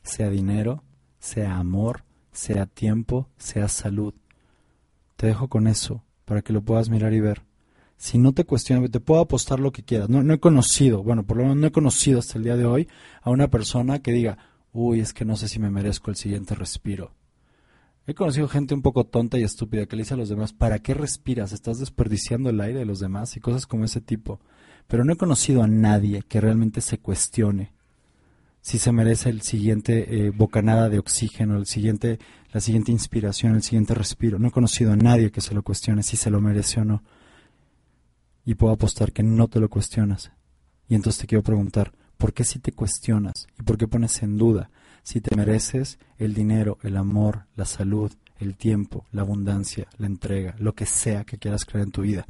sea 0.03 0.31
dinero, 0.31 0.83
sea 1.19 1.59
amor, 1.59 2.05
sea 2.33 2.67
tiempo, 2.67 3.29
sea 3.37 3.69
salud. 3.69 4.15
Te 5.17 5.27
dejo 5.27 5.49
con 5.49 5.67
eso 5.67 6.03
para 6.25 6.43
que 6.43 6.53
lo 6.53 6.63
puedas 6.63 6.89
mirar 6.89 7.13
y 7.13 7.21
ver. 7.21 7.43
Si 7.97 8.17
no 8.17 8.33
te 8.33 8.45
cuestionas, 8.45 8.91
te 8.91 9.01
puedo 9.01 9.21
apostar 9.21 9.59
lo 9.59 9.73
que 9.73 9.83
quieras. 9.83 10.09
No, 10.09 10.23
no 10.23 10.33
he 10.33 10.41
conocido, 10.41 11.03
bueno, 11.03 11.25
por 11.25 11.37
lo 11.37 11.43
menos 11.43 11.57
no 11.59 11.67
he 11.67 11.73
conocido 11.73 12.21
hasta 12.21 12.39
el 12.39 12.45
día 12.45 12.57
de 12.57 12.65
hoy 12.65 12.89
a 13.23 13.31
una 13.31 13.49
persona 13.49 13.99
que 13.99 14.13
diga, 14.13 14.39
uy, 14.73 15.01
es 15.01 15.13
que 15.13 15.25
no 15.25 15.37
sé 15.37 15.49
si 15.49 15.59
me 15.59 15.71
merezco 15.71 16.11
el 16.11 16.17
siguiente 16.17 16.55
respiro. 16.55 17.13
He 18.09 18.15
conocido 18.15 18.49
gente 18.49 18.73
un 18.73 18.81
poco 18.81 19.05
tonta 19.05 19.37
y 19.39 19.43
estúpida 19.43 19.85
que 19.85 19.95
le 19.95 20.01
dice 20.01 20.15
a 20.15 20.17
los 20.17 20.31
demás, 20.31 20.55
¿para 20.55 20.79
qué 20.79 20.95
respiras? 20.95 21.53
Estás 21.53 21.79
desperdiciando 21.79 22.49
el 22.49 22.59
aire 22.59 22.79
de 22.79 22.87
los 22.87 23.01
demás 23.01 23.37
y 23.37 23.41
cosas 23.41 23.67
como 23.67 23.85
ese 23.85 24.01
tipo. 24.01 24.41
Pero 24.87 25.05
no 25.05 25.13
he 25.13 25.17
conocido 25.19 25.63
a 25.63 25.67
nadie 25.67 26.23
que 26.23 26.41
realmente 26.41 26.81
se 26.81 26.97
cuestione 26.97 27.75
si 28.63 28.79
se 28.79 28.93
merece 28.93 29.29
el 29.29 29.43
siguiente 29.43 30.27
eh, 30.27 30.31
bocanada 30.31 30.89
de 30.89 30.99
oxígeno, 30.99 31.59
el 31.59 31.67
siguiente, 31.67 32.19
la 32.51 32.63
siguiente 32.63 32.93
inspiración, 32.93 33.55
el 33.55 33.63
siguiente 33.63 33.93
respiro. 33.93 34.39
No 34.39 34.49
he 34.49 34.53
conocido 34.53 34.93
a 34.93 34.97
nadie 34.97 35.31
que 35.31 35.43
se 35.43 35.53
lo 35.53 35.63
cuestione 35.63 36.03
si 36.03 36.17
se 36.17 36.31
lo 36.31 36.41
merece 36.41 36.81
o 36.81 36.87
no. 36.87 37.03
Y 38.47 38.55
puedo 38.55 38.73
apostar 38.73 39.13
que 39.13 39.23
no 39.23 39.49
te 39.49 39.61
lo 39.61 39.69
cuestionas. 39.69 40.33
Y 40.89 40.95
entonces 40.95 41.21
te 41.21 41.27
quiero 41.27 41.43
preguntar, 41.43 41.93
¿por 42.17 42.33
qué 42.33 42.45
si 42.45 42.59
te 42.59 42.73
cuestionas? 42.73 43.49
¿Y 43.59 43.65
por 43.65 43.77
qué 43.77 43.87
pones 43.87 44.23
en 44.23 44.39
duda 44.39 44.71
si 45.09 45.23
te 45.23 45.35
mereces 45.35 45.99
el 46.19 46.35
dinero, 46.35 46.77
el 46.83 46.95
amor, 46.99 47.47
la 47.57 47.65
salud, 47.65 48.13
el 48.39 48.57
tiempo, 48.57 49.07
la 49.11 49.23
abundancia, 49.23 49.87
la 49.97 50.07
entrega, 50.07 50.55
lo 50.59 50.75
que 50.75 50.85
sea 50.85 51.25
que 51.25 51.39
quieras 51.39 51.65
creer 51.65 51.87
en 51.87 51.93
tu 51.93 52.03
vida? 52.03 52.27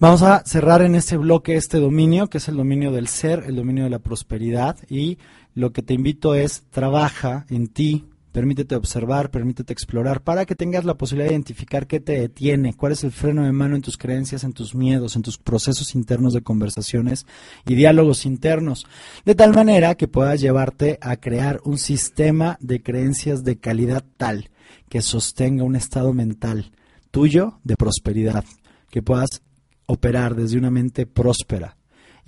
Vamos 0.00 0.22
a 0.22 0.42
cerrar 0.46 0.80
en 0.80 0.94
este 0.94 1.18
bloque 1.18 1.56
este 1.56 1.78
dominio, 1.78 2.30
que 2.30 2.38
es 2.38 2.48
el 2.48 2.56
dominio 2.56 2.90
del 2.90 3.06
ser, 3.06 3.44
el 3.46 3.56
dominio 3.56 3.84
de 3.84 3.90
la 3.90 3.98
prosperidad, 3.98 4.78
y 4.88 5.18
lo 5.54 5.74
que 5.74 5.82
te 5.82 5.92
invito 5.92 6.34
es 6.34 6.62
trabaja 6.70 7.44
en 7.50 7.68
ti, 7.68 8.06
permítete 8.38 8.76
observar, 8.76 9.32
permítete 9.32 9.72
explorar, 9.72 10.22
para 10.22 10.46
que 10.46 10.54
tengas 10.54 10.84
la 10.84 10.94
posibilidad 10.94 11.28
de 11.28 11.34
identificar 11.34 11.88
qué 11.88 11.98
te 11.98 12.20
detiene, 12.20 12.72
cuál 12.72 12.92
es 12.92 13.02
el 13.02 13.10
freno 13.10 13.42
de 13.42 13.50
mano 13.50 13.74
en 13.74 13.82
tus 13.82 13.98
creencias, 13.98 14.44
en 14.44 14.52
tus 14.52 14.76
miedos, 14.76 15.16
en 15.16 15.22
tus 15.22 15.38
procesos 15.38 15.96
internos 15.96 16.34
de 16.34 16.42
conversaciones 16.42 17.26
y 17.66 17.74
diálogos 17.74 18.26
internos, 18.26 18.86
de 19.24 19.34
tal 19.34 19.52
manera 19.52 19.96
que 19.96 20.06
puedas 20.06 20.40
llevarte 20.40 21.00
a 21.00 21.16
crear 21.16 21.60
un 21.64 21.78
sistema 21.78 22.58
de 22.60 22.80
creencias 22.80 23.42
de 23.42 23.58
calidad 23.58 24.04
tal 24.16 24.50
que 24.88 25.02
sostenga 25.02 25.64
un 25.64 25.74
estado 25.74 26.12
mental 26.12 26.70
tuyo 27.10 27.58
de 27.64 27.74
prosperidad, 27.74 28.44
que 28.88 29.02
puedas 29.02 29.42
operar 29.86 30.36
desde 30.36 30.58
una 30.58 30.70
mente 30.70 31.06
próspera. 31.06 31.77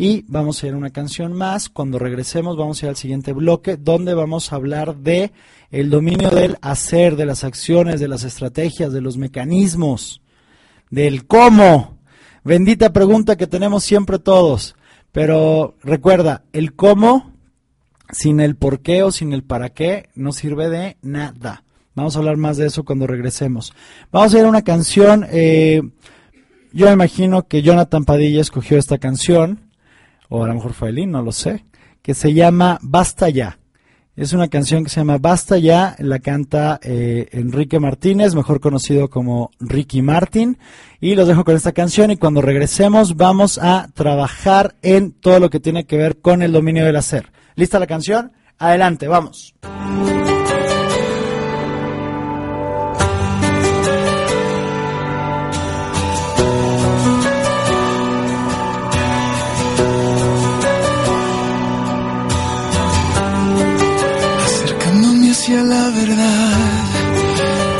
Y 0.01 0.25
vamos 0.29 0.63
a 0.63 0.67
ir 0.67 0.73
a 0.73 0.79
una 0.79 0.89
canción 0.89 1.35
más. 1.35 1.69
Cuando 1.69 1.99
regresemos 1.99 2.57
vamos 2.57 2.83
a 2.83 2.87
ir 2.87 2.89
al 2.89 2.97
siguiente 2.97 3.35
bloque 3.35 3.77
donde 3.77 4.15
vamos 4.15 4.51
a 4.51 4.57
hablar 4.57 4.97
de 4.97 5.31
el 5.71 5.91
dominio 5.91 6.31
del 6.31 6.57
hacer, 6.63 7.17
de 7.17 7.27
las 7.27 7.45
acciones, 7.45 8.01
de 8.01 8.09
las 8.09 8.25
estrategias, 8.25 8.95
de 8.95 9.03
los 9.03 9.19
mecanismos, 9.19 10.23
del 10.89 11.27
cómo. 11.27 11.99
Bendita 12.45 12.95
pregunta 12.95 13.37
que 13.37 13.47
tenemos 13.47 13.85
siempre 13.85 14.19
todos. 14.19 14.75
Pero 15.13 15.75
recuerda, 15.83 16.45
el 16.55 16.73
cómo 16.73 17.33
sin 18.11 18.41
el 18.41 18.57
por 18.57 18.81
qué 18.81 19.03
o 19.03 19.13
sin 19.13 19.35
el 19.35 19.43
para 19.43 19.69
qué 19.69 20.09
no 20.15 20.33
sirve 20.33 20.71
de 20.71 20.97
nada. 21.03 21.63
Vamos 21.95 22.17
a 22.17 22.21
hablar 22.21 22.39
más 22.39 22.57
de 22.57 22.69
eso 22.69 22.87
cuando 22.87 23.07
regresemos. 23.07 23.75
Vamos 24.11 24.33
a 24.33 24.39
ir 24.39 24.47
a 24.47 24.49
una 24.49 24.63
canción. 24.63 25.27
Eh, 25.31 25.83
yo 26.73 26.91
imagino 26.91 27.49
que 27.49 27.61
Jonathan 27.61 28.07
Padilla 28.07 28.41
escogió 28.41 28.79
esta 28.79 28.97
canción, 28.97 29.70
o 30.31 30.45
a 30.45 30.49
lo 30.49 30.55
mejor 30.55 30.73
fue 30.73 30.89
Elin, 30.89 31.11
no 31.11 31.21
lo 31.21 31.33
sé, 31.33 31.67
que 32.01 32.15
se 32.15 32.33
llama 32.33 32.79
Basta 32.81 33.29
Ya. 33.29 33.59
Es 34.17 34.33
una 34.33 34.49
canción 34.49 34.85
que 34.85 34.91
se 34.91 35.01
llama 35.01 35.19
Basta 35.19 35.59
Ya, 35.59 35.97
la 35.99 36.19
canta 36.19 36.79
eh, 36.83 37.29
Enrique 37.33 37.79
Martínez, 37.79 38.35
mejor 38.35 38.61
conocido 38.61 39.09
como 39.09 39.51
Ricky 39.61 40.03
Martin. 40.03 40.59
Y 41.01 41.15
los 41.15 41.27
dejo 41.27 41.45
con 41.45 41.57
esta 41.57 41.73
canción 41.73 42.11
y 42.11 42.17
cuando 42.17 42.43
regresemos 42.43 43.17
vamos 43.17 43.59
a 43.59 43.89
trabajar 43.95 44.77
en 44.83 45.13
todo 45.13 45.41
lo 45.41 45.51
que 45.51 45.61
tiene 45.61 45.85
que 45.85 45.97
ver 45.97 46.21
con 46.21 46.43
el 46.43 46.53
dominio 46.53 46.85
del 46.85 46.97
hacer. 46.97 47.33
¿Lista 47.57 47.79
la 47.79 47.87
canción? 47.87 48.33
Adelante, 48.59 49.09
vamos. 49.09 49.55
Verdad. 66.01 66.59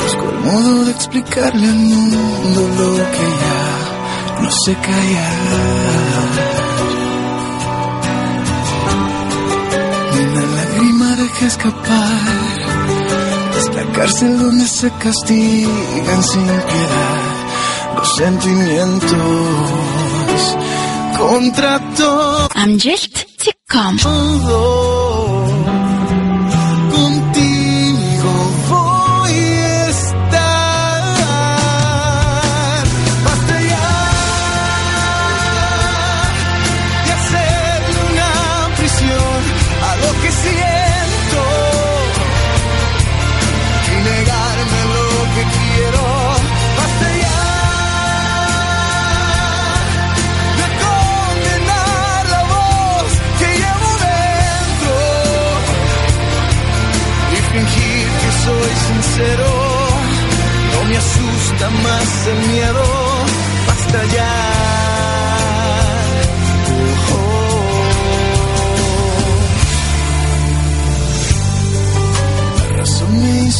Busco 0.03 0.29
el 0.29 0.39
modo 0.39 0.85
de 0.85 0.91
explicarle 0.91 1.67
al 1.67 1.75
mundo 1.75 2.59
lo 2.97 3.11
que 3.15 3.27
ya 3.43 4.41
no 4.41 4.51
sé 4.51 4.73
callar. 4.75 5.37
Ni 10.13 10.21
una 10.23 10.45
lágrima 10.57 11.15
deja 11.15 11.45
escapar. 11.47 12.21
Es 13.59 13.75
la 13.75 13.83
cárcel 13.93 14.39
donde 14.39 14.67
se 14.67 14.89
castigan 14.91 16.23
sin 16.23 16.45
piedad 16.45 17.41
los 17.95 18.15
sentimientos 18.15 19.17
contra 21.17 21.79
todo. 21.95 22.49
I'm 22.55 22.77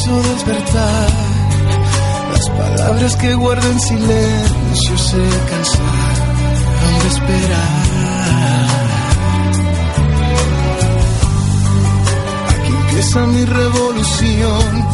hizo 0.02 0.22
despertar. 0.22 1.10
Las 2.34 2.50
palabras 2.50 3.16
que 3.18 3.34
guardo 3.36 3.68
en 3.70 3.80
silencio 3.80 4.98
se 4.98 5.24
cansaron 5.50 7.00
de 7.02 7.08
esperar. 7.08 8.68
Aquí 12.50 12.72
empieza 12.72 13.20
mi 13.28 13.46
revolución. 13.46 14.88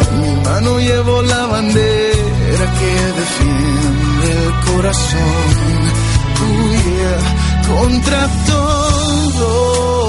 En 0.00 0.20
mi 0.22 0.44
mano 0.44 0.78
llevo 0.78 1.22
la 1.22 1.46
bandera 1.46 2.66
que 2.78 2.92
defiende 3.20 4.28
el 4.44 4.72
corazón. 4.72 5.76
Tuya 6.38 7.16
contra 7.68 8.28
todo. 8.46 10.05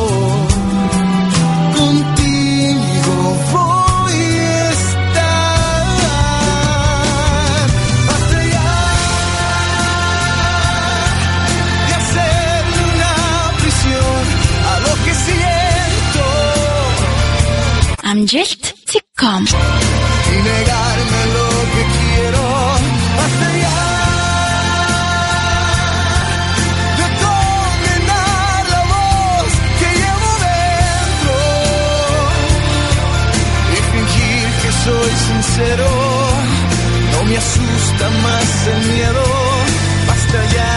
Y 20.31 20.37
negarme 20.49 21.21
lo 21.35 21.49
que 21.73 21.83
quiero. 21.97 22.43
Basta 23.17 23.47
ya 23.63 23.79
de 26.99 27.07
condenar 27.25 28.61
la 28.75 28.81
voz 28.93 29.51
que 29.79 29.89
llevo 30.01 30.31
dentro 30.47 31.37
y 33.73 33.77
fingir 33.91 34.47
que 34.61 34.71
soy 34.85 35.11
sincero. 35.27 35.89
No 37.11 37.19
me 37.25 37.35
asusta 37.37 38.05
más 38.23 38.49
el 38.67 38.79
miedo. 38.93 39.23
Basta 40.07 40.39
ya. 40.55 40.76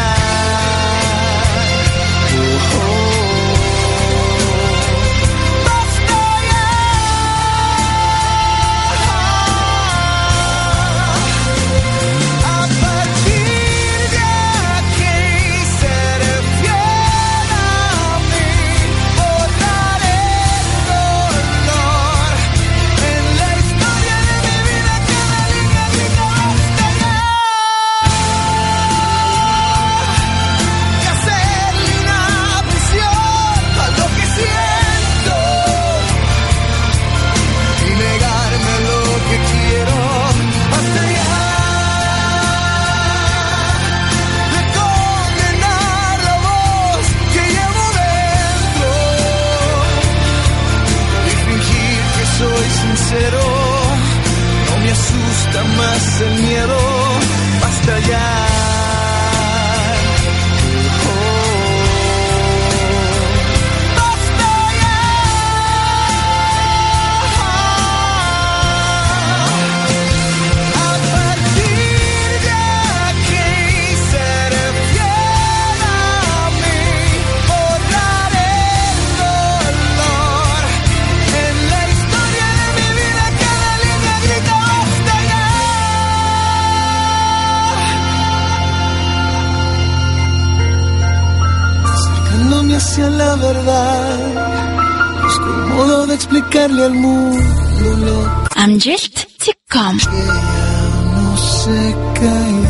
Explicarle 96.60 96.84
al 96.84 96.94
mundo 96.94 97.96
lo 98.04 98.40
I'm 98.56 98.78
just 98.78 99.26
to 99.38 99.52
come. 99.70 99.98
que 99.98 100.04
ya 100.04 100.90
no 101.14 101.36
se 101.36 101.94
cae. 102.14 102.60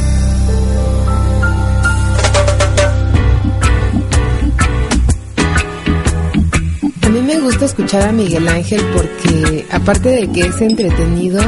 A 7.03 7.09
mí 7.09 7.21
me 7.23 7.41
gusta 7.41 7.65
escuchar 7.65 8.03
a 8.09 8.13
Miguel 8.13 8.47
Ángel 8.49 8.81
porque, 8.95 9.67
aparte 9.73 10.09
de 10.11 10.31
que 10.31 10.43
es 10.43 10.61
entretenido, 10.61 11.43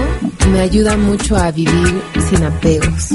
me 0.51 0.60
ayuda 0.60 0.97
mucho 0.97 1.36
a 1.36 1.52
vivir 1.52 2.02
sin 2.28 2.43
apegos. 2.43 3.10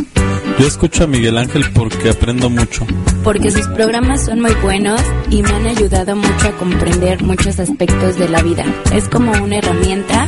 Yo 0.60 0.66
escucho 0.66 1.04
a 1.04 1.08
Miguel 1.08 1.38
Ángel 1.38 1.64
porque 1.74 2.10
aprendo 2.10 2.50
mucho. 2.50 2.86
porque 3.24 3.52
sus 3.52 3.68
programas 3.68 4.26
son 4.26 4.42
muy 4.42 4.54
buenos 4.56 5.00
y 5.30 5.44
me 5.44 5.50
han 5.50 5.68
ayudado 5.68 6.16
mucho 6.16 6.48
a 6.48 6.52
comprender 6.58 7.22
muchos 7.24 7.60
aspectos 7.60 8.18
de 8.18 8.28
la 8.30 8.42
vida. 8.42 8.66
Es 8.94 9.08
como 9.08 9.32
una 9.34 9.58
herramienta 9.58 10.28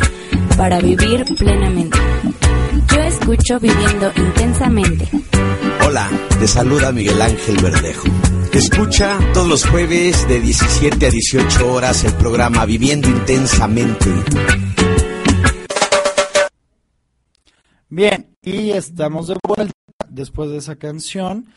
para 0.56 0.80
vivir 0.82 1.26
plenamente. 1.38 1.98
Yo 2.94 3.02
escucho 3.02 3.60
viviendo 3.60 4.12
intensamente. 4.18 5.10
Hola, 5.88 6.08
te 6.40 6.48
saluda 6.48 6.92
Miguel 6.92 7.22
Ángel 7.22 7.58
Verdejo. 7.64 8.08
Escucha 8.54 9.18
todos 9.34 9.48
los 9.48 9.66
jueves 9.66 10.28
de 10.28 10.42
17 10.42 11.06
a 11.06 11.10
18 11.10 11.72
horas 11.72 12.04
el 12.04 12.14
programa 12.14 12.66
Viviendo 12.66 13.08
Intensamente. 13.08 14.10
Bien, 17.90 18.36
y 18.44 18.72
estamos 18.72 19.28
de 19.28 19.36
vuelta 19.48 19.74
después 20.10 20.49
de 20.49 20.57
esa 20.57 20.76
canción. 20.76 21.48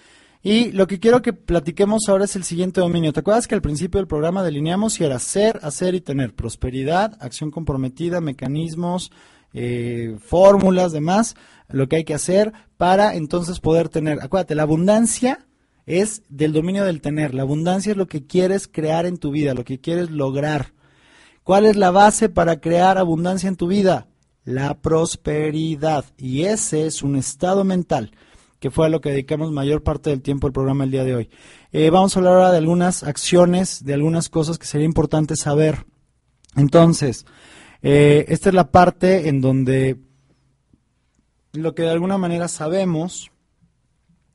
Y 0.43 0.73
lo 0.73 0.89
que 0.89 0.99
quiero 0.99 1.23
que 1.23 1.33
platiquemos 1.33 2.09
ahora 2.09 2.25
es 2.25 2.35
el 2.35 2.43
siguiente 2.43 2.81
dominio. 2.81 3.13
¿Te 3.13 3.21
acuerdas 3.21 3.47
que 3.47 3.55
al 3.55 3.63
principio 3.63 3.99
del 3.99 4.09
programa 4.09 4.43
delineamos 4.43 4.95
si 4.95 5.05
era 5.05 5.21
ser, 5.21 5.61
hacer 5.63 5.95
y 5.95 6.01
tener 6.01 6.35
prosperidad, 6.35 7.17
acción 7.21 7.53
comprometida, 7.53 8.21
mecanismos, 8.21 9.13
eh, 9.55 10.17
fórmulas, 10.19 10.91
demás, 10.91 11.37
lo 11.69 11.89
que 11.89 11.97
hay 11.97 12.05
que 12.05 12.15
hacer 12.15 12.53
para 12.77 13.15
entonces 13.15 13.61
poder 13.61 13.89
tener. 13.89 14.19
Acuérdate, 14.21 14.57
la 14.57 14.65
abundancia 14.65 15.47
es 15.87 16.23
del 16.29 16.53
dominio 16.53 16.85
del 16.85 17.01
tener. 17.01 17.35
La 17.35 17.43
abundancia 17.43 17.93
es 17.93 17.97
lo 17.97 18.09
que 18.09 18.27
quieres 18.27 18.67
crear 18.67 19.07
en 19.07 19.19
tu 19.19 19.31
vida, 19.31 19.55
lo 19.55 19.65
que 19.65 19.79
quieres 19.79 20.11
lograr. 20.11 20.73
¿Cuál 21.45 21.67
es 21.67 21.77
la 21.77 21.93
base 21.93 22.29
para 22.29 22.61
crear 22.61 22.99
abundancia 22.99 23.49
en 23.49 23.57
tu 23.57 23.69
vida? 23.69 24.09
La 24.45 24.75
prosperidad. 24.81 26.05
Y 26.19 26.43
ese 26.45 26.87
es 26.87 27.05
un 27.05 27.15
estado 27.15 27.63
mental 27.63 28.11
que 28.63 28.71
fue 28.71 28.87
a 28.87 28.89
lo 28.89 29.01
que 29.01 29.11
dedicamos 29.11 29.51
mayor 29.51 29.83
parte 29.83 30.11
del 30.11 30.23
tiempo 30.23 30.47
del 30.47 30.53
programa 30.53 30.85
el 30.85 30.93
día 30.93 31.03
de 31.03 31.17
hoy. 31.17 31.31
Eh, 31.73 31.91
vamos 31.91 32.15
a 32.15 32.21
hablar 32.21 32.35
ahora 32.35 32.53
de 32.53 32.59
algunas 32.59 33.03
acciones, 33.03 33.85
de 33.85 33.93
algunas 33.93 34.29
cosas 34.29 34.57
que 34.57 34.67
sería 34.67 34.87
importante 34.87 35.35
saber. 35.35 35.85
Entonces, 36.55 37.27
eh, 37.83 38.25
esta 38.29 38.51
es 38.51 38.55
la 38.55 38.71
parte 38.71 39.29
en 39.29 39.41
donde 39.41 39.99
lo 41.55 41.75
que 41.75 41.83
de 41.83 41.91
alguna 41.91 42.19
manera 42.19 42.47
sabemos 42.47 43.33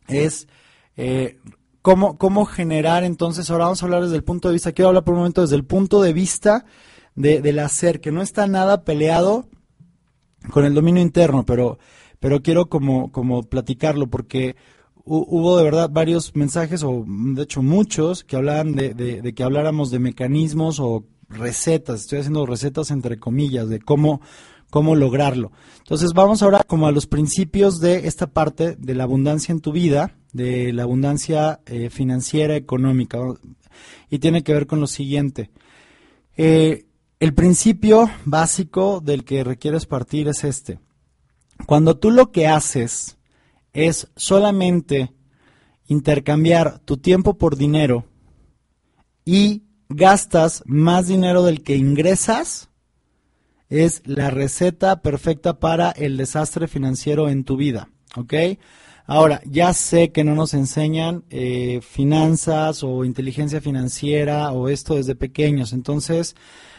es 0.10 0.50
eh, 0.98 1.38
cómo, 1.82 2.18
cómo 2.18 2.44
generar 2.44 3.06
entonces, 3.06 3.50
ahora 3.50 3.64
vamos 3.64 3.82
a 3.82 3.86
hablar 3.86 4.04
desde 4.04 4.18
el 4.18 4.26
punto 4.26 4.50
de 4.50 4.56
vista, 4.56 4.74
quiero 4.74 4.90
hablar 4.90 5.06
por 5.06 5.14
un 5.14 5.22
momento 5.22 5.40
desde 5.40 5.56
el 5.56 5.64
punto 5.64 6.02
de 6.02 6.12
vista 6.12 6.66
de, 7.16 7.42
del 7.42 7.60
hacer, 7.60 8.02
que 8.02 8.12
no 8.12 8.22
está 8.22 8.46
nada 8.46 8.84
peleado 8.84 9.48
con 10.52 10.66
el 10.66 10.74
dominio 10.74 11.02
interno, 11.02 11.46
pero, 11.46 11.80
pero 12.20 12.42
quiero 12.42 12.68
como, 12.68 13.12
como 13.12 13.44
platicarlo 13.44 14.08
porque 14.08 14.56
hu- 15.06 15.26
hubo 15.28 15.58
de 15.58 15.64
verdad 15.64 15.90
varios 15.92 16.36
mensajes, 16.36 16.84
o 16.84 17.04
de 17.08 17.44
hecho 17.44 17.62
muchos, 17.62 18.24
que 18.24 18.36
hablaban 18.36 18.76
de, 18.76 18.94
de- 18.94 19.22
de 19.22 19.34
que 19.34 19.44
habláramos 19.44 19.92
de 19.92 20.00
mecanismos 20.00 20.80
o 20.80 21.06
recetas, 21.30 22.02
estoy 22.02 22.20
haciendo 22.20 22.46
recetas 22.46 22.90
entre 22.92 23.20
comillas, 23.20 23.68
de 23.70 23.80
cómo, 23.80 24.22
cómo 24.70 24.96
lograrlo. 24.96 25.52
Entonces 25.80 26.12
vamos 26.14 26.42
ahora 26.42 26.64
como 26.66 26.88
a 26.88 26.92
los 26.92 27.06
principios 27.08 27.80
de 27.80 28.08
esta 28.08 28.28
parte 28.28 28.76
de 28.78 28.96
la 28.96 29.04
abundancia 29.04 29.52
en 29.52 29.60
tu 29.62 29.72
vida, 29.72 30.16
de 30.34 30.72
la 30.74 30.84
abundancia 30.84 31.60
eh, 31.66 31.90
financiera, 31.90 32.56
económica, 32.56 33.20
y 34.10 34.20
tiene 34.20 34.44
que 34.44 34.54
ver 34.54 34.68
con 34.68 34.80
lo 34.80 34.88
siguiente. 34.88 35.50
Eh, 36.36 36.86
el 37.20 37.34
principio 37.34 38.10
básico 38.26 39.02
del 39.04 39.24
que 39.24 39.44
requieres 39.44 39.86
partir 39.86 40.28
es 40.28 40.44
este. 40.44 40.80
Cuando 41.66 41.98
tú 41.98 42.12
lo 42.12 42.32
que 42.32 42.48
haces 42.48 43.18
es 43.74 44.10
solamente 44.16 45.14
intercambiar 45.88 46.80
tu 46.80 46.98
tiempo 46.98 47.38
por 47.38 47.58
dinero 47.58 48.06
y 49.26 49.64
gastas 49.90 50.64
más 50.66 51.08
dinero 51.08 51.44
del 51.44 51.64
que 51.64 51.76
ingresas, 51.76 52.70
es 53.70 54.02
la 54.06 54.30
receta 54.30 55.02
perfecta 55.02 55.60
para 55.60 55.92
el 55.92 56.18
desastre 56.18 56.68
financiero 56.68 57.30
en 57.30 57.44
tu 57.44 57.58
vida, 57.58 57.90
¿ok? 58.16 58.34
Ahora, 59.06 59.42
ya 59.46 59.74
sé 59.74 60.12
que 60.12 60.24
no 60.24 60.36
nos 60.36 60.54
enseñan 60.54 61.24
eh, 61.30 61.80
finanzas 61.82 62.84
o 62.84 63.06
inteligencia 63.06 63.62
financiera 63.62 64.52
o 64.52 64.68
esto 64.68 64.96
desde 64.96 65.16
pequeños, 65.16 65.74
entonces 65.74 66.36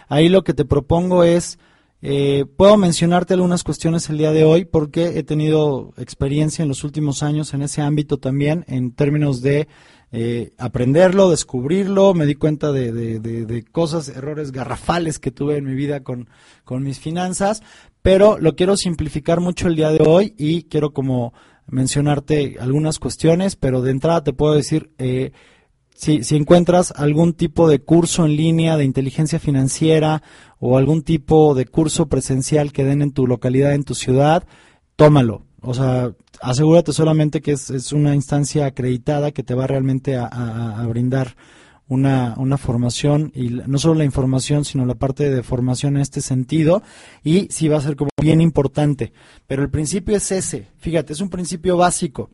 ahí 0.08 0.28
lo 0.28 0.44
que 0.44 0.54
te 0.54 0.64
propongo 0.64 1.24
es, 1.24 1.58
eh, 2.00 2.44
puedo 2.56 2.76
mencionarte 2.76 3.34
algunas 3.34 3.64
cuestiones 3.64 4.08
el 4.08 4.18
día 4.18 4.32
de 4.32 4.44
hoy 4.44 4.64
porque 4.64 5.18
he 5.18 5.22
tenido 5.24 5.92
experiencia 5.96 6.62
en 6.62 6.68
los 6.68 6.84
últimos 6.84 7.22
años 7.22 7.54
en 7.54 7.62
ese 7.62 7.82
ámbito 7.82 8.18
también, 8.18 8.64
en 8.68 8.92
términos 8.92 9.42
de 9.42 9.66
eh, 10.12 10.52
aprenderlo, 10.58 11.28
descubrirlo, 11.28 12.14
me 12.14 12.24
di 12.24 12.34
cuenta 12.34 12.72
de, 12.72 12.92
de- 12.92 13.18
de- 13.20 13.44
de 13.46 13.62
cosas, 13.64 14.08
errores 14.08 14.52
garrafales 14.52 15.18
que 15.18 15.30
tuve 15.30 15.56
en 15.56 15.64
mi 15.66 15.74
vida 15.74 16.02
con, 16.02 16.28
con 16.64 16.82
mis 16.82 16.98
finanzas, 17.00 17.62
pero 18.00 18.38
lo 18.38 18.54
quiero 18.56 18.76
simplificar 18.76 19.40
mucho 19.40 19.66
el 19.68 19.76
día 19.76 19.90
de 19.90 20.02
hoy 20.06 20.34
y 20.38 20.62
quiero 20.62 20.92
como 20.92 21.34
mencionarte 21.66 22.56
algunas 22.60 22.98
cuestiones, 22.98 23.56
pero 23.56 23.82
de 23.82 23.90
entrada 23.90 24.24
te 24.24 24.32
puedo 24.32 24.54
decir, 24.54 24.90
eh, 24.98 25.32
si, 25.98 26.22
si 26.22 26.36
encuentras 26.36 26.92
algún 26.94 27.32
tipo 27.32 27.68
de 27.68 27.80
curso 27.80 28.24
en 28.24 28.36
línea 28.36 28.76
de 28.76 28.84
inteligencia 28.84 29.40
financiera 29.40 30.22
o 30.60 30.78
algún 30.78 31.02
tipo 31.02 31.56
de 31.56 31.66
curso 31.66 32.06
presencial 32.06 32.72
que 32.72 32.84
den 32.84 33.02
en 33.02 33.10
tu 33.10 33.26
localidad, 33.26 33.74
en 33.74 33.82
tu 33.82 33.96
ciudad, 33.96 34.46
tómalo. 34.94 35.42
O 35.60 35.74
sea, 35.74 36.12
asegúrate 36.40 36.92
solamente 36.92 37.40
que 37.40 37.50
es, 37.50 37.92
una 37.92 38.14
instancia 38.14 38.66
acreditada 38.66 39.32
que 39.32 39.42
te 39.42 39.54
va 39.54 39.66
realmente 39.66 40.16
a, 40.16 40.86
brindar 40.88 41.34
una, 41.88 42.36
una 42.38 42.58
formación 42.58 43.32
y 43.34 43.48
no 43.48 43.78
solo 43.78 43.96
la 43.96 44.04
información, 44.04 44.64
sino 44.64 44.86
la 44.86 44.94
parte 44.94 45.28
de 45.28 45.42
formación 45.42 45.96
en 45.96 46.02
este 46.02 46.20
sentido 46.20 46.80
y 47.24 47.48
sí 47.50 47.66
va 47.66 47.78
a 47.78 47.80
ser 47.80 47.96
como 47.96 48.10
bien 48.22 48.40
importante. 48.40 49.12
Pero 49.48 49.64
el 49.64 49.70
principio 49.70 50.16
es 50.16 50.30
ese, 50.30 50.68
fíjate, 50.76 51.12
es 51.12 51.20
un 51.20 51.28
principio 51.28 51.76
básico. 51.76 52.30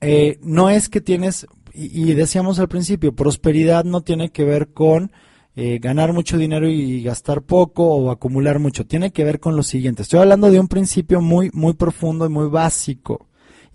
Eh, 0.00 0.38
no 0.42 0.70
es 0.70 0.88
que 0.88 1.00
tienes, 1.00 1.48
y, 1.74 2.14
decíamos 2.14 2.60
al 2.60 2.68
principio, 2.68 3.14
prosperidad 3.14 3.84
no 3.84 4.02
tiene 4.02 4.30
que 4.30 4.44
ver 4.44 4.68
con 4.72 5.10
eh, 5.56 5.78
ganar 5.80 6.12
mucho 6.12 6.38
dinero 6.38 6.68
y 6.68 7.02
gastar 7.02 7.42
poco 7.42 7.84
o 7.86 8.10
acumular 8.10 8.60
mucho. 8.60 8.86
Tiene 8.86 9.10
que 9.10 9.24
ver 9.24 9.40
con 9.40 9.56
lo 9.56 9.62
siguiente. 9.62 10.02
Estoy 10.02 10.20
hablando 10.20 10.50
de 10.50 10.60
un 10.60 10.68
principio 10.68 11.20
muy, 11.20 11.50
muy 11.52 11.74
profundo 11.74 12.26
y 12.26 12.28
muy 12.28 12.48
básico. 12.48 13.26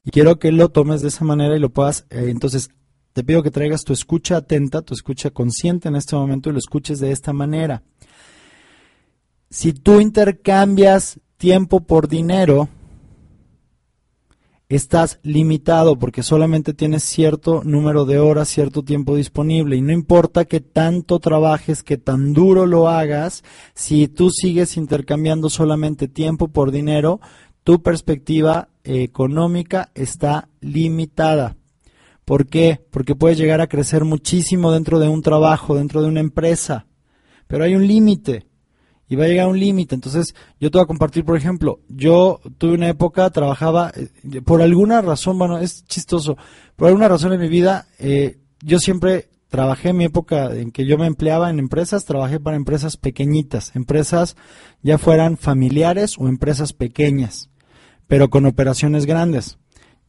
Y 0.06 0.12
quiero 0.12 0.40
que 0.40 0.52
lo 0.52 0.70
tomes 0.70 1.02
de 1.02 1.10
esa 1.10 1.26
manera 1.26 1.58
y 1.58 1.60
lo 1.60 1.70
puedas. 1.70 2.06
eh, 2.10 2.28
entonces, 2.30 2.70
te 3.14 3.24
pido 3.24 3.44
que 3.44 3.52
traigas 3.52 3.84
tu 3.84 3.92
escucha 3.92 4.38
atenta, 4.38 4.82
tu 4.82 4.94
escucha 4.94 5.32
consciente 5.32 5.90
en 5.90 5.96
este 5.98 6.16
momento 6.16 6.50
y 6.50 6.54
lo 6.54 6.60
escuches 6.60 7.00
de 7.00 7.12
esta 7.12 7.34
manera. 7.34 7.84
Si 9.50 9.74
tú 9.74 10.00
intercambias 10.00 11.20
tiempo 11.38 11.82
por 11.82 12.08
dinero, 12.08 12.70
estás 14.70 15.20
limitado 15.24 15.98
porque 15.98 16.22
solamente 16.22 16.76
tienes 16.76 17.04
cierto 17.04 17.64
número 17.66 18.06
de 18.06 18.20
horas, 18.20 18.50
cierto 18.50 18.84
tiempo 18.84 19.16
disponible 19.16 19.76
y 19.76 19.82
no 19.82 19.92
importa 19.92 20.46
que 20.46 20.60
tanto 20.60 21.20
trabajes, 21.20 21.82
que 21.82 21.98
tan 21.98 22.34
duro 22.34 22.68
lo 22.68 22.88
hagas, 22.88 23.44
si 23.74 24.08
tú 24.08 24.30
sigues 24.30 24.78
intercambiando 24.78 25.50
solamente 25.50 26.08
tiempo 26.08 26.50
por 26.50 26.70
dinero, 26.70 27.20
tu 27.64 27.82
perspectiva 27.82 28.70
eh, 28.84 29.02
económica 29.02 29.90
está 29.96 30.50
limitada. 30.62 31.58
¿Por 32.24 32.46
qué? 32.46 32.80
Porque 32.92 33.16
puedes 33.16 33.40
llegar 33.40 33.62
a 33.62 33.68
crecer 33.68 34.06
muchísimo 34.06 34.72
dentro 34.72 35.00
de 35.00 35.08
un 35.08 35.24
trabajo, 35.24 35.76
dentro 35.76 36.04
de 36.04 36.08
una 36.08 36.20
empresa, 36.20 36.86
pero 37.48 37.64
hay 37.64 37.74
un 37.74 37.88
límite 37.88 38.46
y 39.10 39.16
va 39.16 39.26
a 39.26 39.28
llegar 39.28 39.48
un 39.48 39.60
límite. 39.60 39.96
Entonces, 39.96 40.36
yo 40.60 40.70
te 40.70 40.78
voy 40.78 40.84
a 40.84 40.88
compartir, 40.88 41.26
por 41.26 41.36
ejemplo, 41.36 41.80
yo 41.90 42.40
tuve 42.58 42.76
una 42.76 42.88
época, 42.88 43.30
trabajaba, 43.32 43.92
eh, 43.96 44.42
por 44.42 44.62
alguna 44.62 45.02
razón, 45.02 45.38
bueno, 45.38 45.58
es 45.58 45.84
chistoso, 45.86 46.38
por 46.76 46.88
alguna 46.88 47.08
razón 47.08 47.34
en 47.34 47.42
mi 47.42 47.50
vida, 47.50 47.88
eh, 47.98 48.38
yo 48.62 48.80
siempre 48.80 49.30
trabajé 49.50 49.90
en 49.90 49.98
mi 49.98 50.06
época 50.06 50.56
en 50.56 50.72
que 50.72 50.86
yo 50.86 50.98
me 50.98 51.08
empleaba 51.08 51.50
en 51.50 51.58
empresas, 51.58 52.06
trabajé 52.06 52.40
para 52.40 52.56
empresas 52.56 52.98
pequeñitas, 52.98 53.76
empresas 53.76 54.36
ya 54.84 55.00
fueran 55.00 55.38
familiares 55.38 56.16
o 56.20 56.28
empresas 56.28 56.72
pequeñas, 56.72 57.50
pero 58.08 58.30
con 58.30 58.46
operaciones 58.46 59.08
grandes. 59.08 59.58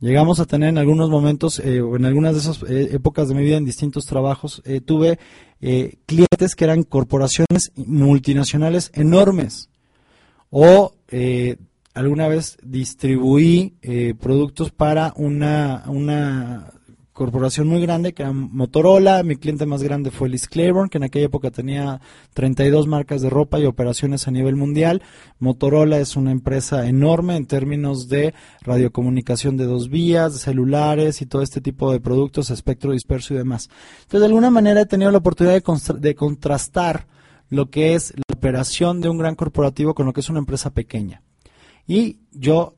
Llegamos 0.01 0.41
a 0.41 0.47
tener 0.47 0.71
en 0.71 0.79
algunos 0.79 1.11
momentos, 1.11 1.59
eh, 1.59 1.83
o 1.83 1.95
en 1.97 2.07
algunas 2.07 2.33
de 2.33 2.41
esas 2.41 2.63
eh, 2.63 2.89
épocas 2.95 3.29
de 3.29 3.35
mi 3.35 3.43
vida 3.43 3.59
en 3.59 3.67
distintos 3.67 4.07
trabajos, 4.07 4.63
eh, 4.65 4.81
tuve 4.81 5.19
eh, 5.61 5.99
clientes 6.07 6.55
que 6.55 6.65
eran 6.65 6.85
corporaciones 6.85 7.71
multinacionales 7.77 8.91
enormes. 8.95 9.69
O 10.49 10.95
eh, 11.09 11.59
alguna 11.93 12.29
vez 12.29 12.57
distribuí 12.63 13.75
productos 14.19 14.71
para 14.71 15.13
una, 15.17 15.85
una 15.87 16.73
corporación 17.21 17.69
muy 17.69 17.83
grande 17.83 18.15
que 18.15 18.23
era 18.23 18.33
Motorola. 18.33 19.23
Mi 19.23 19.37
cliente 19.37 19.67
más 19.67 19.83
grande 19.83 20.11
fue 20.11 20.31
Liz 20.31 20.49
Claiborne, 20.49 20.89
que 20.89 20.97
en 20.97 21.05
aquella 21.05 21.27
época 21.27 21.51
tenía 21.51 22.01
32 22.33 22.87
marcas 22.87 23.21
de 23.21 23.29
ropa 23.29 23.61
y 23.61 23.67
operaciones 23.67 24.27
a 24.27 24.31
nivel 24.31 24.57
mundial. 24.57 25.03
Motorola 25.39 25.99
es 25.99 26.17
una 26.17 26.31
empresa 26.31 26.89
enorme 26.89 27.37
en 27.37 27.45
términos 27.45 28.09
de 28.09 28.33
radiocomunicación 28.63 29.59
de 29.59 29.67
dos 29.67 29.91
vías, 29.91 30.41
celulares 30.41 31.21
y 31.21 31.27
todo 31.27 31.43
este 31.43 31.61
tipo 31.61 31.93
de 31.93 32.01
productos, 32.01 32.49
espectro 32.49 32.93
disperso 32.93 33.35
y 33.35 33.37
demás. 33.37 33.69
Entonces, 33.99 34.21
de 34.21 34.27
alguna 34.27 34.49
manera 34.49 34.81
he 34.81 34.87
tenido 34.87 35.11
la 35.11 35.19
oportunidad 35.19 35.63
de 35.99 36.15
contrastar 36.15 37.07
lo 37.51 37.69
que 37.69 37.93
es 37.93 38.15
la 38.17 38.35
operación 38.35 39.03
de 39.03 39.11
un 39.11 39.19
gran 39.19 39.35
corporativo 39.35 39.93
con 39.93 40.07
lo 40.07 40.15
que 40.15 40.21
es 40.21 40.31
una 40.31 40.39
empresa 40.39 40.71
pequeña. 40.71 41.21
Y 41.87 42.21
yo, 42.33 42.77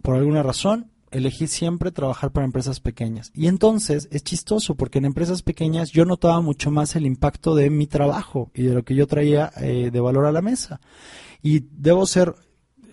por 0.00 0.16
alguna 0.16 0.42
razón, 0.42 0.93
elegí 1.14 1.46
siempre 1.46 1.90
trabajar 1.92 2.30
para 2.32 2.44
empresas 2.44 2.80
pequeñas. 2.80 3.30
Y 3.34 3.46
entonces 3.46 4.08
es 4.10 4.22
chistoso 4.24 4.74
porque 4.74 4.98
en 4.98 5.04
empresas 5.06 5.42
pequeñas 5.42 5.90
yo 5.90 6.04
notaba 6.04 6.40
mucho 6.40 6.70
más 6.70 6.96
el 6.96 7.06
impacto 7.06 7.54
de 7.54 7.70
mi 7.70 7.86
trabajo 7.86 8.50
y 8.54 8.64
de 8.64 8.74
lo 8.74 8.82
que 8.84 8.94
yo 8.94 9.06
traía 9.06 9.50
eh, 9.60 9.90
de 9.92 10.00
valor 10.00 10.26
a 10.26 10.32
la 10.32 10.42
mesa. 10.42 10.80
Y 11.42 11.60
debo 11.70 12.06
ser 12.06 12.34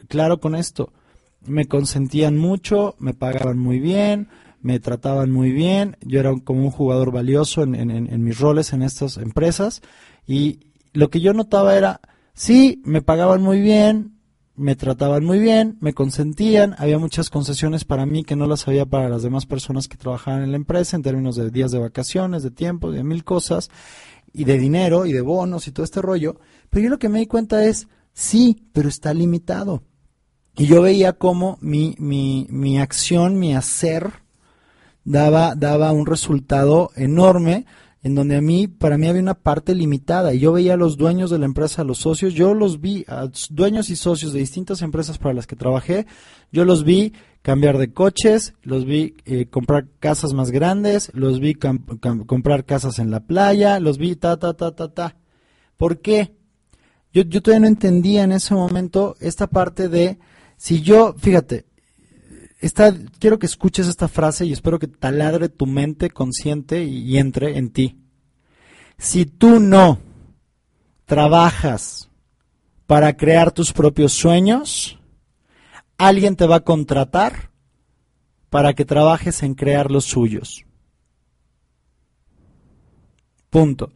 claro 0.07 0.39
con 0.39 0.55
esto. 0.55 0.93
Me 1.45 1.65
consentían 1.65 2.37
mucho, 2.37 2.95
me 2.99 3.13
pagaban 3.13 3.57
muy 3.57 3.79
bien, 3.79 4.29
me 4.61 4.79
trataban 4.79 5.31
muy 5.31 5.51
bien. 5.51 5.97
Yo 6.01 6.19
era 6.19 6.33
como 6.43 6.61
un 6.63 6.71
jugador 6.71 7.11
valioso 7.11 7.63
en- 7.63 7.75
en 7.75 8.23
mis 8.23 8.39
roles 8.39 8.73
en 8.73 8.83
estas 8.83 9.17
empresas. 9.17 9.81
Y 10.27 10.67
lo 10.93 11.09
que 11.09 11.21
yo 11.21 11.33
notaba 11.33 11.75
era, 11.75 12.01
sí, 12.33 12.81
me 12.85 13.01
pagaban 13.01 13.41
muy 13.41 13.59
bien, 13.61 14.10
me 14.55 14.75
trataban 14.75 15.23
muy 15.23 15.39
bien, 15.39 15.77
me 15.79 15.93
consentían, 15.93 16.75
había 16.77 16.99
muchas 16.99 17.29
concesiones 17.29 17.85
para 17.85 18.05
mí 18.05 18.23
que 18.23 18.35
no 18.35 18.47
las 18.47 18.67
había 18.67 18.85
para 18.85 19.09
las 19.09 19.23
demás 19.23 19.45
personas 19.45 19.87
que 19.87 19.97
trabajaban 19.97 20.43
en 20.43 20.51
la 20.51 20.57
empresa 20.57 20.95
en 20.95 21.03
términos 21.03 21.35
de 21.35 21.49
días 21.49 21.71
de 21.71 21.79
vacaciones, 21.79 22.43
de 22.43 22.51
tiempo, 22.51 22.91
de 22.91 23.03
mil 23.03 23.23
cosas, 23.23 23.69
y 24.33 24.45
de 24.45 24.57
dinero, 24.57 25.05
y 25.05 25.13
de 25.13 25.21
bonos, 25.21 25.67
y 25.67 25.71
todo 25.71 25.83
este 25.83 26.01
rollo. 26.01 26.39
Pero 26.69 26.83
yo 26.83 26.89
lo 26.89 26.99
que 26.99 27.09
me 27.09 27.19
di 27.19 27.27
cuenta 27.27 27.65
es, 27.65 27.87
sí, 28.13 28.67
pero 28.73 28.89
está 28.89 29.13
limitado. 29.13 29.83
Y 30.55 30.67
yo 30.67 30.81
veía 30.81 31.13
cómo 31.13 31.57
mi, 31.61 31.95
mi, 31.97 32.47
mi 32.49 32.79
acción, 32.79 33.39
mi 33.39 33.55
hacer, 33.55 34.11
daba, 35.03 35.55
daba 35.55 35.91
un 35.91 36.05
resultado 36.05 36.91
enorme 36.95 37.65
en 38.03 38.15
donde 38.15 38.35
a 38.35 38.41
mí, 38.41 38.67
para 38.67 38.97
mí 38.97 39.07
había 39.07 39.21
una 39.21 39.35
parte 39.35 39.75
limitada 39.75 40.33
y 40.33 40.39
yo 40.39 40.53
veía 40.53 40.73
a 40.73 40.77
los 40.77 40.97
dueños 40.97 41.29
de 41.29 41.37
la 41.37 41.45
empresa, 41.45 41.81
a 41.81 41.85
los 41.85 41.99
socios, 41.99 42.33
yo 42.33 42.53
los 42.53 42.81
vi, 42.81 43.05
a 43.07 43.29
dueños 43.49 43.89
y 43.89 43.95
socios 43.95 44.33
de 44.33 44.39
distintas 44.39 44.81
empresas 44.81 45.19
para 45.19 45.35
las 45.35 45.45
que 45.45 45.55
trabajé, 45.55 46.07
yo 46.51 46.65
los 46.65 46.83
vi 46.83 47.13
cambiar 47.43 47.77
de 47.77 47.93
coches, 47.93 48.53
los 48.63 48.85
vi 48.85 49.15
eh, 49.25 49.47
comprar 49.47 49.87
casas 49.99 50.33
más 50.33 50.49
grandes, 50.51 51.11
los 51.13 51.39
vi 51.39 51.53
comprar 51.53 52.65
casas 52.65 52.97
en 52.97 53.11
la 53.11 53.21
playa, 53.21 53.79
los 53.79 53.97
vi 53.97 54.15
ta, 54.15 54.37
ta, 54.37 54.53
ta, 54.53 54.75
ta, 54.75 54.93
ta. 54.93 55.17
¿Por 55.77 56.01
qué? 56.01 56.35
Yo, 57.13 57.23
yo 57.23 57.41
todavía 57.41 57.61
no 57.61 57.67
entendía 57.67 58.23
en 58.23 58.31
ese 58.31 58.53
momento 58.55 59.15
esta 59.19 59.47
parte 59.47 59.89
de, 59.89 60.17
si 60.57 60.81
yo, 60.81 61.13
fíjate, 61.17 61.65
quiero 63.19 63.39
que 63.39 63.45
escuches 63.45 63.87
esta 63.87 64.07
frase 64.07 64.45
y 64.45 64.53
espero 64.53 64.79
que 64.79 64.87
taladre 64.87 65.49
tu 65.49 65.65
mente 65.65 66.09
consciente 66.11 66.83
y, 66.83 66.99
y 66.99 67.17
entre 67.17 67.57
en 67.57 67.71
ti. 67.71 67.97
Si 68.97 69.25
tú 69.25 69.59
no 69.59 69.99
trabajas 71.05 72.09
para 72.85 73.17
crear 73.17 73.51
tus 73.51 73.73
propios 73.73 74.13
sueños, 74.13 74.99
alguien 75.97 76.35
te 76.35 76.45
va 76.45 76.57
a 76.57 76.63
contratar 76.63 77.51
para 78.49 78.73
que 78.73 78.85
trabajes 78.85 79.43
en 79.43 79.55
crear 79.55 79.89
los 79.89 80.05
suyos. 80.05 80.65
Punto. 83.49 83.91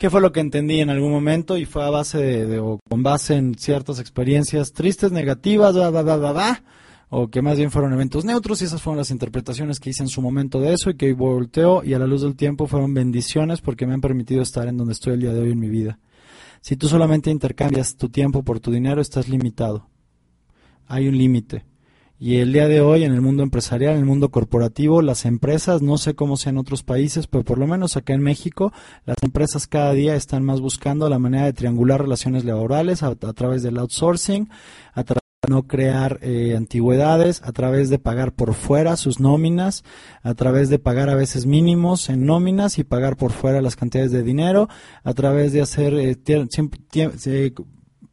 ¿Qué 0.00 0.08
fue 0.08 0.22
lo 0.22 0.32
que 0.32 0.40
entendí 0.40 0.80
en 0.80 0.88
algún 0.88 1.10
momento? 1.10 1.58
Y 1.58 1.66
fue 1.66 1.84
a 1.84 1.90
base 1.90 2.16
de, 2.16 2.58
o 2.58 2.80
con 2.88 3.02
base 3.02 3.36
en 3.36 3.54
ciertas 3.54 4.00
experiencias 4.00 4.72
tristes, 4.72 5.12
negativas, 5.12 5.74
bla, 5.74 5.90
bla, 5.90 6.16
bla, 6.16 6.32
bla, 6.32 6.64
o 7.10 7.28
que 7.28 7.42
más 7.42 7.58
bien 7.58 7.70
fueron 7.70 7.92
eventos 7.92 8.24
neutros 8.24 8.62
y 8.62 8.64
esas 8.64 8.80
fueron 8.80 8.96
las 8.96 9.10
interpretaciones 9.10 9.78
que 9.78 9.90
hice 9.90 10.02
en 10.02 10.08
su 10.08 10.22
momento 10.22 10.58
de 10.58 10.72
eso 10.72 10.88
y 10.88 10.96
que 10.96 11.04
hoy 11.04 11.12
volteo 11.12 11.84
y 11.84 11.92
a 11.92 11.98
la 11.98 12.06
luz 12.06 12.22
del 12.22 12.34
tiempo 12.34 12.66
fueron 12.66 12.94
bendiciones 12.94 13.60
porque 13.60 13.86
me 13.86 13.92
han 13.92 14.00
permitido 14.00 14.40
estar 14.40 14.66
en 14.68 14.78
donde 14.78 14.94
estoy 14.94 15.12
el 15.12 15.20
día 15.20 15.34
de 15.34 15.40
hoy 15.40 15.52
en 15.52 15.60
mi 15.60 15.68
vida. 15.68 15.98
Si 16.62 16.76
tú 16.76 16.88
solamente 16.88 17.30
intercambias 17.30 17.96
tu 17.96 18.08
tiempo 18.08 18.42
por 18.42 18.58
tu 18.58 18.70
dinero, 18.70 19.02
estás 19.02 19.28
limitado. 19.28 19.90
Hay 20.86 21.08
un 21.08 21.18
límite. 21.18 21.66
Y 22.22 22.36
el 22.36 22.52
día 22.52 22.68
de 22.68 22.82
hoy 22.82 23.04
en 23.04 23.12
el 23.14 23.22
mundo 23.22 23.42
empresarial, 23.42 23.94
en 23.94 24.00
el 24.00 24.04
mundo 24.04 24.28
corporativo, 24.28 25.00
las 25.00 25.24
empresas, 25.24 25.80
no 25.80 25.96
sé 25.96 26.14
cómo 26.14 26.36
sea 26.36 26.50
en 26.50 26.58
otros 26.58 26.82
países, 26.82 27.26
pero 27.26 27.44
por 27.44 27.56
lo 27.56 27.66
menos 27.66 27.96
acá 27.96 28.12
en 28.12 28.20
México, 28.20 28.74
las 29.06 29.16
empresas 29.22 29.66
cada 29.66 29.94
día 29.94 30.14
están 30.14 30.44
más 30.44 30.60
buscando 30.60 31.08
la 31.08 31.18
manera 31.18 31.46
de 31.46 31.54
triangular 31.54 32.02
relaciones 32.02 32.44
laborales 32.44 33.02
a, 33.02 33.06
a 33.06 33.32
través 33.32 33.62
del 33.62 33.78
outsourcing, 33.78 34.50
a 34.92 35.02
través 35.04 35.22
de 35.46 35.50
no 35.50 35.62
crear 35.66 36.18
eh, 36.20 36.54
antigüedades, 36.58 37.40
a 37.42 37.52
través 37.52 37.88
de 37.88 37.98
pagar 37.98 38.32
por 38.34 38.52
fuera 38.52 38.98
sus 38.98 39.18
nóminas, 39.18 39.82
a 40.22 40.34
través 40.34 40.68
de 40.68 40.78
pagar 40.78 41.08
a 41.08 41.14
veces 41.14 41.46
mínimos 41.46 42.10
en 42.10 42.26
nóminas 42.26 42.78
y 42.78 42.84
pagar 42.84 43.16
por 43.16 43.32
fuera 43.32 43.62
las 43.62 43.76
cantidades 43.76 44.12
de 44.12 44.22
dinero, 44.22 44.68
a 45.04 45.14
través 45.14 45.54
de 45.54 45.62
hacer 45.62 45.94
eh, 45.94 46.18
siempre- 46.50 46.82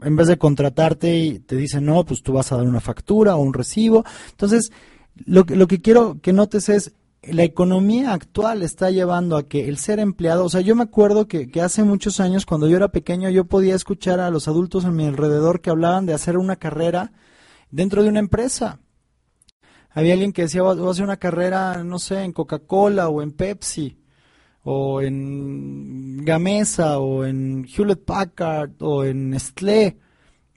en 0.02 0.16
vez 0.16 0.28
de 0.28 0.38
contratarte 0.38 1.42
te 1.46 1.56
dicen, 1.56 1.86
no, 1.86 2.06
pues 2.06 2.22
tú 2.24 2.34
vas 2.34 2.52
a 2.52 2.58
dar 2.58 2.66
una 2.68 2.80
factura 2.82 3.36
o 3.36 3.42
un 3.42 3.54
recibo. 3.54 4.04
Entonces, 4.32 4.72
lo, 5.26 5.46
que- 5.46 5.56
lo 5.56 5.68
que 5.68 5.82
quiero 5.82 6.20
que 6.22 6.34
notes 6.34 6.70
es, 6.70 6.94
la 7.24 7.44
economía 7.44 8.14
actual 8.14 8.62
está 8.64 8.92
llevando 8.92 9.38
a 9.38 9.48
que 9.48 9.68
el 9.68 9.78
ser 9.80 10.00
empleado, 10.00 10.46
o 10.46 10.50
sea, 10.50 10.62
yo 10.62 10.76
me 10.76 10.84
acuerdo 10.84 11.28
que, 11.28 11.50
que 11.50 11.62
hace 11.62 11.84
muchos 11.84 12.20
años, 12.20 12.46
cuando 12.46 12.68
yo 12.70 12.78
era 12.78 12.90
pequeño, 12.90 13.30
yo 13.30 13.46
podía 13.46 13.76
escuchar 13.76 14.20
a 14.20 14.30
los 14.30 14.48
adultos 14.48 14.86
a 14.86 14.92
mi 14.92 15.06
alrededor 15.06 15.60
que 15.62 15.70
hablaban 15.72 16.06
de 16.06 16.14
hacer 16.14 16.38
una 16.38 16.56
carrera 16.58 17.12
dentro 17.72 18.04
de 18.04 18.10
una 18.10 18.20
empresa. 18.20 18.80
Había 19.90 20.14
alguien 20.14 20.32
que 20.32 20.44
decía, 20.44 20.62
voy 20.62 20.88
a 20.88 20.92
hacer 20.92 21.04
una 21.04 21.18
carrera, 21.18 21.84
no 21.84 21.98
sé, 22.00 22.24
en 22.24 22.32
Coca-Cola 22.34 23.10
o 23.10 23.22
en 23.22 23.32
Pepsi 23.32 23.98
o 24.70 25.02
en 25.02 26.26
Gamesa 26.26 27.00
o 27.00 27.24
en 27.24 27.66
Hewlett 27.66 28.04
Packard 28.04 28.72
o 28.82 29.06
en 29.06 29.30
Nestlé. 29.30 29.98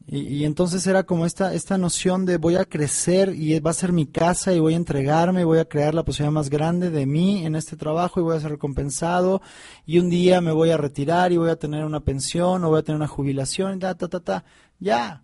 Y, 0.09 0.45
entonces 0.45 0.85
era 0.89 1.05
como 1.05 1.25
esta, 1.25 1.55
esta 1.55 1.79
noción 1.79 2.27
de 2.27 2.37
voy 2.37 2.57
a 2.57 2.65
crecer 2.65 3.33
y 3.37 3.57
va 3.61 3.71
a 3.71 3.75
ser 3.75 3.93
mi 3.93 4.07
casa 4.07 4.53
y 4.53 4.59
voy 4.59 4.75
a 4.75 4.79
entregarme, 4.79 5.45
voy 5.45 5.61
a 5.61 5.65
crear 5.65 5.95
la 5.95 6.03
posibilidad 6.03 6.33
más 6.33 6.51
grande 6.51 6.91
de 6.91 7.07
mí 7.07 7.47
en 7.47 7.55
este 7.55 7.77
trabajo 7.77 8.19
y 8.19 8.25
voy 8.25 8.37
a 8.37 8.41
ser 8.41 8.51
recompensado 8.51 9.43
y 9.87 10.01
un 10.01 10.11
día 10.11 10.41
me 10.41 10.51
voy 10.51 10.71
a 10.71 10.77
retirar 10.77 11.31
y 11.31 11.37
voy 11.37 11.51
a 11.51 11.57
tener 11.57 11.85
una 11.85 12.01
pensión 12.01 12.65
o 12.65 12.71
voy 12.71 12.81
a 12.81 12.83
tener 12.83 12.97
una 12.97 13.07
jubilación, 13.07 13.79
ta, 13.79 13.95
ta, 13.95 14.09
ta, 14.09 14.19
ta. 14.19 14.45
Ya. 14.81 15.23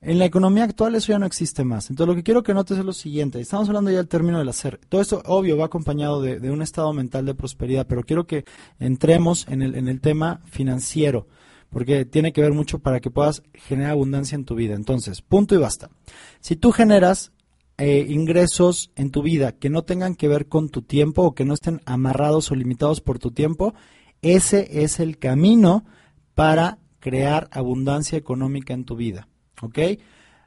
En 0.00 0.18
la 0.20 0.26
economía 0.26 0.62
actual 0.62 0.94
eso 0.94 1.12
ya 1.12 1.18
no 1.18 1.26
existe 1.26 1.64
más. 1.64 1.90
Entonces 1.90 2.08
lo 2.08 2.14
que 2.14 2.22
quiero 2.22 2.42
que 2.42 2.54
notes 2.54 2.78
es 2.78 2.84
lo 2.84 2.92
siguiente. 2.92 3.40
Estamos 3.40 3.68
hablando 3.68 3.90
ya 3.90 3.96
del 3.96 4.08
término 4.08 4.38
del 4.38 4.48
hacer. 4.48 4.78
Todo 4.88 5.00
esto, 5.00 5.22
obvio, 5.26 5.56
va 5.56 5.66
acompañado 5.66 6.22
de, 6.22 6.50
un 6.50 6.62
estado 6.62 6.92
mental 6.92 7.26
de 7.26 7.34
prosperidad, 7.34 7.86
pero 7.86 8.04
quiero 8.04 8.26
que 8.26 8.44
entremos 8.78 9.46
en 9.48 9.62
el, 9.62 9.74
en 9.74 9.88
el 9.88 10.00
tema 10.00 10.40
financiero, 10.44 11.26
porque 11.70 12.04
tiene 12.04 12.32
que 12.32 12.42
ver 12.42 12.52
mucho 12.52 12.78
para 12.78 13.00
que 13.00 13.10
puedas 13.10 13.42
generar 13.54 13.92
abundancia 13.92 14.36
en 14.36 14.44
tu 14.44 14.54
vida. 14.54 14.74
Entonces, 14.74 15.20
punto 15.20 15.56
y 15.56 15.58
basta. 15.58 15.90
Si 16.40 16.54
tú 16.54 16.70
generas 16.70 17.32
eh, 17.76 18.06
ingresos 18.08 18.92
en 18.94 19.10
tu 19.10 19.22
vida 19.22 19.52
que 19.52 19.70
no 19.70 19.82
tengan 19.82 20.14
que 20.14 20.28
ver 20.28 20.46
con 20.46 20.68
tu 20.68 20.82
tiempo 20.82 21.22
o 21.22 21.34
que 21.34 21.44
no 21.44 21.54
estén 21.54 21.80
amarrados 21.86 22.50
o 22.50 22.54
limitados 22.54 23.00
por 23.00 23.18
tu 23.18 23.32
tiempo, 23.32 23.74
ese 24.22 24.82
es 24.84 25.00
el 25.00 25.18
camino 25.18 25.84
para 26.34 26.78
crear 26.98 27.48
abundancia 27.52 28.18
económica 28.18 28.74
en 28.74 28.84
tu 28.84 28.96
vida. 28.96 29.28
¿Ok? 29.62 29.78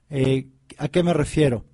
Eh, 0.10 0.48
¿A 0.78 0.88
qué 0.88 1.04
me 1.04 1.14
refiero? 1.14 1.66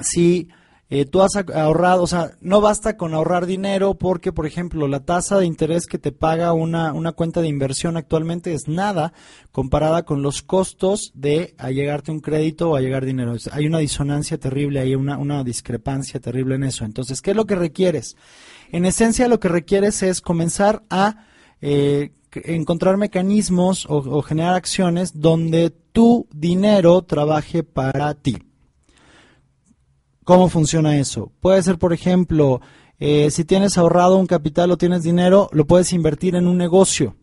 Si 0.00 0.48
eh, 0.94 1.06
tú 1.06 1.22
has 1.22 1.32
ahorrado, 1.54 2.02
o 2.02 2.06
sea, 2.06 2.32
no 2.42 2.60
basta 2.60 2.98
con 2.98 3.14
ahorrar 3.14 3.46
dinero 3.46 3.94
porque, 3.94 4.30
por 4.30 4.46
ejemplo, 4.46 4.86
la 4.88 5.00
tasa 5.00 5.38
de 5.38 5.46
interés 5.46 5.86
que 5.86 5.96
te 5.96 6.12
paga 6.12 6.52
una, 6.52 6.92
una 6.92 7.12
cuenta 7.12 7.40
de 7.40 7.48
inversión 7.48 7.96
actualmente 7.96 8.52
es 8.52 8.68
nada 8.68 9.14
comparada 9.52 10.02
con 10.02 10.20
los 10.20 10.42
costos 10.42 11.10
de 11.14 11.54
allegarte 11.56 12.10
un 12.10 12.20
crédito 12.20 12.68
o 12.68 12.76
allegar 12.76 13.06
dinero. 13.06 13.34
Hay 13.52 13.66
una 13.66 13.78
disonancia 13.78 14.36
terrible, 14.36 14.80
hay 14.80 14.94
una, 14.94 15.16
una 15.16 15.42
discrepancia 15.42 16.20
terrible 16.20 16.56
en 16.56 16.64
eso. 16.64 16.84
Entonces, 16.84 17.22
¿qué 17.22 17.30
es 17.30 17.36
lo 17.38 17.46
que 17.46 17.54
requieres? 17.54 18.14
En 18.70 18.84
esencia, 18.84 19.28
lo 19.28 19.40
que 19.40 19.48
requieres 19.48 20.02
es 20.02 20.20
comenzar 20.20 20.82
a 20.90 21.24
eh, 21.62 22.12
encontrar 22.34 22.96
mecanismos 22.96 23.86
o, 23.88 24.22
generar 24.22 24.54
acciones 24.54 25.20
donde 25.20 25.70
tu 25.70 26.26
dinero 26.32 27.02
trabaje 27.02 27.62
para 27.62 28.14
ti. 28.14 28.38
¿Cómo 30.24 30.48
funciona 30.48 30.98
eso? 30.98 31.32
Puede 31.40 31.62
ser, 31.62 31.78
por 31.78 31.92
ejemplo, 31.92 32.60
eh, 32.98 33.30
si 33.30 33.44
tienes 33.44 33.76
ahorrado 33.76 34.16
un 34.16 34.26
capital 34.26 34.70
o 34.70 34.78
tienes 34.78 35.02
dinero, 35.02 35.48
lo 35.52 35.66
puedes 35.66 35.92
invertir 35.92 36.36
en 36.36 36.46
un 36.46 36.56
negocio. 36.56 37.16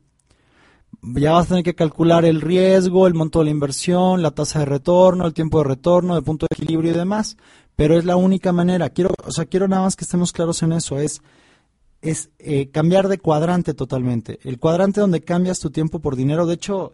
Ya 1.01 1.31
vas 1.31 1.45
a 1.45 1.49
tener 1.49 1.63
que 1.63 1.75
calcular 1.75 2.25
el 2.25 2.41
riesgo, 2.41 3.07
el 3.07 3.13
monto 3.13 3.39
de 3.39 3.45
la 3.45 3.51
inversión, 3.51 4.21
la 4.21 4.31
tasa 4.31 4.59
de 4.59 4.65
retorno, 4.65 5.25
el 5.25 5.33
tiempo 5.33 5.59
de 5.59 5.63
retorno, 5.63 6.17
el 6.17 6.23
punto 6.23 6.45
de 6.49 6.55
equilibrio 6.61 6.91
y 6.91 6.95
demás. 6.95 7.37
Pero 7.77 7.97
es 7.97 8.03
la 8.03 8.17
única 8.17 8.51
manera. 8.51 8.89
Quiero, 8.89 9.13
o 9.25 9.31
sea, 9.31 9.45
quiero 9.45 9.69
nada 9.69 9.83
más 9.83 9.95
que 9.95 10.03
estemos 10.03 10.33
claros 10.33 10.61
en 10.61 10.73
eso. 10.73 10.99
Es, 10.99 11.21
es 12.01 12.29
eh, 12.39 12.69
cambiar 12.69 13.07
de 13.07 13.17
cuadrante 13.17 13.73
totalmente. 13.73 14.39
El 14.43 14.59
cuadrante 14.59 15.01
donde 15.01 15.21
cambias 15.21 15.59
tu 15.59 15.69
tiempo 15.69 15.99
por 15.99 16.15
dinero. 16.15 16.45
De 16.45 16.55
hecho, 16.55 16.93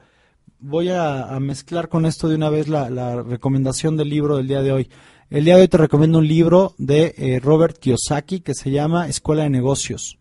voy 0.60 0.90
a, 0.90 1.38
mezclar 1.40 1.90
con 1.90 2.06
esto 2.06 2.28
de 2.28 2.36
una 2.36 2.50
vez 2.50 2.68
la, 2.68 2.90
la 2.90 3.22
recomendación 3.22 3.98
del 3.98 4.10
libro 4.10 4.38
del 4.38 4.48
día 4.48 4.62
de 4.62 4.72
hoy. 4.72 4.90
El 5.30 5.44
día 5.44 5.56
de 5.56 5.64
hoy 5.64 5.68
te 5.68 5.78
recomiendo 5.78 6.20
un 6.20 6.28
libro 6.28 6.76
de 6.78 7.16
eh, 7.18 7.40
Robert 7.40 7.80
Kiyosaki 7.80 8.42
que 8.42 8.54
se 8.54 8.70
llama 8.70 9.08
Escuela 9.08 9.44
de 9.44 9.50
Negocios. 9.50 10.20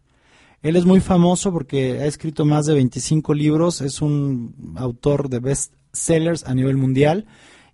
Él 0.63 0.77
es 0.77 0.87
muy 0.87 1.01
famoso 1.01 1.53
porque 1.53 2.01
ha 2.01 2.07
escrito 2.07 2.47
más 2.47 2.65
de 2.65 2.73
25 2.73 3.35
libros, 3.35 3.83
es 3.83 4.01
un 4.01 4.75
autor 4.77 5.29
de 5.29 5.41
best 5.41 5.75
sellers 5.93 6.45
a 6.45 6.55
nivel 6.55 6.79
mundial 6.79 7.27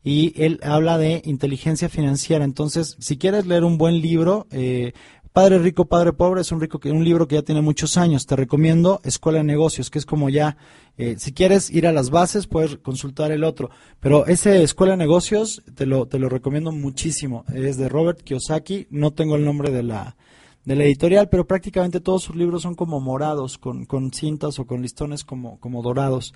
y 0.02 0.32
él 0.42 0.58
habla 0.64 0.98
de 0.98 1.22
inteligencia 1.24 1.88
financiera. 1.88 2.44
Entonces, 2.44 2.96
si 2.98 3.16
quieres 3.16 3.46
leer 3.46 3.62
un 3.62 3.78
buen 3.78 4.00
libro, 4.00 4.48
eh, 4.50 4.92
Padre 5.32 5.58
Rico, 5.60 5.84
Padre 5.84 6.12
Pobre 6.12 6.40
es 6.40 6.50
un, 6.50 6.60
rico 6.60 6.80
que, 6.80 6.90
un 6.90 7.04
libro 7.04 7.28
que 7.28 7.36
ya 7.36 7.42
tiene 7.42 7.62
muchos 7.62 7.96
años. 7.96 8.26
Te 8.26 8.34
recomiendo 8.34 9.00
Escuela 9.04 9.38
de 9.38 9.44
Negocios, 9.44 9.88
que 9.88 10.00
es 10.00 10.06
como 10.06 10.28
ya, 10.28 10.56
eh, 10.98 11.16
si 11.18 11.32
quieres 11.32 11.70
ir 11.70 11.86
a 11.86 11.92
las 11.92 12.10
bases, 12.10 12.48
puedes 12.48 12.78
consultar 12.78 13.30
el 13.30 13.44
otro. 13.44 13.70
Pero 14.00 14.26
ese 14.26 14.64
Escuela 14.64 14.94
de 14.94 14.98
Negocios 14.98 15.62
te 15.76 15.86
lo, 15.86 16.06
te 16.06 16.18
lo 16.18 16.28
recomiendo 16.28 16.72
muchísimo. 16.72 17.44
Es 17.54 17.76
de 17.76 17.88
Robert 17.88 18.22
Kiyosaki, 18.22 18.88
no 18.90 19.12
tengo 19.12 19.36
el 19.36 19.44
nombre 19.44 19.70
de 19.70 19.84
la, 19.84 20.16
de 20.64 20.74
la 20.74 20.82
editorial, 20.82 21.28
pero 21.28 21.46
prácticamente 21.46 22.00
todos 22.00 22.24
sus 22.24 22.34
libros 22.34 22.62
son 22.62 22.74
como 22.74 22.98
morados, 22.98 23.56
con, 23.56 23.84
con 23.86 24.12
cintas 24.12 24.58
o 24.58 24.66
con 24.66 24.82
listones 24.82 25.22
como, 25.22 25.60
como 25.60 25.80
dorados. 25.80 26.34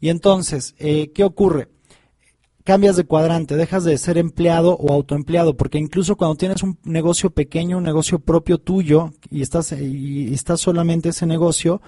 Y 0.00 0.08
entonces, 0.08 0.74
eh, 0.78 1.12
¿qué 1.14 1.24
ocurre? 1.24 1.68
Cambias 2.70 2.94
de 2.94 3.02
cuadrante, 3.02 3.56
dejas 3.56 3.82
de 3.82 3.98
ser 3.98 4.16
empleado 4.16 4.76
o 4.76 4.92
autoempleado, 4.92 5.56
porque 5.56 5.78
incluso 5.78 6.14
cuando 6.14 6.36
tienes 6.36 6.62
un 6.62 6.78
negocio 6.84 7.30
pequeño, 7.30 7.78
un 7.78 7.82
negocio 7.82 8.20
propio 8.20 8.58
tuyo, 8.58 9.10
y 9.28 9.42
estás, 9.42 9.72
y 9.72 10.32
estás 10.32 10.60
solamente 10.60 11.08
ese 11.08 11.26
negocio, 11.26 11.82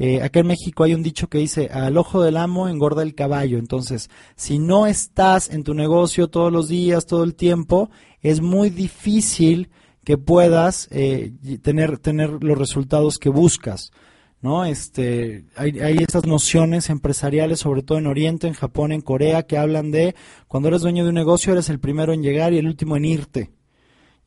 eh, 0.00 0.22
acá 0.22 0.40
en 0.40 0.48
México 0.48 0.82
hay 0.82 0.94
un 0.94 1.04
dicho 1.04 1.28
que 1.28 1.38
dice, 1.38 1.68
al 1.72 1.96
ojo 1.96 2.24
del 2.24 2.38
amo 2.38 2.66
engorda 2.66 3.04
el 3.04 3.14
caballo. 3.14 3.58
Entonces, 3.58 4.10
si 4.34 4.58
no 4.58 4.88
estás 4.88 5.48
en 5.48 5.62
tu 5.62 5.74
negocio 5.74 6.26
todos 6.26 6.52
los 6.52 6.66
días, 6.66 7.06
todo 7.06 7.22
el 7.22 7.36
tiempo, 7.36 7.88
es 8.20 8.40
muy 8.40 8.70
difícil 8.70 9.70
que 10.02 10.18
puedas 10.18 10.88
eh, 10.90 11.34
tener, 11.62 11.98
tener 11.98 12.42
los 12.42 12.58
resultados 12.58 13.18
que 13.18 13.28
buscas. 13.28 13.92
¿No? 14.40 14.64
Este, 14.64 15.46
hay, 15.56 15.80
hay 15.80 15.98
estas 15.98 16.26
nociones 16.26 16.90
empresariales, 16.90 17.60
sobre 17.60 17.82
todo 17.82 17.98
en 17.98 18.06
Oriente, 18.06 18.46
en 18.46 18.54
Japón, 18.54 18.92
en 18.92 19.00
Corea, 19.00 19.44
que 19.44 19.58
hablan 19.58 19.90
de 19.90 20.14
cuando 20.48 20.68
eres 20.68 20.82
dueño 20.82 21.04
de 21.04 21.10
un 21.10 21.14
negocio, 21.14 21.52
eres 21.52 21.68
el 21.68 21.80
primero 21.80 22.12
en 22.12 22.22
llegar 22.22 22.52
y 22.52 22.58
el 22.58 22.66
último 22.66 22.96
en 22.96 23.04
irte. 23.04 23.50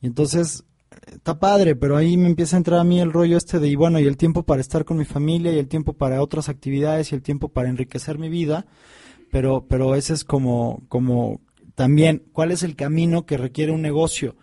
Y 0.00 0.06
entonces, 0.06 0.64
está 1.06 1.38
padre, 1.38 1.76
pero 1.76 1.96
ahí 1.96 2.16
me 2.16 2.28
empieza 2.28 2.56
a 2.56 2.58
entrar 2.58 2.80
a 2.80 2.84
mí 2.84 3.00
el 3.00 3.12
rollo 3.12 3.36
este 3.36 3.58
de, 3.58 3.68
y 3.68 3.76
bueno, 3.76 3.98
y 4.00 4.06
el 4.06 4.16
tiempo 4.16 4.42
para 4.42 4.60
estar 4.60 4.84
con 4.84 4.96
mi 4.96 5.04
familia, 5.04 5.52
y 5.52 5.58
el 5.58 5.68
tiempo 5.68 5.92
para 5.94 6.22
otras 6.22 6.48
actividades, 6.48 7.12
y 7.12 7.14
el 7.14 7.22
tiempo 7.22 7.48
para 7.48 7.68
enriquecer 7.68 8.18
mi 8.18 8.28
vida, 8.28 8.66
pero, 9.30 9.66
pero 9.68 9.94
ese 9.94 10.14
es 10.14 10.24
como, 10.24 10.82
como 10.88 11.40
también, 11.74 12.24
¿cuál 12.32 12.50
es 12.50 12.62
el 12.62 12.76
camino 12.76 13.26
que 13.26 13.36
requiere 13.36 13.72
un 13.72 13.82
negocio? 13.82 14.36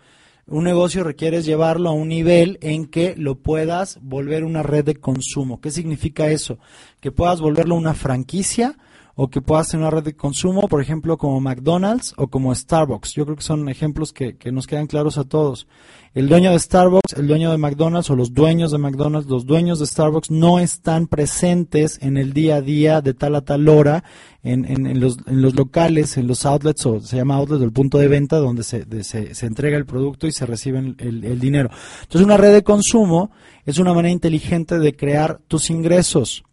Un 0.50 0.64
negocio 0.64 1.04
requiere 1.04 1.42
llevarlo 1.42 1.90
a 1.90 1.92
un 1.92 2.08
nivel 2.08 2.58
en 2.62 2.86
que 2.86 3.14
lo 3.16 3.34
puedas 3.34 3.98
volver 4.00 4.44
una 4.44 4.62
red 4.62 4.82
de 4.82 4.96
consumo. 4.96 5.60
¿Qué 5.60 5.70
significa 5.70 6.28
eso? 6.28 6.58
Que 7.00 7.12
puedas 7.12 7.42
volverlo 7.42 7.74
una 7.74 7.92
franquicia 7.92 8.78
o 9.20 9.28
que 9.28 9.40
puedas 9.40 9.66
tener 9.66 9.82
una 9.84 9.90
red 9.90 10.04
de 10.04 10.14
consumo, 10.14 10.68
por 10.68 10.80
ejemplo, 10.80 11.18
como 11.18 11.40
McDonald's 11.40 12.14
o 12.16 12.28
como 12.28 12.54
Starbucks. 12.54 13.14
Yo 13.14 13.24
creo 13.24 13.34
que 13.36 13.42
son 13.42 13.68
ejemplos 13.68 14.12
que, 14.12 14.36
que 14.36 14.52
nos 14.52 14.68
quedan 14.68 14.86
claros 14.86 15.18
a 15.18 15.24
todos. 15.24 15.66
El 16.14 16.28
dueño 16.28 16.52
de 16.52 16.58
Starbucks, 16.60 17.14
el 17.16 17.26
dueño 17.26 17.50
de 17.50 17.58
McDonald's 17.58 18.08
o 18.10 18.14
los 18.16 18.32
dueños 18.32 18.70
de 18.70 18.78
McDonald's, 18.78 19.28
los 19.28 19.44
dueños 19.44 19.80
de 19.80 19.86
Starbucks 19.86 20.30
no 20.30 20.60
están 20.60 21.08
presentes 21.08 21.98
en 22.00 22.16
el 22.16 22.32
día 22.32 22.56
a 22.56 22.60
día 22.62 23.00
de 23.00 23.12
tal 23.12 23.34
a 23.34 23.40
tal 23.40 23.68
hora 23.68 24.04
en, 24.44 24.64
en, 24.64 24.86
en 24.86 25.00
los, 25.00 25.18
en 25.26 25.42
los 25.42 25.56
locales, 25.56 26.16
en 26.16 26.28
los 26.28 26.46
outlets, 26.46 26.86
o 26.86 27.00
se 27.00 27.16
llama 27.16 27.34
outlet, 27.36 27.60
el 27.60 27.72
punto 27.72 27.98
de 27.98 28.06
venta 28.06 28.36
donde 28.38 28.62
se, 28.62 28.84
de- 28.84 29.02
se, 29.02 29.34
se 29.34 29.46
entrega 29.46 29.76
el 29.76 29.84
producto 29.84 30.28
y 30.28 30.32
se 30.32 30.46
recibe 30.46 30.78
el, 30.78 30.94
el- 30.98 31.24
el 31.24 31.40
dinero. 31.40 31.70
Entonces, 32.02 32.24
una 32.24 32.36
red 32.36 32.52
de 32.52 32.62
consumo 32.62 33.32
es 33.66 33.78
una 33.78 33.92
manera 33.92 34.12
inteligente 34.12 34.78
de 34.78 34.94
crear 34.94 35.40
tus 35.48 35.70
ingresos. 35.70 36.44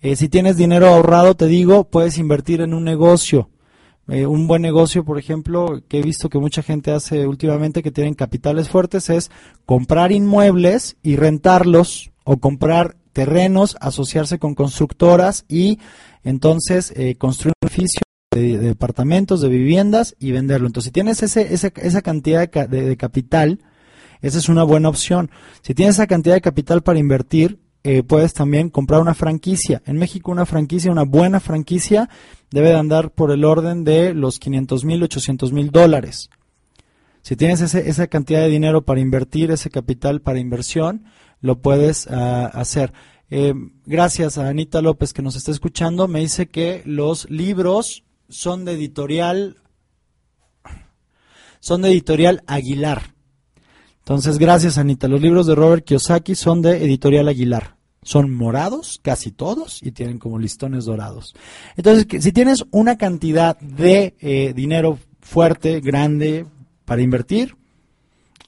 Eh, 0.00 0.16
si 0.16 0.28
tienes 0.28 0.56
dinero 0.56 0.86
ahorrado, 0.88 1.34
te 1.34 1.46
digo, 1.46 1.84
puedes 1.88 2.18
invertir 2.18 2.60
en 2.60 2.74
un 2.74 2.84
negocio. 2.84 3.50
Eh, 4.08 4.26
un 4.26 4.46
buen 4.46 4.62
negocio, 4.62 5.04
por 5.04 5.18
ejemplo, 5.18 5.82
que 5.88 5.98
he 5.98 6.02
visto 6.02 6.28
que 6.28 6.38
mucha 6.38 6.62
gente 6.62 6.92
hace 6.92 7.26
últimamente 7.26 7.82
que 7.82 7.90
tienen 7.90 8.14
capitales 8.14 8.68
fuertes, 8.68 9.10
es 9.10 9.30
comprar 9.64 10.12
inmuebles 10.12 10.96
y 11.02 11.16
rentarlos 11.16 12.12
o 12.24 12.36
comprar 12.36 12.96
terrenos, 13.12 13.76
asociarse 13.80 14.38
con 14.38 14.54
constructoras 14.54 15.44
y 15.48 15.78
entonces 16.22 16.92
eh, 16.94 17.16
construir 17.16 17.54
un 17.62 17.68
edificio 17.68 18.02
de, 18.30 18.58
de 18.58 18.68
departamentos, 18.68 19.40
de 19.40 19.48
viviendas 19.48 20.14
y 20.20 20.30
venderlo. 20.30 20.66
Entonces, 20.68 20.88
si 20.88 20.92
tienes 20.92 21.22
ese, 21.22 21.52
ese- 21.54 21.72
esa 21.76 22.02
cantidad 22.02 22.40
de, 22.40 22.50
ca- 22.50 22.66
de- 22.66 22.82
de 22.82 22.96
capital, 22.96 23.60
esa 24.22 24.38
es 24.38 24.48
una 24.48 24.62
buena 24.62 24.88
opción. 24.88 25.30
Si 25.62 25.74
tienes 25.74 25.96
esa 25.96 26.06
cantidad 26.06 26.34
de 26.34 26.40
capital 26.42 26.82
para 26.82 26.98
invertir, 26.98 27.58
eh, 27.86 28.02
puedes 28.02 28.34
también 28.34 28.68
comprar 28.68 29.00
una 29.00 29.14
franquicia. 29.14 29.80
En 29.86 29.96
México 29.96 30.32
una 30.32 30.44
franquicia, 30.44 30.90
una 30.90 31.04
buena 31.04 31.38
franquicia, 31.38 32.08
debe 32.50 32.70
de 32.70 32.76
andar 32.76 33.12
por 33.12 33.30
el 33.30 33.44
orden 33.44 33.84
de 33.84 34.12
los 34.12 34.40
500 34.40 34.84
mil, 34.84 35.02
800 35.04 35.52
mil 35.52 35.70
dólares. 35.70 36.28
Si 37.22 37.36
tienes 37.36 37.60
ese- 37.60 37.88
esa 37.88 38.08
cantidad 38.08 38.40
de 38.40 38.48
dinero 38.48 38.82
para 38.82 39.00
invertir, 39.00 39.52
ese 39.52 39.70
capital 39.70 40.20
para 40.20 40.40
inversión, 40.40 41.04
lo 41.40 41.60
puedes 41.60 42.08
ah, 42.08 42.46
hacer. 42.46 42.92
Eh, 43.30 43.54
gracias 43.84 44.36
a 44.36 44.48
Anita 44.48 44.82
López 44.82 45.12
que 45.12 45.22
nos 45.22 45.36
está 45.36 45.52
escuchando. 45.52 46.08
Me 46.08 46.20
dice 46.20 46.48
que 46.48 46.82
los 46.86 47.30
libros 47.30 48.04
son 48.28 48.64
de 48.64 48.72
editorial, 48.72 49.58
son 51.60 51.82
de 51.82 51.90
editorial 51.90 52.42
Aguilar. 52.46 53.14
Entonces, 53.98 54.38
gracias 54.38 54.78
Anita. 54.78 55.08
Los 55.08 55.20
libros 55.20 55.46
de 55.46 55.54
Robert 55.56 55.84
Kiyosaki 55.84 56.34
son 56.34 56.62
de 56.62 56.84
editorial 56.84 57.28
Aguilar. 57.28 57.75
Son 58.06 58.30
morados, 58.30 59.00
casi 59.02 59.32
todos, 59.32 59.82
y 59.82 59.90
tienen 59.90 60.20
como 60.20 60.38
listones 60.38 60.84
dorados. 60.84 61.34
Entonces, 61.76 62.06
si 62.22 62.30
tienes 62.30 62.64
una 62.70 62.96
cantidad 62.96 63.58
de 63.58 64.14
eh, 64.20 64.52
dinero 64.54 65.00
fuerte, 65.20 65.80
grande, 65.80 66.46
para 66.84 67.02
invertir, 67.02 67.56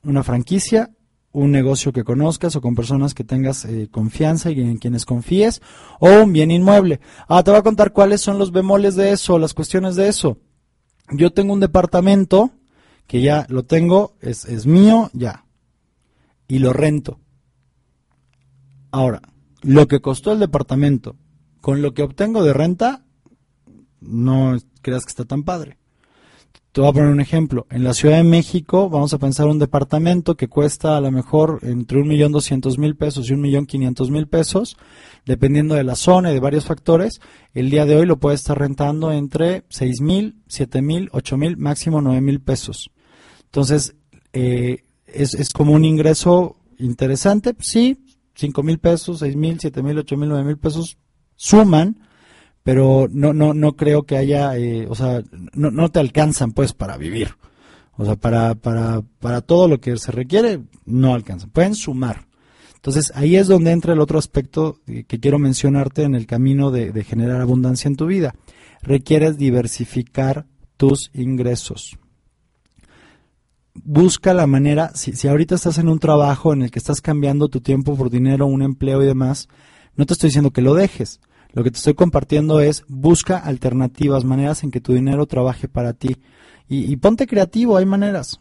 una 0.05 0.23
franquicia, 0.23 0.93
un 1.33 1.51
negocio 1.51 1.93
que 1.93 2.05
conozcas 2.05 2.55
o 2.55 2.61
con 2.61 2.77
personas 2.77 3.15
que 3.15 3.25
tengas 3.25 3.65
eh, 3.65 3.89
confianza 3.91 4.53
y 4.53 4.61
en 4.61 4.79
quienes 4.79 5.05
confíes, 5.05 5.61
o 5.99 6.09
un 6.23 6.33
bien 6.33 6.53
inmueble. 6.53 7.01
Ah, 7.27 7.43
te 7.43 7.51
voy 7.51 7.59
a 7.59 7.65
contar 7.65 7.93
cuáles 7.93 8.21
son 8.21 8.39
los 8.39 8.53
bemoles 8.53 8.95
de 8.95 9.11
eso, 9.11 9.41
las 9.41 9.55
cuestiones 9.55 9.97
de 9.97 10.07
eso. 10.07 10.39
Yo 11.11 11.33
tengo 11.33 11.53
un 11.53 11.59
departamento 11.59 12.53
que 13.09 13.23
ya 13.23 13.45
lo 13.49 13.65
tengo, 13.65 14.15
es, 14.21 14.45
es 14.45 14.67
mío, 14.67 15.11
ya, 15.15 15.47
y 16.47 16.61
lo 16.61 16.73
rento. 16.73 17.19
Ahora, 18.93 19.21
lo 19.63 19.89
que 19.89 20.01
costó 20.01 20.33
el 20.33 20.39
departamento 20.41 21.17
con 21.61 21.83
lo 21.83 21.93
que 21.93 22.03
obtengo 22.03 22.43
de 22.45 22.53
renta, 22.53 23.05
no 24.01 24.57
creas 24.81 25.05
que 25.05 25.11
está 25.11 25.25
tan 25.25 25.43
padre. 25.43 25.77
te 26.73 26.81
voy 26.81 26.91
a 26.91 26.93
poner 26.93 27.09
un 27.09 27.21
ejemplo. 27.21 27.67
En 27.71 27.83
la 27.83 27.95
Ciudad 27.95 28.19
de 28.19 28.23
México 28.23 28.89
vamos 28.89 29.13
a 29.13 29.19
pensar 29.19 29.49
un 29.49 29.59
departamento 29.59 30.37
que 30.37 30.49
cuesta 30.49 30.97
a 30.97 31.01
lo 31.01 31.11
mejor 31.11 31.59
entre 31.63 32.01
un 32.01 32.07
millón 32.07 32.31
doscientos 32.31 32.79
mil 32.79 32.95
pesos 32.95 33.29
y 33.29 33.33
un 33.33 33.41
millón 33.41 33.67
quinientos 33.67 34.11
mil 34.11 34.29
pesos, 34.29 34.77
dependiendo 35.27 35.75
de 35.75 35.85
la 35.85 35.97
zona 35.97 36.31
y 36.31 36.35
de 36.35 36.41
varios 36.41 36.67
factores. 36.67 37.21
El 37.53 37.71
día 37.71 37.85
de 37.85 37.97
hoy 37.97 38.07
lo 38.07 38.19
puede 38.19 38.37
estar 38.37 38.57
rentando 38.59 39.11
entre 39.11 39.65
seis 39.69 40.01
mil, 40.01 40.37
siete 40.47 40.81
mil, 40.81 41.09
ocho 41.13 41.37
mil, 41.37 41.57
máximo 41.57 42.01
nueve 42.01 42.21
mil 42.21 42.41
pesos. 42.41 42.91
Entonces, 43.47 43.97
eh, 44.33 44.85
es, 45.07 45.35
es 45.35 45.51
como 45.51 45.73
un 45.73 45.85
ingreso 45.85 46.57
interesante, 46.79 47.57
sí, 47.59 48.05
cinco 48.39 48.63
mil 48.63 48.79
pesos, 48.79 49.19
seis 49.19 49.37
mil, 49.37 49.59
siete 49.61 49.83
mil, 49.83 49.99
ocho 49.99 50.17
mil, 50.17 50.29
nueve 50.29 50.45
mil 50.45 50.59
pesos 50.59 50.97
suman, 51.35 51.99
pero 52.63 53.09
no, 53.11 53.33
no, 53.33 53.53
no 53.53 53.77
creo 53.77 54.05
que 54.05 54.17
haya, 54.17 54.57
eh, 54.57 54.87
o 54.89 54.95
sea, 54.95 55.23
no, 55.53 55.71
no 55.71 55.91
te 55.91 55.99
alcanzan 55.99 56.53
pues 56.53 56.73
para 56.73 56.97
vivir. 56.97 57.35
O 57.97 58.05
sea, 58.05 58.15
para, 58.15 58.55
para, 58.55 59.03
para 59.19 59.41
todo 59.41 59.67
lo 59.67 59.81
que 59.81 59.97
se 59.97 60.13
requiere, 60.13 60.61
no 60.85 61.15
alcanzan. 61.15 61.51
Pueden 61.51 61.75
sumar. 61.75 62.29
Entonces, 62.77 63.11
ahí 63.17 63.35
es 63.35 63.49
donde 63.49 63.73
entra 63.73 63.93
el 63.93 64.01
otro 64.01 64.21
aspecto 64.21 64.79
que 64.87 65.19
quiero 65.19 65.41
mencionarte 65.41 66.05
en 66.05 66.15
el 66.15 66.27
camino 66.27 66.71
de, 66.71 66.93
de 66.93 67.03
generar 67.03 67.41
abundancia 67.41 67.89
en 67.89 67.97
tu 67.97 68.07
vida. 68.07 68.37
Requieres 68.83 69.37
diversificar 69.37 70.47
tus 70.77 71.11
ingresos 71.13 71.99
busca 73.85 74.35
la 74.35 74.47
manera, 74.47 74.93
si, 74.95 75.13
si 75.13 75.29
ahorita 75.29 75.55
estás 75.55 75.79
en 75.79 75.89
un 75.89 75.99
trabajo 75.99 76.53
en 76.53 76.63
el 76.63 76.71
que 76.71 76.79
estás 76.79 77.01
cambiando 77.01 77.49
tu 77.49 77.61
tiempo 77.61 77.97
por 77.97 78.11
dinero, 78.11 78.47
un 78.47 78.63
empleo 78.63 79.03
y 79.03 79.07
demás, 79.07 79.49
no 79.97 80.07
te 80.07 80.13
estoy 80.13 80.29
diciendo 80.29 80.51
que 80.51 80.63
lo 80.63 80.75
dejes. 80.75 81.21
Lo 81.53 81.65
que 81.65 81.71
te 81.71 81.79
estoy 81.79 81.95
compartiendo 81.95 82.61
es 82.61 82.85
busca 82.89 83.39
alternativas, 83.39 84.25
maneras 84.25 84.63
en 84.63 84.71
que 84.71 84.81
tu 84.81 84.93
dinero 84.93 85.27
trabaje 85.27 85.69
para 85.69 85.93
ti. 85.93 86.17
Y, 86.71 86.97
ponte 86.97 87.27
creativo, 87.27 87.79
hay 87.79 87.87
maneras. 87.87 88.41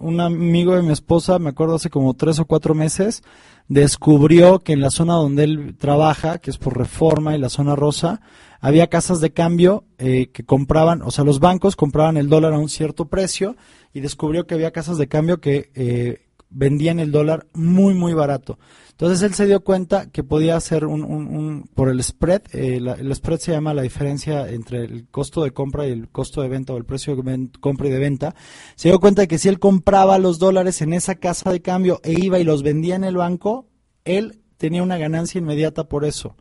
Un 0.00 0.20
amigo 0.20 0.74
de 0.74 0.82
mi 0.82 0.92
esposa, 0.92 1.38
me 1.38 1.50
acuerdo 1.50 1.74
hace 1.74 1.90
como 1.90 2.14
tres 2.14 2.38
o 2.38 2.46
cuatro 2.46 2.74
meses, 2.74 3.22
descubrió 3.68 4.60
que 4.60 4.72
en 4.72 4.80
la 4.80 4.90
zona 4.90 5.14
donde 5.14 5.44
él 5.44 5.76
trabaja, 5.78 6.38
que 6.38 6.50
es 6.50 6.56
por 6.56 6.78
reforma 6.78 7.36
y 7.36 7.38
la 7.38 7.50
zona 7.50 7.76
rosa, 7.76 8.22
había 8.58 8.86
casas 8.86 9.20
de 9.20 9.32
cambio 9.32 9.84
eh, 9.98 10.30
que 10.32 10.44
compraban, 10.44 11.02
o 11.02 11.10
sea, 11.10 11.24
los 11.24 11.40
bancos 11.40 11.76
compraban 11.76 12.16
el 12.16 12.30
dólar 12.30 12.54
a 12.54 12.58
un 12.58 12.70
cierto 12.70 13.04
precio 13.04 13.54
y 13.92 14.00
descubrió 14.00 14.46
que 14.46 14.54
había 14.54 14.72
casas 14.72 14.98
de 14.98 15.08
cambio 15.08 15.40
que 15.40 15.70
eh, 15.74 16.26
vendían 16.50 16.98
el 16.98 17.10
dólar 17.10 17.46
muy, 17.54 17.94
muy 17.94 18.14
barato. 18.14 18.58
Entonces 18.90 19.22
él 19.22 19.34
se 19.34 19.46
dio 19.46 19.64
cuenta 19.64 20.10
que 20.10 20.22
podía 20.22 20.54
hacer 20.54 20.84
un, 20.84 21.68
por 21.74 21.88
el 21.88 22.02
spread, 22.02 22.42
eh, 22.52 22.76
el 22.76 23.14
spread 23.14 23.38
se 23.38 23.52
llama 23.52 23.74
la 23.74 23.82
diferencia 23.82 24.48
entre 24.48 24.84
el 24.84 25.08
costo 25.08 25.42
de 25.42 25.52
compra 25.52 25.88
y 25.88 25.90
el 25.90 26.08
costo 26.08 26.42
de 26.42 26.48
venta 26.48 26.72
o 26.72 26.76
el 26.76 26.84
precio 26.84 27.16
de 27.16 27.48
compra 27.60 27.88
y 27.88 27.90
de 27.90 27.98
venta. 27.98 28.34
Se 28.76 28.90
dio 28.90 29.00
cuenta 29.00 29.22
de 29.22 29.28
que 29.28 29.38
si 29.38 29.48
él 29.48 29.58
compraba 29.58 30.18
los 30.18 30.38
dólares 30.38 30.82
en 30.82 30.92
esa 30.92 31.16
casa 31.16 31.50
de 31.50 31.62
cambio 31.62 32.00
e 32.04 32.12
iba 32.12 32.38
y 32.38 32.44
los 32.44 32.62
vendía 32.62 32.94
en 32.94 33.04
el 33.04 33.16
banco, 33.16 33.66
él 34.04 34.40
tenía 34.56 34.82
una 34.82 34.98
ganancia 34.98 35.38
inmediata 35.38 35.88
por 35.88 36.04
eso. 36.04 36.36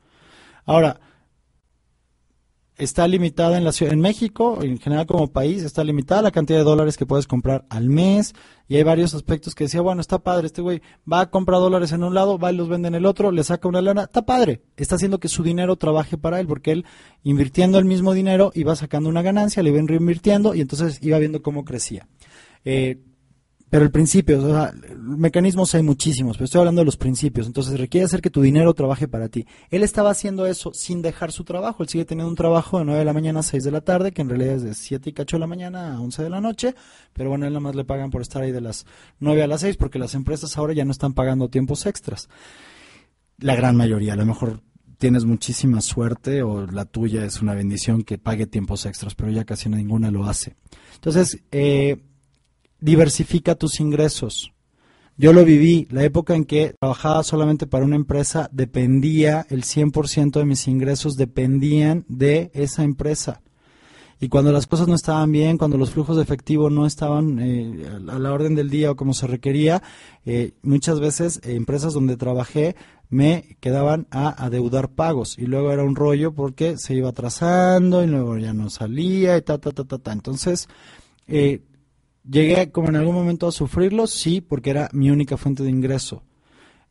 Ahora, 0.65 0.99
está 2.77 3.07
limitada 3.07 3.57
en 3.57 3.63
la 3.63 3.71
ciudad, 3.71 3.93
en 3.93 3.99
México, 3.99 4.59
en 4.61 4.79
general 4.79 5.05
como 5.05 5.31
país, 5.31 5.63
está 5.63 5.83
limitada 5.83 6.21
la 6.21 6.31
cantidad 6.31 6.59
de 6.59 6.63
dólares 6.63 6.97
que 6.97 7.05
puedes 7.05 7.27
comprar 7.27 7.65
al 7.69 7.89
mes 7.89 8.33
y 8.67 8.77
hay 8.77 8.83
varios 8.83 9.13
aspectos 9.13 9.53
que 9.53 9.65
decía, 9.65 9.81
bueno, 9.81 10.01
está 10.01 10.19
padre, 10.19 10.47
este 10.47 10.61
güey 10.61 10.81
va 11.11 11.21
a 11.21 11.29
comprar 11.29 11.59
dólares 11.59 11.91
en 11.91 12.03
un 12.03 12.13
lado, 12.13 12.39
va 12.39 12.51
y 12.51 12.55
los 12.55 12.69
vende 12.69 12.87
en 12.87 12.95
el 12.95 13.05
otro, 13.05 13.31
le 13.31 13.43
saca 13.43 13.67
una 13.67 13.81
lana, 13.81 14.03
está 14.03 14.25
padre, 14.25 14.61
está 14.77 14.95
haciendo 14.95 15.19
que 15.19 15.27
su 15.27 15.43
dinero 15.43 15.75
trabaje 15.75 16.17
para 16.17 16.39
él 16.39 16.47
porque 16.47 16.71
él 16.71 16.85
invirtiendo 17.23 17.77
el 17.77 17.85
mismo 17.85 18.13
dinero 18.13 18.51
iba 18.55 18.75
sacando 18.75 19.09
una 19.09 19.21
ganancia, 19.21 19.61
le 19.61 19.69
iba 19.69 19.81
reinvirtiendo 19.85 20.55
y 20.55 20.61
entonces 20.61 20.99
iba 21.01 21.19
viendo 21.19 21.41
cómo 21.41 21.65
crecía. 21.65 22.07
Eh, 22.63 22.99
pero 23.71 23.85
el 23.85 23.91
principio, 23.91 24.43
o 24.43 24.51
sea, 24.51 24.73
mecanismos 24.97 25.73
hay 25.75 25.81
muchísimos, 25.81 26.35
pero 26.35 26.43
estoy 26.43 26.59
hablando 26.59 26.81
de 26.81 26.85
los 26.85 26.97
principios. 26.97 27.47
Entonces 27.47 27.79
requiere 27.79 28.03
hacer 28.03 28.19
que 28.19 28.29
tu 28.29 28.41
dinero 28.41 28.73
trabaje 28.73 29.07
para 29.07 29.29
ti. 29.29 29.47
Él 29.69 29.81
estaba 29.81 30.09
haciendo 30.09 30.45
eso 30.45 30.73
sin 30.73 31.01
dejar 31.01 31.31
su 31.31 31.45
trabajo. 31.45 31.81
Él 31.81 31.87
sigue 31.87 32.03
teniendo 32.03 32.29
un 32.29 32.35
trabajo 32.35 32.79
de 32.79 32.83
9 32.83 32.99
de 32.99 33.05
la 33.05 33.13
mañana 33.13 33.39
a 33.39 33.43
6 33.43 33.63
de 33.63 33.71
la 33.71 33.79
tarde, 33.79 34.11
que 34.11 34.23
en 34.23 34.27
realidad 34.27 34.55
es 34.55 34.63
de 34.63 34.73
7 34.73 35.09
y 35.09 35.13
cacho 35.13 35.37
de 35.37 35.39
la 35.39 35.47
mañana 35.47 35.95
a 35.95 36.01
11 36.01 36.21
de 36.21 36.29
la 36.29 36.41
noche. 36.41 36.75
Pero 37.13 37.29
bueno, 37.29 37.45
él 37.45 37.53
nada 37.53 37.61
más 37.61 37.73
le 37.75 37.85
pagan 37.85 38.11
por 38.11 38.21
estar 38.21 38.41
ahí 38.41 38.51
de 38.51 38.59
las 38.59 38.85
9 39.21 39.41
a 39.41 39.47
las 39.47 39.61
6, 39.61 39.77
porque 39.77 39.99
las 39.99 40.15
empresas 40.15 40.57
ahora 40.57 40.73
ya 40.73 40.83
no 40.83 40.91
están 40.91 41.13
pagando 41.13 41.47
tiempos 41.47 41.85
extras. 41.85 42.27
La 43.37 43.55
gran 43.55 43.77
mayoría, 43.77 44.13
a 44.13 44.17
lo 44.17 44.25
mejor 44.25 44.59
tienes 44.97 45.23
muchísima 45.23 45.79
suerte 45.79 46.43
o 46.43 46.67
la 46.67 46.83
tuya 46.83 47.23
es 47.23 47.41
una 47.41 47.53
bendición 47.53 48.03
que 48.03 48.17
pague 48.17 48.47
tiempos 48.47 48.85
extras, 48.85 49.15
pero 49.15 49.31
ya 49.31 49.45
casi 49.45 49.69
ninguna 49.69 50.11
lo 50.11 50.25
hace. 50.25 50.57
Entonces, 50.95 51.41
eh, 51.53 52.01
diversifica 52.81 53.55
tus 53.55 53.79
ingresos. 53.79 54.51
Yo 55.17 55.33
lo 55.33 55.45
viví, 55.45 55.87
la 55.91 56.03
época 56.03 56.35
en 56.35 56.45
que 56.45 56.73
trabajaba 56.79 57.23
solamente 57.23 57.67
para 57.67 57.85
una 57.85 57.95
empresa, 57.95 58.49
dependía, 58.51 59.45
el 59.49 59.63
100% 59.63 60.31
de 60.31 60.45
mis 60.45 60.67
ingresos 60.67 61.15
dependían 61.15 62.05
de 62.07 62.49
esa 62.53 62.83
empresa. 62.83 63.41
Y 64.19 64.29
cuando 64.29 64.51
las 64.51 64.67
cosas 64.67 64.87
no 64.87 64.95
estaban 64.95 65.31
bien, 65.31 65.57
cuando 65.57 65.77
los 65.77 65.91
flujos 65.91 66.15
de 66.15 66.23
efectivo 66.23 66.69
no 66.69 66.85
estaban 66.85 67.39
eh, 67.39 67.87
a 68.07 68.19
la 68.19 68.31
orden 68.31 68.53
del 68.53 68.69
día 68.69 68.91
o 68.91 68.95
como 68.95 69.13
se 69.13 69.25
requería, 69.25 69.81
eh, 70.25 70.53
muchas 70.61 70.99
veces 70.99 71.39
eh, 71.43 71.55
empresas 71.55 71.93
donde 71.93 72.17
trabajé 72.17 72.75
me 73.09 73.57
quedaban 73.59 74.07
a 74.11 74.29
adeudar 74.29 74.89
pagos 74.89 75.37
y 75.37 75.45
luego 75.45 75.71
era 75.71 75.83
un 75.83 75.95
rollo 75.95 76.33
porque 76.33 76.77
se 76.77 76.93
iba 76.93 77.09
atrasando 77.09 78.03
y 78.03 78.07
luego 78.07 78.37
ya 78.37 78.53
no 78.53 78.69
salía 78.69 79.37
y 79.37 79.41
ta, 79.41 79.57
ta, 79.57 79.71
ta, 79.71 79.83
ta, 79.83 79.97
ta. 79.97 80.13
Entonces, 80.13 80.69
eh, 81.27 81.61
Llegué 82.29 82.71
como 82.71 82.89
en 82.89 82.95
algún 82.95 83.15
momento 83.15 83.47
a 83.47 83.51
sufrirlo, 83.51 84.07
sí, 84.07 84.41
porque 84.41 84.69
era 84.69 84.89
mi 84.93 85.09
única 85.09 85.37
fuente 85.37 85.63
de 85.63 85.69
ingreso. 85.69 86.23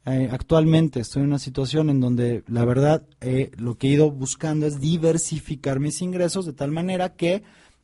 Eh, 0.06 0.28
actualmente 0.30 1.00
estoy 1.00 1.22
en 1.22 1.28
una 1.28 1.38
situación 1.38 1.90
en 1.90 2.00
donde 2.00 2.42
la 2.48 2.64
verdad 2.64 3.06
eh, 3.20 3.50
lo 3.58 3.76
que 3.76 3.88
he 3.88 3.90
ido 3.90 4.10
buscando 4.10 4.66
es 4.66 4.80
diversificar 4.80 5.78
mis 5.78 6.00
ingresos 6.00 6.46
de 6.46 6.54
tal 6.54 6.70
manera 6.70 7.14
que 7.16 7.42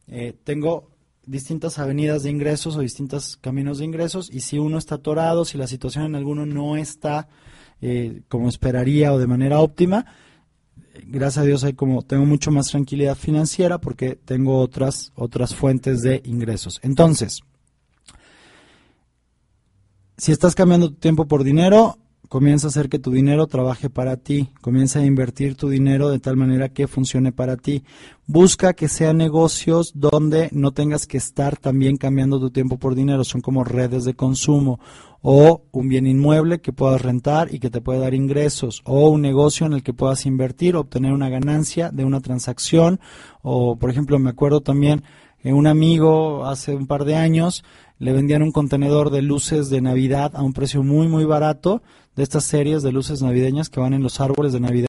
eh, 0.08 0.34
tengo 0.42 0.88
distintas 1.26 1.78
avenidas 1.78 2.22
de 2.22 2.30
ingresos 2.30 2.76
o 2.76 2.80
distintos 2.80 3.36
caminos 3.36 3.78
de 3.78 3.84
ingresos 3.84 4.30
y 4.32 4.40
si 4.40 4.58
uno 4.58 4.78
está 4.78 4.94
atorado, 4.94 5.44
si 5.44 5.58
la 5.58 5.66
situación 5.66 6.04
en 6.04 6.14
alguno 6.14 6.46
no 6.46 6.76
está 6.76 7.28
eh, 7.82 8.22
como 8.28 8.48
esperaría 8.48 9.12
o 9.12 9.18
de 9.18 9.26
manera 9.26 9.60
óptima, 9.60 10.06
gracias 11.06 11.42
a 11.42 11.46
Dios 11.46 11.64
hay 11.64 11.74
como 11.74 12.02
tengo 12.02 12.24
mucho 12.24 12.50
más 12.50 12.66
tranquilidad 12.66 13.16
financiera 13.16 13.78
porque 13.78 14.16
tengo 14.16 14.58
otras 14.58 15.12
otras 15.14 15.54
fuentes 15.54 16.02
de 16.02 16.22
ingresos. 16.24 16.80
Entonces, 16.82 17.40
si 20.16 20.32
estás 20.32 20.54
cambiando 20.54 20.88
tu 20.88 20.96
tiempo 20.96 21.26
por 21.26 21.44
dinero, 21.44 21.98
comienza 22.28 22.66
a 22.66 22.70
hacer 22.70 22.88
que 22.88 22.98
tu 22.98 23.10
dinero 23.10 23.46
trabaje 23.46 23.90
para 23.90 24.16
ti, 24.16 24.50
comienza 24.60 25.00
a 25.00 25.04
invertir 25.04 25.56
tu 25.56 25.68
dinero 25.68 26.08
de 26.10 26.18
tal 26.18 26.36
manera 26.36 26.68
que 26.68 26.86
funcione 26.86 27.32
para 27.32 27.56
ti. 27.56 27.84
Busca 28.26 28.74
que 28.74 28.88
sean 28.88 29.16
negocios 29.16 29.92
donde 29.94 30.48
no 30.52 30.72
tengas 30.72 31.06
que 31.06 31.16
estar 31.16 31.56
también 31.56 31.96
cambiando 31.96 32.40
tu 32.40 32.50
tiempo 32.50 32.78
por 32.78 32.94
dinero, 32.94 33.24
son 33.24 33.40
como 33.40 33.64
redes 33.64 34.04
de 34.04 34.14
consumo 34.14 34.80
o 35.28 35.62
un 35.72 35.88
bien 35.88 36.06
inmueble 36.06 36.60
que 36.60 36.72
puedas 36.72 37.02
rentar 37.02 37.52
y 37.52 37.58
que 37.58 37.68
te 37.68 37.80
pueda 37.80 37.98
dar 37.98 38.14
ingresos 38.14 38.82
o 38.84 39.08
un 39.08 39.22
negocio 39.22 39.66
en 39.66 39.72
el 39.72 39.82
que 39.82 39.92
puedas 39.92 40.24
invertir, 40.24 40.76
obtener 40.76 41.12
una 41.12 41.28
ganancia 41.28 41.90
de 41.90 42.04
una 42.04 42.20
transacción 42.20 43.00
o 43.42 43.76
por 43.76 43.90
ejemplo 43.90 44.20
me 44.20 44.30
acuerdo 44.30 44.60
también 44.60 45.02
que 45.42 45.52
un 45.52 45.66
amigo 45.66 46.46
hace 46.46 46.76
un 46.76 46.86
par 46.86 47.04
de 47.04 47.16
años 47.16 47.64
le 47.98 48.12
vendían 48.12 48.42
un 48.42 48.52
contenedor 48.52 49.10
de 49.10 49.22
luces 49.22 49.68
de 49.68 49.80
Navidad 49.80 50.30
a 50.36 50.42
un 50.42 50.52
precio 50.52 50.84
muy 50.84 51.08
muy 51.08 51.24
barato 51.24 51.82
de 52.16 52.22
estas 52.22 52.44
series 52.44 52.82
de 52.82 52.92
luces 52.92 53.22
navideñas 53.22 53.68
que 53.68 53.78
van 53.78 53.94
en 53.94 54.02
los 54.02 54.20
árboles 54.20 54.52
de 54.52 54.60
Navidad 54.60 54.86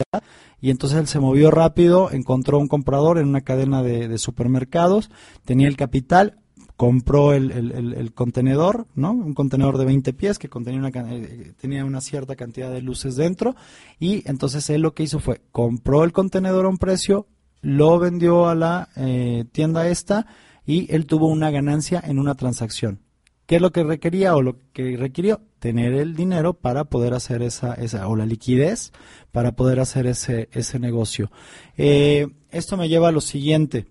y 0.60 0.72
entonces 0.72 0.98
él 0.98 1.08
se 1.08 1.20
movió 1.20 1.52
rápido, 1.52 2.10
encontró 2.12 2.58
un 2.58 2.68
comprador 2.68 3.20
en 3.20 3.28
una 3.28 3.42
cadena 3.42 3.84
de, 3.84 4.18
supermercados, 4.18 5.12
tenía 5.46 5.68
el 5.68 5.78
capital, 5.78 6.40
compró 6.76 7.34
el, 7.34 8.12
contenedor, 8.14 8.88
¿no? 8.96 9.12
Un 9.12 9.34
contenedor 9.34 9.78
de 9.78 9.86
20 9.86 10.14
pies 10.14 10.40
que 10.40 10.50
contenía 10.50 10.80
una, 10.80 10.90
eh, 10.90 11.54
tenía 11.60 11.86
una 11.86 12.02
cierta 12.02 12.36
cantidad 12.36 12.72
de 12.72 12.82
luces 12.82 13.16
dentro 13.16 13.56
y 14.00 14.28
entonces 14.30 14.70
él 14.70 14.82
lo 14.82 14.94
que 14.94 15.04
hizo 15.04 15.20
fue 15.20 15.42
compró 15.52 16.04
el 16.04 16.14
contenedor 16.14 16.66
a 16.66 16.70
un 16.70 16.78
precio, 16.78 17.28
lo 17.62 18.00
vendió 18.00 18.48
a 18.48 18.56
la 18.56 18.90
eh, 18.96 19.46
tienda 19.52 19.88
esta 19.88 20.28
y 20.66 20.94
él 20.94 21.06
tuvo 21.06 21.28
una 21.28 21.52
ganancia 21.52 22.02
en 22.04 22.20
una 22.20 22.36
transacción. 22.36 23.00
¿Qué 23.48 23.56
es 23.56 23.62
lo 23.62 23.72
que 23.72 23.84
requería 23.84 24.36
o 24.36 24.42
lo 24.42 24.58
que 24.74 24.98
requirió? 24.98 25.42
Tener 25.60 25.94
el 25.94 26.16
dinero 26.16 26.54
para 26.54 26.84
poder 26.84 27.14
hacer 27.14 27.42
esa, 27.42 27.74
esa 27.76 28.08
o 28.10 28.18
la 28.18 28.26
liquidez 28.26 28.92
para 29.32 29.54
poder 29.54 29.80
hacer 29.80 30.06
ese, 30.06 30.50
ese 30.52 30.80
negocio. 30.80 31.32
Eh, 31.78 32.28
esto 32.52 32.76
me 32.76 32.90
lleva 32.90 33.08
a 33.08 33.14
lo 33.14 33.22
siguiente. 33.22 33.86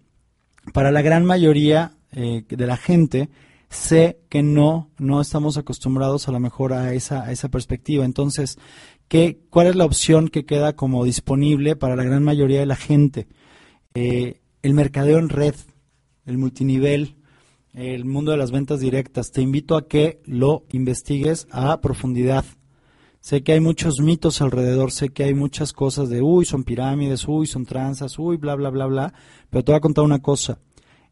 Para 0.75 0.93
la 0.93 1.01
gran 1.01 1.25
mayoría 1.25 1.97
eh, 2.13 2.45
de 2.47 2.67
la 2.67 2.77
gente, 2.77 3.31
sé 3.71 4.21
que 4.29 4.43
no, 4.43 4.91
no 4.99 5.23
estamos 5.23 5.57
acostumbrados 5.57 6.29
a 6.29 6.33
lo 6.33 6.41
mejor 6.41 6.75
a 6.75 6.93
esa, 6.93 7.25
a 7.25 7.33
esa 7.33 7.49
perspectiva. 7.49 8.05
Entonces, 8.05 8.59
¿qué, 9.09 9.41
¿cuál 9.49 9.69
es 9.69 9.77
la 9.77 9.87
opción 9.87 10.29
que 10.29 10.45
queda 10.45 10.77
como 10.77 11.03
disponible 11.03 11.77
para 11.77 11.97
la 11.97 12.05
gran 12.05 12.23
mayoría 12.23 12.61
de 12.61 12.67
la 12.67 12.77
gente? 12.77 13.27
Eh, 13.95 14.43
el 14.63 14.75
mercadeo 14.75 15.19
en 15.19 15.31
red, 15.31 15.55
el 16.27 16.37
multinivel, 16.37 17.17
el 17.77 18.07
mundo 18.07 18.31
de 18.31 18.39
las 18.39 18.51
ventas 18.51 18.81
directas. 18.81 19.31
Te 19.31 19.43
invito 19.43 19.77
a 19.77 19.87
que 19.87 20.21
lo 20.25 20.65
investigues 20.73 21.47
a 21.51 21.81
profundidad. 21.83 22.45
Sé 23.21 23.43
que 23.43 23.53
hay 23.53 23.61
muchos 23.61 24.01
mitos 24.01 24.41
alrededor, 24.41 24.93
sé 24.93 25.11
que 25.11 25.25
hay 25.25 25.35
muchas 25.35 25.73
cosas 25.73 26.09
de, 26.09 26.23
uy, 26.23 26.47
son 26.47 26.65
pirámides, 26.65 27.29
uy, 27.29 27.47
son 27.47 27.67
tranzas, 27.67 28.19
uy, 28.19 28.39
bla, 28.39 28.55
bla, 28.55 28.71
bla, 28.71 28.87
bla, 28.87 29.15
pero 29.51 29.63
te 29.63 29.73
voy 29.73 29.77
a 29.77 29.81
contar 29.81 30.05
una 30.05 30.23
cosa. 30.23 30.59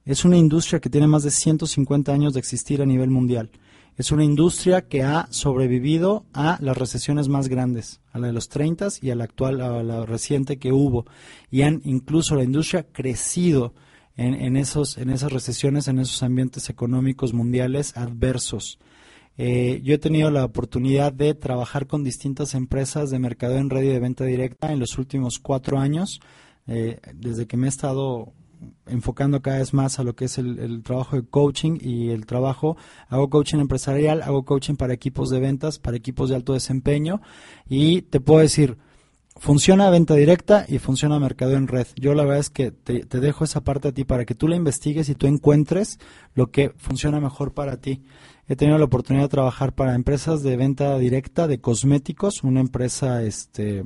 Es 0.07 0.25
una 0.25 0.39
industria 0.39 0.81
que 0.81 0.89
tiene 0.89 1.07
más 1.07 1.23
de 1.23 1.31
150 1.31 2.13
años 2.13 2.33
de 2.33 2.41
existir 2.41 2.81
a 2.81 2.87
nivel 2.87 3.11
mundial. 3.11 3.51
Es 3.97 4.11
una 4.11 4.25
industria 4.25 4.89
que 4.89 5.03
ha 5.03 5.27
sobrevivido 5.31 6.25
a 6.33 6.59
las 6.61 6.77
recesiones 6.77 7.29
más 7.29 7.49
grandes, 7.49 8.01
a 8.11 8.19
la 8.19 8.29
de 8.29 8.33
los 8.33 8.49
30 8.49 8.89
y 9.03 9.11
a 9.11 9.17
la 9.17 9.25
actual, 9.25 9.61
a 9.61 9.83
la 9.83 10.07
reciente 10.07 10.59
que 10.59 10.73
hubo. 10.73 11.05
Y 11.51 11.63
han 11.63 11.83
incluso 11.85 12.37
la 12.37 12.45
industria 12.45 12.87
crecido 12.91 13.75
en, 14.17 14.57
esos, 14.57 14.97
en 14.99 15.11
esas 15.11 15.33
recesiones, 15.33 15.89
en 15.89 15.99
esos 15.99 16.23
ambientes 16.23 16.71
económicos 16.71 17.35
mundiales 17.35 17.97
adversos. 17.97 18.79
Eh, 19.37 19.81
yo 19.83 19.95
he 19.95 19.99
tenido 19.99 20.31
la 20.31 20.45
oportunidad 20.45 21.13
de 21.13 21.35
trabajar 21.35 21.87
con 21.87 22.05
distintas 22.05 22.55
empresas 22.55 23.11
de 23.11 23.19
mercado 23.19 23.57
en 23.57 23.71
red 23.71 23.83
y 23.83 23.89
de 23.89 23.99
venta 23.99 24.25
directa 24.25 24.73
en 24.73 24.79
los 24.79 24.97
últimos 24.99 25.41
cuatro 25.41 25.79
años, 25.79 26.21
eh, 26.69 27.01
desde 27.15 27.47
que 27.47 27.57
me 27.57 27.67
he 27.67 27.69
estado 27.69 28.33
enfocando 28.87 29.43
cada 29.43 29.59
vez 29.59 29.75
más 29.75 29.99
a 29.99 30.05
lo 30.05 30.15
que 30.15 30.27
es 30.27 30.39
el, 30.39 30.83
trabajo 30.83 31.17
de 31.17 31.27
coaching 31.27 31.79
y 31.81 32.11
el 32.11 32.25
trabajo, 32.27 32.77
hago 33.09 33.29
coaching 33.29 33.59
empresarial, 33.59 34.23
hago 34.23 34.45
coaching 34.45 34.77
para 34.77 34.95
equipos 34.95 35.31
de 35.31 35.41
ventas, 35.41 35.79
para 35.79 35.97
equipos 35.97 36.31
de 36.31 36.37
alto 36.37 36.53
desempeño 36.55 37.21
y 37.69 38.03
te 38.03 38.21
puedo 38.21 38.41
decir, 38.41 38.79
funciona 39.37 39.91
venta 39.91 40.15
directa 40.15 40.65
y 40.69 40.79
funciona 40.79 41.19
mercado 41.19 41.53
en 41.53 41.69
red. 41.69 41.87
Yo 41.97 42.15
la 42.15 42.23
verdad 42.23 42.41
es 42.41 42.51
que 42.51 42.71
te, 42.71 43.05
dejo 43.05 43.45
esa 43.45 43.63
parte 43.63 43.89
a 43.89 43.93
ti 43.93 44.05
para 44.05 44.25
que 44.25 44.35
tú 44.35 44.49
la 44.49 44.57
investigues 44.57 45.09
y 45.09 45.15
tú 45.15 45.27
encuentres 45.27 45.99
lo 46.35 46.51
que 46.51 46.71
funciona 46.77 47.21
mejor 47.21 47.53
para 47.53 47.77
ti. 47.77 48.03
He 48.47 48.57
tenido 48.57 48.79
la 48.79 48.85
oportunidad 48.85 49.25
de 49.25 49.31
trabajar 49.31 49.75
para 49.75 49.95
empresas 49.95 50.43
de 50.43 50.57
venta 50.57 50.99
directa 50.99 51.47
de 51.47 51.61
cosméticos, 51.61 52.43
una 52.43 52.61
empresa 52.61 53.23
este 53.23 53.85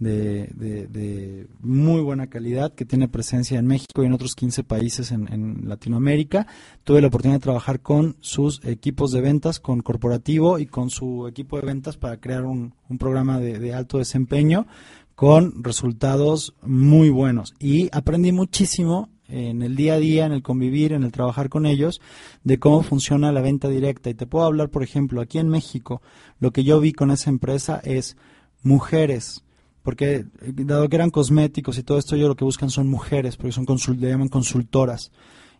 de, 0.00 0.48
de, 0.88 1.46
muy 1.60 2.00
buena 2.00 2.26
calidad 2.26 2.74
que 2.74 2.84
tiene 2.84 3.06
presencia 3.06 3.58
en 3.58 3.66
México 3.66 4.02
y 4.02 4.06
en 4.06 4.14
otros 4.14 4.34
15 4.34 4.64
países 4.64 5.12
en, 5.12 5.68
Latinoamérica. 5.68 6.46
Tuve 6.82 7.00
la 7.00 7.06
oportunidad 7.06 7.38
de 7.38 7.44
trabajar 7.44 7.80
con 7.80 8.16
sus 8.20 8.64
equipos 8.64 9.12
de 9.12 9.20
ventas, 9.20 9.60
con 9.60 9.80
corporativo 9.82 10.58
y 10.58 10.66
con 10.66 10.90
su 10.90 11.28
equipo 11.28 11.60
de 11.60 11.66
ventas 11.66 11.96
para 11.96 12.18
crear 12.18 12.44
un, 12.44 12.74
programa 12.98 13.38
de 13.38 13.72
alto 13.72 13.98
desempeño 13.98 14.66
con 15.14 15.62
resultados 15.62 16.54
muy 16.62 17.10
buenos. 17.10 17.54
Y 17.60 17.90
aprendí 17.92 18.32
muchísimo 18.32 19.10
en 19.28 19.62
el 19.62 19.76
día 19.76 19.94
a 19.94 19.98
día, 19.98 20.24
en 20.26 20.32
el 20.32 20.42
convivir, 20.42 20.94
en 20.94 21.02
el 21.02 21.12
trabajar 21.12 21.48
con 21.48 21.66
ellos, 21.66 22.00
de 22.42 22.58
cómo 22.58 22.82
funciona 22.82 23.30
la 23.30 23.42
venta 23.42 23.68
directa. 23.68 24.10
Y 24.10 24.14
te 24.14 24.26
puedo 24.26 24.46
hablar, 24.46 24.70
por 24.70 24.82
ejemplo, 24.82 25.20
aquí 25.20 25.38
en 25.38 25.48
México, 25.48 26.02
lo 26.38 26.52
que 26.52 26.64
yo 26.64 26.80
vi 26.80 26.92
con 26.92 27.10
esa 27.10 27.30
empresa 27.30 27.80
es 27.84 28.16
mujeres 28.62 29.44
porque 29.82 30.24
dado 30.42 30.88
que 30.88 30.96
eran 30.96 31.10
cosméticos 31.10 31.78
y 31.78 31.82
todo 31.82 31.98
esto, 31.98 32.16
ellos 32.16 32.28
lo 32.28 32.36
que 32.36 32.44
buscan 32.44 32.70
son 32.70 32.88
mujeres, 32.88 33.36
porque 33.36 33.52
son 33.52 33.64
consult 33.64 34.00
le 34.00 34.10
llaman 34.10 34.28
consultoras. 34.28 35.10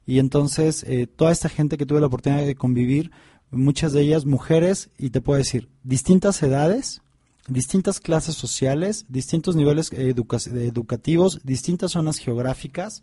Y 0.06 0.18
entonces, 0.18 0.84
eh, 0.86 1.06
toda 1.06 1.32
esta 1.32 1.48
gente 1.48 1.76
que 1.76 1.86
tuve 1.86 2.00
la 2.00 2.06
oportunidad 2.06 2.44
de 2.44 2.54
convivir, 2.54 3.10
muchas 3.50 3.92
de 3.92 4.02
ellas 4.02 4.26
mujeres, 4.26 4.90
y 4.98 5.10
te 5.10 5.20
puedo 5.20 5.38
decir, 5.38 5.68
distintas 5.82 6.42
edades, 6.42 7.02
distintas 7.48 8.00
clases 8.00 8.34
sociales, 8.34 9.06
distintos 9.08 9.56
niveles 9.56 9.92
educa 9.92 10.38
educativos, 10.52 11.40
distintas 11.44 11.92
zonas 11.92 12.18
geográficas, 12.18 13.02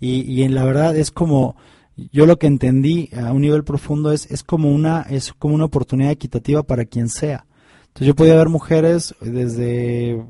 y, 0.00 0.22
y 0.22 0.42
en 0.42 0.54
la 0.54 0.64
verdad 0.64 0.96
es 0.96 1.10
como, 1.10 1.56
yo 2.12 2.26
lo 2.26 2.38
que 2.38 2.46
entendí 2.46 3.10
a 3.16 3.32
un 3.32 3.42
nivel 3.42 3.64
profundo 3.64 4.12
es, 4.12 4.30
es 4.30 4.42
como 4.42 4.70
una, 4.72 5.02
es 5.02 5.32
como 5.32 5.54
una 5.54 5.64
oportunidad 5.64 6.12
equitativa 6.12 6.62
para 6.62 6.84
quien 6.84 7.08
sea. 7.08 7.46
Entonces 7.88 8.06
yo 8.06 8.14
podía 8.14 8.36
ver 8.36 8.48
mujeres 8.48 9.14
desde 9.20 10.24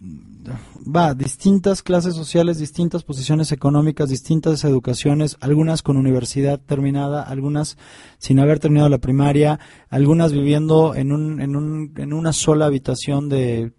va, 0.00 1.14
distintas 1.14 1.82
clases 1.82 2.14
sociales, 2.14 2.58
distintas 2.58 3.02
posiciones 3.02 3.52
económicas, 3.52 4.08
distintas 4.08 4.64
educaciones, 4.64 5.36
algunas 5.40 5.82
con 5.82 5.96
universidad 5.96 6.60
terminada, 6.60 7.22
algunas 7.22 7.76
sin 8.18 8.38
haber 8.38 8.58
terminado 8.58 8.88
la 8.88 8.98
primaria, 8.98 9.58
algunas 9.88 10.32
viviendo 10.32 10.94
en, 10.94 11.12
un, 11.12 11.40
en, 11.40 11.56
un, 11.56 11.92
en 11.96 12.12
una 12.12 12.32
sola 12.32 12.66
habitación 12.66 13.28
de 13.28 13.72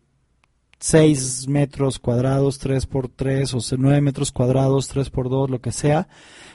6 0.79 1.47
metros 1.47 1.99
cuadrados, 1.99 2.59
3 2.59 2.85
por 2.85 3.09
3 3.09 3.53
o 3.53 3.59
9 3.77 4.01
metros 4.01 4.31
cuadrados, 4.31 4.87
3 4.89 5.09
por 5.09 5.29
2, 5.29 5.49
lo 5.49 5.61
que 5.61 5.71
sea, 5.71 6.07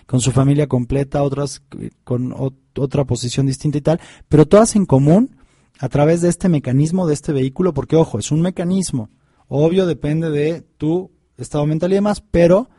con 0.07 0.21
su 0.21 0.33
familia 0.33 0.67
completa, 0.67 1.23
otras 1.23 1.63
con 2.05 2.35
otra 2.77 3.05
posición 3.05 3.47
distinta 3.47 3.79
y 3.79 3.83
tal, 3.83 4.01
pero 4.29 4.47
todas 4.47 4.77
en 4.77 4.85
común 4.85 5.37
a 5.81 5.89
través 5.89 6.21
de 6.21 6.29
este 6.29 6.49
mecanismo, 6.49 7.07
de 7.07 7.15
este 7.15 7.33
vehículo, 7.33 7.75
porque 7.75 7.97
ojo, 7.97 8.19
es 8.19 8.31
un 8.31 8.43
mecanismo, 8.43 9.11
Obvio, 9.57 9.87
depende 9.87 10.31
de 10.31 10.63
tu 10.79 11.13
estado 11.37 11.65
mental 11.65 11.93
y 11.93 11.95
demás, 11.95 12.21
pero 12.29 12.71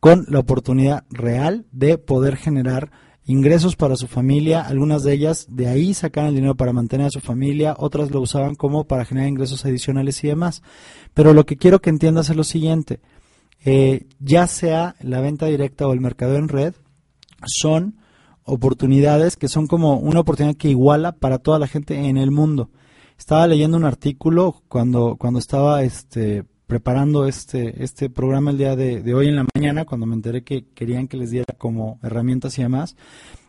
con 0.00 0.24
la 0.30 0.38
oportunidad 0.38 1.04
real 1.10 1.66
de 1.72 1.98
poder 1.98 2.36
generar 2.36 2.90
ingresos 3.26 3.76
para 3.76 3.96
su 3.96 4.06
familia, 4.06 4.62
algunas 4.62 5.02
de 5.02 5.12
ellas 5.12 5.44
de 5.50 5.68
ahí 5.68 5.92
sacan 5.92 6.24
el 6.24 6.34
dinero 6.34 6.54
para 6.54 6.72
mantener 6.72 7.08
a 7.08 7.10
su 7.10 7.20
familia, 7.20 7.76
otras 7.78 8.10
lo 8.10 8.22
usaban 8.22 8.54
como 8.54 8.84
para 8.84 9.04
generar 9.04 9.28
ingresos 9.28 9.66
adicionales 9.66 10.24
y 10.24 10.28
demás. 10.28 10.62
Pero 11.12 11.34
lo 11.34 11.44
que 11.44 11.58
quiero 11.58 11.82
que 11.82 11.90
entiendas 11.90 12.30
es 12.30 12.36
lo 12.36 12.44
siguiente, 12.44 13.00
eh, 13.62 14.06
ya 14.18 14.46
sea 14.46 14.96
la 15.00 15.20
venta 15.20 15.44
directa 15.44 15.86
o 15.86 15.92
el 15.92 16.00
mercado 16.00 16.36
en 16.36 16.48
red, 16.48 16.72
son 17.44 17.98
oportunidades 18.44 19.36
que 19.36 19.48
son 19.48 19.66
como 19.66 19.98
una 19.98 20.20
oportunidad 20.20 20.56
que 20.56 20.70
iguala 20.70 21.12
para 21.12 21.40
toda 21.40 21.58
la 21.58 21.68
gente 21.68 22.08
en 22.08 22.16
el 22.16 22.30
mundo. 22.30 22.70
Estaba 23.22 23.46
leyendo 23.46 23.76
un 23.76 23.84
artículo 23.84 24.64
cuando, 24.66 25.14
cuando 25.16 25.38
estaba 25.38 25.84
este, 25.84 26.42
preparando 26.66 27.24
este, 27.24 27.84
este 27.84 28.10
programa 28.10 28.50
el 28.50 28.58
día 28.58 28.74
de, 28.74 29.00
de 29.00 29.14
hoy 29.14 29.28
en 29.28 29.36
la 29.36 29.46
mañana, 29.54 29.84
cuando 29.84 30.06
me 30.06 30.16
enteré 30.16 30.42
que 30.42 30.64
querían 30.74 31.06
que 31.06 31.16
les 31.16 31.30
diera 31.30 31.54
como 31.56 32.00
herramientas 32.02 32.58
y 32.58 32.62
demás. 32.62 32.96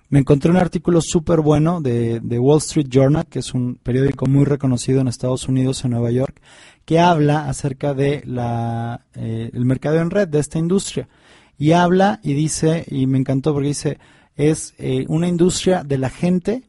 Me 0.10 0.20
encontré 0.20 0.52
un 0.52 0.58
artículo 0.58 1.02
súper 1.02 1.42
bueno 1.42 1.82
de, 1.82 2.20
de, 2.20 2.38
Wall 2.38 2.60
Street 2.60 2.86
Journal, 2.88 3.26
que 3.26 3.40
es 3.40 3.56
un 3.56 3.80
periódico 3.82 4.28
muy 4.28 4.46
reconocido 4.46 5.02
en 5.02 5.08
Estados 5.08 5.48
Unidos, 5.48 5.84
en 5.84 5.90
Nueva 5.90 6.12
York, 6.12 6.40
que 6.86 7.00
habla 7.00 7.50
acerca 7.50 7.96
de 7.96 8.22
la, 8.28 9.08
eh, 9.16 9.50
el 9.52 9.66
mercado 9.66 9.98
en 9.98 10.12
red 10.12 10.28
de 10.28 10.38
esta 10.38 10.60
industria. 10.60 11.10
Y 11.58 11.72
habla 11.72 12.20
y 12.22 12.36
dice, 12.36 12.86
y 12.92 13.08
me 13.08 13.18
encantó 13.18 13.54
porque 13.54 13.70
dice, 13.70 13.98
es 14.36 14.76
eh, 14.78 15.06
una 15.10 15.28
industria 15.28 15.84
de 15.84 15.98
la 15.98 16.12
gente, 16.12 16.62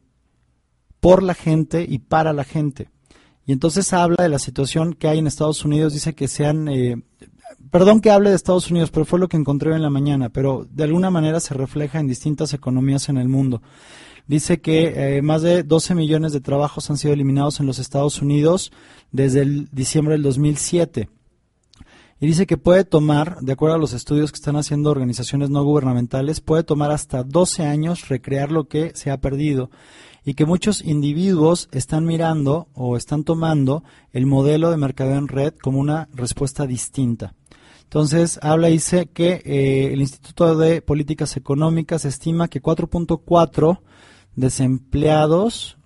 por 1.04 1.22
la 1.22 1.34
gente 1.34 1.84
y 1.86 1.98
para 1.98 2.32
la 2.32 2.44
gente. 2.44 2.88
Y 3.44 3.52
entonces 3.52 3.92
habla 3.92 4.22
de 4.22 4.30
la 4.30 4.38
situación 4.38 4.94
que 4.94 5.06
hay 5.06 5.18
en 5.18 5.26
Estados 5.26 5.62
Unidos, 5.62 5.92
dice 5.92 6.14
que 6.14 6.28
sean, 6.28 6.66
eh, 6.66 6.96
perdón 7.70 8.00
que 8.00 8.10
hable 8.10 8.30
de 8.30 8.36
Estados 8.36 8.70
Unidos, 8.70 8.90
pero 8.90 9.04
fue 9.04 9.18
lo 9.18 9.28
que 9.28 9.36
encontré 9.36 9.74
en 9.74 9.82
la 9.82 9.90
mañana, 9.90 10.30
pero 10.30 10.66
de 10.70 10.84
alguna 10.84 11.10
manera 11.10 11.40
se 11.40 11.52
refleja 11.52 12.00
en 12.00 12.06
distintas 12.06 12.54
economías 12.54 13.10
en 13.10 13.18
el 13.18 13.28
mundo. 13.28 13.60
Dice 14.26 14.62
que 14.62 15.18
eh, 15.18 15.20
más 15.20 15.42
de 15.42 15.62
12 15.62 15.94
millones 15.94 16.32
de 16.32 16.40
trabajos 16.40 16.88
han 16.88 16.96
sido 16.96 17.12
eliminados 17.12 17.60
en 17.60 17.66
los 17.66 17.78
Estados 17.78 18.22
Unidos 18.22 18.72
desde 19.12 19.42
el 19.42 19.68
diciembre 19.72 20.14
del 20.14 20.22
2007. 20.22 21.10
Y 22.18 22.26
dice 22.26 22.46
que 22.46 22.56
puede 22.56 22.84
tomar, 22.84 23.40
de 23.42 23.52
acuerdo 23.52 23.74
a 23.74 23.78
los 23.78 23.92
estudios 23.92 24.32
que 24.32 24.36
están 24.36 24.56
haciendo 24.56 24.90
organizaciones 24.90 25.50
no 25.50 25.62
gubernamentales, 25.64 26.40
puede 26.40 26.62
tomar 26.62 26.92
hasta 26.92 27.24
12 27.24 27.66
años 27.66 28.08
recrear 28.08 28.50
lo 28.50 28.68
que 28.68 28.92
se 28.94 29.10
ha 29.10 29.20
perdido 29.20 29.68
y 30.24 30.34
que 30.34 30.46
muchos 30.46 30.82
individuos 30.82 31.68
están 31.72 32.06
mirando 32.06 32.68
o 32.74 32.96
están 32.96 33.24
tomando 33.24 33.84
el 34.12 34.26
modelo 34.26 34.70
de 34.70 34.76
mercadeo 34.76 35.18
en 35.18 35.28
red 35.28 35.54
como 35.62 35.78
una 35.78 36.08
respuesta 36.14 36.66
distinta. 36.66 37.34
Entonces, 37.82 38.40
habla 38.42 38.70
y 38.70 38.72
dice 38.72 39.06
que 39.06 39.42
eh, 39.44 39.92
el 39.92 40.00
Instituto 40.00 40.56
de 40.56 40.82
Políticas 40.82 41.36
Económicas 41.36 42.04
estima 42.04 42.48
que 42.48 42.62
4.4 42.62 43.80
desempleados, 44.34 45.76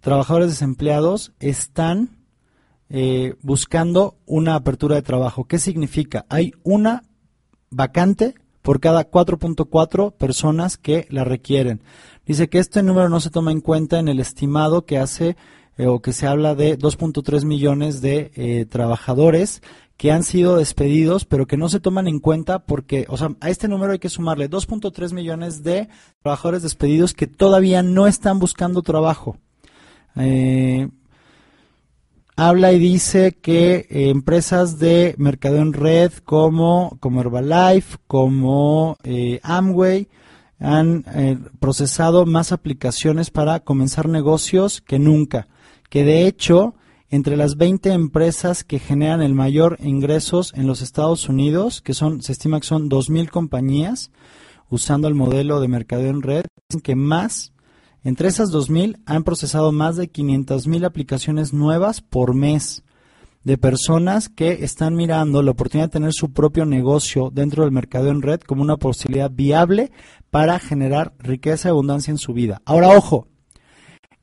trabajadores 0.00 0.48
desempleados, 0.48 1.32
están 1.40 2.16
eh, 2.88 3.34
buscando 3.42 4.16
una 4.24 4.54
apertura 4.54 4.94
de 4.94 5.02
trabajo. 5.02 5.44
¿Qué 5.44 5.58
significa? 5.58 6.24
Hay 6.30 6.52
una 6.62 7.02
vacante 7.70 8.34
por 8.62 8.80
cada 8.80 9.10
4.4 9.10 10.14
personas 10.14 10.78
que 10.78 11.06
la 11.10 11.24
requieren. 11.24 11.82
Dice 12.28 12.50
que 12.50 12.58
este 12.58 12.82
número 12.82 13.08
no 13.08 13.20
se 13.20 13.30
toma 13.30 13.52
en 13.52 13.62
cuenta 13.62 13.98
en 13.98 14.06
el 14.06 14.20
estimado 14.20 14.84
que 14.84 14.98
hace 14.98 15.38
eh, 15.78 15.86
o 15.86 16.02
que 16.02 16.12
se 16.12 16.26
habla 16.26 16.54
de 16.54 16.78
2.3 16.78 17.46
millones 17.46 18.02
de 18.02 18.30
eh, 18.34 18.66
trabajadores 18.66 19.62
que 19.96 20.12
han 20.12 20.22
sido 20.24 20.58
despedidos, 20.58 21.24
pero 21.24 21.46
que 21.46 21.56
no 21.56 21.70
se 21.70 21.80
toman 21.80 22.06
en 22.06 22.20
cuenta 22.20 22.58
porque, 22.58 23.06
o 23.08 23.16
sea, 23.16 23.30
a 23.40 23.48
este 23.48 23.66
número 23.66 23.92
hay 23.92 23.98
que 23.98 24.10
sumarle 24.10 24.50
2.3 24.50 25.14
millones 25.14 25.62
de 25.62 25.88
trabajadores 26.22 26.62
despedidos 26.62 27.14
que 27.14 27.26
todavía 27.26 27.82
no 27.82 28.06
están 28.06 28.38
buscando 28.38 28.82
trabajo. 28.82 29.38
Eh, 30.16 30.86
habla 32.36 32.72
y 32.72 32.78
dice 32.78 33.38
que 33.40 33.86
empresas 33.88 34.78
de 34.78 35.14
mercado 35.16 35.56
en 35.56 35.72
red 35.72 36.12
como, 36.24 36.98
como 37.00 37.22
Herbalife, 37.22 37.96
como 38.06 38.98
Amway, 39.42 40.08
han 40.58 41.04
eh, 41.14 41.38
procesado 41.60 42.26
más 42.26 42.52
aplicaciones 42.52 43.30
para 43.30 43.60
comenzar 43.60 44.08
negocios 44.08 44.80
que 44.80 44.98
nunca. 44.98 45.48
Que 45.88 46.04
de 46.04 46.26
hecho, 46.26 46.74
entre 47.10 47.36
las 47.36 47.56
20 47.56 47.92
empresas 47.92 48.64
que 48.64 48.78
generan 48.78 49.22
el 49.22 49.34
mayor 49.34 49.78
ingresos 49.80 50.52
en 50.54 50.66
los 50.66 50.82
Estados 50.82 51.28
Unidos, 51.28 51.80
que 51.80 51.94
son, 51.94 52.22
se 52.22 52.32
estima 52.32 52.60
que 52.60 52.66
son 52.66 52.90
2.000 52.90 53.30
compañías, 53.30 54.10
usando 54.68 55.08
el 55.08 55.14
modelo 55.14 55.60
de 55.60 55.68
mercado 55.68 56.06
en 56.06 56.22
red, 56.22 56.44
que 56.82 56.94
más, 56.94 57.52
entre 58.04 58.28
esas 58.28 58.52
2.000 58.52 59.00
han 59.06 59.24
procesado 59.24 59.72
más 59.72 59.96
de 59.96 60.12
500.000 60.12 60.84
aplicaciones 60.84 61.52
nuevas 61.52 62.00
por 62.00 62.34
mes 62.34 62.82
de 63.44 63.58
personas 63.58 64.28
que 64.28 64.64
están 64.64 64.94
mirando 64.94 65.42
la 65.42 65.52
oportunidad 65.52 65.88
de 65.88 65.92
tener 65.92 66.12
su 66.12 66.32
propio 66.32 66.66
negocio 66.66 67.30
dentro 67.32 67.62
del 67.62 67.72
mercado 67.72 68.10
en 68.10 68.22
red 68.22 68.40
como 68.40 68.62
una 68.62 68.76
posibilidad 68.76 69.30
viable 69.30 69.90
para 70.30 70.58
generar 70.58 71.14
riqueza 71.18 71.68
y 71.68 71.70
abundancia 71.70 72.10
en 72.10 72.18
su 72.18 72.32
vida. 72.32 72.60
Ahora, 72.64 72.88
ojo, 72.88 73.28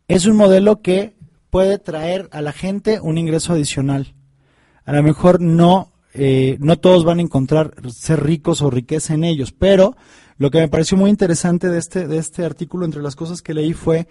es 0.08 0.26
un 0.26 0.36
modelo 0.36 0.82
que 0.82 1.16
puede 1.50 1.80
traer 1.80 2.30
a 2.32 2.42
la 2.42 2.52
gente 2.52 3.00
un 3.00 3.18
ingreso 3.18 3.54
adicional. 3.54 4.14
A 4.84 4.94
lo 4.94 5.02
mejor 5.02 5.42
no, 5.42 5.94
eh, 6.14 6.58
no 6.60 6.78
todos 6.78 7.04
van 7.04 7.20
a 7.20 7.24
encontrar 7.24 7.74
ser 7.90 8.24
ricos 8.24 8.62
o 8.62 8.70
riqueza 8.70 9.14
en 9.14 9.24
ellos, 9.24 9.52
pero 9.52 9.96
lo 10.38 10.52
que 10.52 10.60
me 10.60 10.68
pareció 10.68 10.98
muy 10.98 11.10
interesante 11.10 11.70
de 11.70 11.80
este, 11.80 12.08
de 12.08 12.18
este 12.18 12.44
artículo, 12.44 12.86
entre 12.86 13.02
las 13.02 13.16
cosas 13.16 13.42
que 13.42 13.54
leí, 13.54 13.74
fue 13.74 14.08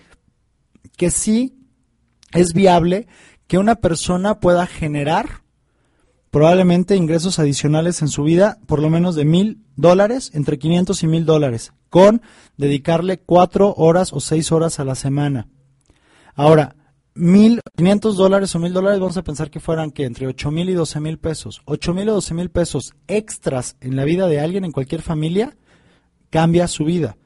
que 0.97 1.11
sí 1.11 1.59
es 2.33 2.53
viable 2.55 3.07
que 3.47 3.59
una 3.59 3.77
persona 3.77 4.41
pueda 4.41 4.67
generar 4.67 5.45
probablemente 6.31 6.97
ingresos 6.97 7.39
adicionales 7.39 8.03
en 8.03 8.09
su 8.09 8.25
vida, 8.25 8.59
por 8.67 8.83
lo 8.83 8.91
menos 8.91 9.15
de 9.15 9.25
mil 9.25 9.63
dólares, 9.77 10.33
entre 10.35 10.59
500 10.59 11.03
y 11.05 11.07
mil 11.07 11.25
dólares, 11.25 11.73
con 11.91 12.23
dedicarle 12.57 13.19
cuatro 13.19 13.73
horas 13.77 14.13
o 14.13 14.19
seis 14.19 14.51
horas 14.51 14.81
a 14.81 14.85
la 14.85 14.97
semana. 14.97 15.47
Ahora, 16.35 16.75
mil, 17.15 17.61
500 17.77 18.17
dólares 18.17 18.53
o 18.55 18.59
mil 18.59 18.73
dólares, 18.73 18.99
vamos 18.99 19.17
a 19.17 19.23
pensar 19.23 19.49
que 19.49 19.61
fueran 19.61 19.93
que 19.93 20.05
entre 20.05 20.27
ocho 20.27 20.51
mil 20.51 20.69
y 20.69 20.75
doce 20.75 20.99
mil 20.99 21.19
pesos. 21.19 21.63
Ocho 21.67 21.95
mil 21.95 22.09
o 22.09 22.15
doce 22.15 22.35
mil 22.35 22.51
pesos 22.51 22.95
extras 23.07 23.77
en 23.81 23.95
la 23.95 24.05
vida 24.05 24.27
de 24.27 24.41
alguien, 24.41 24.65
en 24.65 24.73
cualquier 24.73 25.03
familia, 25.03 25.57
cambia 26.31 26.67
su 26.67 26.85
vida. 26.85 27.17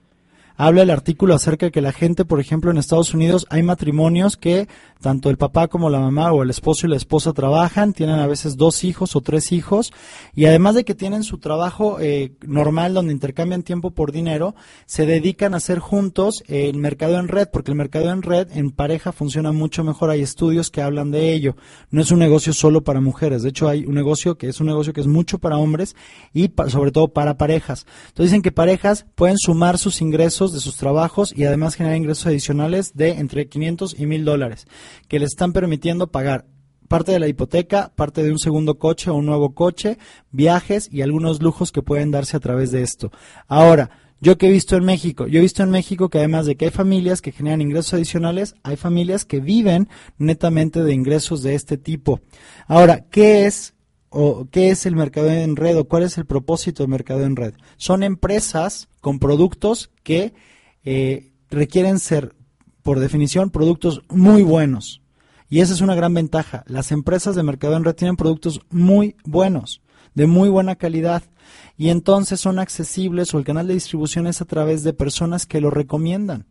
Habla 0.61 0.83
el 0.83 0.91
artículo 0.91 1.35
acerca 1.35 1.67
de 1.67 1.73
que 1.73 1.81
la 1.81 1.93
gente, 1.93 2.25
por 2.25 2.41
ejemplo, 2.41 2.71
en 2.71 2.79
Estados 2.79 3.15
Unidos 3.15 3.47
hay 3.49 3.63
matrimonios 3.63 4.37
que 4.37 4.69
tanto 5.01 5.31
el 5.31 5.37
papá 5.37 5.69
como 5.69 5.91
la 5.91 6.01
mamá 6.01 6.33
o 6.33 6.43
el 6.43 6.51
esposo 6.51 6.87
y 6.87 6.91
la 6.91 6.97
esposa 6.97 7.33
trabajan, 7.33 7.93
tienen 7.93 8.19
a 8.19 8.27
veces 8.27 8.57
dos 8.57 8.85
hijos 8.85 9.17
o 9.17 9.21
tres 9.21 9.53
hijos, 9.53 9.93
y 10.35 10.47
además 10.47 10.75
de 10.75 10.85
que 10.85 10.95
tienen 10.95 11.23
su 11.23 11.39
trabajo 11.39 11.99
eh, 12.01 12.33
normal 12.47 12.95
donde 12.95 13.13
intercambian 13.13 13.63
tiempo 13.63 13.91
por 13.91 14.13
dinero, 14.13 14.55
se 14.87 15.07
dedican 15.07 15.55
a 15.55 15.59
hacer 15.59 15.79
juntos 15.79 16.43
el 16.49 16.77
mercado 16.77 17.19
en 17.19 17.29
red, 17.29 17.49
porque 17.53 17.71
el 17.71 17.77
mercado 17.77 18.11
en 18.11 18.23
red 18.23 18.49
en 18.53 18.71
pareja 18.71 19.13
funciona 19.13 19.53
mucho 19.53 19.85
mejor. 19.85 20.11
Hay 20.11 20.23
estudios 20.23 20.71
que 20.71 20.83
hablan 20.83 21.11
de 21.11 21.33
ello. 21.33 21.57
No 21.91 22.03
es 22.03 22.11
un 22.11 22.19
negocio 22.19 22.53
solo 22.53 22.83
para 22.83 23.01
mujeres, 23.01 23.43
de 23.43 23.51
hecho 23.51 23.69
hay 23.69 23.85
un 23.87 23.95
negocio 23.95 24.37
que 24.37 24.49
es 24.49 24.61
un 24.61 24.67
negocio 24.67 24.93
que 24.93 25.01
es 25.01 25.07
mucho 25.07 25.39
para 25.39 25.59
hombres 25.59 25.97
y 26.33 26.51
sobre 26.69 26.91
todo 26.91 27.09
para 27.09 27.37
parejas. 27.37 27.87
Entonces 28.09 28.31
dicen 28.31 28.43
que 28.43 28.53
parejas 28.53 29.07
pueden 29.15 29.39
sumar 29.39 29.79
sus 29.79 30.01
ingresos 30.01 30.53
de 30.53 30.61
sus 30.61 30.77
trabajos 30.77 31.33
y 31.37 31.45
además 31.45 31.75
generar 31.75 31.97
ingresos 31.97 32.27
adicionales 32.27 32.93
de 32.95 33.11
entre 33.13 33.49
500 33.49 33.99
y 33.99 34.07
1000 34.07 34.25
dólares, 34.25 34.67
que 35.09 35.19
les 35.19 35.31
están 35.31 35.53
permitiendo 35.53 36.11
pagar 36.11 36.47
parte 36.89 37.13
de 37.13 37.21
la 37.21 37.29
hipoteca, 37.29 37.93
parte 37.95 38.23
de 38.23 38.33
un 38.33 38.39
segundo 38.39 38.79
coche 38.79 39.11
o 39.11 39.15
un 39.15 39.27
nuevo 39.27 39.55
coche, 39.55 39.99
viajes 40.33 40.89
y 40.91 41.03
algunos 41.03 41.43
lujos 41.43 41.71
que 41.71 41.83
pueden 41.83 42.11
darse 42.11 42.37
a 42.37 42.41
través 42.41 42.71
de 42.71 42.83
esto. 42.83 43.13
Ahora, 43.47 43.91
yo 44.21 44.37
que 44.37 44.49
he 44.49 44.53
visto 44.53 44.77
en 44.77 44.85
México, 44.85 45.29
yo 45.29 45.39
he 45.39 45.43
visto 45.43 45.63
en 45.63 45.71
México 45.71 46.09
que 46.09 46.19
además 46.19 46.47
de 46.47 46.57
que 46.57 46.67
hay 46.67 46.71
familias 46.73 47.23
que 47.23 47.31
generan 47.31 47.61
ingresos 47.61 47.95
adicionales, 47.95 48.57
hay 48.65 48.77
familias 48.77 49.25
que 49.25 49.39
viven 49.39 49.89
netamente 50.17 50.83
de 50.83 50.93
ingresos 50.93 51.43
de 51.43 51.55
este 51.55 51.79
tipo. 51.79 52.21
Ahora, 52.67 53.05
¿qué 53.11 53.47
es 53.47 53.75
o 54.11 54.49
qué 54.51 54.71
es 54.71 54.87
el 54.87 54.97
mercado 54.97 55.31
en 55.31 55.55
red 55.55 55.79
o 55.79 55.85
cuál 55.85 56.03
es 56.03 56.19
el 56.19 56.27
propósito 56.27 56.83
del 56.83 56.91
mercado 56.91 57.23
en 57.23 57.37
red? 57.37 57.55
Son 57.77 58.03
empresas 58.03 58.89
con 59.01 59.21
productos 59.21 59.91
que 60.03 60.33
eh, 60.85 61.33
requieren 61.51 62.01
ser, 62.01 62.35
por 62.83 63.01
definición, 63.01 63.51
productos 63.51 64.03
muy 64.09 64.43
buenos. 64.43 65.03
Y 65.51 65.61
esa 65.61 65.73
es 65.73 65.81
una 65.81 65.95
gran 65.95 66.13
ventaja. 66.15 66.65
Las 66.67 66.93
empresas 66.93 67.35
de 67.35 67.43
mercado 67.43 67.77
en 67.77 67.85
red 67.85 67.95
tienen 67.95 68.17
productos 68.17 68.61
muy 68.71 69.17
buenos, 69.25 69.81
de 70.15 70.27
muy 70.27 70.49
buena 70.49 70.77
calidad. 70.77 71.23
Y 71.77 71.89
entonces 71.89 72.41
son 72.41 72.59
accesibles 72.59 73.33
o 73.33 73.39
el 73.39 73.45
canal 73.45 73.67
de 73.67 73.75
distribución 73.75 74.27
es 74.27 74.41
a 74.41 74.45
través 74.45 74.83
de 74.85 74.93
personas 74.93 75.47
que 75.47 75.61
lo 75.61 75.71
recomiendan. 75.71 76.47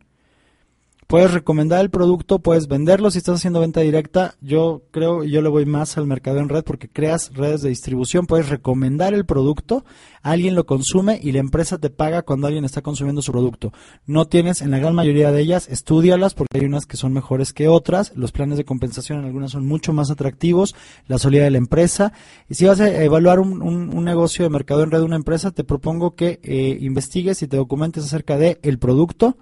Puedes 1.08 1.32
recomendar 1.32 1.80
el 1.80 1.88
producto, 1.88 2.40
puedes 2.40 2.68
venderlo 2.68 3.10
si 3.10 3.16
estás 3.16 3.36
haciendo 3.36 3.60
venta 3.60 3.80
directa. 3.80 4.34
Yo 4.42 4.82
creo, 4.90 5.24
yo 5.24 5.40
le 5.40 5.48
voy 5.48 5.64
más 5.64 5.96
al 5.96 6.06
mercado 6.06 6.38
en 6.40 6.50
red 6.50 6.62
porque 6.64 6.90
creas 6.90 7.32
redes 7.32 7.62
de 7.62 7.70
distribución, 7.70 8.26
puedes 8.26 8.50
recomendar 8.50 9.14
el 9.14 9.24
producto, 9.24 9.86
alguien 10.20 10.54
lo 10.54 10.66
consume 10.66 11.18
y 11.22 11.32
la 11.32 11.38
empresa 11.38 11.78
te 11.78 11.88
paga 11.88 12.20
cuando 12.20 12.46
alguien 12.46 12.66
está 12.66 12.82
consumiendo 12.82 13.22
su 13.22 13.32
producto. 13.32 13.72
No 14.04 14.26
tienes, 14.26 14.60
en 14.60 14.70
la 14.70 14.80
gran 14.80 14.94
mayoría 14.94 15.32
de 15.32 15.40
ellas, 15.40 15.66
estudialas 15.70 16.34
porque 16.34 16.58
hay 16.58 16.66
unas 16.66 16.84
que 16.84 16.98
son 16.98 17.14
mejores 17.14 17.54
que 17.54 17.68
otras, 17.68 18.12
los 18.14 18.30
planes 18.30 18.58
de 18.58 18.66
compensación 18.66 19.20
en 19.20 19.24
algunas 19.24 19.52
son 19.52 19.66
mucho 19.66 19.94
más 19.94 20.10
atractivos, 20.10 20.74
la 21.06 21.16
solidez 21.16 21.44
de 21.44 21.52
la 21.52 21.58
empresa. 21.58 22.12
Y 22.50 22.54
si 22.56 22.66
vas 22.66 22.80
a 22.80 23.02
evaluar 23.02 23.40
un, 23.40 23.62
un- 23.62 23.96
un 23.96 24.04
negocio 24.04 24.44
de 24.44 24.50
mercado 24.50 24.82
en 24.82 24.90
red 24.90 24.98
de 24.98 25.04
una 25.06 25.16
empresa, 25.16 25.52
te 25.52 25.64
propongo 25.64 26.14
que 26.14 26.38
eh, 26.42 26.76
investigues 26.82 27.40
y 27.42 27.48
te 27.48 27.56
documentes 27.56 28.04
acerca 28.04 28.36
de 28.36 28.58
el 28.62 28.78
producto, 28.78 29.38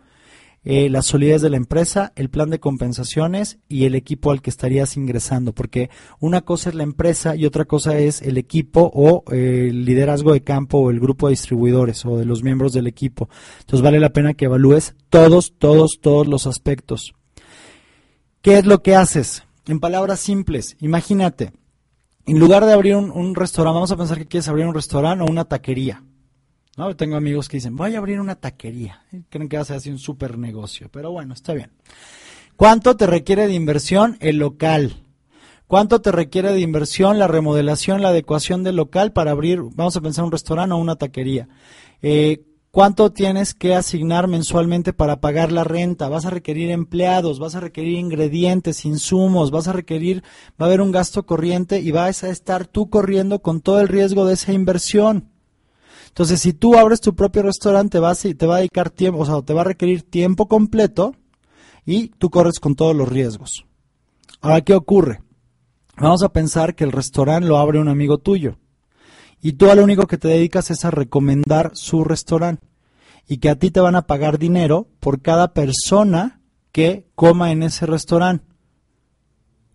eh, 0.68 0.90
la 0.90 1.00
solidez 1.02 1.42
de 1.42 1.50
la 1.50 1.58
empresa, 1.58 2.12
el 2.16 2.28
plan 2.28 2.50
de 2.50 2.58
compensaciones 2.58 3.60
y 3.68 3.84
el 3.84 3.94
equipo 3.94 4.32
al 4.32 4.42
que 4.42 4.50
estarías 4.50 4.96
ingresando, 4.96 5.52
porque 5.52 5.90
una 6.18 6.40
cosa 6.40 6.70
es 6.70 6.74
la 6.74 6.82
empresa 6.82 7.36
y 7.36 7.46
otra 7.46 7.66
cosa 7.66 7.96
es 7.98 8.20
el 8.20 8.36
equipo 8.36 8.90
o 8.92 9.22
eh, 9.32 9.68
el 9.70 9.84
liderazgo 9.84 10.32
de 10.32 10.42
campo 10.42 10.78
o 10.78 10.90
el 10.90 10.98
grupo 10.98 11.28
de 11.28 11.34
distribuidores 11.34 12.04
o 12.04 12.18
de 12.18 12.24
los 12.24 12.42
miembros 12.42 12.72
del 12.72 12.88
equipo. 12.88 13.28
Entonces 13.60 13.80
vale 13.80 14.00
la 14.00 14.10
pena 14.10 14.34
que 14.34 14.46
evalúes 14.46 14.96
todos, 15.08 15.54
todos, 15.56 16.00
todos 16.00 16.26
los 16.26 16.48
aspectos. 16.48 17.14
¿Qué 18.42 18.58
es 18.58 18.66
lo 18.66 18.82
que 18.82 18.96
haces? 18.96 19.44
En 19.68 19.78
palabras 19.78 20.18
simples, 20.18 20.76
imagínate, 20.80 21.52
en 22.26 22.40
lugar 22.40 22.66
de 22.66 22.72
abrir 22.72 22.96
un, 22.96 23.12
un 23.12 23.36
restaurante, 23.36 23.74
vamos 23.74 23.92
a 23.92 23.96
pensar 23.96 24.18
que 24.18 24.26
quieres 24.26 24.48
abrir 24.48 24.66
un 24.66 24.74
restaurante 24.74 25.22
o 25.22 25.30
una 25.30 25.44
taquería. 25.44 26.02
¿No? 26.76 26.94
Tengo 26.96 27.16
amigos 27.16 27.48
que 27.48 27.56
dicen, 27.56 27.76
voy 27.76 27.94
a 27.94 27.98
abrir 27.98 28.20
una 28.20 28.36
taquería. 28.36 29.02
Creen 29.30 29.48
que 29.48 29.56
va 29.56 29.62
a 29.62 29.66
ser 29.66 29.76
así 29.76 29.90
un 29.90 29.98
super 29.98 30.38
negocio, 30.38 30.88
pero 30.90 31.10
bueno, 31.10 31.34
está 31.34 31.54
bien. 31.54 31.70
¿Cuánto 32.56 32.96
te 32.96 33.06
requiere 33.06 33.46
de 33.46 33.54
inversión 33.54 34.16
el 34.20 34.38
local? 34.38 35.02
¿Cuánto 35.66 36.00
te 36.00 36.12
requiere 36.12 36.52
de 36.52 36.60
inversión 36.60 37.18
la 37.18 37.26
remodelación, 37.26 38.00
la 38.00 38.10
adecuación 38.10 38.62
del 38.62 38.76
local 38.76 39.12
para 39.12 39.32
abrir, 39.32 39.60
vamos 39.74 39.96
a 39.96 40.00
pensar 40.00 40.24
un 40.24 40.32
restaurante 40.32 40.74
o 40.74 40.78
una 40.78 40.96
taquería? 40.96 41.48
Eh, 42.02 42.44
¿Cuánto 42.70 43.10
tienes 43.10 43.54
que 43.54 43.74
asignar 43.74 44.28
mensualmente 44.28 44.92
para 44.92 45.20
pagar 45.20 45.50
la 45.50 45.64
renta? 45.64 46.10
Vas 46.10 46.26
a 46.26 46.30
requerir 46.30 46.70
empleados, 46.70 47.38
vas 47.38 47.54
a 47.54 47.60
requerir 47.60 47.98
ingredientes, 47.98 48.84
insumos, 48.84 49.50
vas 49.50 49.66
a 49.66 49.72
requerir, 49.72 50.22
va 50.60 50.66
a 50.66 50.68
haber 50.68 50.82
un 50.82 50.92
gasto 50.92 51.24
corriente 51.24 51.80
y 51.80 51.90
vas 51.90 52.22
a 52.22 52.28
estar 52.28 52.66
tú 52.66 52.90
corriendo 52.90 53.40
con 53.40 53.62
todo 53.62 53.80
el 53.80 53.88
riesgo 53.88 54.26
de 54.26 54.34
esa 54.34 54.52
inversión. 54.52 55.30
Entonces, 56.16 56.40
si 56.40 56.54
tú 56.54 56.78
abres 56.78 57.02
tu 57.02 57.14
propio 57.14 57.42
restaurante, 57.42 57.98
vas 57.98 58.24
y 58.24 58.34
te 58.34 58.46
va 58.46 58.54
a 58.54 58.58
dedicar 58.60 58.88
tiempo, 58.88 59.20
o 59.20 59.26
sea, 59.26 59.42
te 59.42 59.52
va 59.52 59.60
a 59.60 59.64
requerir 59.64 60.02
tiempo 60.02 60.48
completo 60.48 61.14
y 61.84 62.08
tú 62.08 62.30
corres 62.30 62.58
con 62.58 62.74
todos 62.74 62.96
los 62.96 63.06
riesgos. 63.06 63.66
Ahora, 64.40 64.62
¿qué 64.62 64.72
ocurre? 64.72 65.20
Vamos 65.98 66.22
a 66.22 66.30
pensar 66.30 66.74
que 66.74 66.84
el 66.84 66.92
restaurante 66.92 67.46
lo 67.46 67.58
abre 67.58 67.78
un 67.80 67.88
amigo 67.88 68.16
tuyo 68.16 68.56
y 69.42 69.52
tú 69.52 69.70
a 69.70 69.74
lo 69.74 69.84
único 69.84 70.06
que 70.06 70.16
te 70.16 70.28
dedicas 70.28 70.70
es 70.70 70.86
a 70.86 70.90
recomendar 70.90 71.72
su 71.74 72.02
restaurante 72.02 72.66
y 73.28 73.36
que 73.36 73.50
a 73.50 73.58
ti 73.58 73.70
te 73.70 73.80
van 73.80 73.94
a 73.94 74.06
pagar 74.06 74.38
dinero 74.38 74.88
por 75.00 75.20
cada 75.20 75.52
persona 75.52 76.40
que 76.72 77.10
coma 77.14 77.52
en 77.52 77.62
ese 77.62 77.84
restaurante. 77.84 78.46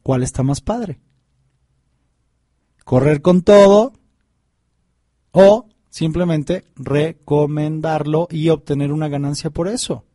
¿Cuál 0.02 0.24
está 0.24 0.42
más 0.42 0.60
padre? 0.60 1.00
¿Correr 2.84 3.22
con 3.22 3.44
todo 3.44 3.94
o 5.34 5.68
simplemente 5.92 6.64
recomendarlo 6.76 8.28
y 8.32 8.50
obtener 8.50 8.92
una 8.92 9.10
ganancia 9.10 9.52
por 9.52 9.68
eso? 9.68 10.06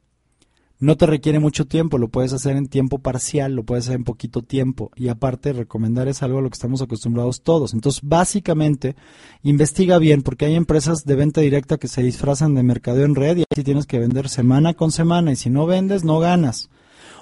No 0.78 0.98
te 0.98 1.06
requiere 1.06 1.38
mucho 1.38 1.66
tiempo, 1.66 1.96
lo 1.96 2.08
puedes 2.08 2.34
hacer 2.34 2.56
en 2.56 2.66
tiempo 2.66 2.98
parcial, 2.98 3.54
lo 3.54 3.62
puedes 3.62 3.86
hacer 3.86 3.96
en 3.96 4.04
poquito 4.04 4.42
tiempo 4.42 4.90
y 4.94 5.08
aparte 5.08 5.54
recomendar 5.54 6.06
es 6.06 6.22
algo 6.22 6.38
a 6.38 6.42
lo 6.42 6.50
que 6.50 6.54
estamos 6.54 6.82
acostumbrados 6.82 7.42
todos. 7.42 7.72
Entonces, 7.72 8.02
básicamente, 8.04 8.94
investiga 9.42 9.98
bien 9.98 10.22
porque 10.22 10.44
hay 10.44 10.54
empresas 10.54 11.04
de 11.06 11.14
venta 11.14 11.40
directa 11.40 11.78
que 11.78 11.88
se 11.88 12.02
disfrazan 12.02 12.54
de 12.54 12.62
mercadeo 12.62 13.06
en 13.06 13.14
red 13.14 13.38
y 13.38 13.44
así 13.50 13.64
tienes 13.64 13.86
que 13.86 13.98
vender 13.98 14.28
semana 14.28 14.74
con 14.74 14.92
semana 14.92 15.32
y 15.32 15.36
si 15.36 15.48
no 15.48 15.64
vendes, 15.64 16.04
no 16.04 16.18
ganas. 16.18 16.68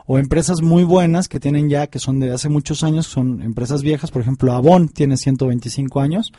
O 0.07 0.19
empresas 0.19 0.61
muy 0.61 0.85
buenas 0.85 1.29
que 1.29 1.41
tienen 1.41 1.69
ya, 1.71 1.87
que 1.87 1.99
son 1.99 2.21
de 2.21 2.31
hace 2.31 2.49
muchos 2.51 2.83
años, 2.83 3.07
son 3.07 3.41
empresas 3.41 3.83
viejas, 3.83 4.11
por 4.11 4.21
ejemplo, 4.21 4.53
Avon 4.53 4.89
tiene 4.91 5.17
125 5.17 6.01
años 6.01 6.31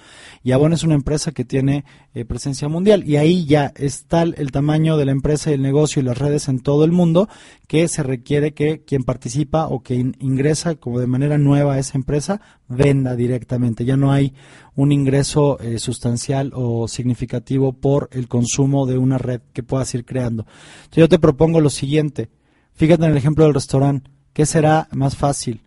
y 0.44 0.52
Avon 0.52 0.72
es 0.74 0.84
una 0.84 0.94
empresa 0.94 1.32
que 1.32 1.46
tiene 1.46 1.84
eh, 2.14 2.26
presencia 2.26 2.68
mundial 2.68 3.04
y 3.08 3.16
ahí 3.18 3.46
ya 3.46 3.72
está 3.76 4.22
el, 4.22 4.36
el 4.38 4.52
tamaño 4.52 4.98
de 4.98 5.06
la 5.06 5.12
empresa 5.14 5.50
y 5.50 5.54
el 5.56 5.64
negocio 5.64 6.00
y 6.02 6.06
las 6.06 6.18
redes 6.18 6.48
en 6.48 6.60
todo 6.60 6.86
el 6.86 6.92
mundo 6.92 7.28
que 7.68 7.88
se 7.88 8.04
requiere 8.04 8.54
que 8.54 8.84
quien 8.86 9.04
participa 9.04 9.66
o 9.68 9.82
que 9.82 9.96
in- 9.96 10.16
ingresa 10.20 10.76
como 10.76 11.00
de 11.00 11.08
manera 11.08 11.40
nueva 11.40 11.74
a 11.74 11.80
esa 11.80 11.98
empresa 11.98 12.42
venda 12.68 13.16
directamente. 13.16 13.84
Ya 13.84 13.98
no 13.98 14.12
hay 14.12 14.34
un 14.76 14.92
ingreso 14.92 15.60
eh, 15.60 15.80
sustancial 15.80 16.52
o 16.54 16.88
significativo 16.88 17.74
por 17.74 18.10
el 18.12 18.28
consumo 18.28 18.86
de 18.86 19.00
una 19.00 19.18
red 19.18 19.42
que 19.54 19.64
puedas 19.64 19.92
ir 19.96 20.06
creando. 20.06 20.46
Entonces 20.84 20.98
yo 21.02 21.10
te 21.10 21.18
propongo 21.18 21.62
lo 21.62 21.72
siguiente. 21.72 22.30
Fíjate 22.76 23.06
en 23.06 23.12
el 23.12 23.18
ejemplo 23.18 23.46
del 23.46 23.54
restaurante. 23.54 24.12
¿Qué 24.34 24.46
será 24.46 24.88
más 24.92 25.16
fácil? 25.16 25.62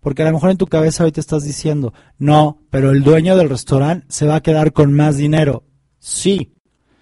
Porque 0.00 0.22
a 0.22 0.26
lo 0.26 0.32
mejor 0.32 0.50
en 0.50 0.56
tu 0.56 0.66
cabeza 0.66 1.02
ahorita 1.02 1.20
estás 1.20 1.44
diciendo, 1.44 1.92
no, 2.18 2.58
pero 2.70 2.90
el 2.90 3.02
dueño 3.02 3.36
del 3.36 3.50
restaurante 3.50 4.06
se 4.08 4.26
va 4.26 4.36
a 4.36 4.42
quedar 4.42 4.72
con 4.72 4.92
más 4.92 5.16
dinero. 5.16 5.64
Sí. 5.98 6.54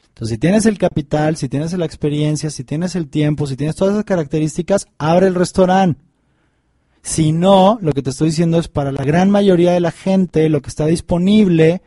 Entonces, 0.09 0.35
si 0.35 0.39
tienes 0.39 0.67
el 0.67 0.79
capital, 0.79 1.37
si 1.37 1.49
tienes 1.49 1.73
la 1.75 1.85
experiencia, 1.85 2.51
si 2.51 2.65
tienes 2.65 2.97
el 2.97 3.09
tiempo, 3.09 3.47
si 3.47 3.57
tienes 3.57 3.77
todas 3.77 3.95
esas 3.95 4.05
características, 4.05 4.89
abre 4.99 5.29
el 5.29 5.35
restaurante. 5.35 6.01
Si 7.03 7.31
no, 7.31 7.79
lo 7.83 7.93
que 7.93 8.03
te 8.03 8.11
estoy 8.11 8.31
diciendo 8.31 8.59
es 8.59 8.67
para 8.67 8.91
la 8.91 9.05
gran 9.05 9.31
mayoría 9.31 9.73
de 9.73 9.81
la 9.81 9.93
gente, 9.93 10.49
lo 10.49 10.61
que 10.61 10.71
está 10.71 10.87
disponible 10.87 11.83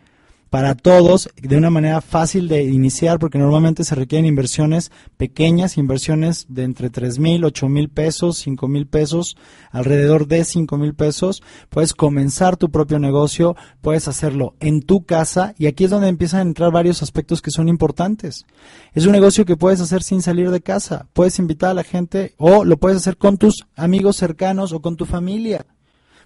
para 0.49 0.75
todos 0.75 1.29
de 1.41 1.57
una 1.57 1.69
manera 1.69 2.01
fácil 2.01 2.47
de 2.47 2.63
iniciar, 2.63 3.19
porque 3.19 3.37
normalmente 3.37 3.83
se 3.83 3.95
requieren 3.95 4.25
inversiones 4.25 4.91
pequeñas, 5.17 5.77
inversiones 5.77 6.45
de 6.49 6.63
entre 6.63 6.89
tres 6.89 7.19
mil, 7.19 7.45
ocho 7.45 7.69
mil 7.69 7.89
pesos, 7.89 8.37
cinco 8.37 8.67
mil 8.67 8.87
pesos, 8.87 9.37
alrededor 9.71 10.27
de 10.27 10.43
cinco 10.45 10.77
mil 10.77 10.95
pesos. 10.95 11.43
Puedes 11.69 11.93
comenzar 11.93 12.57
tu 12.57 12.71
propio 12.71 12.99
negocio, 12.99 13.55
puedes 13.81 14.07
hacerlo 14.07 14.55
en 14.59 14.81
tu 14.81 15.05
casa 15.05 15.53
y 15.57 15.67
aquí 15.67 15.83
es 15.83 15.91
donde 15.91 16.07
empiezan 16.07 16.39
a 16.39 16.49
entrar 16.49 16.71
varios 16.71 17.03
aspectos 17.03 17.41
que 17.41 17.51
son 17.51 17.69
importantes. 17.69 18.45
Es 18.93 19.05
un 19.05 19.11
negocio 19.11 19.45
que 19.45 19.57
puedes 19.57 19.81
hacer 19.81 20.03
sin 20.03 20.21
salir 20.21 20.49
de 20.49 20.61
casa, 20.61 21.07
puedes 21.13 21.37
invitar 21.39 21.71
a 21.71 21.75
la 21.75 21.83
gente 21.83 22.33
o 22.37 22.65
lo 22.65 22.77
puedes 22.77 22.97
hacer 22.97 23.17
con 23.17 23.37
tus 23.37 23.67
amigos 23.75 24.15
cercanos 24.15 24.73
o 24.73 24.81
con 24.81 24.95
tu 24.95 25.05
familia 25.05 25.65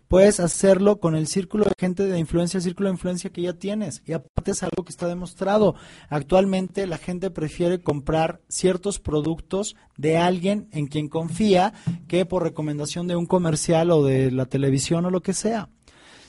puedes 0.08 0.40
hacerlo 0.40 1.00
con 1.00 1.16
el 1.16 1.28
círculo 1.28 1.66
de 1.66 1.74
gente 1.78 2.04
de 2.04 2.20
influencia, 2.20 2.58
el 2.58 2.64
círculo 2.64 2.90
de 2.90 2.96
influencia 2.96 3.32
que 3.32 3.42
ya 3.42 3.54
tienes. 3.54 4.02
Y 4.06 4.14
aparte 4.14 4.52
es 4.52 4.64
algo 4.64 4.84
que 4.84 4.92
está 4.92 5.08
demostrado. 5.08 5.76
Actualmente 6.10 6.88
la 6.88 6.98
gente 6.98 7.32
prefiere 7.32 7.82
comprar 7.82 8.42
ciertos 8.48 9.00
productos 9.00 9.76
de 9.98 10.18
alguien 10.18 10.68
en 10.72 10.88
quien 10.88 11.10
confía 11.10 11.74
que 12.08 12.26
por 12.26 12.44
recomendación 12.44 13.08
de 13.08 13.16
un 13.16 13.26
comercial 13.26 13.92
o 13.92 14.04
de 14.04 14.32
la 14.32 14.46
televisión 14.46 15.06
o 15.06 15.10
lo 15.10 15.22
que 15.22 15.34
sea. 15.34 15.70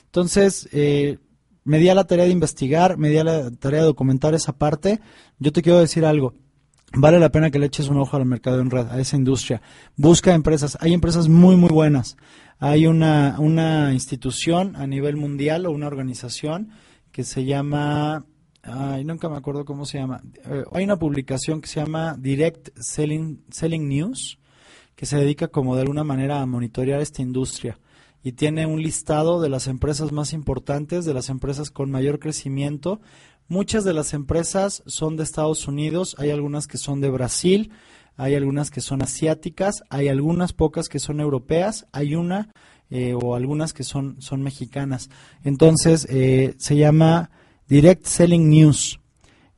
Entonces, 0.05 0.69
eh, 0.71 1.19
me 1.65 1.79
di 1.79 1.89
a 1.89 1.95
la 1.95 2.05
tarea 2.05 2.25
de 2.25 2.31
investigar, 2.31 2.97
me 2.97 3.09
di 3.09 3.17
a 3.17 3.23
la 3.23 3.51
tarea 3.51 3.81
de 3.81 3.87
documentar 3.87 4.33
esa 4.33 4.53
parte. 4.53 5.01
Yo 5.39 5.51
te 5.51 5.61
quiero 5.61 5.79
decir 5.79 6.05
algo. 6.05 6.33
Vale 6.93 7.19
la 7.19 7.29
pena 7.29 7.51
que 7.51 7.59
le 7.59 7.65
eches 7.65 7.89
un 7.89 7.97
ojo 7.97 8.15
al 8.15 8.25
mercado 8.25 8.61
en 8.61 8.69
red, 8.69 8.87
a 8.87 8.99
esa 8.99 9.17
industria. 9.17 9.61
Busca 9.97 10.33
empresas. 10.33 10.77
Hay 10.79 10.93
empresas 10.93 11.27
muy, 11.27 11.57
muy 11.57 11.69
buenas. 11.69 12.15
Hay 12.59 12.87
una, 12.87 13.35
una 13.39 13.91
institución 13.93 14.75
a 14.75 14.87
nivel 14.87 15.17
mundial 15.17 15.65
o 15.65 15.71
una 15.71 15.87
organización 15.87 16.71
que 17.11 17.23
se 17.23 17.45
llama, 17.45 18.25
ay, 18.63 19.03
nunca 19.03 19.29
me 19.29 19.37
acuerdo 19.37 19.65
cómo 19.65 19.85
se 19.85 19.99
llama. 19.99 20.21
Eh, 20.45 20.63
hay 20.71 20.83
una 20.83 20.97
publicación 20.97 21.61
que 21.61 21.67
se 21.67 21.81
llama 21.81 22.15
Direct 22.17 22.77
Selling, 22.79 23.43
Selling 23.49 23.87
News, 23.87 24.39
que 24.95 25.05
se 25.05 25.17
dedica 25.17 25.49
como 25.49 25.75
de 25.75 25.81
alguna 25.81 26.03
manera 26.03 26.41
a 26.41 26.45
monitorear 26.45 27.01
esta 27.01 27.21
industria 27.21 27.77
y 28.25 28.31
tiene 28.31 28.65
un 28.65 28.81
listado 28.81 29.39
de 29.39 29.49
las 29.49 29.67
empresas 29.67 30.11
más 30.11 30.33
importantes, 30.33 31.05
de 31.05 31.13
las 31.13 31.29
empresas 31.29 31.69
con 31.69 31.91
mayor 31.91 32.17
crecimiento. 32.17 32.99
Muchas 33.47 33.83
de 33.83 33.93
las 33.93 34.15
empresas 34.15 34.81
son 34.87 35.15
de 35.15 35.21
Estados 35.21 35.67
Unidos, 35.67 36.15
hay 36.17 36.31
algunas 36.31 36.65
que 36.65 36.79
son 36.79 37.01
de 37.01 37.11
Brasil, 37.11 37.71
hay 38.17 38.35
algunas 38.35 38.71
que 38.71 38.81
son 38.81 39.01
asiáticas, 39.01 39.83
hay 39.89 40.07
algunas 40.07 40.53
pocas 40.53 40.89
que 40.89 40.99
son 40.99 41.19
europeas, 41.19 41.85
hay 41.91 42.15
una 42.15 42.49
eh, 42.89 43.15
o 43.19 43.35
algunas 43.35 43.73
que 43.73 43.83
son, 43.83 44.21
son 44.21 44.43
mexicanas. 44.43 45.09
Entonces, 45.43 46.07
eh, 46.09 46.53
se 46.57 46.77
llama 46.77 47.31
Direct 47.67 48.05
Selling 48.05 48.49
News. 48.49 48.99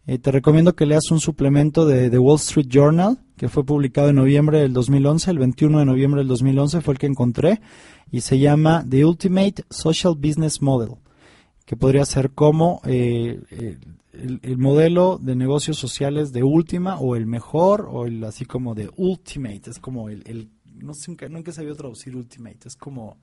Eh, 0.05 0.17
te 0.17 0.31
recomiendo 0.31 0.75
que 0.75 0.85
leas 0.85 1.11
un 1.11 1.19
suplemento 1.19 1.85
de 1.85 2.09
The 2.09 2.17
Wall 2.17 2.37
Street 2.37 2.67
Journal, 2.69 3.17
que 3.35 3.49
fue 3.49 3.65
publicado 3.65 4.09
en 4.09 4.15
noviembre 4.15 4.61
del 4.61 4.71
2011, 4.71 5.29
el 5.29 5.39
21 5.39 5.79
de 5.79 5.85
noviembre 5.85 6.21
del 6.21 6.29
2011 6.29 6.79
fue 6.79 6.93
el 6.93 6.99
que 6.99 7.07
encontré, 7.07 7.59
y 8.09 8.21
se 8.21 8.39
llama 8.39 8.85
The 8.89 9.03
Ultimate 9.03 9.65
Social 9.69 10.15
Business 10.15 10.61
Model, 10.61 10.95
que 11.67 11.75
podría 11.75 12.05
ser 12.05 12.31
como 12.31 12.81
eh, 12.85 13.41
eh, 13.51 13.77
el, 14.13 14.39
el 14.41 14.57
modelo 14.57 15.19
de 15.21 15.35
negocios 15.35 15.77
sociales 15.77 16.31
de 16.31 16.41
última, 16.41 16.97
o 16.97 17.17
el 17.17 17.25
mejor, 17.25 17.89
o 17.91 18.05
el 18.05 18.23
así 18.23 18.45
como 18.45 18.73
de 18.73 18.89
Ultimate, 18.95 19.69
es 19.69 19.77
como 19.77 20.07
el, 20.07 20.49
no 20.75 20.93
sé, 20.93 21.11
nunca, 21.11 21.27
nunca 21.27 21.51
sabido 21.51 21.75
traducir 21.75 22.15
Ultimate, 22.15 22.59
es 22.65 22.77
como 22.77 23.17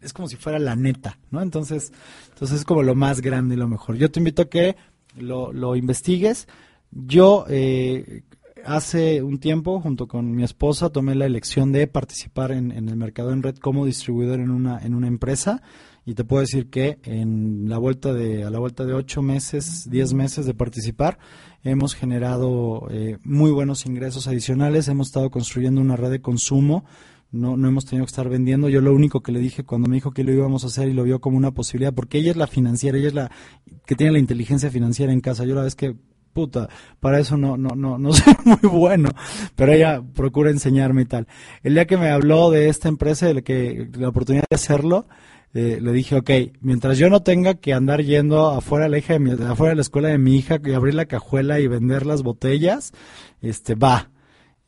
es 0.00 0.12
como 0.12 0.26
si 0.26 0.34
fuera 0.34 0.58
la 0.58 0.74
neta, 0.74 1.20
¿no? 1.30 1.40
Entonces, 1.40 1.92
entonces 2.30 2.58
es 2.58 2.64
como 2.64 2.82
lo 2.82 2.96
más 2.96 3.20
grande 3.20 3.54
y 3.54 3.58
lo 3.58 3.68
mejor. 3.68 3.96
Yo 3.96 4.10
te 4.10 4.18
invito 4.18 4.42
a 4.42 4.50
que 4.50 4.74
lo, 5.16 5.52
lo 5.52 5.76
investigues. 5.76 6.48
Yo 6.90 7.44
eh, 7.48 8.24
hace 8.64 9.22
un 9.22 9.38
tiempo, 9.38 9.80
junto 9.80 10.08
con 10.08 10.34
mi 10.34 10.42
esposa, 10.42 10.90
tomé 10.90 11.14
la 11.14 11.26
elección 11.26 11.70
de 11.70 11.86
participar 11.86 12.50
en, 12.50 12.72
en 12.72 12.88
el 12.88 12.96
mercado 12.96 13.32
en 13.32 13.44
red 13.44 13.56
como 13.58 13.86
distribuidor 13.86 14.40
en 14.40 14.50
una, 14.50 14.80
en 14.80 14.96
una 14.96 15.06
empresa. 15.06 15.62
Y 16.04 16.14
te 16.14 16.24
puedo 16.24 16.40
decir 16.40 16.68
que 16.68 16.98
en 17.04 17.68
la 17.68 17.78
vuelta 17.78 18.12
de, 18.12 18.44
a 18.44 18.50
la 18.50 18.58
vuelta 18.58 18.84
de 18.84 18.94
ocho 18.94 19.22
meses, 19.22 19.88
diez 19.88 20.14
meses 20.14 20.46
de 20.46 20.54
participar, 20.54 21.18
hemos 21.62 21.94
generado 21.94 22.88
eh, 22.90 23.18
muy 23.22 23.52
buenos 23.52 23.86
ingresos 23.86 24.26
adicionales. 24.26 24.88
Hemos 24.88 25.08
estado 25.08 25.30
construyendo 25.30 25.80
una 25.80 25.96
red 25.96 26.10
de 26.10 26.20
consumo 26.20 26.84
no, 27.32 27.56
no 27.56 27.66
hemos 27.66 27.86
tenido 27.86 28.04
que 28.04 28.10
estar 28.10 28.28
vendiendo. 28.28 28.68
Yo 28.68 28.80
lo 28.80 28.94
único 28.94 29.22
que 29.22 29.32
le 29.32 29.40
dije 29.40 29.64
cuando 29.64 29.88
me 29.88 29.96
dijo 29.96 30.12
que 30.12 30.22
lo 30.22 30.32
íbamos 30.32 30.64
a 30.64 30.66
hacer 30.68 30.88
y 30.88 30.92
lo 30.92 31.02
vio 31.02 31.20
como 31.20 31.38
una 31.38 31.50
posibilidad, 31.50 31.92
porque 31.92 32.18
ella 32.18 32.30
es 32.30 32.36
la 32.36 32.46
financiera, 32.46 32.98
ella 32.98 33.08
es 33.08 33.14
la 33.14 33.30
que 33.86 33.96
tiene 33.96 34.12
la 34.12 34.18
inteligencia 34.18 34.70
financiera 34.70 35.12
en 35.12 35.20
casa. 35.20 35.44
Yo 35.44 35.54
la 35.54 35.62
vez 35.62 35.74
que, 35.74 35.96
puta, 36.34 36.68
para 37.00 37.18
eso 37.18 37.38
no, 37.38 37.56
no, 37.56 37.70
no, 37.74 37.98
no 37.98 38.12
soy 38.12 38.34
muy 38.44 38.70
bueno, 38.70 39.10
pero 39.56 39.72
ella 39.72 40.02
procura 40.14 40.50
enseñarme 40.50 41.02
y 41.02 41.06
tal. 41.06 41.26
El 41.62 41.74
día 41.74 41.86
que 41.86 41.96
me 41.96 42.10
habló 42.10 42.50
de 42.50 42.68
esta 42.68 42.88
empresa, 42.88 43.26
de 43.26 43.34
la, 43.34 43.42
que, 43.42 43.88
la 43.94 44.10
oportunidad 44.10 44.44
de 44.48 44.54
hacerlo, 44.54 45.06
eh, 45.54 45.78
le 45.82 45.92
dije, 45.92 46.16
ok, 46.16 46.30
mientras 46.60 46.96
yo 46.98 47.10
no 47.10 47.22
tenga 47.22 47.54
que 47.54 47.72
andar 47.74 48.02
yendo 48.02 48.48
afuera 48.50 48.88
de 48.88 48.90
la, 48.90 49.50
afuera 49.50 49.70
de 49.70 49.76
la 49.76 49.82
escuela 49.82 50.08
de 50.08 50.18
mi 50.18 50.36
hija 50.36 50.58
y 50.64 50.72
abrir 50.72 50.94
la 50.94 51.06
cajuela 51.06 51.60
y 51.60 51.66
vender 51.66 52.06
las 52.06 52.22
botellas, 52.22 52.92
este, 53.40 53.74
va. 53.74 54.10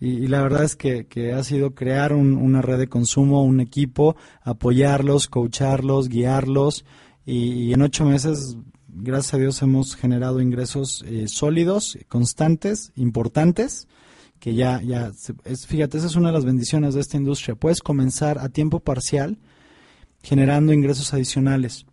Y, 0.01 0.27
la 0.27 0.43
verdad 0.43 0.65
es 0.65 0.77
que, 0.77 1.06
que 1.06 1.32
ha 1.32 1.43
sido 1.44 1.74
crear 1.74 2.12
un- 2.12 2.36
una 2.36 2.61
red 2.61 2.78
de 2.78 2.89
consumo, 2.89 3.44
un 3.44 3.61
equipo, 3.61 4.16
apoyarlos, 4.43 5.28
coacharlos, 5.28 6.09
guiarlos. 6.09 6.85
Y, 7.24 7.52
y 7.69 7.73
en 7.73 7.81
ocho 7.81 8.05
meses, 8.05 8.59
gracias 8.89 9.35
a 9.35 9.39
Dios, 9.39 9.62
hemos 9.62 9.97
generado 9.97 10.40
ingresos 10.43 11.02
eh, 11.09 11.28
sólidos, 11.28 11.97
constantes, 12.09 12.93
importantes, 12.97 13.89
que 14.39 14.55
ya, 14.55 14.82
ya, 14.82 15.11
es, 15.44 15.66
fíjate, 15.66 15.97
esa 15.97 16.09
es 16.09 16.16
una 16.16 16.28
de 16.28 16.35
las 16.35 16.44
bendiciones 16.44 16.93
de 16.94 17.01
esta 17.01 17.16
industria. 17.16 17.55
Puedes 17.55 17.81
comenzar 17.81 18.39
a 18.39 18.51
tiempo 18.51 18.81
parcial 18.81 19.39
generando 20.25 20.73
ingresos 20.73 21.13
adicionales. 21.15 21.87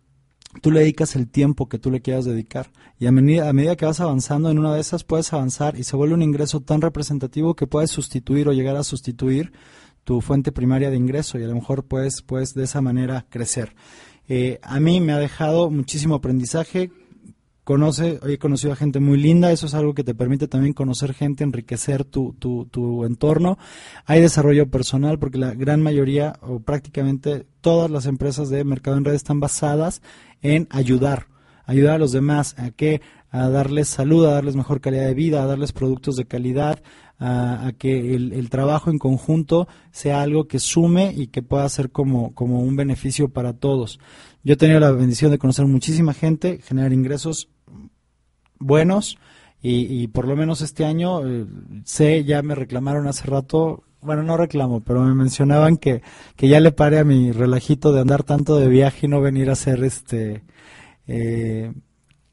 Tú 0.60 0.70
le 0.70 0.80
dedicas 0.80 1.16
el 1.16 1.28
tiempo 1.28 1.68
que 1.68 1.78
tú 1.78 1.90
le 1.90 2.00
quieras 2.00 2.24
dedicar 2.24 2.70
y 2.98 3.06
a 3.06 3.12
medida, 3.12 3.48
a 3.48 3.52
medida 3.52 3.76
que 3.76 3.86
vas 3.86 4.00
avanzando 4.00 4.50
en 4.50 4.58
una 4.58 4.74
de 4.74 4.80
esas 4.80 5.04
puedes 5.04 5.32
avanzar 5.32 5.78
y 5.78 5.84
se 5.84 5.96
vuelve 5.96 6.14
un 6.14 6.22
ingreso 6.22 6.60
tan 6.60 6.80
representativo 6.80 7.54
que 7.54 7.66
puedes 7.66 7.90
sustituir 7.90 8.48
o 8.48 8.52
llegar 8.52 8.76
a 8.76 8.84
sustituir 8.84 9.52
tu 10.04 10.20
fuente 10.20 10.50
primaria 10.50 10.90
de 10.90 10.96
ingreso 10.96 11.38
y 11.38 11.44
a 11.44 11.46
lo 11.46 11.54
mejor 11.54 11.84
puedes, 11.84 12.22
puedes 12.22 12.54
de 12.54 12.64
esa 12.64 12.80
manera 12.80 13.26
crecer. 13.28 13.74
Eh, 14.28 14.58
a 14.62 14.80
mí 14.80 15.00
me 15.00 15.12
ha 15.12 15.18
dejado 15.18 15.70
muchísimo 15.70 16.14
aprendizaje, 16.14 16.90
conoce, 17.64 18.18
he 18.26 18.38
conocido 18.38 18.72
a 18.72 18.76
gente 18.76 19.00
muy 19.00 19.18
linda, 19.18 19.52
eso 19.52 19.66
es 19.66 19.74
algo 19.74 19.94
que 19.94 20.04
te 20.04 20.14
permite 20.14 20.48
también 20.48 20.72
conocer 20.72 21.14
gente, 21.14 21.44
enriquecer 21.44 22.04
tu, 22.04 22.34
tu, 22.38 22.66
tu 22.66 23.04
entorno. 23.04 23.58
Hay 24.06 24.20
desarrollo 24.20 24.68
personal 24.68 25.18
porque 25.18 25.38
la 25.38 25.54
gran 25.54 25.82
mayoría 25.82 26.34
o 26.42 26.60
prácticamente 26.60 27.46
todas 27.60 27.90
las 27.90 28.06
empresas 28.06 28.50
de 28.50 28.64
mercado 28.64 28.96
en 28.96 29.04
red 29.04 29.14
están 29.14 29.40
basadas 29.40 30.02
en 30.42 30.66
ayudar, 30.70 31.28
ayudar 31.64 31.94
a 31.94 31.98
los 31.98 32.12
demás 32.12 32.56
a 32.58 32.70
que 32.70 33.00
a 33.30 33.48
darles 33.48 33.88
salud, 33.88 34.26
a 34.26 34.32
darles 34.32 34.56
mejor 34.56 34.80
calidad 34.80 35.06
de 35.06 35.14
vida, 35.14 35.42
a 35.42 35.46
darles 35.46 35.72
productos 35.72 36.16
de 36.16 36.26
calidad, 36.26 36.82
a, 37.22 37.68
a 37.68 37.72
que 37.72 38.14
el, 38.14 38.32
el 38.32 38.50
trabajo 38.50 38.90
en 38.90 38.98
conjunto 38.98 39.68
sea 39.92 40.22
algo 40.22 40.48
que 40.48 40.58
sume 40.58 41.12
y 41.16 41.28
que 41.28 41.42
pueda 41.42 41.68
ser 41.68 41.90
como, 41.90 42.34
como 42.34 42.60
un 42.60 42.74
beneficio 42.74 43.28
para 43.28 43.52
todos. 43.52 44.00
Yo 44.42 44.54
he 44.54 44.56
tenido 44.56 44.80
la 44.80 44.90
bendición 44.90 45.30
de 45.30 45.38
conocer 45.38 45.66
muchísima 45.66 46.14
gente, 46.14 46.58
generar 46.62 46.92
ingresos 46.92 47.48
buenos 48.58 49.18
y, 49.62 50.02
y 50.02 50.08
por 50.08 50.26
lo 50.26 50.34
menos 50.34 50.62
este 50.62 50.84
año 50.84 51.26
eh, 51.26 51.46
sé, 51.84 52.24
ya 52.24 52.42
me 52.42 52.56
reclamaron 52.56 53.06
hace 53.06 53.26
rato 53.26 53.84
bueno, 54.02 54.24
no 54.24 54.36
reclamo, 54.36 54.80
pero 54.80 55.00
me 55.02 55.14
mencionaban 55.14 55.76
que, 55.76 56.02
que 56.34 56.48
ya 56.48 56.58
le 56.58 56.72
pare 56.72 56.98
a 56.98 57.04
mi 57.04 57.30
relajito 57.30 57.92
de 57.92 58.00
andar 58.00 58.24
tanto 58.24 58.56
de 58.56 58.66
viaje 58.66 59.06
y 59.06 59.08
no 59.08 59.20
venir 59.20 59.48
a 59.48 59.52
hacer 59.52 59.84
este 59.84 60.42
eh, 61.06 61.72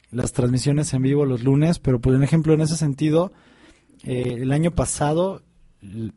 las 0.10 0.34
transmisiones 0.34 0.92
en 0.96 1.04
vivo 1.04 1.26
los 1.26 1.44
lunes, 1.44 1.78
pero 1.78 2.02
por 2.02 2.22
ejemplo 2.24 2.54
en 2.54 2.62
ese 2.62 2.76
sentido, 2.76 3.32
eh, 4.04 4.38
el 4.42 4.52
año 4.52 4.72
pasado 4.72 5.42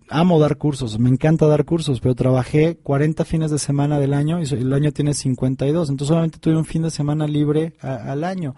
amo 0.08 0.40
dar 0.40 0.56
cursos, 0.56 0.98
me 0.98 1.08
encanta 1.08 1.46
dar 1.46 1.64
cursos, 1.64 2.00
pero 2.00 2.14
trabajé 2.14 2.78
40 2.82 3.24
fines 3.24 3.50
de 3.50 3.58
semana 3.58 4.00
del 4.00 4.12
año 4.12 4.40
y 4.42 4.44
el 4.52 4.72
año 4.72 4.92
tiene 4.92 5.14
52, 5.14 5.88
entonces 5.88 6.08
solamente 6.08 6.38
tuve 6.38 6.56
un 6.56 6.64
fin 6.64 6.82
de 6.82 6.90
semana 6.90 7.26
libre 7.26 7.74
al 7.80 8.24
año. 8.24 8.56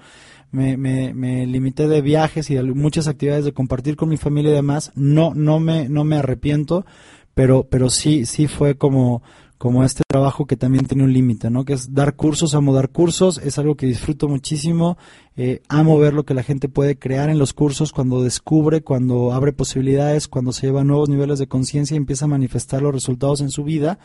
Me, 0.50 0.76
me, 0.76 1.12
me 1.14 1.46
limité 1.46 1.88
de 1.88 2.00
viajes 2.00 2.48
y 2.48 2.54
de 2.54 2.62
muchas 2.62 3.08
actividades 3.08 3.44
de 3.44 3.52
compartir 3.52 3.96
con 3.96 4.08
mi 4.08 4.16
familia 4.16 4.52
y 4.52 4.54
demás. 4.54 4.92
No, 4.94 5.34
no 5.34 5.58
me, 5.58 5.88
no 5.88 6.04
me 6.04 6.16
arrepiento, 6.16 6.86
pero, 7.34 7.66
pero 7.68 7.90
sí, 7.90 8.24
sí 8.24 8.46
fue 8.46 8.76
como, 8.76 9.22
como 9.64 9.82
este 9.82 10.02
trabajo 10.06 10.44
que 10.44 10.58
también 10.58 10.84
tiene 10.84 11.04
un 11.04 11.14
límite, 11.14 11.48
¿no? 11.48 11.64
Que 11.64 11.72
es 11.72 11.94
dar 11.94 12.16
cursos, 12.16 12.54
amo 12.54 12.74
dar 12.74 12.90
cursos, 12.90 13.38
es 13.38 13.58
algo 13.58 13.76
que 13.76 13.86
disfruto 13.86 14.28
muchísimo, 14.28 14.98
eh, 15.38 15.62
amo 15.70 15.98
ver 15.98 16.12
lo 16.12 16.26
que 16.26 16.34
la 16.34 16.42
gente 16.42 16.68
puede 16.68 16.98
crear 16.98 17.30
en 17.30 17.38
los 17.38 17.54
cursos 17.54 17.90
cuando 17.90 18.22
descubre, 18.22 18.82
cuando 18.82 19.32
abre 19.32 19.54
posibilidades, 19.54 20.28
cuando 20.28 20.52
se 20.52 20.66
lleva 20.66 20.82
a 20.82 20.84
nuevos 20.84 21.08
niveles 21.08 21.38
de 21.38 21.46
conciencia 21.46 21.94
y 21.94 21.96
empieza 21.96 22.26
a 22.26 22.28
manifestar 22.28 22.82
los 22.82 22.92
resultados 22.92 23.40
en 23.40 23.48
su 23.48 23.64
vida, 23.64 23.98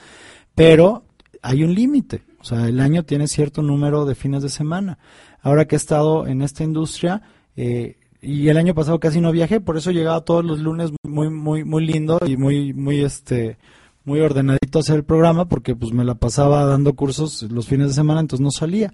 pero 0.56 1.04
hay 1.42 1.64
un 1.64 1.76
límite, 1.76 2.22
o 2.40 2.46
sea, 2.46 2.70
el 2.70 2.80
año 2.80 3.04
tiene 3.04 3.28
cierto 3.28 3.62
número 3.62 4.06
de 4.06 4.16
fines 4.16 4.42
de 4.42 4.48
semana. 4.48 4.98
Ahora 5.42 5.68
que 5.68 5.76
he 5.76 5.84
estado 5.84 6.26
en 6.26 6.42
esta 6.42 6.64
industria, 6.64 7.22
eh, 7.58 7.98
y 8.22 8.48
el 8.48 8.56
año 8.56 8.74
pasado 8.74 9.02
casi 9.02 9.20
no 9.20 9.34
viajé, 9.34 9.60
por 9.60 9.76
eso 9.76 9.92
llegaba 9.92 10.22
todos 10.22 10.46
los 10.46 10.60
lunes 10.60 10.92
muy, 11.04 11.30
muy, 11.30 11.66
muy 11.66 11.86
lindo 11.86 12.18
y 12.26 12.38
muy, 12.38 12.72
muy, 12.72 13.02
este, 13.02 13.58
muy 14.06 14.20
ordenadito 14.22 14.80
hacer 14.80 14.96
el 14.98 15.04
programa, 15.04 15.46
porque 15.48 15.76
pues 15.76 15.92
me 15.94 16.04
la 16.04 16.16
pasaba 16.16 16.66
dando 16.66 16.94
cursos 16.94 17.44
los 17.52 17.68
fines 17.68 17.90
de 17.90 17.94
semana, 17.94 18.22
entonces 18.22 18.44
no 18.44 18.52
salía. 18.52 18.94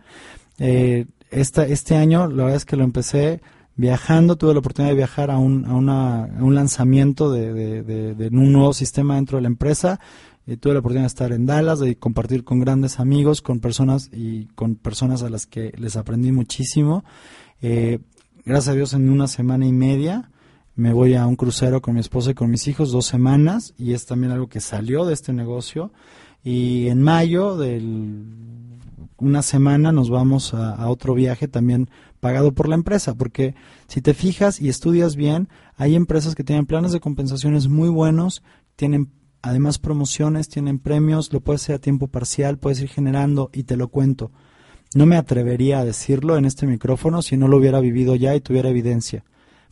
Eh, 0.60 1.06
esta, 1.32 1.66
este 1.66 1.96
año, 1.96 2.28
la 2.28 2.44
verdad 2.44 2.56
es 2.58 2.66
que 2.66 2.76
lo 2.78 2.84
empecé 2.84 3.42
viajando, 3.76 4.38
tuve 4.38 4.54
la 4.54 4.60
oportunidad 4.60 4.92
de 4.92 4.98
viajar 4.98 5.30
a 5.32 5.38
un, 5.38 5.66
a 5.66 5.74
una, 5.74 6.26
a 6.26 6.44
un 6.44 6.56
lanzamiento 6.56 7.32
de, 7.32 7.54
de, 7.54 8.16
de- 8.16 8.28
un 8.30 8.52
nuevo 8.54 8.74
sistema 8.74 9.16
dentro 9.16 9.38
de 9.38 9.42
la 9.44 9.48
empresa. 9.50 10.00
Eh, 10.48 10.58
tuve 10.58 10.74
la 10.74 10.80
oportunidad 10.80 11.04
de 11.04 11.08
estar 11.08 11.32
en 11.34 11.46
Dallas, 11.46 11.80
de 11.80 11.98
compartir 11.98 12.44
con 12.44 12.60
grandes 12.60 13.00
amigos, 13.00 13.42
con 13.42 13.60
personas 13.60 14.10
y 14.14 14.46
con 14.56 14.76
personas 14.76 15.24
a 15.24 15.30
las 15.30 15.46
que 15.46 15.74
les 15.78 15.96
aprendí 15.98 16.32
muchísimo. 16.32 17.04
Eh, 17.62 18.00
gracias 18.46 18.70
a 18.70 18.76
Dios 18.76 18.94
en 18.94 19.10
una 19.10 19.28
semana 19.28 19.66
y 19.66 19.74
media 19.74 20.30
me 20.76 20.94
voy 20.94 21.16
a 21.16 21.26
un 21.26 21.36
crucero 21.36 21.82
con 21.82 21.94
mi 21.94 22.02
esposa 22.02 22.32
y 22.32 22.34
con 22.34 22.50
mis 22.50 22.68
hijos, 22.68 22.92
dos 22.92 23.06
semanas, 23.06 23.74
y 23.78 23.94
es 23.94 24.06
también 24.06 24.32
algo 24.32 24.48
que 24.48 24.60
salió 24.60 25.06
de 25.06 25.14
este 25.14 25.34
negocio. 25.34 25.92
Y 26.44 26.88
en 26.90 27.02
mayo 27.02 27.58
del 27.58 28.26
una 29.18 29.42
semana 29.42 29.92
nos 29.92 30.10
vamos 30.10 30.54
a, 30.54 30.76
a 30.76 30.90
otro 30.90 31.14
viaje 31.14 31.48
también 31.48 31.90
pagado 32.20 32.54
por 32.54 32.68
la 32.68 32.76
empresa, 32.76 33.16
porque 33.16 33.56
si 33.88 34.02
te 34.02 34.14
fijas 34.14 34.60
y 34.60 34.68
estudias 34.68 35.16
bien, 35.16 35.48
hay 35.78 35.96
empresas 35.96 36.36
que 36.36 36.44
tienen 36.44 36.66
planes 36.66 36.92
de 36.92 37.00
compensaciones 37.00 37.68
muy 37.68 37.90
buenos, 37.90 38.44
tienen 38.76 39.12
además 39.42 39.78
promociones, 39.78 40.50
tienen 40.50 40.80
premios, 40.80 41.32
lo 41.32 41.40
puedes 41.40 41.62
hacer 41.64 41.76
a 41.76 41.80
tiempo 41.80 42.08
parcial, 42.08 42.58
puedes 42.58 42.82
ir 42.82 42.90
generando 42.90 43.52
y 43.54 43.64
te 43.64 43.78
lo 43.78 43.90
cuento. 43.90 44.32
No 44.96 45.06
me 45.06 45.18
atrevería 45.18 45.80
a 45.80 45.86
decirlo 45.86 46.38
en 46.38 46.46
este 46.46 46.66
micrófono 46.66 47.22
si 47.22 47.38
no 47.38 47.48
lo 47.48 47.58
hubiera 47.58 47.80
vivido 47.80 48.16
ya 48.16 48.36
y 48.36 48.42
tuviera 48.42 48.70
evidencia. 48.70 49.24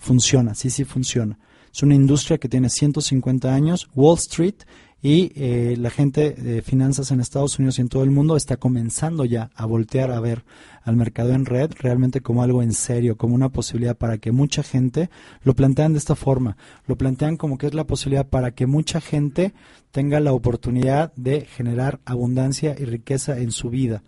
Funciona, 0.03 0.53
sí, 0.53 0.69
sí 0.69 0.83
funciona. 0.83 1.39
Es 1.73 1.81
una 1.81 1.95
industria 1.95 2.37
que 2.37 2.49
tiene 2.49 2.69
150 2.69 3.55
años, 3.55 3.87
Wall 3.95 4.17
Street, 4.17 4.55
y 5.01 5.31
eh, 5.37 5.75
la 5.77 5.89
gente 5.89 6.31
de 6.31 6.61
finanzas 6.61 7.11
en 7.11 7.21
Estados 7.21 7.57
Unidos 7.57 7.77
y 7.77 7.83
en 7.83 7.87
todo 7.87 8.03
el 8.03 8.11
mundo 8.11 8.35
está 8.35 8.57
comenzando 8.57 9.23
ya 9.23 9.49
a 9.55 9.65
voltear 9.65 10.11
a 10.11 10.19
ver 10.19 10.43
al 10.83 10.97
mercado 10.97 11.31
en 11.31 11.45
red 11.45 11.71
realmente 11.79 12.19
como 12.19 12.43
algo 12.43 12.61
en 12.61 12.73
serio, 12.73 13.15
como 13.15 13.33
una 13.33 13.47
posibilidad 13.47 13.95
para 13.95 14.17
que 14.17 14.33
mucha 14.33 14.61
gente 14.61 15.09
lo 15.45 15.53
plantean 15.53 15.93
de 15.93 15.99
esta 15.99 16.15
forma, 16.15 16.57
lo 16.85 16.97
plantean 16.97 17.37
como 17.37 17.57
que 17.57 17.67
es 17.67 17.73
la 17.73 17.87
posibilidad 17.87 18.27
para 18.27 18.51
que 18.51 18.67
mucha 18.67 18.99
gente 18.99 19.53
tenga 19.93 20.19
la 20.19 20.33
oportunidad 20.33 21.13
de 21.15 21.45
generar 21.45 22.01
abundancia 22.03 22.75
y 22.77 22.83
riqueza 22.83 23.39
en 23.39 23.51
su 23.51 23.69
vida 23.69 24.03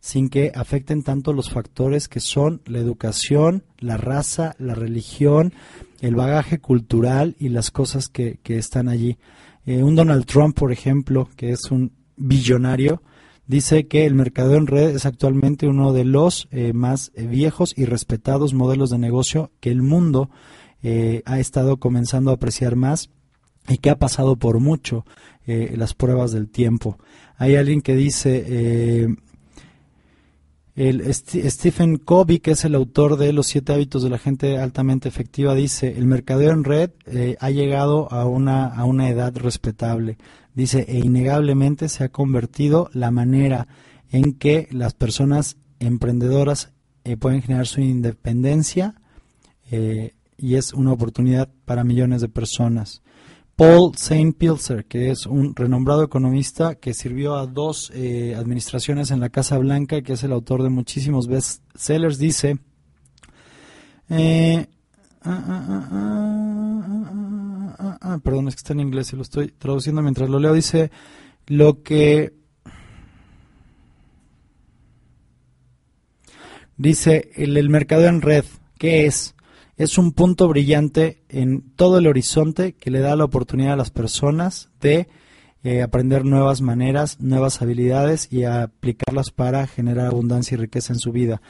sin 0.00 0.28
que 0.28 0.52
afecten 0.54 1.02
tanto 1.02 1.32
los 1.32 1.50
factores 1.50 2.08
que 2.08 2.20
son 2.20 2.62
la 2.66 2.78
educación, 2.78 3.64
la 3.78 3.96
raza, 3.96 4.54
la 4.58 4.74
religión, 4.74 5.52
el 6.00 6.14
bagaje 6.14 6.58
cultural 6.58 7.36
y 7.38 7.48
las 7.48 7.70
cosas 7.70 8.08
que, 8.08 8.38
están 8.44 8.88
allí. 8.88 9.18
Eh, 9.66 9.82
un 9.82 9.94
Donald 9.94 10.24
Trump, 10.24 10.56
por 10.56 10.72
ejemplo, 10.72 11.28
que 11.36 11.50
es 11.50 11.70
un 11.70 11.92
billonario, 12.16 13.02
dice 13.46 13.86
que 13.86 14.06
el 14.06 14.14
mercado 14.14 14.54
en 14.54 14.66
red 14.66 14.90
es 14.90 15.06
actualmente 15.06 15.66
uno 15.66 15.92
de 15.92 16.04
los 16.04 16.48
eh, 16.52 16.72
más 16.72 17.10
eh, 17.14 17.26
viejos 17.26 17.74
y 17.76 17.84
respetados 17.84 18.54
modelos 18.54 18.90
de 18.90 18.98
negocio 18.98 19.50
que 19.60 19.70
el 19.70 19.82
mundo 19.82 20.30
eh, 20.82 21.22
ha 21.24 21.40
estado 21.40 21.78
comenzando 21.78 22.30
a 22.30 22.34
apreciar 22.34 22.76
más 22.76 23.10
y 23.68 23.78
que 23.78 23.90
ha 23.90 23.98
pasado 23.98 24.36
por 24.36 24.60
mucho 24.60 25.04
eh, 25.46 25.74
las 25.76 25.94
pruebas 25.94 26.30
del 26.30 26.48
tiempo. 26.48 26.98
Hay 27.36 27.56
alguien 27.56 27.80
que 27.80 27.94
dice, 27.96 29.16
el 30.78 31.00
St- 31.00 31.50
Stephen 31.50 31.96
Covey, 31.96 32.38
que 32.38 32.52
es 32.52 32.64
el 32.64 32.76
autor 32.76 33.16
de 33.16 33.32
Los 33.32 33.48
siete 33.48 33.72
hábitos 33.72 34.02
de 34.04 34.10
la 34.10 34.18
gente 34.18 34.58
altamente 34.58 35.08
efectiva, 35.08 35.54
dice, 35.54 35.98
el 35.98 36.06
mercadeo 36.06 36.52
en 36.52 36.62
red 36.62 36.90
eh, 37.06 37.36
ha 37.40 37.50
llegado 37.50 38.12
a 38.12 38.26
una, 38.26 38.66
a 38.66 38.84
una 38.84 39.08
edad 39.08 39.36
respetable. 39.36 40.18
Dice, 40.54 40.86
e 40.88 40.98
innegablemente 40.98 41.88
se 41.88 42.04
ha 42.04 42.08
convertido 42.10 42.90
la 42.92 43.10
manera 43.10 43.66
en 44.12 44.34
que 44.34 44.68
las 44.70 44.94
personas 44.94 45.56
emprendedoras 45.80 46.70
eh, 47.04 47.16
pueden 47.16 47.42
generar 47.42 47.66
su 47.66 47.80
independencia 47.80 48.94
eh, 49.70 50.14
y 50.36 50.54
es 50.54 50.72
una 50.72 50.92
oportunidad 50.92 51.48
para 51.64 51.82
millones 51.82 52.20
de 52.20 52.28
personas. 52.28 53.02
Paul 53.58 53.96
Saint 53.96 54.38
Pilzer, 54.38 54.84
que 54.84 55.10
es 55.10 55.26
un 55.26 55.52
renombrado 55.56 56.04
economista 56.04 56.76
que 56.76 56.94
sirvió 56.94 57.34
a 57.34 57.48
dos 57.48 57.90
eh, 57.92 58.36
administraciones 58.36 59.10
en 59.10 59.18
la 59.18 59.30
Casa 59.30 59.58
Blanca, 59.58 60.00
que 60.02 60.12
es 60.12 60.22
el 60.22 60.30
autor 60.30 60.62
de 60.62 60.68
muchísimos 60.68 61.26
bestsellers, 61.26 62.18
dice, 62.18 62.58
eh, 64.10 64.64
ah, 65.24 65.44
ah, 67.80 67.98
ah, 68.00 68.18
perdón, 68.22 68.46
es 68.46 68.54
que 68.54 68.60
está 68.60 68.74
en 68.74 68.80
inglés 68.80 69.12
y 69.12 69.16
lo 69.16 69.22
estoy 69.22 69.48
traduciendo 69.48 70.02
mientras 70.02 70.30
lo 70.30 70.38
leo, 70.38 70.54
dice, 70.54 70.92
lo 71.48 71.82
que 71.82 72.34
dice 76.76 77.32
el 77.34 77.68
mercado 77.70 78.06
en 78.06 78.22
red, 78.22 78.44
¿qué 78.78 79.06
es? 79.06 79.34
Es 79.78 79.96
un 79.96 80.12
punto 80.12 80.48
brillante 80.48 81.22
en 81.28 81.62
todo 81.76 81.98
el 81.98 82.08
horizonte 82.08 82.72
que 82.74 82.90
le 82.90 82.98
da 82.98 83.16
la 83.16 83.24
oportunidad 83.24 83.74
a 83.74 83.76
las 83.76 83.90
personas 83.90 84.68
de 84.80 85.08
eh, 85.62 85.82
aprender 85.82 86.24
nuevas 86.24 86.60
maneras, 86.60 87.20
nuevas 87.20 87.62
habilidades 87.62 88.28
y 88.32 88.44
aplicarlas 88.44 89.30
para 89.30 89.66
generar 89.68 90.06
abundancia 90.06 90.56
y 90.56 90.58
riqueza 90.58 90.92
en 90.92 90.98
su 90.98 91.12
vida. 91.12 91.40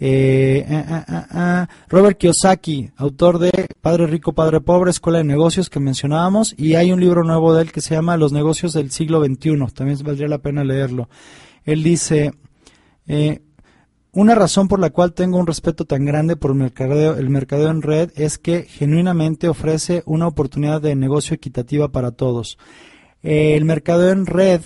Eh, 0.00 0.66
ah, 0.68 1.26
ah. 1.30 1.68
Robert 1.88 2.18
Kiyosaki, 2.18 2.90
autor 2.96 3.38
de 3.38 3.68
Padre 3.80 4.06
Rico, 4.06 4.32
Padre 4.32 4.60
Pobre, 4.60 4.90
Escuela 4.90 5.18
de 5.18 5.24
Negocios 5.24 5.70
que 5.70 5.78
mencionábamos, 5.78 6.54
y 6.58 6.74
hay 6.74 6.90
un 6.90 7.00
libro 7.00 7.22
nuevo 7.22 7.54
de 7.54 7.62
él 7.62 7.72
que 7.72 7.80
se 7.80 7.94
llama 7.94 8.16
Los 8.16 8.32
negocios 8.32 8.72
del 8.72 8.90
siglo 8.90 9.22
XXI, 9.24 9.58
también 9.74 9.98
valdría 10.02 10.28
la 10.28 10.38
pena 10.38 10.64
leerlo. 10.64 11.08
Él 11.64 11.82
dice, 11.82 12.32
eh, 13.06 13.40
una 14.14 14.34
razón 14.34 14.68
por 14.68 14.78
la 14.78 14.90
cual 14.90 15.12
tengo 15.12 15.38
un 15.38 15.46
respeto 15.46 15.84
tan 15.84 16.04
grande 16.04 16.36
por 16.36 16.52
el 16.52 16.56
mercadeo, 17.30 17.70
en 17.70 17.82
red 17.82 18.10
es 18.14 18.38
que 18.38 18.62
genuinamente 18.62 19.48
ofrece 19.48 20.02
una 20.06 20.28
oportunidad 20.28 20.80
de 20.80 20.94
negocio 20.94 21.34
equitativa 21.34 21.90
para 21.90 22.12
todos. 22.12 22.56
Eh, 23.22 23.56
el 23.56 23.64
mercadeo 23.64 24.10
en 24.10 24.26
red 24.26 24.60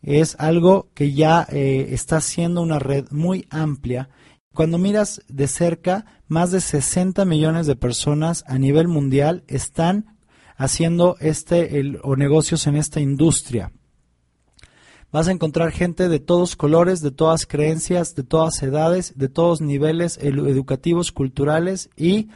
es 0.00 0.36
algo 0.38 0.88
que 0.94 1.12
ya 1.12 1.46
eh, 1.50 1.88
está 1.90 2.20
siendo 2.20 2.62
una 2.62 2.78
red 2.78 3.06
muy 3.10 3.46
amplia. 3.50 4.08
Cuando 4.54 4.78
miras 4.78 5.20
de 5.28 5.46
cerca, 5.46 6.06
más 6.26 6.50
de 6.50 6.62
60 6.62 7.24
millones 7.26 7.66
de 7.66 7.76
personas 7.76 8.44
a 8.46 8.58
nivel 8.58 8.88
mundial 8.88 9.44
están 9.46 10.16
haciendo 10.56 11.16
este 11.20 11.98
o 12.02 12.16
negocios 12.16 12.66
en 12.66 12.76
esta 12.76 13.00
industria. 13.00 13.72
Vas 15.12 15.28
a 15.28 15.32
encontrar 15.32 15.70
gente 15.70 16.08
de 16.08 16.18
todos 16.18 16.56
colores, 16.56 17.00
de 17.00 17.10
todas 17.10 17.46
creencias, 17.46 18.14
de 18.14 18.22
todas 18.22 18.62
edades, 18.62 19.14
de 19.16 19.28
todos 19.28 19.60
niveles 19.60 20.18
educativos, 20.20 21.12
culturales 21.12 21.90
y 21.96 22.28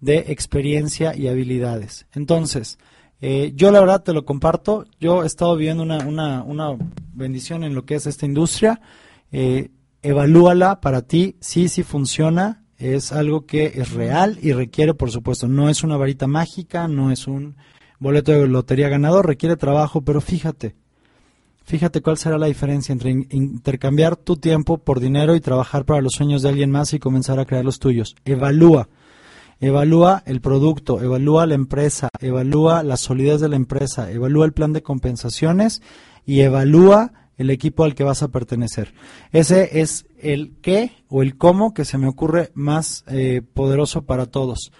de 0.00 0.18
experiencia 0.28 1.16
y 1.16 1.28
habilidades. 1.28 2.06
Entonces, 2.12 2.78
eh, 3.20 3.52
yo 3.54 3.70
la 3.70 3.80
verdad 3.80 4.02
te 4.02 4.12
lo 4.12 4.24
comparto, 4.24 4.84
yo 5.00 5.22
he 5.22 5.26
estado 5.26 5.56
viviendo 5.56 5.82
una, 5.82 6.06
una, 6.06 6.42
una 6.42 6.76
bendición 7.14 7.64
en 7.64 7.74
lo 7.74 7.84
que 7.84 7.94
es 7.94 8.06
esta 8.06 8.26
industria, 8.26 8.80
eh, 9.32 9.70
evalúala 10.02 10.80
para 10.80 11.02
ti, 11.02 11.36
sí, 11.40 11.68
sí 11.68 11.82
funciona, 11.82 12.64
es 12.76 13.12
algo 13.12 13.46
que 13.46 13.72
es 13.76 13.92
real 13.92 14.38
y 14.42 14.52
requiere, 14.52 14.92
por 14.92 15.10
supuesto, 15.10 15.48
no 15.48 15.70
es 15.70 15.82
una 15.82 15.96
varita 15.96 16.26
mágica, 16.26 16.88
no 16.88 17.10
es 17.10 17.26
un 17.26 17.56
boleto 17.98 18.32
de 18.32 18.46
lotería 18.46 18.90
ganador, 18.90 19.26
requiere 19.26 19.56
trabajo, 19.56 20.02
pero 20.02 20.20
fíjate, 20.20 20.76
fíjate 21.66 22.00
cuál 22.00 22.16
será 22.16 22.38
la 22.38 22.46
diferencia 22.46 22.92
entre 22.92 23.10
in- 23.10 23.26
intercambiar 23.30 24.16
tu 24.16 24.36
tiempo 24.36 24.78
por 24.78 25.00
dinero 25.00 25.34
y 25.36 25.40
trabajar 25.40 25.84
para 25.84 26.00
los 26.00 26.12
sueños 26.14 26.42
de 26.42 26.48
alguien 26.48 26.70
más 26.70 26.94
y 26.94 26.98
comenzar 26.98 27.38
a 27.38 27.44
crear 27.44 27.64
los 27.64 27.78
tuyos. 27.78 28.16
Evalúa. 28.24 28.88
Evalúa 29.58 30.22
el 30.26 30.40
producto, 30.42 31.00
evalúa 31.02 31.46
la 31.46 31.54
empresa, 31.54 32.08
evalúa 32.20 32.82
la 32.82 32.96
solidez 32.98 33.40
de 33.40 33.48
la 33.48 33.56
empresa, 33.56 34.10
evalúa 34.10 34.44
el 34.44 34.52
plan 34.52 34.72
de 34.74 34.82
compensaciones 34.82 35.80
y 36.26 36.40
evalúa 36.40 37.12
el 37.38 37.50
equipo 37.50 37.84
al 37.84 37.94
que 37.94 38.04
vas 38.04 38.22
a 38.22 38.28
pertenecer. 38.28 38.92
Ese 39.32 39.80
es 39.80 40.06
el 40.18 40.56
qué 40.60 40.92
o 41.08 41.22
el 41.22 41.36
cómo 41.38 41.72
que 41.72 41.84
se 41.86 41.96
me 41.98 42.06
ocurre 42.06 42.50
más 42.54 43.04
eh, 43.08 43.40
poderoso 43.54 44.02
para 44.02 44.26
todos. 44.26 44.72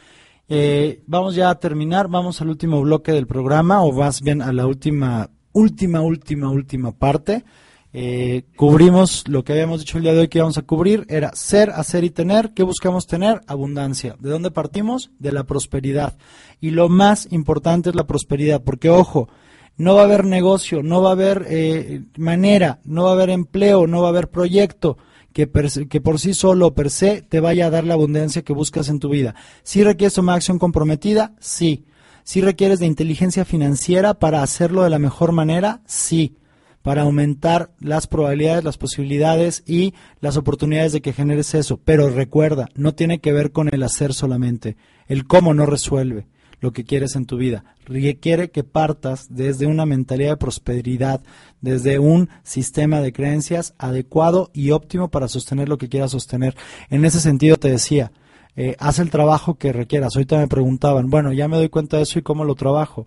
Eh, 0.48 1.02
vamos 1.06 1.34
ya 1.34 1.50
a 1.50 1.58
terminar, 1.58 2.08
vamos 2.08 2.40
al 2.40 2.48
último 2.50 2.80
bloque 2.82 3.12
del 3.12 3.26
programa 3.26 3.82
o 3.82 3.92
más 3.92 4.20
bien 4.20 4.42
a 4.42 4.52
la 4.52 4.66
última, 4.66 5.30
última, 5.56 6.02
última, 6.02 6.50
última 6.50 6.92
parte. 6.92 7.44
Eh, 7.92 8.44
cubrimos 8.56 9.24
lo 9.26 9.42
que 9.42 9.52
habíamos 9.54 9.80
dicho 9.80 9.96
el 9.96 10.04
día 10.04 10.12
de 10.12 10.20
hoy 10.20 10.28
que 10.28 10.38
íbamos 10.38 10.58
a 10.58 10.62
cubrir, 10.62 11.06
era 11.08 11.34
ser, 11.34 11.70
hacer 11.70 12.04
y 12.04 12.10
tener. 12.10 12.52
¿Qué 12.52 12.62
buscamos 12.62 13.06
tener? 13.06 13.40
Abundancia. 13.46 14.16
¿De 14.20 14.28
dónde 14.28 14.50
partimos? 14.50 15.10
De 15.18 15.32
la 15.32 15.44
prosperidad. 15.44 16.18
Y 16.60 16.70
lo 16.70 16.90
más 16.90 17.28
importante 17.30 17.88
es 17.88 17.96
la 17.96 18.06
prosperidad, 18.06 18.62
porque 18.62 18.90
ojo, 18.90 19.30
no 19.78 19.94
va 19.94 20.02
a 20.02 20.04
haber 20.04 20.26
negocio, 20.26 20.82
no 20.82 21.00
va 21.00 21.10
a 21.10 21.12
haber 21.12 21.46
eh, 21.48 22.02
manera, 22.18 22.80
no 22.84 23.04
va 23.04 23.10
a 23.10 23.14
haber 23.14 23.30
empleo, 23.30 23.86
no 23.86 24.02
va 24.02 24.08
a 24.08 24.10
haber 24.10 24.28
proyecto 24.28 24.98
que, 25.32 25.46
per 25.46 25.70
que 25.88 26.00
por 26.02 26.20
sí 26.20 26.34
solo, 26.34 26.74
per 26.74 26.90
se, 26.90 27.22
te 27.22 27.40
vaya 27.40 27.66
a 27.66 27.70
dar 27.70 27.84
la 27.84 27.94
abundancia 27.94 28.42
que 28.42 28.52
buscas 28.52 28.90
en 28.90 29.00
tu 29.00 29.08
vida. 29.08 29.34
Si 29.62 29.82
requieres 29.82 30.14
tomar 30.14 30.36
acción 30.36 30.58
comprometida, 30.58 31.34
sí. 31.40 31.86
Si 32.26 32.40
requieres 32.40 32.80
de 32.80 32.86
inteligencia 32.86 33.44
financiera 33.44 34.14
para 34.14 34.42
hacerlo 34.42 34.82
de 34.82 34.90
la 34.90 34.98
mejor 34.98 35.30
manera, 35.30 35.82
sí. 35.86 36.34
Para 36.82 37.02
aumentar 37.02 37.70
las 37.78 38.08
probabilidades, 38.08 38.64
las 38.64 38.78
posibilidades 38.78 39.62
y 39.64 39.94
las 40.20 40.36
oportunidades 40.36 40.90
de 40.90 41.00
que 41.00 41.12
generes 41.12 41.54
eso. 41.54 41.78
Pero 41.84 42.10
recuerda, 42.10 42.66
no 42.74 42.96
tiene 42.96 43.20
que 43.20 43.32
ver 43.32 43.52
con 43.52 43.72
el 43.72 43.80
hacer 43.84 44.12
solamente. 44.12 44.76
El 45.06 45.28
cómo 45.28 45.54
no 45.54 45.66
resuelve 45.66 46.26
lo 46.58 46.72
que 46.72 46.82
quieres 46.82 47.14
en 47.14 47.26
tu 47.26 47.36
vida. 47.36 47.76
Requiere 47.84 48.50
que 48.50 48.64
partas 48.64 49.28
desde 49.30 49.66
una 49.66 49.86
mentalidad 49.86 50.30
de 50.30 50.36
prosperidad, 50.36 51.22
desde 51.60 52.00
un 52.00 52.28
sistema 52.42 53.00
de 53.00 53.12
creencias 53.12 53.72
adecuado 53.78 54.50
y 54.52 54.72
óptimo 54.72 55.12
para 55.12 55.28
sostener 55.28 55.68
lo 55.68 55.78
que 55.78 55.88
quieras 55.88 56.10
sostener. 56.10 56.56
En 56.90 57.04
ese 57.04 57.20
sentido 57.20 57.56
te 57.56 57.70
decía, 57.70 58.10
eh, 58.56 58.74
haz 58.78 58.98
el 58.98 59.10
trabajo 59.10 59.56
que 59.56 59.72
requieras. 59.72 60.16
Ahorita 60.16 60.38
me 60.38 60.48
preguntaban, 60.48 61.10
bueno, 61.10 61.32
ya 61.32 61.46
me 61.46 61.58
doy 61.58 61.68
cuenta 61.68 61.98
de 61.98 62.04
eso 62.04 62.18
y 62.18 62.22
cómo 62.22 62.44
lo 62.44 62.54
trabajo. 62.54 63.06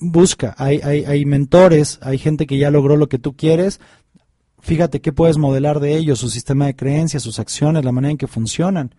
Busca, 0.00 0.54
hay, 0.58 0.80
hay, 0.82 1.04
hay 1.04 1.24
mentores, 1.26 1.98
hay 2.02 2.18
gente 2.18 2.46
que 2.46 2.58
ya 2.58 2.70
logró 2.70 2.96
lo 2.96 3.08
que 3.08 3.18
tú 3.18 3.36
quieres. 3.36 3.78
Fíjate 4.58 5.00
qué 5.00 5.12
puedes 5.12 5.36
modelar 5.36 5.80
de 5.80 5.96
ellos, 5.96 6.18
su 6.18 6.30
sistema 6.30 6.66
de 6.66 6.74
creencias, 6.74 7.22
sus 7.22 7.38
acciones, 7.38 7.84
la 7.84 7.92
manera 7.92 8.12
en 8.12 8.18
que 8.18 8.26
funcionan. 8.26 8.94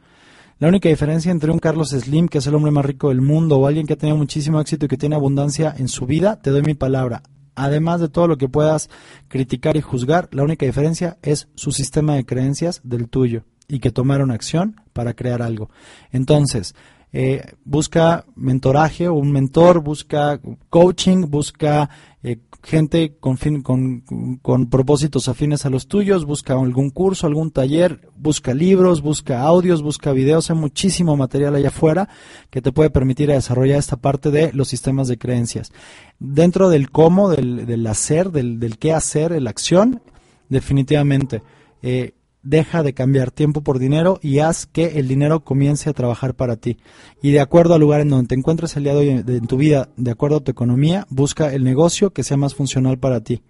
La 0.60 0.68
única 0.68 0.88
diferencia 0.88 1.32
entre 1.32 1.52
un 1.52 1.60
Carlos 1.60 1.90
Slim, 1.90 2.28
que 2.28 2.38
es 2.38 2.48
el 2.48 2.54
hombre 2.54 2.72
más 2.72 2.86
rico 2.86 3.10
del 3.10 3.22
mundo, 3.22 3.58
o 3.58 3.66
alguien 3.66 3.88
que 3.88 3.94
ha 3.94 3.98
tenido 3.98 4.18
muchísimo 4.18 4.62
éxito 4.62 4.86
y 4.86 4.88
que 4.88 4.98
tiene 4.98 5.16
abundancia 5.16 5.74
en 5.76 5.88
su 5.88 6.06
vida, 6.06 6.40
te 6.42 6.52
doy 6.52 6.62
mi 6.62 6.76
palabra. 6.76 7.24
Además 7.56 8.02
de 8.02 8.10
todo 8.10 8.28
lo 8.28 8.38
que 8.38 8.50
puedas 8.50 8.90
criticar 9.30 9.78
y 9.78 9.82
juzgar, 9.82 10.30
la 10.32 10.44
única 10.44 10.66
diferencia 10.66 11.18
es 11.22 11.48
su 11.56 11.72
sistema 11.72 12.16
de 12.16 12.26
creencias 12.26 12.82
del 12.84 13.10
tuyo 13.10 13.46
y 13.74 13.80
que 13.80 13.92
tomaron 13.92 14.30
acción 14.32 14.76
para 14.94 15.14
crear 15.14 15.42
algo. 15.42 15.70
Entonces, 16.12 16.76
eh, 17.16 17.42
busca 17.66 18.26
mentoraje 18.36 19.08
o 19.08 19.14
un 19.16 19.32
mentor, 19.32 19.82
busca 19.82 20.40
coaching, 20.70 21.20
busca 21.30 21.90
eh, 22.24 22.38
gente 22.64 23.16
con, 23.20 23.38
fin- 23.38 23.62
con, 23.62 24.02
con 24.42 24.70
propósitos 24.70 25.28
afines 25.28 25.66
a 25.66 25.70
los 25.70 25.88
tuyos, 25.88 26.26
busca 26.26 26.54
algún 26.54 26.90
curso, 26.92 27.28
algún 27.28 27.52
taller, 27.52 28.10
busca 28.16 28.54
libros, 28.54 29.02
busca 29.02 29.42
audios, 29.42 29.82
busca 29.82 30.12
videos, 30.12 30.50
hay 30.50 30.56
muchísimo 30.58 31.16
material 31.18 31.56
allá 31.56 31.70
afuera 31.70 32.10
que 32.50 32.62
te 32.62 32.72
puede 32.72 32.90
permitir 32.90 33.28
desarrollar 33.30 33.78
esta 33.80 33.98
parte 33.98 34.32
de 34.32 34.52
los 34.54 34.68
sistemas 34.68 35.08
de 35.08 35.18
creencias. 35.18 35.72
Dentro 36.20 36.70
del 36.70 36.90
cómo, 36.90 37.30
del, 37.30 37.66
del 37.66 37.86
hacer, 37.88 38.32
del, 38.32 38.60
del 38.60 38.78
qué 38.78 38.92
hacer, 38.94 39.40
la 39.42 39.50
acción, 39.50 40.02
definitivamente. 40.50 41.42
eh, 41.82 42.14
deja 42.44 42.84
de 42.84 42.94
cambiar 42.94 43.32
tiempo 43.32 43.62
por 43.62 43.80
dinero 43.80 44.20
y 44.22 44.40
haz 44.40 44.66
que 44.66 45.00
el 45.00 45.08
dinero 45.08 45.44
comience 45.44 45.90
a 45.90 45.94
trabajar 45.94 46.36
para 46.36 46.58
ti. 46.58 46.78
Y 47.22 47.32
de 47.32 47.40
acuerdo 47.40 47.74
al 47.74 47.82
lugar 47.82 48.02
en 48.02 48.10
donde 48.10 48.28
te 48.28 48.36
encuentres 48.36 48.76
el 48.76 48.84
día 48.84 48.94
de 48.94 49.00
hoy 49.00 49.10
en 49.10 49.48
tu 49.48 49.58
vida, 49.58 49.90
de 49.96 50.12
acuerdo 50.12 50.38
a 50.38 50.40
tu 50.42 50.52
economía, 50.52 51.08
busca 51.10 51.54
el 51.54 51.64
negocio 51.64 52.12
que 52.12 52.24
sea 52.24 52.38
más 52.38 52.54
funcional 52.54 53.00
para 53.00 53.22
ti. 53.22 53.42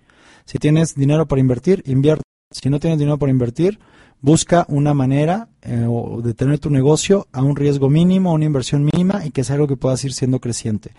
Si 0.46 0.60
tienes 0.60 0.96
dinero 0.96 1.28
para 1.28 1.42
invertir, 1.42 1.84
invierte. 1.86 2.24
Si 2.52 2.70
no 2.70 2.80
tienes 2.80 3.00
dinero 3.00 3.18
para 3.18 3.32
invertir, 3.32 3.80
busca 4.22 4.66
una 4.70 4.94
manera 4.94 5.50
eh, 5.64 5.88
de 6.24 6.34
tener 6.36 6.60
tu 6.60 6.70
negocio 6.70 7.28
a 7.32 7.42
un 7.42 7.56
riesgo 7.56 7.90
mínimo, 7.90 8.30
a 8.30 8.34
una 8.34 8.46
inversión 8.46 8.88
mínima 8.94 9.26
y 9.26 9.32
que 9.32 9.44
sea 9.44 9.56
algo 9.56 9.68
que 9.68 9.76
puedas 9.76 10.04
ir 10.06 10.14
siendo 10.14 10.40
creciente. 10.40 10.92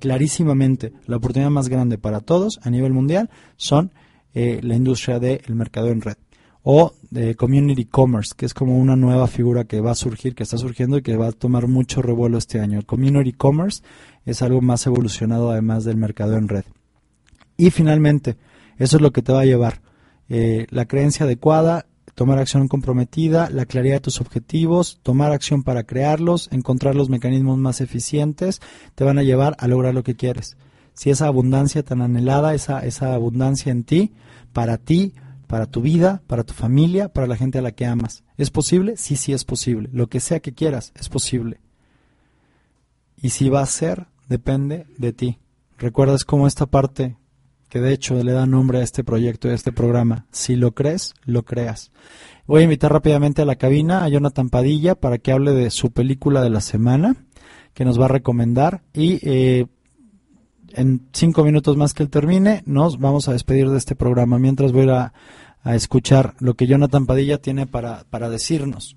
Clarísimamente, 0.00 0.94
la 1.06 1.18
oportunidad 1.18 1.50
más 1.50 1.68
grande 1.68 1.96
para 1.96 2.20
todos 2.20 2.58
a 2.62 2.70
nivel 2.70 2.92
mundial 2.92 3.30
son 3.56 3.92
eh, 4.34 4.60
la 4.62 4.74
industria 4.74 5.20
del 5.20 5.54
mercado 5.54 5.88
en 5.88 6.00
red 6.00 6.16
o 6.62 6.92
de 7.10 7.34
community 7.34 7.86
commerce, 7.86 8.34
que 8.36 8.46
es 8.46 8.54
como 8.54 8.78
una 8.78 8.96
nueva 8.96 9.26
figura 9.26 9.64
que 9.64 9.80
va 9.80 9.92
a 9.92 9.94
surgir, 9.94 10.34
que 10.34 10.42
está 10.42 10.58
surgiendo 10.58 10.98
y 10.98 11.02
que 11.02 11.16
va 11.16 11.28
a 11.28 11.32
tomar 11.32 11.66
mucho 11.66 12.02
revuelo 12.02 12.38
este 12.38 12.60
año. 12.60 12.82
Community 12.84 13.32
commerce 13.32 13.82
es 14.26 14.42
algo 14.42 14.60
más 14.60 14.86
evolucionado 14.86 15.50
además 15.50 15.84
del 15.84 15.96
mercado 15.96 16.36
en 16.36 16.48
red. 16.48 16.64
Y 17.56 17.70
finalmente, 17.70 18.36
eso 18.78 18.96
es 18.96 19.02
lo 19.02 19.12
que 19.12 19.22
te 19.22 19.32
va 19.32 19.40
a 19.40 19.46
llevar. 19.46 19.80
eh, 20.32 20.66
la 20.70 20.86
creencia 20.86 21.26
adecuada, 21.26 21.86
tomar 22.14 22.38
acción 22.38 22.68
comprometida, 22.68 23.50
la 23.50 23.66
claridad 23.66 23.96
de 23.96 24.00
tus 24.00 24.20
objetivos, 24.20 25.00
tomar 25.02 25.32
acción 25.32 25.64
para 25.64 25.82
crearlos, 25.84 26.48
encontrar 26.52 26.94
los 26.94 27.08
mecanismos 27.08 27.58
más 27.58 27.80
eficientes, 27.80 28.60
te 28.94 29.04
van 29.04 29.18
a 29.18 29.22
llevar 29.24 29.56
a 29.58 29.66
lograr 29.66 29.92
lo 29.92 30.04
que 30.04 30.14
quieres. 30.14 30.56
Si 30.94 31.10
esa 31.10 31.26
abundancia 31.26 31.82
tan 31.82 32.00
anhelada, 32.00 32.54
esa, 32.54 32.80
esa 32.86 33.14
abundancia 33.14 33.72
en 33.72 33.84
ti, 33.84 34.12
para 34.52 34.76
ti, 34.78 35.14
para 35.50 35.66
tu 35.66 35.80
vida, 35.80 36.22
para 36.28 36.44
tu 36.44 36.54
familia, 36.54 37.08
para 37.08 37.26
la 37.26 37.34
gente 37.34 37.58
a 37.58 37.62
la 37.62 37.72
que 37.72 37.84
amas. 37.84 38.22
¿Es 38.36 38.50
posible? 38.50 38.96
Sí, 38.96 39.16
sí 39.16 39.32
es 39.32 39.44
posible. 39.44 39.90
Lo 39.92 40.06
que 40.06 40.20
sea 40.20 40.38
que 40.38 40.54
quieras, 40.54 40.92
es 40.94 41.08
posible. 41.08 41.58
Y 43.20 43.30
si 43.30 43.48
va 43.48 43.60
a 43.60 43.66
ser, 43.66 44.06
depende 44.28 44.86
de 44.96 45.12
ti. 45.12 45.38
¿Recuerdas 45.76 46.24
cómo 46.24 46.46
esta 46.46 46.66
parte, 46.66 47.16
que 47.68 47.80
de 47.80 47.92
hecho 47.92 48.14
le 48.22 48.30
da 48.30 48.46
nombre 48.46 48.78
a 48.78 48.82
este 48.82 49.02
proyecto 49.02 49.48
y 49.48 49.50
a 49.50 49.54
este 49.54 49.72
programa, 49.72 50.26
si 50.30 50.54
lo 50.54 50.70
crees, 50.72 51.14
lo 51.24 51.44
creas? 51.44 51.90
Voy 52.46 52.60
a 52.60 52.64
invitar 52.64 52.92
rápidamente 52.92 53.42
a 53.42 53.44
la 53.44 53.56
cabina 53.56 54.04
a 54.04 54.08
Jonathan 54.08 54.50
Padilla 54.50 54.94
para 54.94 55.18
que 55.18 55.32
hable 55.32 55.50
de 55.50 55.70
su 55.70 55.90
película 55.90 56.42
de 56.42 56.50
la 56.50 56.60
semana, 56.60 57.16
que 57.74 57.84
nos 57.84 58.00
va 58.00 58.04
a 58.04 58.08
recomendar. 58.08 58.84
Y 58.94 59.18
eh, 59.28 59.66
en 60.74 61.08
cinco 61.12 61.44
minutos 61.44 61.76
más 61.76 61.94
que 61.94 62.02
él 62.02 62.10
termine, 62.10 62.62
nos 62.66 62.98
vamos 62.98 63.28
a 63.28 63.32
despedir 63.32 63.68
de 63.68 63.78
este 63.78 63.94
programa. 63.94 64.38
Mientras 64.38 64.72
voy 64.72 64.88
a, 64.88 65.12
a 65.62 65.74
escuchar 65.74 66.34
lo 66.40 66.54
que 66.54 66.66
Jonathan 66.66 67.06
Padilla 67.06 67.38
tiene 67.38 67.66
para, 67.66 68.04
para 68.10 68.30
decirnos. 68.30 68.96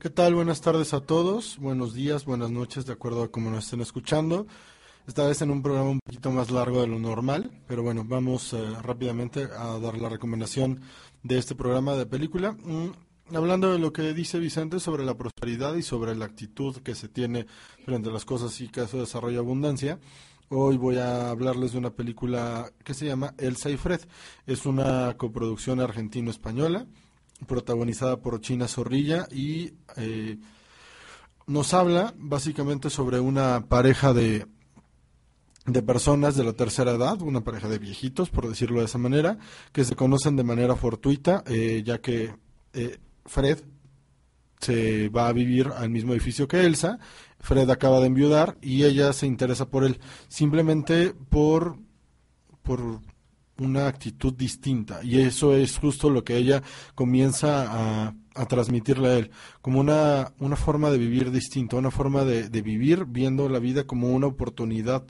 ¿Qué 0.00 0.08
tal? 0.08 0.34
Buenas 0.34 0.62
tardes 0.62 0.94
a 0.94 1.00
todos. 1.00 1.58
Buenos 1.58 1.92
días, 1.92 2.24
buenas 2.24 2.50
noches, 2.50 2.86
de 2.86 2.94
acuerdo 2.94 3.22
a 3.22 3.30
cómo 3.30 3.50
nos 3.50 3.64
estén 3.64 3.82
escuchando. 3.82 4.46
Esta 5.06 5.26
vez 5.26 5.42
en 5.42 5.50
un 5.50 5.62
programa 5.62 5.90
un 5.90 6.00
poquito 6.00 6.30
más 6.30 6.50
largo 6.50 6.80
de 6.80 6.86
lo 6.86 6.98
normal, 6.98 7.50
pero 7.66 7.82
bueno, 7.82 8.04
vamos 8.06 8.54
eh, 8.54 8.64
rápidamente 8.80 9.44
a 9.44 9.78
dar 9.78 9.98
la 9.98 10.08
recomendación 10.08 10.80
de 11.22 11.38
este 11.38 11.54
programa 11.54 11.94
de 11.94 12.06
película. 12.06 12.52
Mm, 12.52 13.36
hablando 13.36 13.72
de 13.72 13.78
lo 13.78 13.92
que 13.92 14.12
dice 14.14 14.38
Vicente 14.38 14.80
sobre 14.80 15.04
la 15.04 15.16
prosperidad 15.16 15.74
y 15.74 15.82
sobre 15.82 16.14
la 16.14 16.24
actitud 16.24 16.76
que 16.78 16.94
se 16.94 17.08
tiene 17.08 17.46
frente 17.84 18.08
a 18.08 18.12
las 18.12 18.24
cosas 18.24 18.60
y 18.60 18.68
que 18.68 18.82
eso 18.82 18.98
desarrolla 18.98 19.38
abundancia, 19.38 19.98
hoy 20.48 20.76
voy 20.76 20.96
a 20.96 21.30
hablarles 21.30 21.72
de 21.72 21.78
una 21.78 21.90
película 21.90 22.72
que 22.84 22.94
se 22.94 23.06
llama 23.06 23.34
Elsa 23.38 23.70
y 23.70 23.76
Fred. 23.76 24.00
Es 24.46 24.66
una 24.66 25.14
coproducción 25.16 25.80
argentino-española 25.80 26.86
protagonizada 27.46 28.18
por 28.18 28.40
China 28.40 28.68
Zorrilla 28.68 29.26
y 29.30 29.72
eh, 29.96 30.38
nos 31.46 31.72
habla 31.74 32.14
básicamente 32.16 32.90
sobre 32.90 33.18
una 33.18 33.66
pareja 33.66 34.12
de, 34.12 34.46
de 35.66 35.82
personas 35.82 36.36
de 36.36 36.44
la 36.44 36.52
tercera 36.54 36.92
edad, 36.92 37.20
una 37.22 37.42
pareja 37.42 37.68
de 37.68 37.78
viejitos, 37.78 38.30
por 38.30 38.48
decirlo 38.48 38.80
de 38.80 38.86
esa 38.86 38.98
manera, 38.98 39.38
que 39.72 39.84
se 39.84 39.94
conocen 39.94 40.36
de 40.36 40.44
manera 40.44 40.74
fortuita, 40.74 41.44
eh, 41.46 41.82
ya 41.84 42.00
que 42.00 42.34
eh, 42.72 42.98
Fred 43.26 43.60
se 44.60 45.08
va 45.08 45.28
a 45.28 45.32
vivir 45.32 45.68
al 45.74 45.90
mismo 45.90 46.12
edificio 46.12 46.46
que 46.46 46.64
Elsa, 46.64 46.98
Fred 47.38 47.68
acaba 47.70 48.00
de 48.00 48.06
enviudar 48.06 48.58
y 48.60 48.84
ella 48.84 49.12
se 49.12 49.26
interesa 49.26 49.68
por 49.68 49.84
él, 49.84 49.98
simplemente 50.28 51.14
por, 51.30 51.78
por 52.62 53.00
una 53.58 53.86
actitud 53.86 54.34
distinta. 54.34 55.00
Y 55.02 55.20
eso 55.20 55.54
es 55.54 55.78
justo 55.78 56.10
lo 56.10 56.24
que 56.24 56.36
ella 56.36 56.62
comienza 56.94 58.06
a, 58.06 58.14
a 58.40 58.46
transmitirle 58.46 59.08
a 59.08 59.18
él, 59.18 59.30
como 59.60 59.80
una, 59.80 60.32
una 60.38 60.56
forma 60.56 60.90
de 60.90 60.96
vivir 60.96 61.30
distinta, 61.30 61.76
una 61.76 61.90
forma 61.90 62.24
de, 62.24 62.48
de 62.48 62.62
vivir 62.62 63.04
viendo 63.04 63.48
la 63.48 63.58
vida 63.58 63.84
como 63.84 64.08
una 64.08 64.28
oportunidad 64.28 65.04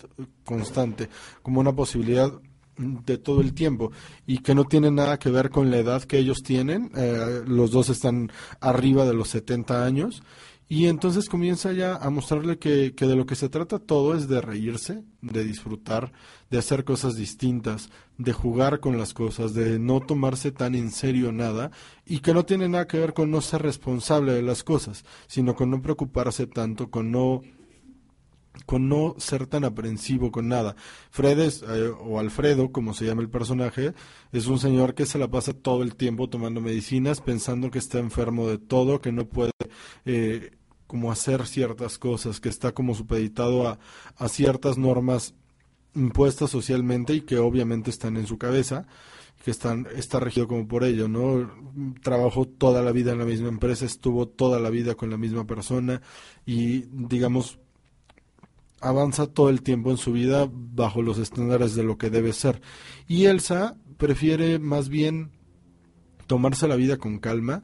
constante, 0.44 1.08
como 1.42 1.60
una 1.60 1.72
posibilidad 1.72 2.32
de 2.76 3.18
todo 3.18 3.40
el 3.40 3.52
tiempo 3.54 3.92
y 4.26 4.38
que 4.38 4.54
no 4.54 4.64
tiene 4.64 4.90
nada 4.90 5.18
que 5.18 5.30
ver 5.30 5.50
con 5.50 5.70
la 5.70 5.78
edad 5.78 6.02
que 6.02 6.18
ellos 6.18 6.38
tienen, 6.42 6.90
eh, 6.96 7.42
los 7.46 7.70
dos 7.70 7.88
están 7.88 8.32
arriba 8.60 9.04
de 9.04 9.14
los 9.14 9.28
70 9.28 9.84
años 9.84 10.22
y 10.72 10.86
entonces 10.86 11.28
comienza 11.28 11.72
ya 11.72 11.96
a 11.96 12.10
mostrarle 12.10 12.60
que, 12.60 12.94
que 12.94 13.08
de 13.08 13.16
lo 13.16 13.26
que 13.26 13.34
se 13.34 13.48
trata 13.48 13.80
todo 13.80 14.14
es 14.14 14.28
de 14.28 14.40
reírse, 14.40 15.02
de 15.20 15.42
disfrutar, 15.42 16.12
de 16.48 16.58
hacer 16.58 16.84
cosas 16.84 17.16
distintas, 17.16 17.90
de 18.18 18.32
jugar 18.32 18.78
con 18.78 18.96
las 18.96 19.12
cosas, 19.12 19.52
de 19.52 19.80
no 19.80 19.98
tomarse 19.98 20.52
tan 20.52 20.76
en 20.76 20.92
serio 20.92 21.32
nada 21.32 21.72
y 22.06 22.20
que 22.20 22.32
no 22.32 22.44
tiene 22.44 22.68
nada 22.68 22.86
que 22.86 23.00
ver 23.00 23.14
con 23.14 23.32
no 23.32 23.40
ser 23.40 23.62
responsable 23.62 24.32
de 24.32 24.42
las 24.42 24.62
cosas, 24.62 25.04
sino 25.26 25.56
con 25.56 25.70
no 25.70 25.82
preocuparse 25.82 26.46
tanto, 26.46 26.88
con 26.88 27.10
no 27.10 27.42
con 28.64 28.88
no 28.88 29.16
ser 29.18 29.48
tan 29.48 29.64
aprensivo 29.64 30.30
con 30.30 30.46
nada. 30.46 30.76
Fredes, 31.10 31.64
eh, 31.66 31.90
o 32.00 32.20
Alfredo, 32.20 32.70
como 32.70 32.94
se 32.94 33.06
llama 33.06 33.22
el 33.22 33.30
personaje, 33.30 33.94
es 34.30 34.46
un 34.46 34.60
señor 34.60 34.94
que 34.94 35.06
se 35.06 35.18
la 35.18 35.28
pasa 35.28 35.52
todo 35.52 35.82
el 35.82 35.96
tiempo 35.96 36.28
tomando 36.28 36.60
medicinas, 36.60 37.20
pensando 37.20 37.72
que 37.72 37.80
está 37.80 37.98
enfermo 37.98 38.46
de 38.48 38.58
todo, 38.58 39.00
que 39.00 39.10
no 39.10 39.26
puede 39.26 39.50
eh, 40.04 40.52
como 40.90 41.12
hacer 41.12 41.46
ciertas 41.46 41.98
cosas, 41.98 42.40
que 42.40 42.48
está 42.48 42.72
como 42.72 42.96
supeditado 42.96 43.68
a, 43.68 43.78
a 44.16 44.28
ciertas 44.28 44.76
normas 44.76 45.34
impuestas 45.94 46.50
socialmente 46.50 47.14
y 47.14 47.20
que 47.20 47.38
obviamente 47.38 47.90
están 47.90 48.16
en 48.16 48.26
su 48.26 48.38
cabeza 48.38 48.88
que 49.44 49.52
están, 49.52 49.86
está 49.94 50.18
regido 50.18 50.48
como 50.48 50.66
por 50.66 50.82
ello, 50.82 51.06
¿no? 51.06 51.48
Trabajó 52.02 52.44
toda 52.44 52.82
la 52.82 52.90
vida 52.90 53.12
en 53.12 53.20
la 53.20 53.24
misma 53.24 53.48
empresa, 53.48 53.86
estuvo 53.86 54.26
toda 54.26 54.58
la 54.58 54.68
vida 54.68 54.96
con 54.96 55.10
la 55.10 55.16
misma 55.16 55.46
persona 55.46 56.02
y, 56.44 56.80
digamos, 56.90 57.60
avanza 58.80 59.28
todo 59.28 59.48
el 59.48 59.62
tiempo 59.62 59.92
en 59.92 59.96
su 59.96 60.12
vida 60.12 60.50
bajo 60.52 61.02
los 61.02 61.18
estándares 61.18 61.76
de 61.76 61.84
lo 61.84 61.96
que 61.96 62.10
debe 62.10 62.32
ser. 62.32 62.60
Y 63.06 63.26
Elsa 63.26 63.76
prefiere 63.96 64.58
más 64.58 64.88
bien 64.88 65.30
tomarse 66.26 66.68
la 66.68 66.76
vida 66.76 66.98
con 66.98 67.18
calma, 67.18 67.62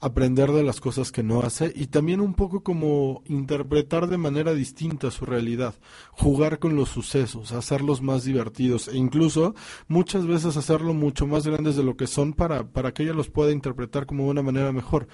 aprender 0.00 0.50
de 0.52 0.62
las 0.62 0.80
cosas 0.80 1.12
que 1.12 1.22
no 1.22 1.40
hace 1.40 1.72
y 1.74 1.86
también 1.88 2.20
un 2.20 2.34
poco 2.34 2.62
como 2.62 3.22
interpretar 3.26 4.08
de 4.08 4.16
manera 4.16 4.54
distinta 4.54 5.10
su 5.10 5.26
realidad, 5.26 5.74
jugar 6.10 6.58
con 6.58 6.74
los 6.74 6.88
sucesos, 6.88 7.52
hacerlos 7.52 8.00
más 8.00 8.24
divertidos 8.24 8.88
e 8.88 8.96
incluso 8.96 9.54
muchas 9.88 10.26
veces 10.26 10.56
hacerlo 10.56 10.94
mucho 10.94 11.26
más 11.26 11.46
grandes 11.46 11.76
de 11.76 11.82
lo 11.82 11.96
que 11.96 12.06
son 12.06 12.32
para, 12.32 12.66
para 12.66 12.92
que 12.92 13.02
ella 13.02 13.12
los 13.12 13.28
pueda 13.28 13.52
interpretar 13.52 14.06
como 14.06 14.24
de 14.24 14.30
una 14.30 14.42
manera 14.42 14.72
mejor. 14.72 15.06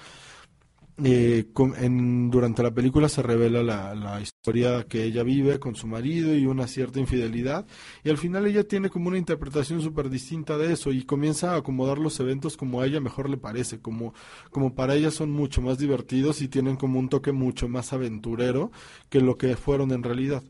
Eh, 1.03 1.45
en- 1.77 2.31
durante 2.31 2.63
la 2.63 2.73
película 2.73 3.07
se 3.07 3.21
revela 3.21 3.61
la, 3.61 4.19
historia 4.19 4.83
que 4.87 5.03
ella 5.03 5.21
vive 5.21 5.59
con 5.59 5.75
su 5.75 5.85
marido 5.85 6.35
y 6.35 6.47
una 6.47 6.65
cierta 6.67 6.99
infidelidad 6.99 7.67
y 8.03 8.09
al 8.09 8.17
final 8.17 8.47
ella 8.47 8.67
tiene 8.67 8.89
como 8.89 9.09
una 9.09 9.19
interpretación 9.19 9.79
súper 9.81 10.09
distinta 10.09 10.57
de 10.57 10.73
eso 10.73 10.91
y 10.91 11.03
comienza 11.05 11.53
a 11.53 11.57
acomodar 11.57 11.99
los 11.99 12.19
eventos 12.19 12.57
como 12.57 12.81
a 12.81 12.87
ella 12.87 12.99
mejor 12.99 13.29
le 13.29 13.37
parece, 13.37 13.79
como, 13.79 14.15
como 14.49 14.73
para 14.73 14.95
ella 14.95 15.11
son 15.11 15.29
mucho 15.31 15.61
más 15.61 15.77
divertidos 15.77 16.41
y 16.41 16.47
tienen 16.47 16.77
como 16.77 16.97
un 16.97 17.09
toque 17.09 17.31
mucho 17.31 17.67
más 17.69 17.93
aventurero 17.93 18.71
que 19.09 19.21
lo 19.21 19.37
que 19.37 19.55
fueron 19.55 19.91
en 19.91 20.01
realidad. 20.01 20.43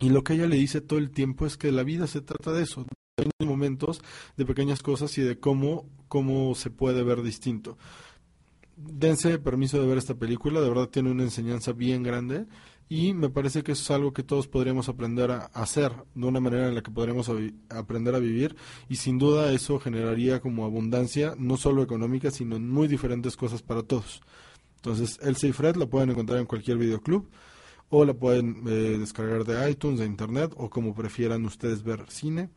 Y 0.00 0.10
lo 0.10 0.24
que 0.24 0.32
ella 0.34 0.46
le 0.48 0.56
dice 0.56 0.80
todo 0.80 0.98
el 0.98 1.10
tiempo 1.12 1.46
es 1.46 1.56
que 1.56 1.70
la 1.70 1.84
vida 1.84 2.08
se 2.08 2.22
trata 2.22 2.52
de 2.52 2.64
eso, 2.64 2.84
de 3.16 3.46
momentos, 3.46 4.02
de 4.36 4.44
pequeñas 4.44 4.82
cosas 4.82 5.16
y 5.18 5.22
de 5.22 5.38
cómo, 5.38 5.86
cómo 6.08 6.56
se 6.56 6.70
puede 6.70 7.04
ver 7.04 7.22
distinto 7.22 7.78
dense 8.84 9.38
permiso 9.38 9.80
de 9.80 9.86
ver 9.86 9.98
esta 9.98 10.14
película, 10.14 10.60
de 10.60 10.68
verdad 10.68 10.88
tiene 10.88 11.10
una 11.10 11.22
enseñanza 11.22 11.72
bien 11.72 12.02
grande 12.02 12.46
y 12.88 13.14
me 13.14 13.30
parece 13.30 13.62
que 13.62 13.72
eso 13.72 13.82
es 13.82 13.90
algo 13.90 14.12
que 14.12 14.22
todos 14.22 14.48
podríamos 14.48 14.88
aprender 14.88 15.30
a 15.30 15.46
hacer 15.54 15.92
de 16.14 16.26
una 16.26 16.40
manera 16.40 16.68
en 16.68 16.74
la 16.74 16.82
que 16.82 16.90
podríamos 16.90 17.30
aprender 17.70 18.14
a 18.14 18.18
vivir 18.18 18.54
y 18.88 18.96
sin 18.96 19.18
duda 19.18 19.52
eso 19.52 19.80
generaría 19.80 20.40
como 20.40 20.64
abundancia, 20.64 21.34
no 21.38 21.56
solo 21.56 21.82
económica, 21.82 22.30
sino 22.30 22.58
muy 22.58 22.88
diferentes 22.88 23.36
cosas 23.36 23.62
para 23.62 23.82
todos. 23.82 24.20
Entonces, 24.76 25.18
Elsa 25.22 25.46
y 25.46 25.52
Fred 25.52 25.76
la 25.76 25.86
pueden 25.86 26.10
encontrar 26.10 26.38
en 26.40 26.46
cualquier 26.46 26.76
videoclub 26.76 27.30
o 27.88 28.04
la 28.04 28.14
pueden 28.14 28.62
eh, 28.66 28.98
descargar 28.98 29.44
de 29.44 29.70
iTunes, 29.70 30.00
de 30.00 30.06
Internet 30.06 30.52
o 30.56 30.68
como 30.68 30.94
prefieran 30.94 31.44
ustedes 31.44 31.82
ver 31.82 32.06
cine. 32.08 32.50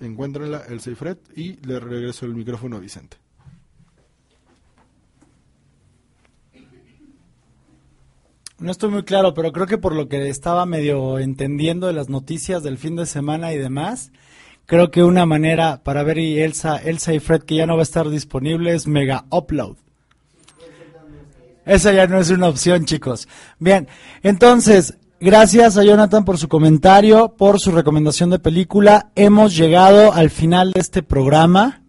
Encuéntrenla, 0.00 0.64
Elsa 0.68 0.90
y 0.90 0.94
Fred, 0.96 1.18
y 1.36 1.64
le 1.66 1.78
regreso 1.80 2.26
el 2.26 2.34
micrófono 2.34 2.76
a 2.76 2.80
Vicente. 2.80 3.21
No 8.62 8.70
estoy 8.70 8.90
muy 8.90 9.02
claro, 9.02 9.34
pero 9.34 9.50
creo 9.50 9.66
que 9.66 9.76
por 9.76 9.92
lo 9.92 10.08
que 10.08 10.28
estaba 10.28 10.66
medio 10.66 11.18
entendiendo 11.18 11.88
de 11.88 11.94
las 11.94 12.08
noticias 12.08 12.62
del 12.62 12.78
fin 12.78 12.94
de 12.94 13.06
semana 13.06 13.52
y 13.52 13.58
demás, 13.58 14.12
creo 14.66 14.92
que 14.92 15.02
una 15.02 15.26
manera 15.26 15.82
para 15.82 16.04
ver 16.04 16.18
y 16.18 16.38
Elsa, 16.38 16.76
Elsa 16.76 17.12
y 17.12 17.18
Fred 17.18 17.42
que 17.42 17.56
ya 17.56 17.66
no 17.66 17.74
va 17.74 17.80
a 17.80 17.82
estar 17.82 18.08
disponible 18.08 18.72
es 18.72 18.86
Mega 18.86 19.24
Upload. 19.30 19.78
Esa 21.66 21.92
ya 21.92 22.06
no 22.06 22.20
es 22.20 22.30
una 22.30 22.48
opción, 22.48 22.84
chicos. 22.84 23.26
Bien, 23.58 23.88
entonces, 24.22 24.96
gracias 25.18 25.76
a 25.76 25.82
Jonathan 25.82 26.24
por 26.24 26.38
su 26.38 26.48
comentario, 26.48 27.34
por 27.36 27.58
su 27.58 27.72
recomendación 27.72 28.30
de 28.30 28.38
película. 28.38 29.10
Hemos 29.16 29.56
llegado 29.56 30.12
al 30.12 30.30
final 30.30 30.72
de 30.72 30.80
este 30.80 31.02
programa. 31.02 31.82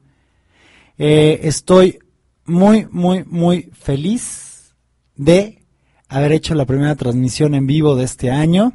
Eh, 0.97 1.41
estoy 1.43 1.99
muy, 2.45 2.87
muy, 2.89 3.23
muy 3.25 3.69
feliz 3.73 4.73
de 5.15 5.62
haber 6.13 6.31
hecho 6.31 6.53
la 6.53 6.65
primera 6.65 6.95
transmisión 6.95 7.55
en 7.55 7.67
vivo 7.67 7.95
de 7.95 8.05
este 8.05 8.31
año. 8.31 8.73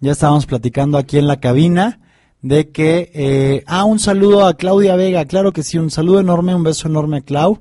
Ya 0.00 0.12
estábamos 0.12 0.46
platicando 0.46 0.98
aquí 0.98 1.18
en 1.18 1.26
la 1.26 1.40
cabina 1.40 2.00
de 2.42 2.70
que... 2.70 3.10
eh, 3.14 3.64
ah, 3.66 3.84
un 3.84 3.98
saludo 3.98 4.46
a 4.46 4.54
Claudia 4.54 4.94
Vega, 4.94 5.24
claro 5.24 5.52
que 5.52 5.62
sí, 5.62 5.78
un 5.78 5.90
saludo 5.90 6.20
enorme, 6.20 6.54
un 6.54 6.62
beso 6.62 6.86
enorme 6.88 7.18
a 7.18 7.20
Clau. 7.22 7.60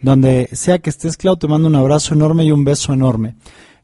Donde 0.00 0.48
sea 0.52 0.80
que 0.80 0.90
estés, 0.90 1.16
Clau, 1.16 1.36
te 1.36 1.46
mando 1.46 1.68
un 1.68 1.76
abrazo 1.76 2.14
enorme 2.14 2.44
y 2.44 2.50
un 2.50 2.64
beso 2.64 2.92
enorme. 2.92 3.36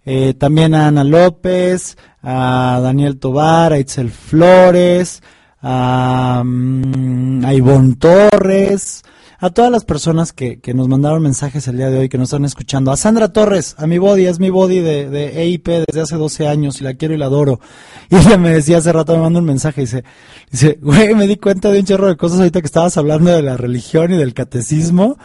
Eh, 0.05 0.35
también 0.35 0.75
a 0.75 0.89
Ana 0.89 1.05
López, 1.05 1.97
a 2.23 2.81
Daniel 2.83 3.19
Tobar, 3.19 3.73
a 3.73 3.79
Itzel 3.79 4.11
Flores, 4.11 5.23
a, 5.63 6.43
a 6.43 7.55
Ivonne 7.55 7.97
Torres, 7.97 9.03
a 9.41 9.51
todas 9.51 9.71
las 9.71 9.85
personas 9.85 10.33
que, 10.33 10.59
que 10.59 10.75
nos 10.75 10.89
mandaron 10.89 11.23
mensajes 11.23 11.69
el 11.69 11.77
día 11.77 11.91
de 11.91 11.99
hoy, 11.99 12.09
que 12.09 12.19
nos 12.19 12.29
están 12.29 12.45
escuchando. 12.45 12.91
A 12.91 12.97
Sandra 12.97 13.33
Torres, 13.33 13.77
a 13.79 13.87
mi 13.87 13.99
body, 13.99 14.27
es 14.27 14.41
mi 14.41 14.51
body 14.51 14.81
de, 14.81 15.09
de 15.09 15.43
EIP 15.43 15.69
desde 15.87 16.01
hace 16.01 16.17
12 16.17 16.49
años 16.49 16.81
y 16.81 16.85
la 16.85 16.95
quiero 16.95 17.15
y 17.15 17.19
la 17.19 17.27
adoro. 17.27 17.61
Y 18.11 18.17
ella 18.17 18.39
me 18.39 18.51
decía 18.51 18.79
hace 18.79 18.91
rato, 18.91 19.15
me 19.15 19.23
mandó 19.23 19.39
un 19.39 19.45
mensaje, 19.45 19.83
dice, 19.83 20.03
dice, 20.51 20.79
güey, 20.81 21.15
me 21.15 21.27
di 21.27 21.37
cuenta 21.37 21.71
de 21.71 21.81
un 21.81 21.85
chorro 21.85 22.09
de 22.09 22.17
cosas 22.17 22.39
ahorita 22.39 22.61
que 22.61 22.67
estabas 22.67 22.97
hablando 22.97 23.31
de 23.31 23.43
la 23.43 23.59
religión 23.59 24.13
y 24.13 24.17
del 24.17 24.33
catecismo. 24.33 25.19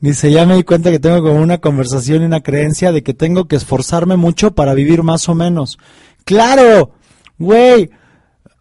Dice, 0.00 0.30
ya 0.30 0.44
me 0.44 0.56
di 0.56 0.62
cuenta 0.62 0.90
que 0.90 0.98
tengo 0.98 1.22
como 1.22 1.40
una 1.40 1.58
conversación 1.58 2.22
y 2.22 2.26
una 2.26 2.42
creencia 2.42 2.92
de 2.92 3.02
que 3.02 3.14
tengo 3.14 3.48
que 3.48 3.56
esforzarme 3.56 4.16
mucho 4.16 4.54
para 4.54 4.74
vivir 4.74 5.02
más 5.02 5.28
o 5.30 5.34
menos. 5.34 5.78
¡Claro! 6.26 6.90
Güey, 7.38 7.90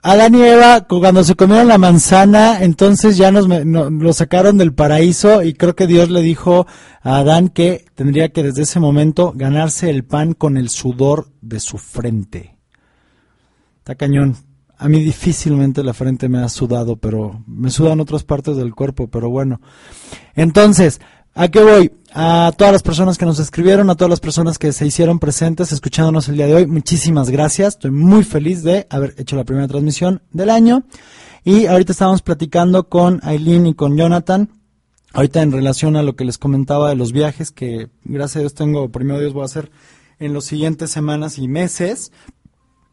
Adán 0.07 0.35
y 0.35 0.41
Eva, 0.43 0.81
cu- 0.81 0.99
cuando 0.99 1.23
se 1.23 1.33
comieron 1.35 1.67
la 1.67 1.79
manzana, 1.79 2.61
entonces 2.61 3.17
ya 3.17 3.31
nos 3.31 3.47
no- 3.47 3.89
lo 3.89 4.13
sacaron 4.13 4.57
del 4.57 4.71
paraíso 4.73 5.41
y 5.41 5.53
creo 5.53 5.75
que 5.75 5.87
Dios 5.87 6.11
le 6.11 6.21
dijo 6.21 6.67
a 7.01 7.17
Adán 7.17 7.49
que 7.49 7.85
tendría 7.95 8.29
que 8.29 8.43
desde 8.43 8.61
ese 8.63 8.79
momento 8.79 9.33
ganarse 9.35 9.89
el 9.89 10.03
pan 10.03 10.33
con 10.33 10.57
el 10.57 10.69
sudor 10.69 11.29
de 11.41 11.59
su 11.59 11.79
frente. 11.79 12.55
Está 13.79 13.95
cañón. 13.95 14.35
A 14.77 14.89
mí 14.89 14.99
difícilmente 14.99 15.83
la 15.83 15.93
frente 15.93 16.29
me 16.29 16.39
ha 16.39 16.49
sudado, 16.49 16.97
pero 16.97 17.43
me 17.47 17.71
sudan 17.71 17.99
otras 17.99 18.23
partes 18.23 18.57
del 18.57 18.75
cuerpo, 18.75 19.07
pero 19.07 19.29
bueno. 19.29 19.59
Entonces, 20.35 20.99
¿a 21.33 21.47
qué 21.47 21.63
voy? 21.63 21.91
A 22.17 22.53
todas 22.57 22.71
las 22.71 22.81
personas 22.81 23.17
que 23.17 23.25
nos 23.25 23.39
escribieron, 23.39 23.89
a 23.89 23.95
todas 23.95 24.09
las 24.09 24.21
personas 24.21 24.57
que 24.57 24.71
se 24.71 24.87
hicieron 24.87 25.19
presentes 25.19 25.73
escuchándonos 25.73 26.29
el 26.29 26.37
día 26.37 26.47
de 26.47 26.55
hoy, 26.55 26.65
muchísimas 26.65 27.29
gracias. 27.29 27.73
Estoy 27.73 27.91
muy 27.91 28.23
feliz 28.23 28.63
de 28.63 28.87
haber 28.89 29.15
hecho 29.17 29.35
la 29.35 29.43
primera 29.43 29.67
transmisión 29.67 30.21
del 30.31 30.49
año. 30.49 30.83
Y 31.43 31.65
ahorita 31.65 31.91
estábamos 31.91 32.21
platicando 32.21 32.87
con 32.87 33.19
Aileen 33.21 33.67
y 33.67 33.73
con 33.73 33.97
Jonathan. 33.97 34.49
Ahorita 35.11 35.41
en 35.41 35.51
relación 35.51 35.97
a 35.97 36.03
lo 36.03 36.15
que 36.15 36.23
les 36.23 36.37
comentaba 36.37 36.87
de 36.87 36.95
los 36.95 37.11
viajes 37.11 37.51
que 37.51 37.89
gracias 38.05 38.37
a 38.37 38.39
Dios 38.39 38.53
tengo, 38.53 38.87
primero 38.87 39.19
Dios 39.19 39.33
voy 39.33 39.41
a 39.41 39.47
hacer 39.47 39.69
en 40.17 40.33
los 40.33 40.45
siguientes 40.45 40.91
semanas 40.91 41.37
y 41.37 41.49
meses. 41.49 42.13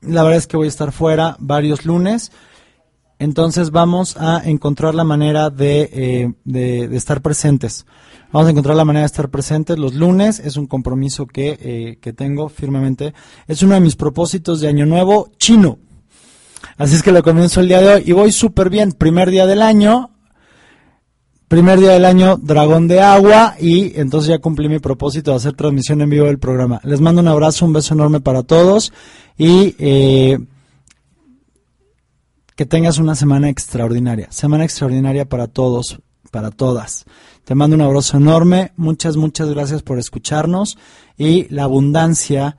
La 0.01 0.25
verdad 0.25 0.39
es 0.39 0.49
que 0.49 0.57
voy 0.57 0.67
a 0.67 0.69
estar 0.69 0.91
fuera 0.91 1.37
varios 1.39 1.87
lunes. 1.87 2.33
Entonces 3.21 3.71
vamos 3.71 4.17
a 4.17 4.43
encontrar 4.45 4.97
la 4.97 5.05
manera 5.05 5.49
de, 5.49 5.91
eh, 5.93 6.33
de 6.43 6.97
estar 6.97 7.23
presentes. 7.23 7.87
Vamos 8.33 8.49
a 8.49 8.51
encontrar 8.51 8.77
la 8.77 8.85
manera 8.87 9.03
de 9.03 9.07
estar 9.07 9.29
presentes 9.29 9.79
los 9.79 9.95
lunes. 9.95 10.39
Es 10.41 10.57
un 10.57 10.67
compromiso 10.67 11.27
que, 11.27 11.59
eh, 11.61 11.99
que 12.01 12.15
tengo 12.15 12.49
firmemente. 12.49 13.13
Es 13.47 13.63
uno 13.63 13.75
de 13.75 13.81
mis 13.81 13.95
propósitos 13.95 14.61
de 14.61 14.69
Año 14.69 14.87
Nuevo 14.87 15.31
chino. 15.37 15.79
Así 16.79 16.95
es 16.95 17.03
que 17.03 17.13
lo 17.13 17.23
comienzo 17.23 17.61
el 17.61 17.69
día 17.69 17.81
de 17.81 17.89
hoy 17.89 18.03
y 18.07 18.13
voy 18.13 18.33
súper 18.33 18.71
bien. 18.71 18.93
Primer 18.93 19.31
día 19.31 19.47
del 19.47 19.61
año, 19.61 20.13
primer 21.49 21.79
día 21.79 21.91
del 21.91 22.07
año, 22.07 22.39
dragón 22.39 22.89
de 22.89 23.03
agua 23.03 23.55
y 23.61 24.01
entonces 24.01 24.31
ya 24.31 24.39
cumplí 24.39 24.71
mi 24.71 24.79
propósito 24.79 25.33
de 25.33 25.37
hacer 25.37 25.53
transmisión 25.53 26.01
en 26.01 26.09
vivo 26.09 26.25
del 26.25 26.39
programa. 26.39 26.81
Les 26.85 27.03
mando 27.03 27.21
un 27.21 27.29
abrazo, 27.29 27.67
un 27.67 27.75
beso 27.75 27.93
enorme 27.93 28.21
para 28.21 28.43
todos 28.43 28.95
y 29.37 29.77
eh, 29.79 30.39
que 32.57 32.65
tengas 32.65 32.97
una 32.97 33.15
semana 33.15 33.51
extraordinaria. 33.51 34.29
Semana 34.31 34.65
extraordinaria 34.65 35.27
para 35.27 35.49
todos, 35.49 35.99
para 36.33 36.51
todas. 36.51 37.05
Te 37.45 37.55
mando 37.55 37.77
un 37.77 37.83
abrazo 37.83 38.17
enorme. 38.17 38.73
Muchas, 38.77 39.17
muchas 39.17 39.49
gracias 39.51 39.83
por 39.83 40.01
escucharnos. 40.01 40.77
Y 41.17 41.47
la 41.55 41.63
abundancia 41.63 42.57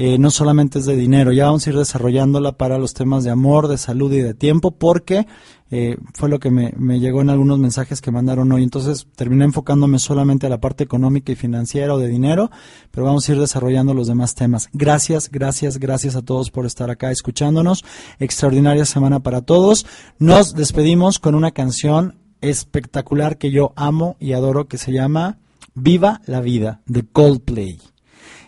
eh, 0.00 0.16
no 0.16 0.30
solamente 0.30 0.78
es 0.78 0.86
de 0.86 0.94
dinero, 0.94 1.32
ya 1.32 1.46
vamos 1.46 1.66
a 1.66 1.70
ir 1.70 1.76
desarrollándola 1.76 2.52
para 2.52 2.78
los 2.78 2.94
temas 2.94 3.24
de 3.24 3.30
amor, 3.30 3.66
de 3.66 3.78
salud 3.78 4.12
y 4.12 4.20
de 4.20 4.32
tiempo, 4.32 4.70
porque 4.70 5.26
eh, 5.72 5.96
fue 6.14 6.28
lo 6.28 6.38
que 6.38 6.52
me, 6.52 6.72
me 6.76 7.00
llegó 7.00 7.20
en 7.20 7.30
algunos 7.30 7.58
mensajes 7.58 8.00
que 8.00 8.12
mandaron 8.12 8.52
hoy. 8.52 8.62
Entonces 8.62 9.08
terminé 9.16 9.44
enfocándome 9.44 9.98
solamente 9.98 10.46
a 10.46 10.50
la 10.50 10.60
parte 10.60 10.84
económica 10.84 11.32
y 11.32 11.34
financiera 11.34 11.94
o 11.94 11.98
de 11.98 12.06
dinero, 12.06 12.48
pero 12.92 13.06
vamos 13.06 13.28
a 13.28 13.32
ir 13.32 13.40
desarrollando 13.40 13.92
los 13.92 14.06
demás 14.06 14.36
temas. 14.36 14.68
Gracias, 14.72 15.32
gracias, 15.32 15.78
gracias 15.78 16.14
a 16.14 16.22
todos 16.22 16.52
por 16.52 16.64
estar 16.64 16.90
acá 16.90 17.10
escuchándonos. 17.10 17.84
Extraordinaria 18.20 18.84
semana 18.84 19.18
para 19.18 19.42
todos. 19.42 19.84
Nos 20.20 20.54
despedimos 20.54 21.18
con 21.18 21.34
una 21.34 21.50
canción 21.50 22.17
espectacular 22.40 23.38
que 23.38 23.50
yo 23.50 23.72
amo 23.76 24.16
y 24.20 24.32
adoro 24.32 24.68
que 24.68 24.78
se 24.78 24.92
llama 24.92 25.38
Viva 25.74 26.20
la 26.26 26.40
vida 26.40 26.80
de 26.86 27.04
Coldplay. 27.04 27.78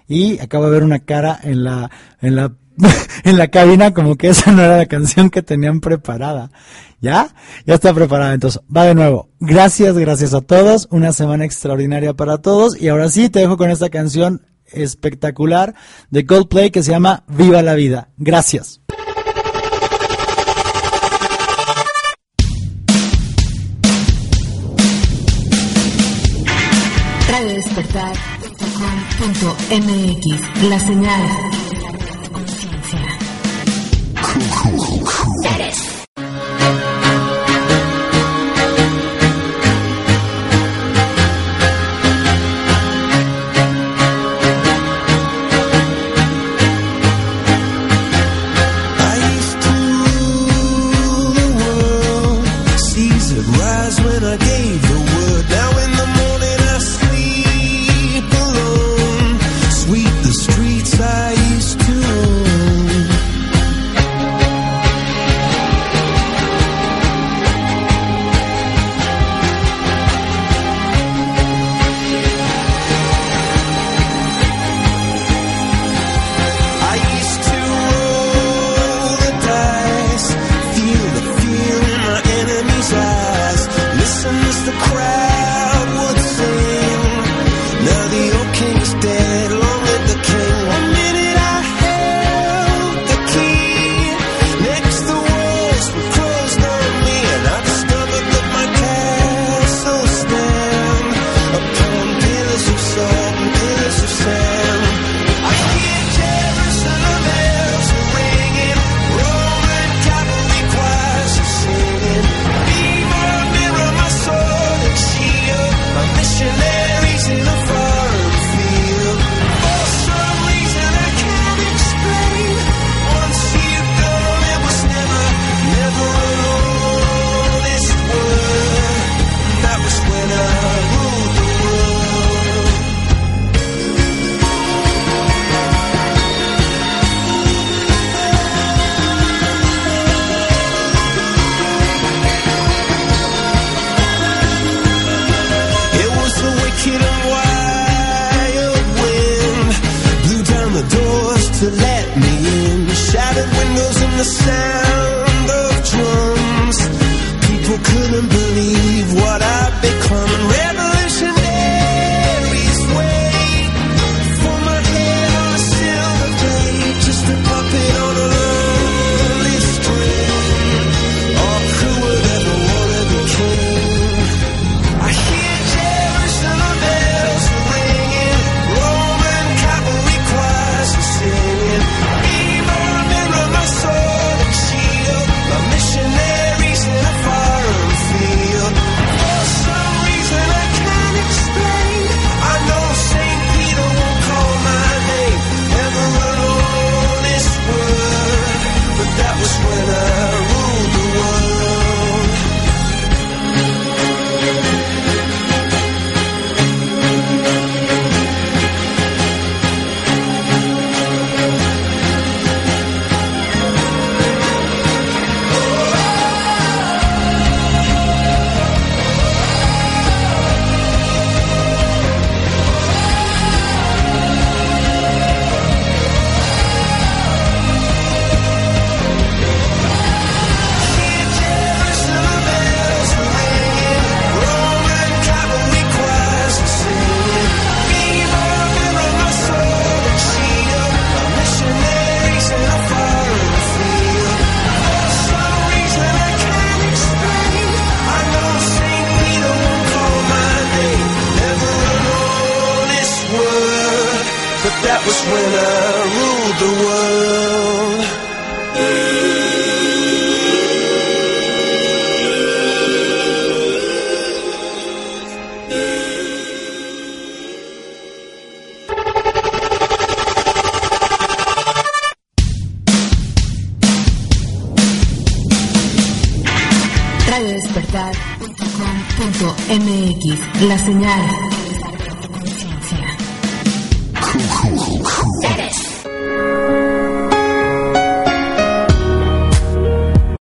Y 0.08 0.38
acabo 0.40 0.64
de 0.64 0.70
ver 0.70 0.82
una 0.82 1.00
cara 1.00 1.38
en 1.42 1.64
la 1.64 1.90
en 2.20 2.36
la 2.36 2.52
en 3.24 3.38
la 3.38 3.48
cabina 3.48 3.92
como 3.92 4.16
que 4.16 4.28
esa 4.28 4.52
no 4.52 4.62
era 4.62 4.76
la 4.76 4.86
canción 4.86 5.30
que 5.30 5.42
tenían 5.42 5.80
preparada. 5.80 6.50
¿Ya? 7.00 7.34
Ya 7.64 7.74
está 7.74 7.94
preparada. 7.94 8.34
Entonces, 8.34 8.60
va 8.74 8.84
de 8.84 8.94
nuevo. 8.94 9.30
Gracias, 9.40 9.96
gracias 9.96 10.34
a 10.34 10.42
todos. 10.42 10.86
Una 10.90 11.12
semana 11.12 11.44
extraordinaria 11.46 12.12
para 12.12 12.38
todos. 12.38 12.80
Y 12.80 12.88
ahora 12.88 13.08
sí, 13.08 13.30
te 13.30 13.40
dejo 13.40 13.56
con 13.56 13.70
esta 13.70 13.88
canción 13.88 14.42
espectacular 14.66 15.74
de 16.10 16.26
Coldplay 16.26 16.70
que 16.70 16.82
se 16.82 16.90
llama 16.90 17.24
Viva 17.26 17.62
la 17.62 17.74
vida. 17.74 18.10
Gracias. 18.18 18.80
Radio 27.92 28.12
Despertar. 28.12 28.12
Punto 29.18 29.56
MX. 29.70 30.68
La 30.68 30.78
señal. 30.78 31.22
Conciencia. 32.32 33.18